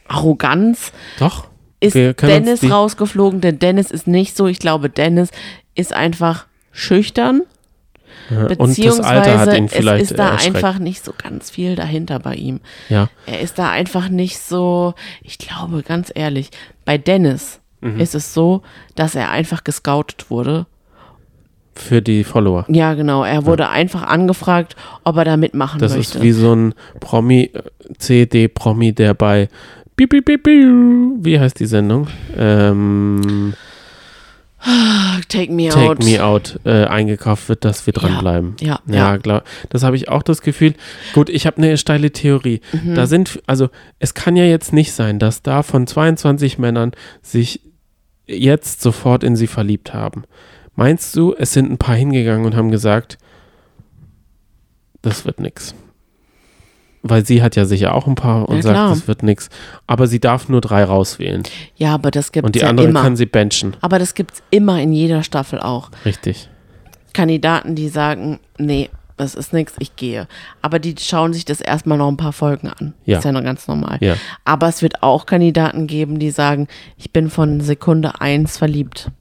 Arroganz, 0.08 0.92
Doch. 1.20 1.48
ist 1.80 1.96
Dennis 1.96 2.64
rausgeflogen, 2.70 3.42
denn 3.42 3.60
Dennis 3.60 3.90
ist 3.92 4.08
nicht 4.08 4.36
so. 4.38 4.48
Ich 4.48 4.60
glaube, 4.60 4.90
Dennis 4.90 5.30
ist 5.76 5.94
einfach 5.94 6.46
schüchtern, 6.72 7.42
Ja, 8.30 8.42
Und 8.42 8.50
das 8.52 8.58
beziehungsweise 8.58 9.08
Alter 9.08 9.40
hat 9.40 9.54
ihn 9.58 9.66
es 9.66 10.10
ist 10.10 10.18
da 10.20 10.36
einfach 10.36 10.80
nicht 10.80 11.04
so 11.06 11.14
ganz 11.18 11.50
viel 11.50 11.76
dahinter 11.76 12.20
bei 12.20 12.36
ihm. 12.36 12.60
Ja. 12.90 13.10
Er 13.26 13.40
ist 13.42 13.60
da 13.60 13.70
einfach 13.72 14.10
nicht 14.10 14.40
so, 14.40 14.94
ich 15.22 15.38
glaube, 15.38 15.84
ganz 15.84 16.12
ehrlich, 16.14 16.50
bei 16.86 16.98
Dennis 16.98 17.60
Mhm. 17.82 18.00
ist 18.00 18.16
es 18.16 18.34
so, 18.34 18.62
dass 18.96 19.16
er 19.16 19.30
einfach 19.32 19.64
gescoutet 19.64 20.32
wurde 20.32 20.66
für 21.76 22.02
die 22.02 22.24
Follower. 22.24 22.66
Ja, 22.70 22.94
genau. 22.94 23.24
Er 23.24 23.46
wurde 23.46 23.70
einfach 23.70 24.04
angefragt, 24.04 24.76
ob 25.04 25.18
er 25.18 25.26
da 25.26 25.38
mitmachen 25.38 25.80
Das 25.80 25.96
möchte. 25.96 26.18
ist 26.18 26.24
wie 26.24 26.32
so 26.32 26.54
ein 26.56 26.74
Promi, 27.00 27.52
äh, 27.54 27.62
CD-Promi, 27.98 28.94
der 28.94 29.14
bei 29.14 29.50
Piep, 29.96 30.10
piep, 30.10 30.26
piep, 30.26 30.44
piep, 30.44 30.70
wie 31.22 31.40
heißt 31.40 31.60
die 31.60 31.66
Sendung? 31.66 32.08
Ähm, 32.38 33.54
Take 35.30 35.52
me 35.54 35.70
Take 35.70 35.90
out. 35.92 36.04
Me 36.04 36.24
Out 36.24 36.60
äh, 36.66 36.86
eingekauft 36.86 37.50
wird, 37.50 37.64
dass 37.66 37.86
wir 37.86 37.94
Ja, 37.94 38.00
dranbleiben. 38.02 38.56
Ja, 38.60 38.80
Ja, 38.88 38.96
ja. 38.96 39.18
klar. 39.20 39.44
Das 39.70 39.84
habe 39.84 39.96
ich 39.96 40.10
auch 40.10 40.24
das 40.24 40.42
Gefühl. 40.42 40.74
Gut, 41.14 41.30
ich 41.30 41.46
habe 41.46 41.58
eine 41.58 41.78
steile 41.78 42.12
Theorie. 42.12 42.62
Mhm. 42.74 42.96
Da 42.96 43.06
sind, 43.06 43.42
also 43.46 43.70
es 44.00 44.16
kann 44.16 44.36
ja 44.36 44.44
jetzt 44.46 44.74
nicht 44.74 44.92
sein, 44.94 45.20
dass 45.20 45.44
da 45.44 45.62
von 45.62 45.86
22 45.86 46.58
Männern 46.58 46.92
sich 47.22 47.62
jetzt 48.26 48.82
sofort 48.82 49.24
in 49.24 49.36
sie 49.36 49.48
verliebt 49.48 49.94
haben. 49.94 50.24
Meinst 50.76 51.16
du, 51.16 51.34
es 51.38 51.54
sind 51.54 51.72
ein 51.72 51.78
paar 51.78 51.96
hingegangen 51.96 52.46
und 52.46 52.56
haben 52.56 52.72
gesagt, 52.72 53.18
das 55.02 55.26
wird 55.26 55.40
nix? 55.40 55.74
Weil 57.08 57.24
sie 57.26 57.44
hat 57.44 57.56
ja 57.56 57.66
sicher 57.66 57.94
auch 57.94 58.08
ein 58.08 58.16
paar 58.16 58.50
und 58.50 58.58
Ja, 58.58 58.62
sagt, 58.64 58.76
klar. 58.76 58.90
das 58.90 59.08
wird 59.08 59.22
nix. 59.24 59.50
Aber 59.86 60.08
sie 60.08 60.20
darf 60.20 60.50
nur 60.50 60.60
drei 60.62 60.84
rauswählen. 60.84 61.44
ja, 61.76 61.94
aber 61.94 62.10
das 62.12 62.32
gibt 62.32 62.46
Und 62.46 62.56
die 62.56 62.60
ja 62.60 62.68
andere 62.70 62.88
immer. 62.88 63.04
kann 63.04 63.16
sie 63.16 63.28
benchen. 63.28 63.78
aber 63.82 64.00
das 64.00 64.16
gibt's 64.16 64.42
immer 64.50 64.82
in 64.82 64.92
jeder 64.92 65.22
Staffel 65.24 65.60
auch. 65.60 65.92
Richtig. 66.04 66.50
Kandidaten, 67.14 67.76
die 67.76 67.88
sagen, 67.90 68.40
nee, 68.58 68.90
das 69.18 69.36
ist 69.36 69.54
nichts, 69.54 69.76
ich 69.80 69.96
gehe. 69.96 70.28
Aber 70.62 70.80
die 70.80 70.96
schauen 71.00 71.32
sich 71.32 71.46
das 71.46 71.62
erstmal 71.62 71.98
noch 71.98 72.10
ein 72.10 72.18
paar 72.18 72.34
Folgen 72.34 72.68
an. 72.70 72.94
Ja. 73.06 73.20
Ist 73.20 73.24
ja 73.24 73.32
noch 73.32 73.44
ganz 73.44 73.68
normal. 73.68 73.98
Ja. 74.02 74.16
Aber 74.44 74.68
es 74.68 74.82
wird 74.82 75.04
auch 75.04 75.26
Kandidaten 75.26 75.88
geben, 75.88 76.20
die 76.20 76.32
sagen, 76.32 76.68
ich 76.98 77.14
bin 77.14 77.30
von 77.30 77.62
Sekunde 77.62 78.20
eins 78.20 78.58
verliebt. 78.58 79.12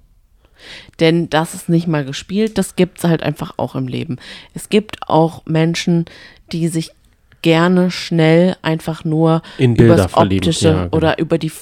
Denn 1.00 1.30
das 1.30 1.54
ist 1.54 1.68
nicht 1.68 1.86
mal 1.86 2.04
gespielt, 2.04 2.58
das 2.58 2.76
gibt 2.76 2.98
es 2.98 3.04
halt 3.04 3.22
einfach 3.22 3.54
auch 3.56 3.74
im 3.74 3.88
Leben. 3.88 4.18
Es 4.54 4.68
gibt 4.68 5.08
auch 5.08 5.42
Menschen, 5.46 6.04
die 6.52 6.68
sich 6.68 6.92
gerne 7.42 7.90
schnell 7.90 8.56
einfach 8.62 9.04
nur 9.04 9.42
In 9.58 9.74
Bilder 9.74 9.94
übers 9.94 10.12
verlieben, 10.12 10.46
Optische 10.48 10.68
ja, 10.68 10.84
genau. 10.84 10.96
oder 10.96 11.18
über 11.18 11.36
die 11.36 11.52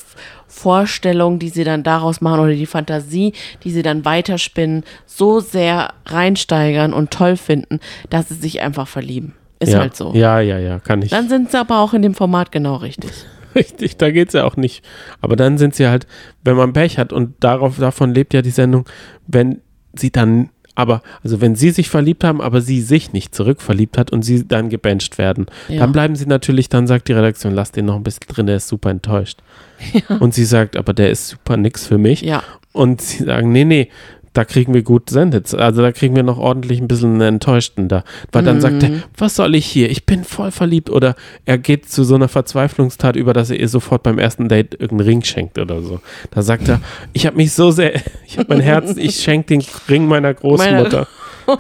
Vorstellung, 0.47 1.41
die 1.41 1.49
sie 1.49 1.65
dann 1.65 1.83
daraus 1.83 2.21
machen 2.21 2.39
oder 2.39 2.53
die 2.53 2.67
Fantasie, 2.67 3.33
die 3.65 3.71
sie 3.73 3.83
dann 3.83 4.05
weiterspinnen, 4.05 4.85
so 5.07 5.41
sehr 5.41 5.93
reinsteigern 6.07 6.93
und 6.93 7.11
toll 7.11 7.37
finden, 7.37 7.81
dass 8.11 8.29
sie 8.29 8.35
sich 8.35 8.61
einfach 8.61 8.87
verlieben. 8.87 9.35
Ist 9.59 9.73
ja. 9.73 9.81
halt 9.81 9.97
so. 9.97 10.13
Ja, 10.15 10.41
ja, 10.41 10.59
ja, 10.59 10.79
kann 10.79 11.03
ich. 11.03 11.11
Dann 11.11 11.29
sind 11.29 11.51
sie 11.51 11.59
aber 11.59 11.81
auch 11.81 11.95
in 11.95 12.03
dem 12.03 12.15
Format 12.15 12.53
genau 12.53 12.77
richtig. 12.77 13.11
Richtig, 13.57 13.97
da 13.97 14.11
geht 14.11 14.29
es 14.29 14.35
ja 14.35 14.45
auch 14.45 14.57
nicht. 14.57 14.85
Aber 15.21 15.37
dann 15.37 15.59
sind 15.59 15.75
sie 15.75 15.87
halt, 15.87 16.07
wenn 16.45 16.57
man 16.57 16.73
Pech 16.73 16.99
hat 16.99 17.13
und 17.13 17.35
darauf, 17.41 17.79
davon 17.79 18.15
lebt 18.15 18.35
ja 18.35 18.43
die 18.43 18.51
Sendung, 18.51 18.87
wenn 19.27 19.61
sie 19.95 20.11
dann, 20.11 20.51
aber, 20.75 21.03
also 21.23 21.41
wenn 21.41 21.55
sie 21.55 21.71
sich 21.71 21.91
verliebt 21.91 22.25
haben, 22.25 22.41
aber 22.41 22.61
sie 22.63 22.81
sich 22.81 23.13
nicht 23.13 23.35
zurückverliebt 23.35 23.99
hat 23.99 24.11
und 24.11 24.23
sie 24.23 24.47
dann 24.49 24.71
gebencht 24.71 25.19
werden, 25.19 25.47
Ja. 25.69 25.81
dann 25.81 25.93
bleiben 25.93 26.17
sie 26.17 26.27
natürlich, 26.27 26.69
dann 26.71 26.87
sagt 26.87 27.09
die 27.09 27.13
Redaktion, 27.13 27.53
lass 27.55 27.73
den 27.73 27.85
noch 27.87 27.97
ein 27.97 28.03
bisschen 28.03 28.27
drin, 28.29 28.47
der 28.47 28.57
ist 28.57 28.69
super 28.69 28.91
enttäuscht. 28.91 29.41
Und 30.21 30.33
sie 30.33 30.45
sagt, 30.45 30.77
aber 30.77 30.93
der 30.95 31.11
ist 31.11 31.29
super 31.29 31.57
nix 31.57 31.87
für 31.87 31.99
mich. 31.99 32.21
Ja, 32.23 32.43
Und 32.73 33.03
sie 33.03 33.25
sagen, 33.25 33.51
nee, 33.53 33.65
nee, 33.65 33.89
da 34.35 34.45
kriegen 34.45 34.73
wir 34.73 34.83
gut 34.83 35.11
sendet. 35.11 35.53
Also 35.55 35.83
da 35.83 35.93
kriegen 35.93 36.17
wir 36.17 36.23
noch 36.23 36.39
ordentlich 36.39 36.81
ein 36.81 36.89
bisschen 36.89 37.13
einen 37.13 37.21
Enttäuschten 37.35 37.89
da. 37.89 38.03
Weil 38.33 38.43
dann 38.45 38.61
sagt 38.61 38.83
er, 38.83 38.89
Mhm. 38.91 39.03
was 39.17 39.37
soll 39.37 39.55
ich 39.55 39.67
hier? 39.67 39.91
Ich 39.91 40.07
bin 40.07 40.25
voll 40.25 40.51
verliebt. 40.51 40.89
Oder 40.91 41.15
er 41.45 41.59
geht 41.59 41.89
zu 41.89 42.03
so 42.05 42.15
einer 42.15 42.29
Verzweiflungstat 42.29 43.17
über, 43.17 43.33
dass 43.35 43.51
er 43.51 43.61
ihr 43.61 43.69
sofort 43.69 44.03
beim 44.03 44.19
ersten 44.19 44.49
Date 44.49 44.75
irgendeinen 44.75 45.09
Ring 45.09 45.23
schenkt 45.23 45.59
oder 45.59 45.83
so. 45.83 46.01
Da 46.31 46.43
sagt 46.43 46.69
er, 46.69 46.81
ich 47.13 47.27
habe 47.27 47.37
mich 47.37 47.53
so 47.53 47.71
sehr, 47.71 47.95
ich 48.27 48.39
habe 48.39 48.47
mein 48.55 48.61
Herz, 48.61 48.97
ich 48.97 49.17
schenke 49.17 49.49
den 49.49 49.65
Ring 49.89 50.07
meiner 50.07 50.33
Großmutter. 50.33 51.07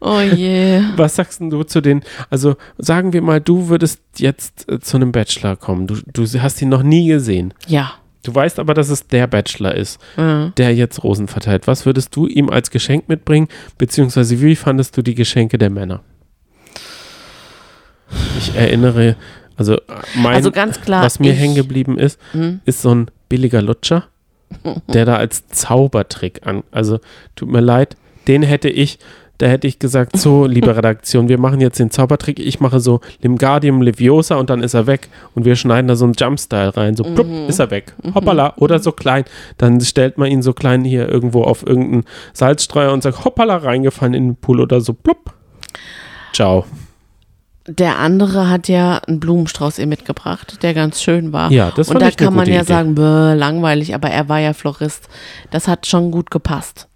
oh 0.00 0.20
je. 0.20 0.82
Was 0.96 1.16
sagst 1.16 1.40
denn 1.40 1.50
du 1.50 1.62
zu 1.62 1.80
den, 1.80 2.02
also 2.30 2.56
sagen 2.78 3.12
wir 3.12 3.22
mal, 3.22 3.40
du 3.40 3.68
würdest 3.68 4.00
jetzt 4.18 4.68
äh, 4.70 4.80
zu 4.80 4.96
einem 4.96 5.12
Bachelor 5.12 5.56
kommen. 5.56 5.86
Du, 5.86 5.96
du 6.12 6.26
hast 6.42 6.60
ihn 6.62 6.68
noch 6.68 6.82
nie 6.82 7.08
gesehen. 7.08 7.54
Ja. 7.66 7.92
Du 8.24 8.34
weißt 8.34 8.58
aber, 8.58 8.74
dass 8.74 8.88
es 8.88 9.06
der 9.06 9.26
Bachelor 9.26 9.74
ist. 9.74 10.00
Mhm. 10.16 10.52
der 10.56 10.74
jetzt 10.74 11.04
Rosen 11.04 11.28
verteilt. 11.28 11.66
Was 11.66 11.86
würdest 11.86 12.16
du 12.16 12.26
ihm 12.26 12.48
als 12.50 12.70
Geschenk 12.70 13.08
mitbringen, 13.08 13.48
beziehungsweise 13.78 14.40
wie 14.40 14.56
fandest 14.56 14.96
du 14.96 15.02
die 15.02 15.14
Geschenke 15.14 15.58
der 15.58 15.70
Männer? 15.70 16.02
Ich 18.38 18.54
erinnere, 18.54 19.16
also 19.56 19.74
äh, 19.74 19.80
mein, 20.16 20.34
Also 20.36 20.50
ganz 20.50 20.80
klar. 20.80 21.02
was 21.04 21.18
mir 21.18 21.32
hängen 21.32 21.54
geblieben 21.54 21.98
ist, 21.98 22.20
Hm? 22.32 22.60
ist 22.64 22.82
so 22.82 22.94
ein 22.94 23.10
billiger 23.28 23.62
Lutscher, 23.62 24.04
der 24.92 25.04
da 25.04 25.16
als 25.16 25.46
Zaubertrick 25.48 26.46
an, 26.46 26.62
also 26.70 27.00
tut 27.34 27.50
mir 27.50 27.60
leid, 27.60 27.96
den 28.28 28.42
hätte 28.42 28.68
ich, 28.68 28.98
da 29.38 29.46
hätte 29.46 29.66
ich 29.66 29.78
gesagt, 29.78 30.16
so, 30.16 30.46
liebe 30.46 30.76
Redaktion, 30.76 31.28
wir 31.28 31.38
machen 31.38 31.60
jetzt 31.60 31.78
den 31.78 31.90
Zaubertrick, 31.90 32.38
ich 32.38 32.60
mache 32.60 32.78
so 32.80 33.00
Limgardium 33.20 33.82
Leviosa 33.82 34.36
und 34.36 34.48
dann 34.50 34.62
ist 34.62 34.74
er 34.74 34.86
weg 34.86 35.08
und 35.34 35.44
wir 35.44 35.56
schneiden 35.56 35.88
da 35.88 35.96
so 35.96 36.04
einen 36.04 36.14
Jumpstyle 36.16 36.76
rein, 36.76 36.94
so 36.96 37.02
plupp, 37.02 37.26
Mhm. 37.26 37.48
ist 37.48 37.58
er 37.58 37.70
weg, 37.70 37.94
hoppala, 38.14 38.54
oder 38.58 38.78
so 38.78 38.92
klein, 38.92 39.24
dann 39.58 39.80
stellt 39.80 40.18
man 40.18 40.30
ihn 40.30 40.42
so 40.42 40.52
klein 40.52 40.84
hier 40.84 41.08
irgendwo 41.08 41.42
auf 41.42 41.66
irgendeinen 41.66 42.04
Salzstreuer 42.32 42.92
und 42.92 43.02
sagt, 43.02 43.24
hoppala, 43.24 43.56
reingefallen 43.56 44.14
in 44.14 44.28
den 44.28 44.36
Pool 44.36 44.60
oder 44.60 44.80
so, 44.80 44.92
plupp, 44.92 45.32
ciao. 46.32 46.64
Der 47.66 47.98
andere 47.98 48.50
hat 48.50 48.68
ja 48.68 48.98
einen 48.98 49.20
Blumenstrauß 49.20 49.78
ihr 49.78 49.86
mitgebracht, 49.86 50.62
der 50.62 50.74
ganz 50.74 51.00
schön 51.02 51.32
war. 51.32 51.50
Ja, 51.50 51.72
das 51.74 51.88
Und 51.88 51.98
fand 51.98 52.02
da 52.02 52.24
kann 52.24 52.34
man 52.34 52.46
ja 52.46 52.56
Idee. 52.56 52.64
sagen, 52.66 52.94
bäh, 52.94 53.32
langweilig, 53.34 53.94
aber 53.94 54.10
er 54.10 54.28
war 54.28 54.38
ja 54.38 54.52
Florist. 54.52 55.08
Das 55.50 55.66
hat 55.66 55.86
schon 55.86 56.10
gut 56.10 56.30
gepasst. 56.30 56.88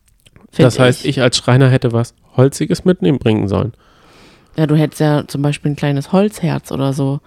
Das 0.56 0.78
heißt, 0.78 1.04
ich 1.04 1.20
als 1.22 1.36
Schreiner 1.36 1.68
hätte 1.68 1.92
was 1.92 2.14
Holziges 2.36 2.84
mitnehmen 2.84 3.18
bringen 3.18 3.48
sollen. 3.48 3.72
Ja, 4.56 4.66
du 4.66 4.74
hättest 4.76 5.00
ja 5.00 5.24
zum 5.26 5.42
Beispiel 5.42 5.72
ein 5.72 5.76
kleines 5.76 6.10
Holzherz 6.12 6.72
oder 6.72 6.92
so 6.92 7.20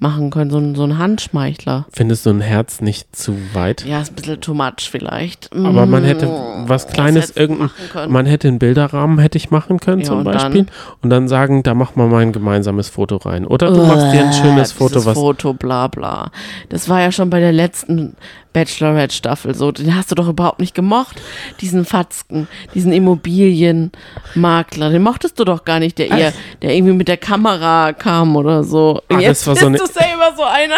machen 0.00 0.28
können, 0.30 0.50
so 0.50 0.58
ein, 0.58 0.74
so 0.74 0.82
ein 0.82 0.98
Handschmeichler. 0.98 1.86
Findest 1.90 2.26
du 2.26 2.30
ein 2.30 2.40
Herz 2.42 2.82
nicht 2.82 3.14
zu 3.16 3.36
weit? 3.54 3.86
Ja, 3.86 4.02
ist 4.02 4.12
ein 4.12 4.16
bisschen 4.16 4.40
too 4.40 4.52
much 4.52 4.90
vielleicht. 4.90 5.50
Aber 5.54 5.86
man 5.86 6.04
hätte 6.04 6.26
Mm, 6.26 6.68
was 6.68 6.88
Kleines, 6.88 7.30
irgendein, 7.36 7.66
machen 7.68 7.88
können. 7.90 8.12
man 8.12 8.26
hätte 8.26 8.48
einen 8.48 8.58
Bilderrahmen 8.58 9.18
hätte 9.18 9.38
ich 9.38 9.50
machen 9.50 9.78
können 9.80 10.00
Ja, 10.00 10.08
zum 10.08 10.18
und 10.18 10.24
Beispiel 10.24 10.64
dann? 10.64 10.74
und 11.00 11.10
dann 11.10 11.28
sagen, 11.28 11.62
da 11.62 11.74
mach 11.74 11.94
mal 11.96 12.08
mein 12.08 12.32
gemeinsames 12.32 12.88
Foto 12.90 13.16
rein. 13.16 13.46
Oder 13.46 13.70
du 13.72 13.82
machst 13.86 14.12
dir 14.12 14.24
ein 14.24 14.32
schönes 14.32 14.72
Foto, 14.72 15.04
was 15.06 15.14
Foto, 15.16 15.54
bla 15.54 15.86
bla. 15.88 16.30
Das 16.68 16.88
war 16.88 17.00
ja 17.00 17.10
schon 17.12 17.30
bei 17.30 17.40
der 17.40 17.52
letzten 17.52 18.16
Bachelorette-Staffel 18.54 19.54
so. 19.54 19.70
Den 19.70 19.94
hast 19.94 20.10
du 20.10 20.14
doch 20.14 20.28
überhaupt 20.28 20.60
nicht 20.60 20.74
gemocht, 20.74 21.20
diesen 21.60 21.84
Fatzken, 21.84 22.48
diesen 22.74 22.92
Immobilienmakler. 22.92 24.90
Den 24.90 25.02
mochtest 25.02 25.38
du 25.38 25.44
doch 25.44 25.64
gar 25.64 25.80
nicht, 25.80 25.98
der 25.98 26.06
ihr, 26.08 26.32
der 26.62 26.74
irgendwie 26.74 26.94
mit 26.94 27.08
der 27.08 27.16
Kamera 27.18 27.92
kam 27.92 28.36
oder 28.36 28.64
so. 28.64 29.02
Ah, 29.08 29.14
das 29.16 29.22
Jetzt 29.22 29.46
war 29.46 29.54
bist 29.54 29.60
so 29.62 29.66
eine- 29.66 29.78
du 29.78 29.86
selber 29.86 30.32
so 30.36 30.42
einer. 30.44 30.76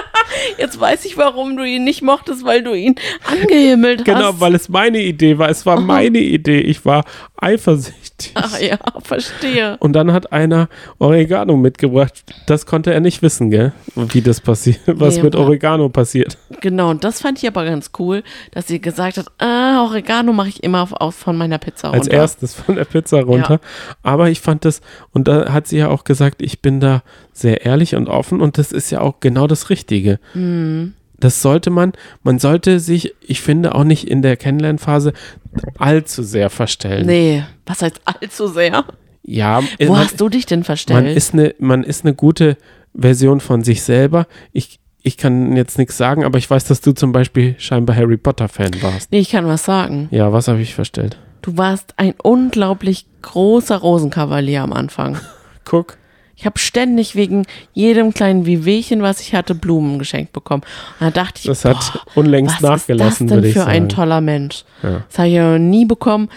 Jetzt 0.58 0.80
weiß 0.80 1.04
ich, 1.04 1.16
warum 1.16 1.56
du 1.56 1.62
ihn 1.64 1.84
nicht 1.84 2.02
mochtest, 2.02 2.44
weil 2.44 2.62
du 2.64 2.74
ihn 2.74 2.96
angehimmelt 3.30 4.04
Genau, 4.04 4.32
hast. 4.32 4.40
weil 4.40 4.54
es 4.54 4.68
meine 4.68 5.00
Idee 5.00 5.38
war. 5.38 5.48
Es 5.48 5.64
war 5.66 5.80
meine 5.80 6.18
Idee. 6.18 6.60
Ich 6.60 6.84
war 6.84 7.04
eifersüchtig. 7.36 8.32
Ach 8.34 8.58
ja, 8.58 8.78
verstehe. 9.02 9.76
Und 9.80 9.92
dann 9.92 10.12
hat 10.12 10.32
einer 10.32 10.68
Oregano 10.98 11.56
mitgebracht. 11.56 12.24
Das 12.46 12.64
konnte 12.64 12.92
er 12.94 13.00
nicht 13.00 13.20
wissen, 13.22 13.50
gell? 13.50 13.72
Wie 13.94 14.22
das 14.22 14.40
passiert, 14.40 14.80
was 14.86 15.16
Nee, 15.16 15.24
mit 15.24 15.36
Oregano 15.36 15.88
passiert. 15.90 16.38
Genau, 16.62 16.90
und 16.90 17.04
das 17.04 17.20
fand 17.20 17.38
ich 17.42 17.46
aber 17.46 17.65
ganz 17.66 17.90
cool, 17.98 18.22
dass 18.52 18.66
sie 18.66 18.80
gesagt 18.80 19.18
hat, 19.18 19.26
ah, 19.38 19.82
Oregano 19.82 20.32
mache 20.32 20.48
ich 20.48 20.62
immer 20.62 20.82
auf, 20.82 20.92
auf, 20.92 21.14
von 21.14 21.36
meiner 21.36 21.58
Pizza 21.58 21.90
als 21.92 22.06
runter. 22.06 22.16
erstes 22.16 22.54
von 22.54 22.76
der 22.76 22.84
Pizza 22.84 23.20
runter. 23.22 23.60
Aber 24.02 24.30
ich 24.30 24.40
fand 24.40 24.64
das, 24.64 24.80
und 25.12 25.28
da 25.28 25.52
hat 25.52 25.66
sie 25.66 25.78
ja 25.78 25.88
auch 25.88 26.04
gesagt, 26.04 26.40
ich 26.42 26.62
bin 26.62 26.80
da 26.80 27.02
sehr 27.32 27.66
ehrlich 27.66 27.94
und 27.94 28.08
offen 28.08 28.40
und 28.40 28.58
das 28.58 28.72
ist 28.72 28.90
ja 28.90 29.00
auch 29.00 29.20
genau 29.20 29.46
das 29.46 29.68
Richtige. 29.70 30.18
Mhm. 30.34 30.94
Das 31.18 31.40
sollte 31.42 31.70
man, 31.70 31.92
man 32.22 32.38
sollte 32.38 32.78
sich, 32.78 33.14
ich 33.20 33.40
finde, 33.40 33.74
auch 33.74 33.84
nicht 33.84 34.08
in 34.08 34.20
der 34.22 34.36
Kennenlernphase 34.36 35.12
allzu 35.78 36.22
sehr 36.22 36.50
verstellen. 36.50 37.06
Nee, 37.06 37.44
was 37.64 37.82
heißt 37.82 38.00
allzu 38.04 38.48
sehr? 38.48 38.84
Ja, 39.22 39.62
Wo 39.80 39.92
man, 39.92 40.04
hast 40.04 40.20
du 40.20 40.28
dich 40.28 40.46
denn 40.46 40.60
man 40.60 40.64
verstellt? 40.64 41.16
ist 41.16 41.32
eine, 41.32 41.54
man 41.58 41.84
ist 41.84 42.04
eine 42.04 42.14
gute 42.14 42.56
Version 42.94 43.40
von 43.40 43.64
sich 43.64 43.82
selber. 43.82 44.26
Ich, 44.52 44.78
ich 45.06 45.16
kann 45.16 45.54
jetzt 45.56 45.78
nichts 45.78 45.96
sagen, 45.96 46.24
aber 46.24 46.36
ich 46.38 46.50
weiß, 46.50 46.64
dass 46.64 46.80
du 46.80 46.92
zum 46.92 47.12
Beispiel 47.12 47.54
scheinbar 47.58 47.94
Harry 47.94 48.16
Potter 48.16 48.48
Fan 48.48 48.72
warst. 48.82 49.12
nee, 49.12 49.20
ich 49.20 49.30
kann 49.30 49.46
was 49.46 49.64
sagen. 49.64 50.08
Ja, 50.10 50.32
was 50.32 50.48
habe 50.48 50.60
ich 50.60 50.74
verstellt? 50.74 51.16
Du 51.42 51.56
warst 51.56 51.94
ein 51.96 52.14
unglaublich 52.20 53.06
großer 53.22 53.76
Rosenkavalier 53.76 54.62
am 54.62 54.72
Anfang. 54.72 55.16
Guck. 55.64 55.96
Ich 56.34 56.44
habe 56.44 56.58
ständig 56.58 57.14
wegen 57.14 57.46
jedem 57.72 58.12
kleinen 58.12 58.46
Wehwehchen, 58.46 59.00
was 59.00 59.20
ich 59.20 59.32
hatte, 59.34 59.54
Blumen 59.54 59.98
geschenkt 60.00 60.32
bekommen. 60.32 60.64
Und 60.98 61.06
da 61.06 61.10
dachte 61.12 61.38
ich, 61.38 61.44
Das 61.46 61.64
hat 61.64 61.76
boah, 61.92 62.00
unlängst 62.16 62.62
was 62.62 62.88
nachgelassen, 62.88 63.26
ist 63.28 63.32
das 63.34 63.42
denn 63.42 63.52
für 63.52 63.58
sagen. 63.60 63.70
ein 63.70 63.88
toller 63.88 64.20
Mensch? 64.20 64.64
Ja. 64.82 65.04
Das 65.08 65.18
habe 65.18 65.28
ich 65.28 65.34
ja 65.34 65.52
noch 65.52 65.58
nie 65.64 65.84
bekommen. 65.86 66.28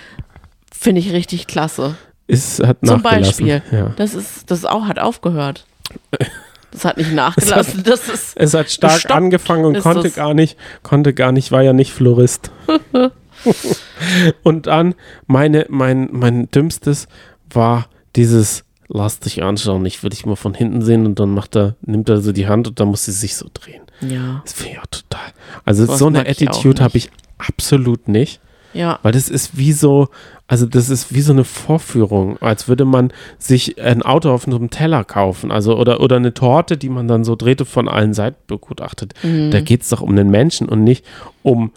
Finde 0.71 1.01
ich 1.01 1.11
richtig 1.11 1.47
klasse. 1.47 1.95
Es 2.27 2.59
hat 2.59 2.77
Zum 2.85 3.01
nachgelassen. 3.01 3.47
Beispiel. 3.47 3.61
Ja. 3.71 3.93
Das 3.97 4.13
ist, 4.13 4.49
das 4.51 4.63
auch 4.63 4.85
hat 4.85 4.99
aufgehört. 4.99 5.65
Das 6.71 6.85
hat 6.85 6.97
nicht 6.97 7.13
nachgelassen. 7.13 7.83
Das 7.83 8.07
ist 8.07 8.37
Es 8.37 8.53
hat 8.53 8.69
stark 8.69 8.93
Gestoppt 8.93 9.15
angefangen 9.15 9.65
und 9.65 9.79
konnte 9.79 10.03
das. 10.03 10.15
gar 10.15 10.33
nicht, 10.33 10.57
konnte 10.83 11.13
gar 11.13 11.31
nicht, 11.31 11.51
war 11.51 11.61
ja 11.61 11.73
nicht 11.73 11.91
Florist. 11.91 12.51
Und 14.43 14.67
dann 14.67 14.95
meine, 15.27 15.65
mein, 15.69 16.09
mein 16.11 16.49
dümmstes 16.51 17.07
war 17.49 17.87
dieses 18.15 18.65
Lass 18.91 19.19
dich 19.19 19.43
anschauen, 19.43 19.85
ich 19.85 20.01
will 20.01 20.09
dich 20.09 20.25
mal 20.25 20.35
von 20.35 20.55
hinten 20.55 20.81
sehen 20.81 21.05
und 21.05 21.19
dann 21.19 21.29
macht 21.29 21.55
er, 21.55 21.75
nimmt 21.85 22.09
er 22.09 22.21
so 22.21 22.31
die 22.31 22.47
Hand 22.47 22.67
und 22.67 22.79
dann 22.79 22.87
muss 22.87 23.05
sie 23.05 23.11
sich 23.11 23.35
so 23.35 23.47
drehen. 23.53 23.83
Ja. 24.01 24.41
Das 24.43 24.53
finde 24.53 24.73
ich 24.73 24.79
auch 24.79 24.87
total. 24.87 25.27
Also 25.63 25.85
Sowas 25.85 25.99
so 25.99 26.07
eine 26.07 26.27
Attitude 26.27 26.83
habe 26.83 26.97
ich 26.97 27.11
absolut 27.37 28.07
nicht. 28.07 28.41
Ja. 28.73 28.99
Weil 29.01 29.11
das 29.13 29.29
ist 29.29 29.57
wie 29.57 29.71
so, 29.73 30.09
also 30.47 30.65
das 30.65 30.89
ist 30.89 31.13
wie 31.13 31.21
so 31.21 31.33
eine 31.33 31.43
Vorführung, 31.43 32.37
als 32.41 32.67
würde 32.67 32.85
man 32.85 33.11
sich 33.37 33.81
ein 33.81 34.03
Auto 34.03 34.31
auf 34.31 34.45
einem 34.47 34.69
Teller 34.69 35.03
kaufen, 35.03 35.51
also 35.51 35.77
oder, 35.77 36.01
oder 36.01 36.17
eine 36.17 36.33
Torte, 36.33 36.77
die 36.77 36.89
man 36.89 37.07
dann 37.07 37.23
so 37.23 37.35
drehte 37.35 37.65
von 37.65 37.87
allen 37.87 38.13
Seiten 38.13 38.37
begutachtet. 38.47 39.13
Mhm. 39.23 39.51
Da 39.51 39.61
geht 39.61 39.81
es 39.81 39.89
doch 39.89 40.01
um 40.01 40.15
den 40.15 40.29
Menschen 40.29 40.69
und 40.69 40.83
nicht 40.83 41.03
um 41.43 41.71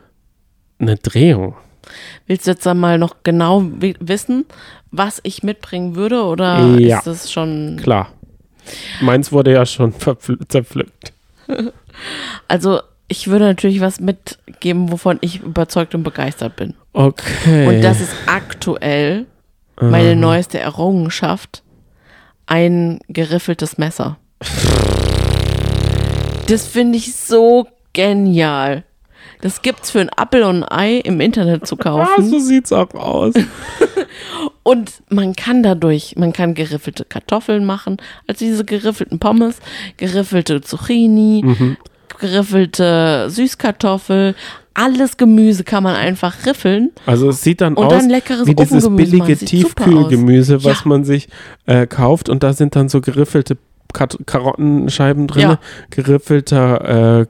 eine 0.78 0.96
Drehung. 0.96 1.54
Willst 2.26 2.46
du 2.46 2.50
jetzt 2.52 2.64
dann 2.66 2.78
mal 2.78 2.98
noch 2.98 3.16
genau 3.22 3.62
wi- 3.80 3.96
wissen, 4.00 4.44
was 4.90 5.20
ich 5.24 5.42
mitbringen 5.42 5.96
würde? 5.96 6.22
Oder 6.24 6.78
Ja. 6.78 6.98
ist 6.98 7.06
das 7.06 7.32
schon. 7.32 7.78
Klar. 7.82 8.08
Meins 9.00 9.32
wurde 9.32 9.52
ja 9.52 9.66
schon 9.66 9.92
zerpflückt. 10.48 11.12
Also, 12.48 12.80
ich 13.08 13.28
würde 13.28 13.44
natürlich 13.44 13.80
was 13.80 14.00
mitgeben, 14.00 14.90
wovon 14.90 15.18
ich 15.20 15.40
überzeugt 15.42 15.94
und 15.94 16.02
begeistert 16.02 16.56
bin. 16.56 16.74
Okay. 16.92 17.66
Und 17.66 17.82
das 17.82 18.00
ist 18.00 18.14
aktuell 18.26 19.26
meine 19.80 20.14
neueste 20.16 20.58
Errungenschaft: 20.60 21.62
ein 22.46 23.00
geriffeltes 23.08 23.78
Messer. 23.78 24.18
Das 26.48 26.66
finde 26.66 26.98
ich 26.98 27.14
so 27.14 27.66
genial. 27.92 28.84
Das 29.40 29.62
gibt's 29.62 29.90
für 29.90 30.00
ein 30.00 30.08
Appel 30.10 30.42
und 30.44 30.62
ein 30.64 30.78
Ei 30.78 30.98
im 30.98 31.20
Internet 31.20 31.66
zu 31.66 31.76
ah, 31.80 31.82
kaufen. 31.82 32.28
so 32.28 32.38
sieht's 32.38 32.72
auch 32.72 32.92
aus. 32.94 33.34
Und 34.64 35.02
man 35.08 35.34
kann 35.34 35.62
dadurch, 35.64 36.14
man 36.16 36.32
kann 36.32 36.54
geriffelte 36.54 37.04
Kartoffeln 37.04 37.64
machen, 37.64 37.96
also 38.28 38.44
diese 38.44 38.64
geriffelten 38.64 39.18
Pommes, 39.18 39.58
geriffelte 39.96 40.60
Zucchini, 40.60 41.42
Mhm. 41.44 41.76
geriffelte 42.20 43.28
Süßkartoffel, 43.30 44.36
alles 44.74 45.16
Gemüse 45.16 45.64
kann 45.64 45.82
man 45.82 45.94
einfach 45.96 46.46
riffeln. 46.46 46.90
Also 47.06 47.28
es 47.30 47.42
sieht 47.42 47.60
dann 47.60 47.74
Und 47.74 47.86
aus 47.86 47.92
dann 47.92 48.08
leckeres 48.10 48.46
wie 48.46 48.54
dieses 48.54 48.88
billige 48.88 49.36
Tiefkühlgemüse, 49.36 50.64
was 50.64 50.80
Ja. 50.84 50.88
man 50.88 51.04
sich 51.04 51.28
äh, 51.66 51.86
kauft 51.86 52.28
und 52.28 52.42
da 52.42 52.52
sind 52.52 52.76
dann 52.76 52.88
so 52.88 53.00
geriffelte 53.00 53.56
Kat 53.92 54.16
Karottenscheiben 54.26 55.26
drin, 55.26 55.42
Ja. 55.42 55.58
geriffelter 55.90 57.20
äh, 57.20 57.26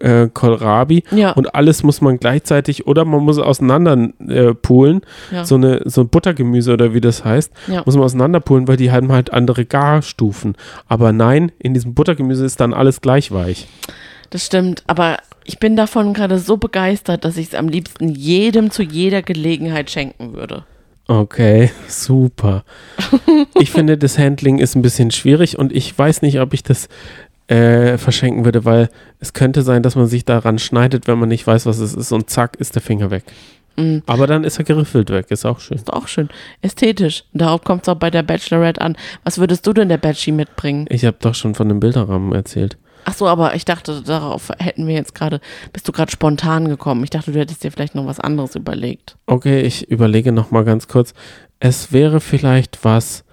äh, 0.00 0.28
Kohlrabi 0.32 1.04
Ja. 1.12 1.30
und 1.32 1.54
alles 1.54 1.82
muss 1.84 2.00
man 2.00 2.18
gleichzeitig 2.18 2.86
oder 2.86 3.04
man 3.04 3.22
muss 3.22 3.38
auseinander 3.38 4.10
äh, 4.28 4.52
poolen, 4.54 5.02
Ja. 5.30 5.44
so 5.44 5.54
eine 5.54 5.82
so 5.84 6.00
ein 6.02 6.08
Buttergemüse 6.08 6.72
oder 6.72 6.94
wie 6.94 7.00
das 7.00 7.24
heißt, 7.24 7.52
Ja. 7.68 7.82
muss 7.86 7.94
man 7.94 8.04
auseinander 8.04 8.40
poolen, 8.40 8.66
weil 8.68 8.76
die 8.76 8.90
haben 8.90 9.12
halt 9.12 9.32
andere 9.32 9.64
Garstufen. 9.64 10.56
Aber 10.88 11.12
nein, 11.12 11.52
in 11.58 11.74
diesem 11.74 11.94
Buttergemüse 11.94 12.44
ist 12.44 12.60
dann 12.60 12.74
alles 12.74 13.00
gleich 13.00 13.30
weich. 13.32 13.68
Das 14.30 14.44
stimmt, 14.44 14.82
aber 14.88 15.18
ich 15.44 15.58
bin 15.58 15.76
davon 15.76 16.14
gerade 16.14 16.38
so 16.38 16.56
begeistert, 16.56 17.24
dass 17.24 17.36
ich 17.36 17.48
es 17.48 17.54
am 17.54 17.68
liebsten 17.68 18.08
jedem 18.08 18.70
zu 18.70 18.82
jeder 18.82 19.22
Gelegenheit 19.22 19.90
schenken 19.90 20.34
würde. 20.34 20.64
Okay, 21.06 21.70
super. 21.88 22.64
Ich 23.58 23.70
finde, 23.70 23.98
das 23.98 24.18
Handling 24.18 24.58
ist 24.58 24.74
ein 24.74 24.82
bisschen 24.82 25.10
schwierig 25.10 25.58
und 25.58 25.72
ich 25.72 25.96
weiß 25.96 26.22
nicht, 26.22 26.40
ob 26.40 26.54
ich 26.54 26.62
das 26.62 26.88
äh, 27.48 27.98
verschenken 27.98 28.44
würde, 28.44 28.64
weil 28.64 28.88
es 29.20 29.34
könnte 29.34 29.62
sein, 29.62 29.82
dass 29.82 29.96
man 29.96 30.06
sich 30.06 30.24
daran 30.24 30.58
schneidet, 30.58 31.06
wenn 31.06 31.18
man 31.18 31.28
nicht 31.28 31.46
weiß, 31.46 31.66
was 31.66 31.78
es 31.78 31.94
ist 31.94 32.12
und 32.12 32.30
zack, 32.30 32.56
ist 32.56 32.74
der 32.74 32.82
Finger 32.82 33.10
weg. 33.10 33.24
Mm. 33.76 33.98
Aber 34.06 34.26
dann 34.26 34.44
ist 34.44 34.58
er 34.58 34.64
geriffelt 34.64 35.10
weg, 35.10 35.26
ist 35.30 35.44
auch 35.44 35.60
schön. 35.60 35.76
Ist 35.76 35.92
auch 35.92 36.08
schön. 36.08 36.28
Ästhetisch. 36.62 37.24
Und 37.32 37.42
darauf 37.42 37.62
kommt 37.64 37.82
es 37.82 37.88
auch 37.88 37.96
bei 37.96 38.10
der 38.10 38.22
Bachelorette 38.22 38.80
an. 38.80 38.96
Was 39.24 39.38
würdest 39.38 39.66
du 39.66 39.72
denn 39.72 39.88
der 39.88 39.98
Bachelor 39.98 40.36
mitbringen? 40.36 40.86
Ich 40.88 41.04
habe 41.04 41.16
doch 41.20 41.34
schon 41.34 41.54
von 41.54 41.68
dem 41.68 41.80
Bilderrahmen 41.80 42.32
erzählt. 42.32 42.78
Ach 43.04 43.14
so, 43.14 43.26
aber 43.26 43.54
ich 43.54 43.64
dachte, 43.64 44.02
darauf 44.02 44.50
hätten 44.58 44.86
wir 44.86 44.94
jetzt 44.94 45.14
gerade, 45.14 45.40
bist 45.72 45.86
du 45.86 45.92
gerade 45.92 46.10
spontan 46.10 46.68
gekommen. 46.68 47.04
Ich 47.04 47.10
dachte, 47.10 47.32
du 47.32 47.38
hättest 47.38 47.64
dir 47.64 47.70
vielleicht 47.70 47.94
noch 47.94 48.06
was 48.06 48.20
anderes 48.20 48.54
überlegt. 48.54 49.16
Okay, 49.26 49.60
ich 49.62 49.90
überlege 49.90 50.32
noch 50.32 50.50
mal 50.50 50.64
ganz 50.64 50.88
kurz. 50.88 51.14
Es 51.60 51.92
wäre 51.92 52.20
vielleicht 52.20 52.84
was, 52.84 53.24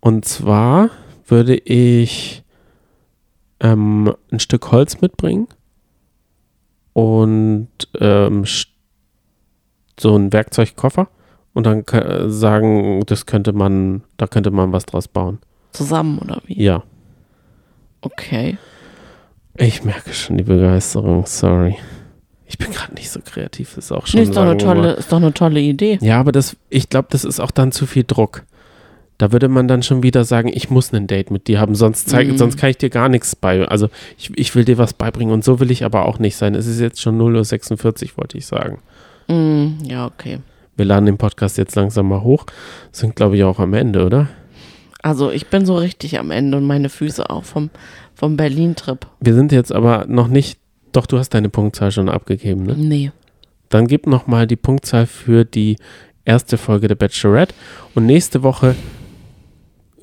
und 0.00 0.24
zwar 0.24 0.90
würde 1.26 1.56
ich 1.56 2.42
ähm, 3.60 4.14
ein 4.32 4.40
Stück 4.40 4.70
Holz 4.72 5.00
mitbringen 5.00 5.48
und 6.92 7.68
ähm, 8.00 8.44
so 9.98 10.14
einen 10.14 10.32
Werkzeugkoffer 10.32 11.08
und 11.54 11.66
dann 11.66 11.84
sagen, 12.30 13.04
das 13.06 13.26
könnte 13.26 13.52
man, 13.52 14.04
da 14.16 14.26
könnte 14.26 14.50
man 14.50 14.72
was 14.72 14.86
draus 14.86 15.08
bauen. 15.08 15.38
Zusammen 15.72 16.18
oder 16.18 16.40
wie? 16.46 16.62
Ja, 16.62 16.82
Okay. 18.00 18.58
Ich 19.58 19.84
merke 19.84 20.12
schon 20.14 20.36
die 20.38 20.44
Begeisterung, 20.44 21.26
sorry. 21.26 21.76
Ich 22.46 22.56
bin 22.56 22.70
gerade 22.70 22.94
nicht 22.94 23.10
so 23.10 23.20
kreativ, 23.20 23.76
ist 23.76 23.92
auch 23.92 24.06
schon 24.06 24.20
Nee, 24.20 24.26
ist 24.26 24.34
doch, 24.36 24.42
eine 24.42 24.56
tolle, 24.56 24.92
ist 24.92 25.12
doch 25.12 25.18
eine 25.18 25.34
tolle 25.34 25.60
Idee. 25.60 25.98
Ja, 26.00 26.18
aber 26.18 26.32
das, 26.32 26.56
ich 26.70 26.88
glaube, 26.88 27.08
das 27.10 27.24
ist 27.24 27.40
auch 27.40 27.50
dann 27.50 27.72
zu 27.72 27.86
viel 27.86 28.04
Druck. 28.06 28.44
Da 29.18 29.32
würde 29.32 29.48
man 29.48 29.66
dann 29.68 29.82
schon 29.82 30.02
wieder 30.04 30.24
sagen, 30.24 30.48
ich 30.52 30.70
muss 30.70 30.92
ein 30.92 31.08
Date 31.08 31.30
mit 31.30 31.48
dir 31.48 31.58
haben, 31.60 31.74
sonst, 31.74 32.08
zeig, 32.08 32.28
Mhm. 32.28 32.38
sonst 32.38 32.56
kann 32.56 32.70
ich 32.70 32.78
dir 32.78 32.88
gar 32.88 33.08
nichts 33.08 33.34
bei. 33.36 33.66
Also 33.66 33.90
ich, 34.16 34.30
ich 34.38 34.54
will 34.54 34.64
dir 34.64 34.78
was 34.78 34.92
beibringen 34.94 35.34
und 35.34 35.44
so 35.44 35.58
will 35.60 35.70
ich 35.72 35.84
aber 35.84 36.06
auch 36.06 36.18
nicht 36.20 36.36
sein. 36.36 36.54
Es 36.54 36.66
ist 36.66 36.80
jetzt 36.80 37.02
schon 37.02 37.18
0.46 37.20 38.12
Uhr, 38.12 38.16
wollte 38.18 38.38
ich 38.38 38.46
sagen. 38.46 38.78
Mm, 39.26 39.84
ja, 39.84 40.06
okay. 40.06 40.38
Wir 40.76 40.84
laden 40.84 41.06
den 41.06 41.18
Podcast 41.18 41.58
jetzt 41.58 41.74
langsam 41.74 42.08
mal 42.08 42.22
hoch. 42.22 42.46
Sind, 42.92 43.16
glaube 43.16 43.36
ich, 43.36 43.42
auch 43.42 43.58
am 43.58 43.74
Ende, 43.74 44.06
oder? 44.06 44.28
Also 45.02 45.30
ich 45.32 45.48
bin 45.48 45.66
so 45.66 45.76
richtig 45.76 46.18
am 46.18 46.30
Ende 46.30 46.56
und 46.56 46.64
meine 46.64 46.88
Füße 46.88 47.28
auch 47.28 47.44
vom, 47.44 47.70
vom 48.18 48.36
Berlin-Trip. 48.36 49.06
Wir 49.20 49.34
sind 49.34 49.52
jetzt 49.52 49.72
aber 49.72 50.04
noch 50.08 50.26
nicht, 50.26 50.58
doch, 50.90 51.06
du 51.06 51.18
hast 51.18 51.30
deine 51.30 51.48
Punktzahl 51.48 51.92
schon 51.92 52.08
abgegeben, 52.08 52.64
ne? 52.64 52.74
Nee. 52.76 53.12
Dann 53.68 53.86
gib 53.86 54.06
noch 54.08 54.26
mal 54.26 54.46
die 54.48 54.56
Punktzahl 54.56 55.06
für 55.06 55.44
die 55.44 55.76
erste 56.24 56.58
Folge 56.58 56.88
der 56.88 56.96
Bachelorette. 56.96 57.54
Und 57.94 58.06
nächste 58.06 58.42
Woche 58.42 58.74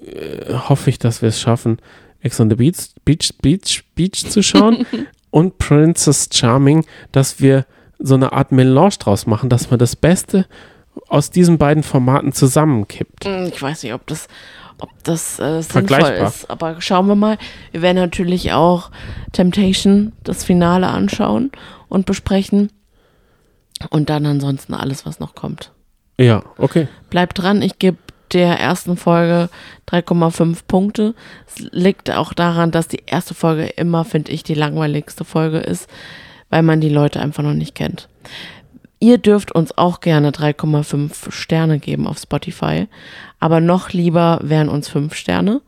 äh, 0.05 0.53
hoffe 0.53 0.89
ich, 0.89 0.97
dass 0.97 1.21
wir 1.21 1.29
es 1.29 1.39
schaffen, 1.41 1.77
Ex 2.21 2.39
on 2.39 2.49
the 2.49 2.55
Beach, 2.55 2.77
Beach, 3.03 3.33
Beach, 3.41 3.83
Beach 3.95 4.25
zu 4.29 4.41
schauen 4.41 4.85
und 5.29 5.57
Princess 5.57 6.29
Charming, 6.31 6.85
dass 7.11 7.41
wir 7.41 7.65
so 7.99 8.15
eine 8.15 8.31
Art 8.31 8.51
Melange 8.53 8.95
draus 8.99 9.25
machen, 9.27 9.49
dass 9.49 9.69
man 9.69 9.79
das 9.79 9.95
Beste 9.95 10.45
aus 11.07 11.31
diesen 11.31 11.57
beiden 11.57 11.83
Formaten 11.83 12.31
zusammenkippt. 12.31 13.25
Mm, 13.25 13.47
Ich 13.47 13.61
weiß 13.61 13.83
nicht, 13.83 13.93
ob 13.93 14.07
das, 14.07 14.27
ob 14.79 14.89
das 15.03 15.39
äh, 15.39 15.61
sinnvoll 15.61 16.11
ist. 16.11 16.49
Aber 16.49 16.81
schauen 16.81 17.07
wir 17.07 17.15
mal. 17.15 17.37
Wir 17.71 17.81
werden 17.81 17.97
natürlich 17.97 18.51
auch 18.51 18.91
Temptation, 19.31 20.13
das 20.23 20.43
Finale 20.43 20.87
anschauen 20.87 21.51
und 21.87 22.05
besprechen. 22.05 22.71
Und 23.89 24.09
dann 24.09 24.25
ansonsten 24.25 24.73
alles, 24.73 25.05
was 25.05 25.19
noch 25.19 25.35
kommt. 25.35 25.71
Ja, 26.17 26.43
okay. 26.57 26.87
Bleibt 27.09 27.41
dran, 27.41 27.61
ich 27.61 27.77
gebe 27.77 27.97
der 28.31 28.59
ersten 28.59 28.97
Folge 28.97 29.49
3,5 29.89 30.59
Punkte. 30.67 31.15
Es 31.47 31.59
liegt 31.71 32.11
auch 32.11 32.33
daran, 32.33 32.71
dass 32.71 32.87
die 32.87 33.03
erste 33.05 33.33
Folge 33.33 33.65
immer, 33.65 34.05
finde 34.05 34.31
ich, 34.31 34.43
die 34.43 34.53
langweiligste 34.53 35.25
Folge 35.25 35.59
ist, 35.59 35.89
weil 36.49 36.63
man 36.63 36.81
die 36.81 36.89
Leute 36.89 37.19
einfach 37.19 37.43
noch 37.43 37.53
nicht 37.53 37.75
kennt. 37.75 38.09
Ihr 38.99 39.17
dürft 39.17 39.51
uns 39.51 39.77
auch 39.77 39.99
gerne 39.99 40.31
3,5 40.31 41.31
Sterne 41.31 41.79
geben 41.79 42.07
auf 42.07 42.17
Spotify, 42.17 42.87
aber 43.45 43.61
noch 43.61 43.91
lieber 43.91 44.39
wären 44.41 44.69
uns 44.69 44.89
5 44.89 45.13
Sterne. 45.13 45.61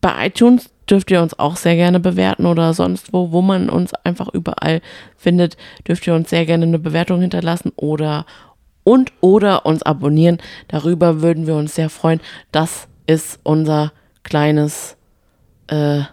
Bei 0.00 0.28
iTunes 0.28 0.70
dürft 0.88 1.10
ihr 1.10 1.20
uns 1.20 1.38
auch 1.38 1.56
sehr 1.56 1.76
gerne 1.76 2.00
bewerten 2.00 2.46
oder 2.46 2.72
sonst 2.72 3.12
wo, 3.12 3.30
wo 3.30 3.42
man 3.42 3.68
uns 3.68 3.92
einfach 3.92 4.28
überall 4.32 4.80
findet, 5.18 5.58
dürft 5.86 6.06
ihr 6.06 6.14
uns 6.14 6.30
sehr 6.30 6.46
gerne 6.46 6.64
eine 6.64 6.78
Bewertung 6.78 7.20
hinterlassen 7.20 7.72
oder 7.76 8.24
und 8.84 9.12
oder 9.20 9.66
uns 9.66 9.82
abonnieren. 9.82 10.38
Darüber 10.68 11.20
würden 11.20 11.46
wir 11.46 11.56
uns 11.56 11.74
sehr 11.74 11.90
freuen. 11.90 12.20
Das 12.52 12.88
ist 13.06 13.38
unser 13.42 13.92
kleines, 14.22 14.96
äh, 15.66 16.04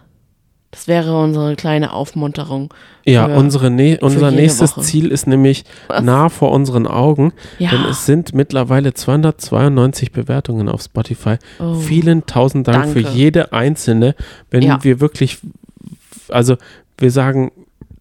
das 0.76 0.88
wäre 0.88 1.18
unsere 1.18 1.56
kleine 1.56 1.94
Aufmunterung. 1.94 2.72
Ja, 3.06 3.26
für- 3.28 3.34
unsere 3.36 3.70
ne 3.70 3.96
unser 4.02 4.30
nächstes 4.30 4.76
Woche. 4.76 4.84
Ziel 4.84 5.10
ist 5.10 5.26
nämlich 5.26 5.64
Was? 5.88 6.02
nah 6.04 6.28
vor 6.28 6.52
unseren 6.52 6.86
Augen, 6.86 7.32
Ja. 7.58 7.70
denn 7.70 7.84
es 7.86 8.04
sind 8.04 8.34
mittlerweile 8.34 8.92
292 8.92 10.12
Bewertungen 10.12 10.68
auf 10.68 10.82
Spotify. 10.82 11.36
Oh, 11.60 11.74
Vielen 11.74 12.26
tausend 12.26 12.68
Dank 12.68 12.92
für 12.92 13.00
danke. 13.02 13.16
jede 13.18 13.52
einzelne. 13.54 14.14
Wenn 14.50 14.62
Ja. 14.64 14.78
wir 14.84 15.00
wirklich, 15.00 15.38
also 16.28 16.56
wir 16.98 17.10
sagen 17.10 17.52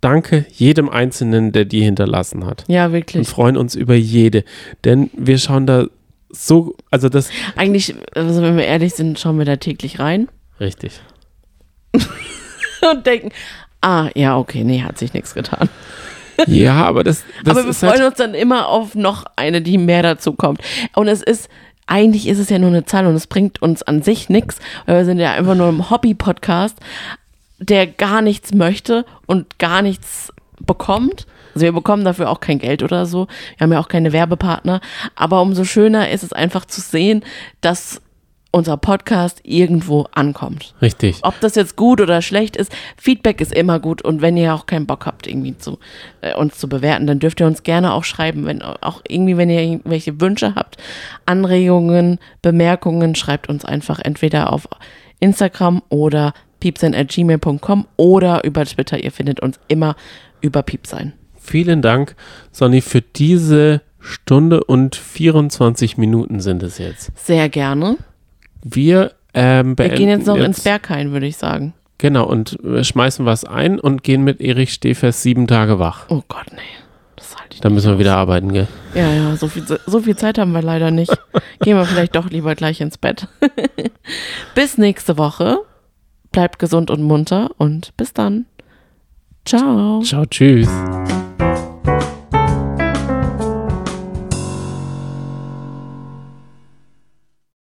Danke 0.01 0.45
jedem 0.51 0.89
Einzelnen, 0.89 1.51
der 1.53 1.65
die 1.65 1.81
hinterlassen 1.81 2.45
hat. 2.45 2.65
Ja, 2.67 2.87
Und 2.87 2.91
wirklich. 2.93 3.27
freuen 3.27 3.55
uns 3.57 3.73
über 3.73 3.95
jede. 3.95 4.43
Denn 4.83 5.09
wir 5.17 5.37
schauen 5.39 5.65
da 5.65 5.85
so, 6.29 6.75
also 6.91 7.07
das, 7.09 7.29
Eigentlich, 7.55 7.95
also 8.13 8.41
wenn 8.43 8.55
wir 8.57 8.65
ehrlich 8.65 8.93
sind, 8.93 9.17
schauen 9.17 9.37
wir 9.39 9.45
da 9.45 9.55
täglich 9.55 9.97
rein 9.99 10.27
richtig. 10.59 10.99
und 12.91 13.05
denken, 13.05 13.31
ah, 13.81 14.09
ja, 14.15 14.37
okay, 14.37 14.63
nee, 14.63 14.81
hat 14.81 14.97
sich 14.97 15.13
nichts 15.13 15.33
getan. 15.33 15.69
Ja, 16.47 16.83
aber 16.83 17.05
das, 17.05 17.23
das 17.45 17.55
Aber 17.55 17.65
wir 17.65 17.73
freuen 17.73 17.93
halt, 17.93 18.03
uns 18.09 18.17
dann 18.17 18.33
immer 18.33 18.67
auf 18.67 18.93
noch 18.93 19.23
eine, 19.37 19.61
die 19.61 19.77
mehr 19.77 20.03
dazu 20.03 20.33
kommt. 20.33 20.59
Und 20.93 21.07
es 21.07 21.21
ist, 21.21 21.47
eigentlich 21.87 22.27
ist 22.27 22.39
es 22.39 22.49
ja 22.49 22.59
nur 22.59 22.71
eine 22.71 22.83
Zahl 22.83 23.05
und 23.07 23.15
es 23.15 23.27
bringt 23.27 23.61
uns 23.61 23.83
an 23.83 24.01
sich 24.01 24.27
nichts, 24.27 24.59
weil 24.85 24.97
wir 24.97 25.05
sind 25.05 25.19
ja 25.19 25.31
einfach 25.31 25.55
nur 25.55 25.69
ein 25.69 25.89
Hobby-Podcast, 25.89 26.77
der 27.59 27.87
gar 27.87 28.21
nichts 28.21 28.53
möchte 28.53 29.05
und 29.27 29.59
gar 29.59 29.81
nichts 29.81 30.33
bekommt. 30.59 31.25
Also 31.53 31.63
wir 31.63 31.71
bekommen 31.71 32.03
dafür 32.03 32.29
auch 32.29 32.41
kein 32.41 32.59
Geld 32.59 32.83
oder 32.83 33.05
so. 33.05 33.27
Wir 33.57 33.63
haben 33.63 33.71
ja 33.71 33.79
auch 33.79 33.87
keine 33.87 34.11
Werbepartner. 34.11 34.81
Aber 35.15 35.41
umso 35.41 35.63
schöner 35.63 36.09
ist 36.09 36.23
es 36.23 36.33
einfach 36.33 36.65
zu 36.65 36.81
sehen, 36.81 37.23
dass 37.61 38.01
unser 38.55 38.77
Podcast 38.77 39.41
irgendwo 39.43 40.07
ankommt. 40.13 40.73
richtig. 40.81 41.19
Ob 41.23 41.37
das 41.41 41.55
jetzt 41.55 41.75
gut 41.75 41.99
oder 41.99 42.21
schlecht 42.21 42.55
ist, 42.55 42.73
Feedback 42.95 43.41
ist 43.41 43.53
immer 43.53 43.81
gut 43.81 44.01
und 44.01 44.21
wenn 44.21 44.37
ihr 44.37 44.53
auch 44.53 44.65
keinen 44.65 44.85
Bock 44.85 45.05
habt, 45.05 45.27
irgendwie 45.27 45.57
zu, 45.57 45.77
äh, 46.21 46.33
uns 46.35 46.57
zu 46.57 46.69
bewerten, 46.69 47.05
dann 47.05 47.19
dürft 47.19 47.41
ihr 47.41 47.47
uns 47.47 47.63
gerne 47.63 47.93
auch 47.93 48.05
schreiben, 48.05 48.45
wenn 48.45 48.61
auch 48.61 49.01
irgendwie, 49.05 49.35
wenn 49.35 49.49
ihr 49.49 49.61
irgendwelche 49.61 50.21
Wünsche 50.21 50.55
habt, 50.55 50.77
Anregungen, 51.25 52.17
Bemerkungen, 52.41 53.15
schreibt 53.15 53.49
uns 53.49 53.65
einfach 53.65 53.99
entweder 53.99 54.53
auf 54.53 54.69
Instagram 55.19 55.81
oder 55.89 56.33
piepsein.gmail.com 56.61 57.87
oder 57.97 58.45
über 58.45 58.63
Twitter. 58.63 59.03
Ihr 59.03 59.11
findet 59.11 59.41
uns 59.41 59.59
immer 59.67 59.97
über 60.39 60.63
Piepsein. 60.63 61.11
Vielen 61.35 61.81
Dank, 61.81 62.15
Sonny, 62.53 62.79
für 62.79 63.01
diese 63.01 63.81
Stunde 63.99 64.63
und 64.63 64.95
24 64.95 65.97
Minuten 65.97 66.39
sind 66.39 66.63
es 66.63 66.77
jetzt. 66.77 67.11
Sehr 67.17 67.49
gerne. 67.49 67.97
Wir 68.67 69.11
ähm, 69.35 69.69
Wir 69.69 69.75
beenden 69.75 69.97
gehen 69.97 70.09
jetzt 70.09 70.25
noch 70.27 70.37
ins 70.37 70.61
Berghain, 70.61 71.11
würde 71.11 71.27
ich 71.27 71.37
sagen. 71.37 71.73
Genau, 71.97 72.25
und 72.25 72.57
schmeißen 72.81 73.25
was 73.25 73.45
ein 73.45 73.79
und 73.79 74.03
gehen 74.03 74.23
mit 74.23 74.41
Erich 74.41 74.73
Stehfest 74.73 75.21
sieben 75.21 75.47
Tage 75.47 75.79
wach. 75.79 76.05
Oh 76.09 76.23
Gott, 76.27 76.47
nee. 76.51 76.59
Das 77.15 77.35
halte 77.37 77.55
ich 77.55 77.61
Da 77.61 77.69
nicht 77.69 77.75
müssen 77.75 77.87
wir 77.87 77.93
aus. 77.93 77.99
wieder 77.99 78.17
arbeiten, 78.17 78.51
gell? 78.51 78.67
Ja, 78.93 79.11
ja, 79.13 79.35
so 79.37 79.47
viel, 79.47 79.63
so 79.85 79.99
viel 80.01 80.15
Zeit 80.17 80.37
haben 80.37 80.51
wir 80.51 80.61
leider 80.61 80.91
nicht. 80.91 81.11
Gehen 81.61 81.77
wir 81.77 81.85
vielleicht 81.85 82.15
doch 82.15 82.29
lieber 82.29 82.55
gleich 82.55 82.81
ins 82.81 82.97
Bett. 82.97 83.27
bis 84.55 84.77
nächste 84.77 85.17
Woche. 85.17 85.59
Bleibt 86.31 86.59
gesund 86.59 86.91
und 86.91 87.01
munter 87.03 87.51
und 87.57 87.95
bis 87.95 88.11
dann. 88.13 88.45
Ciao. 89.45 90.01
Ciao, 90.01 90.25
tschüss. 90.25 90.67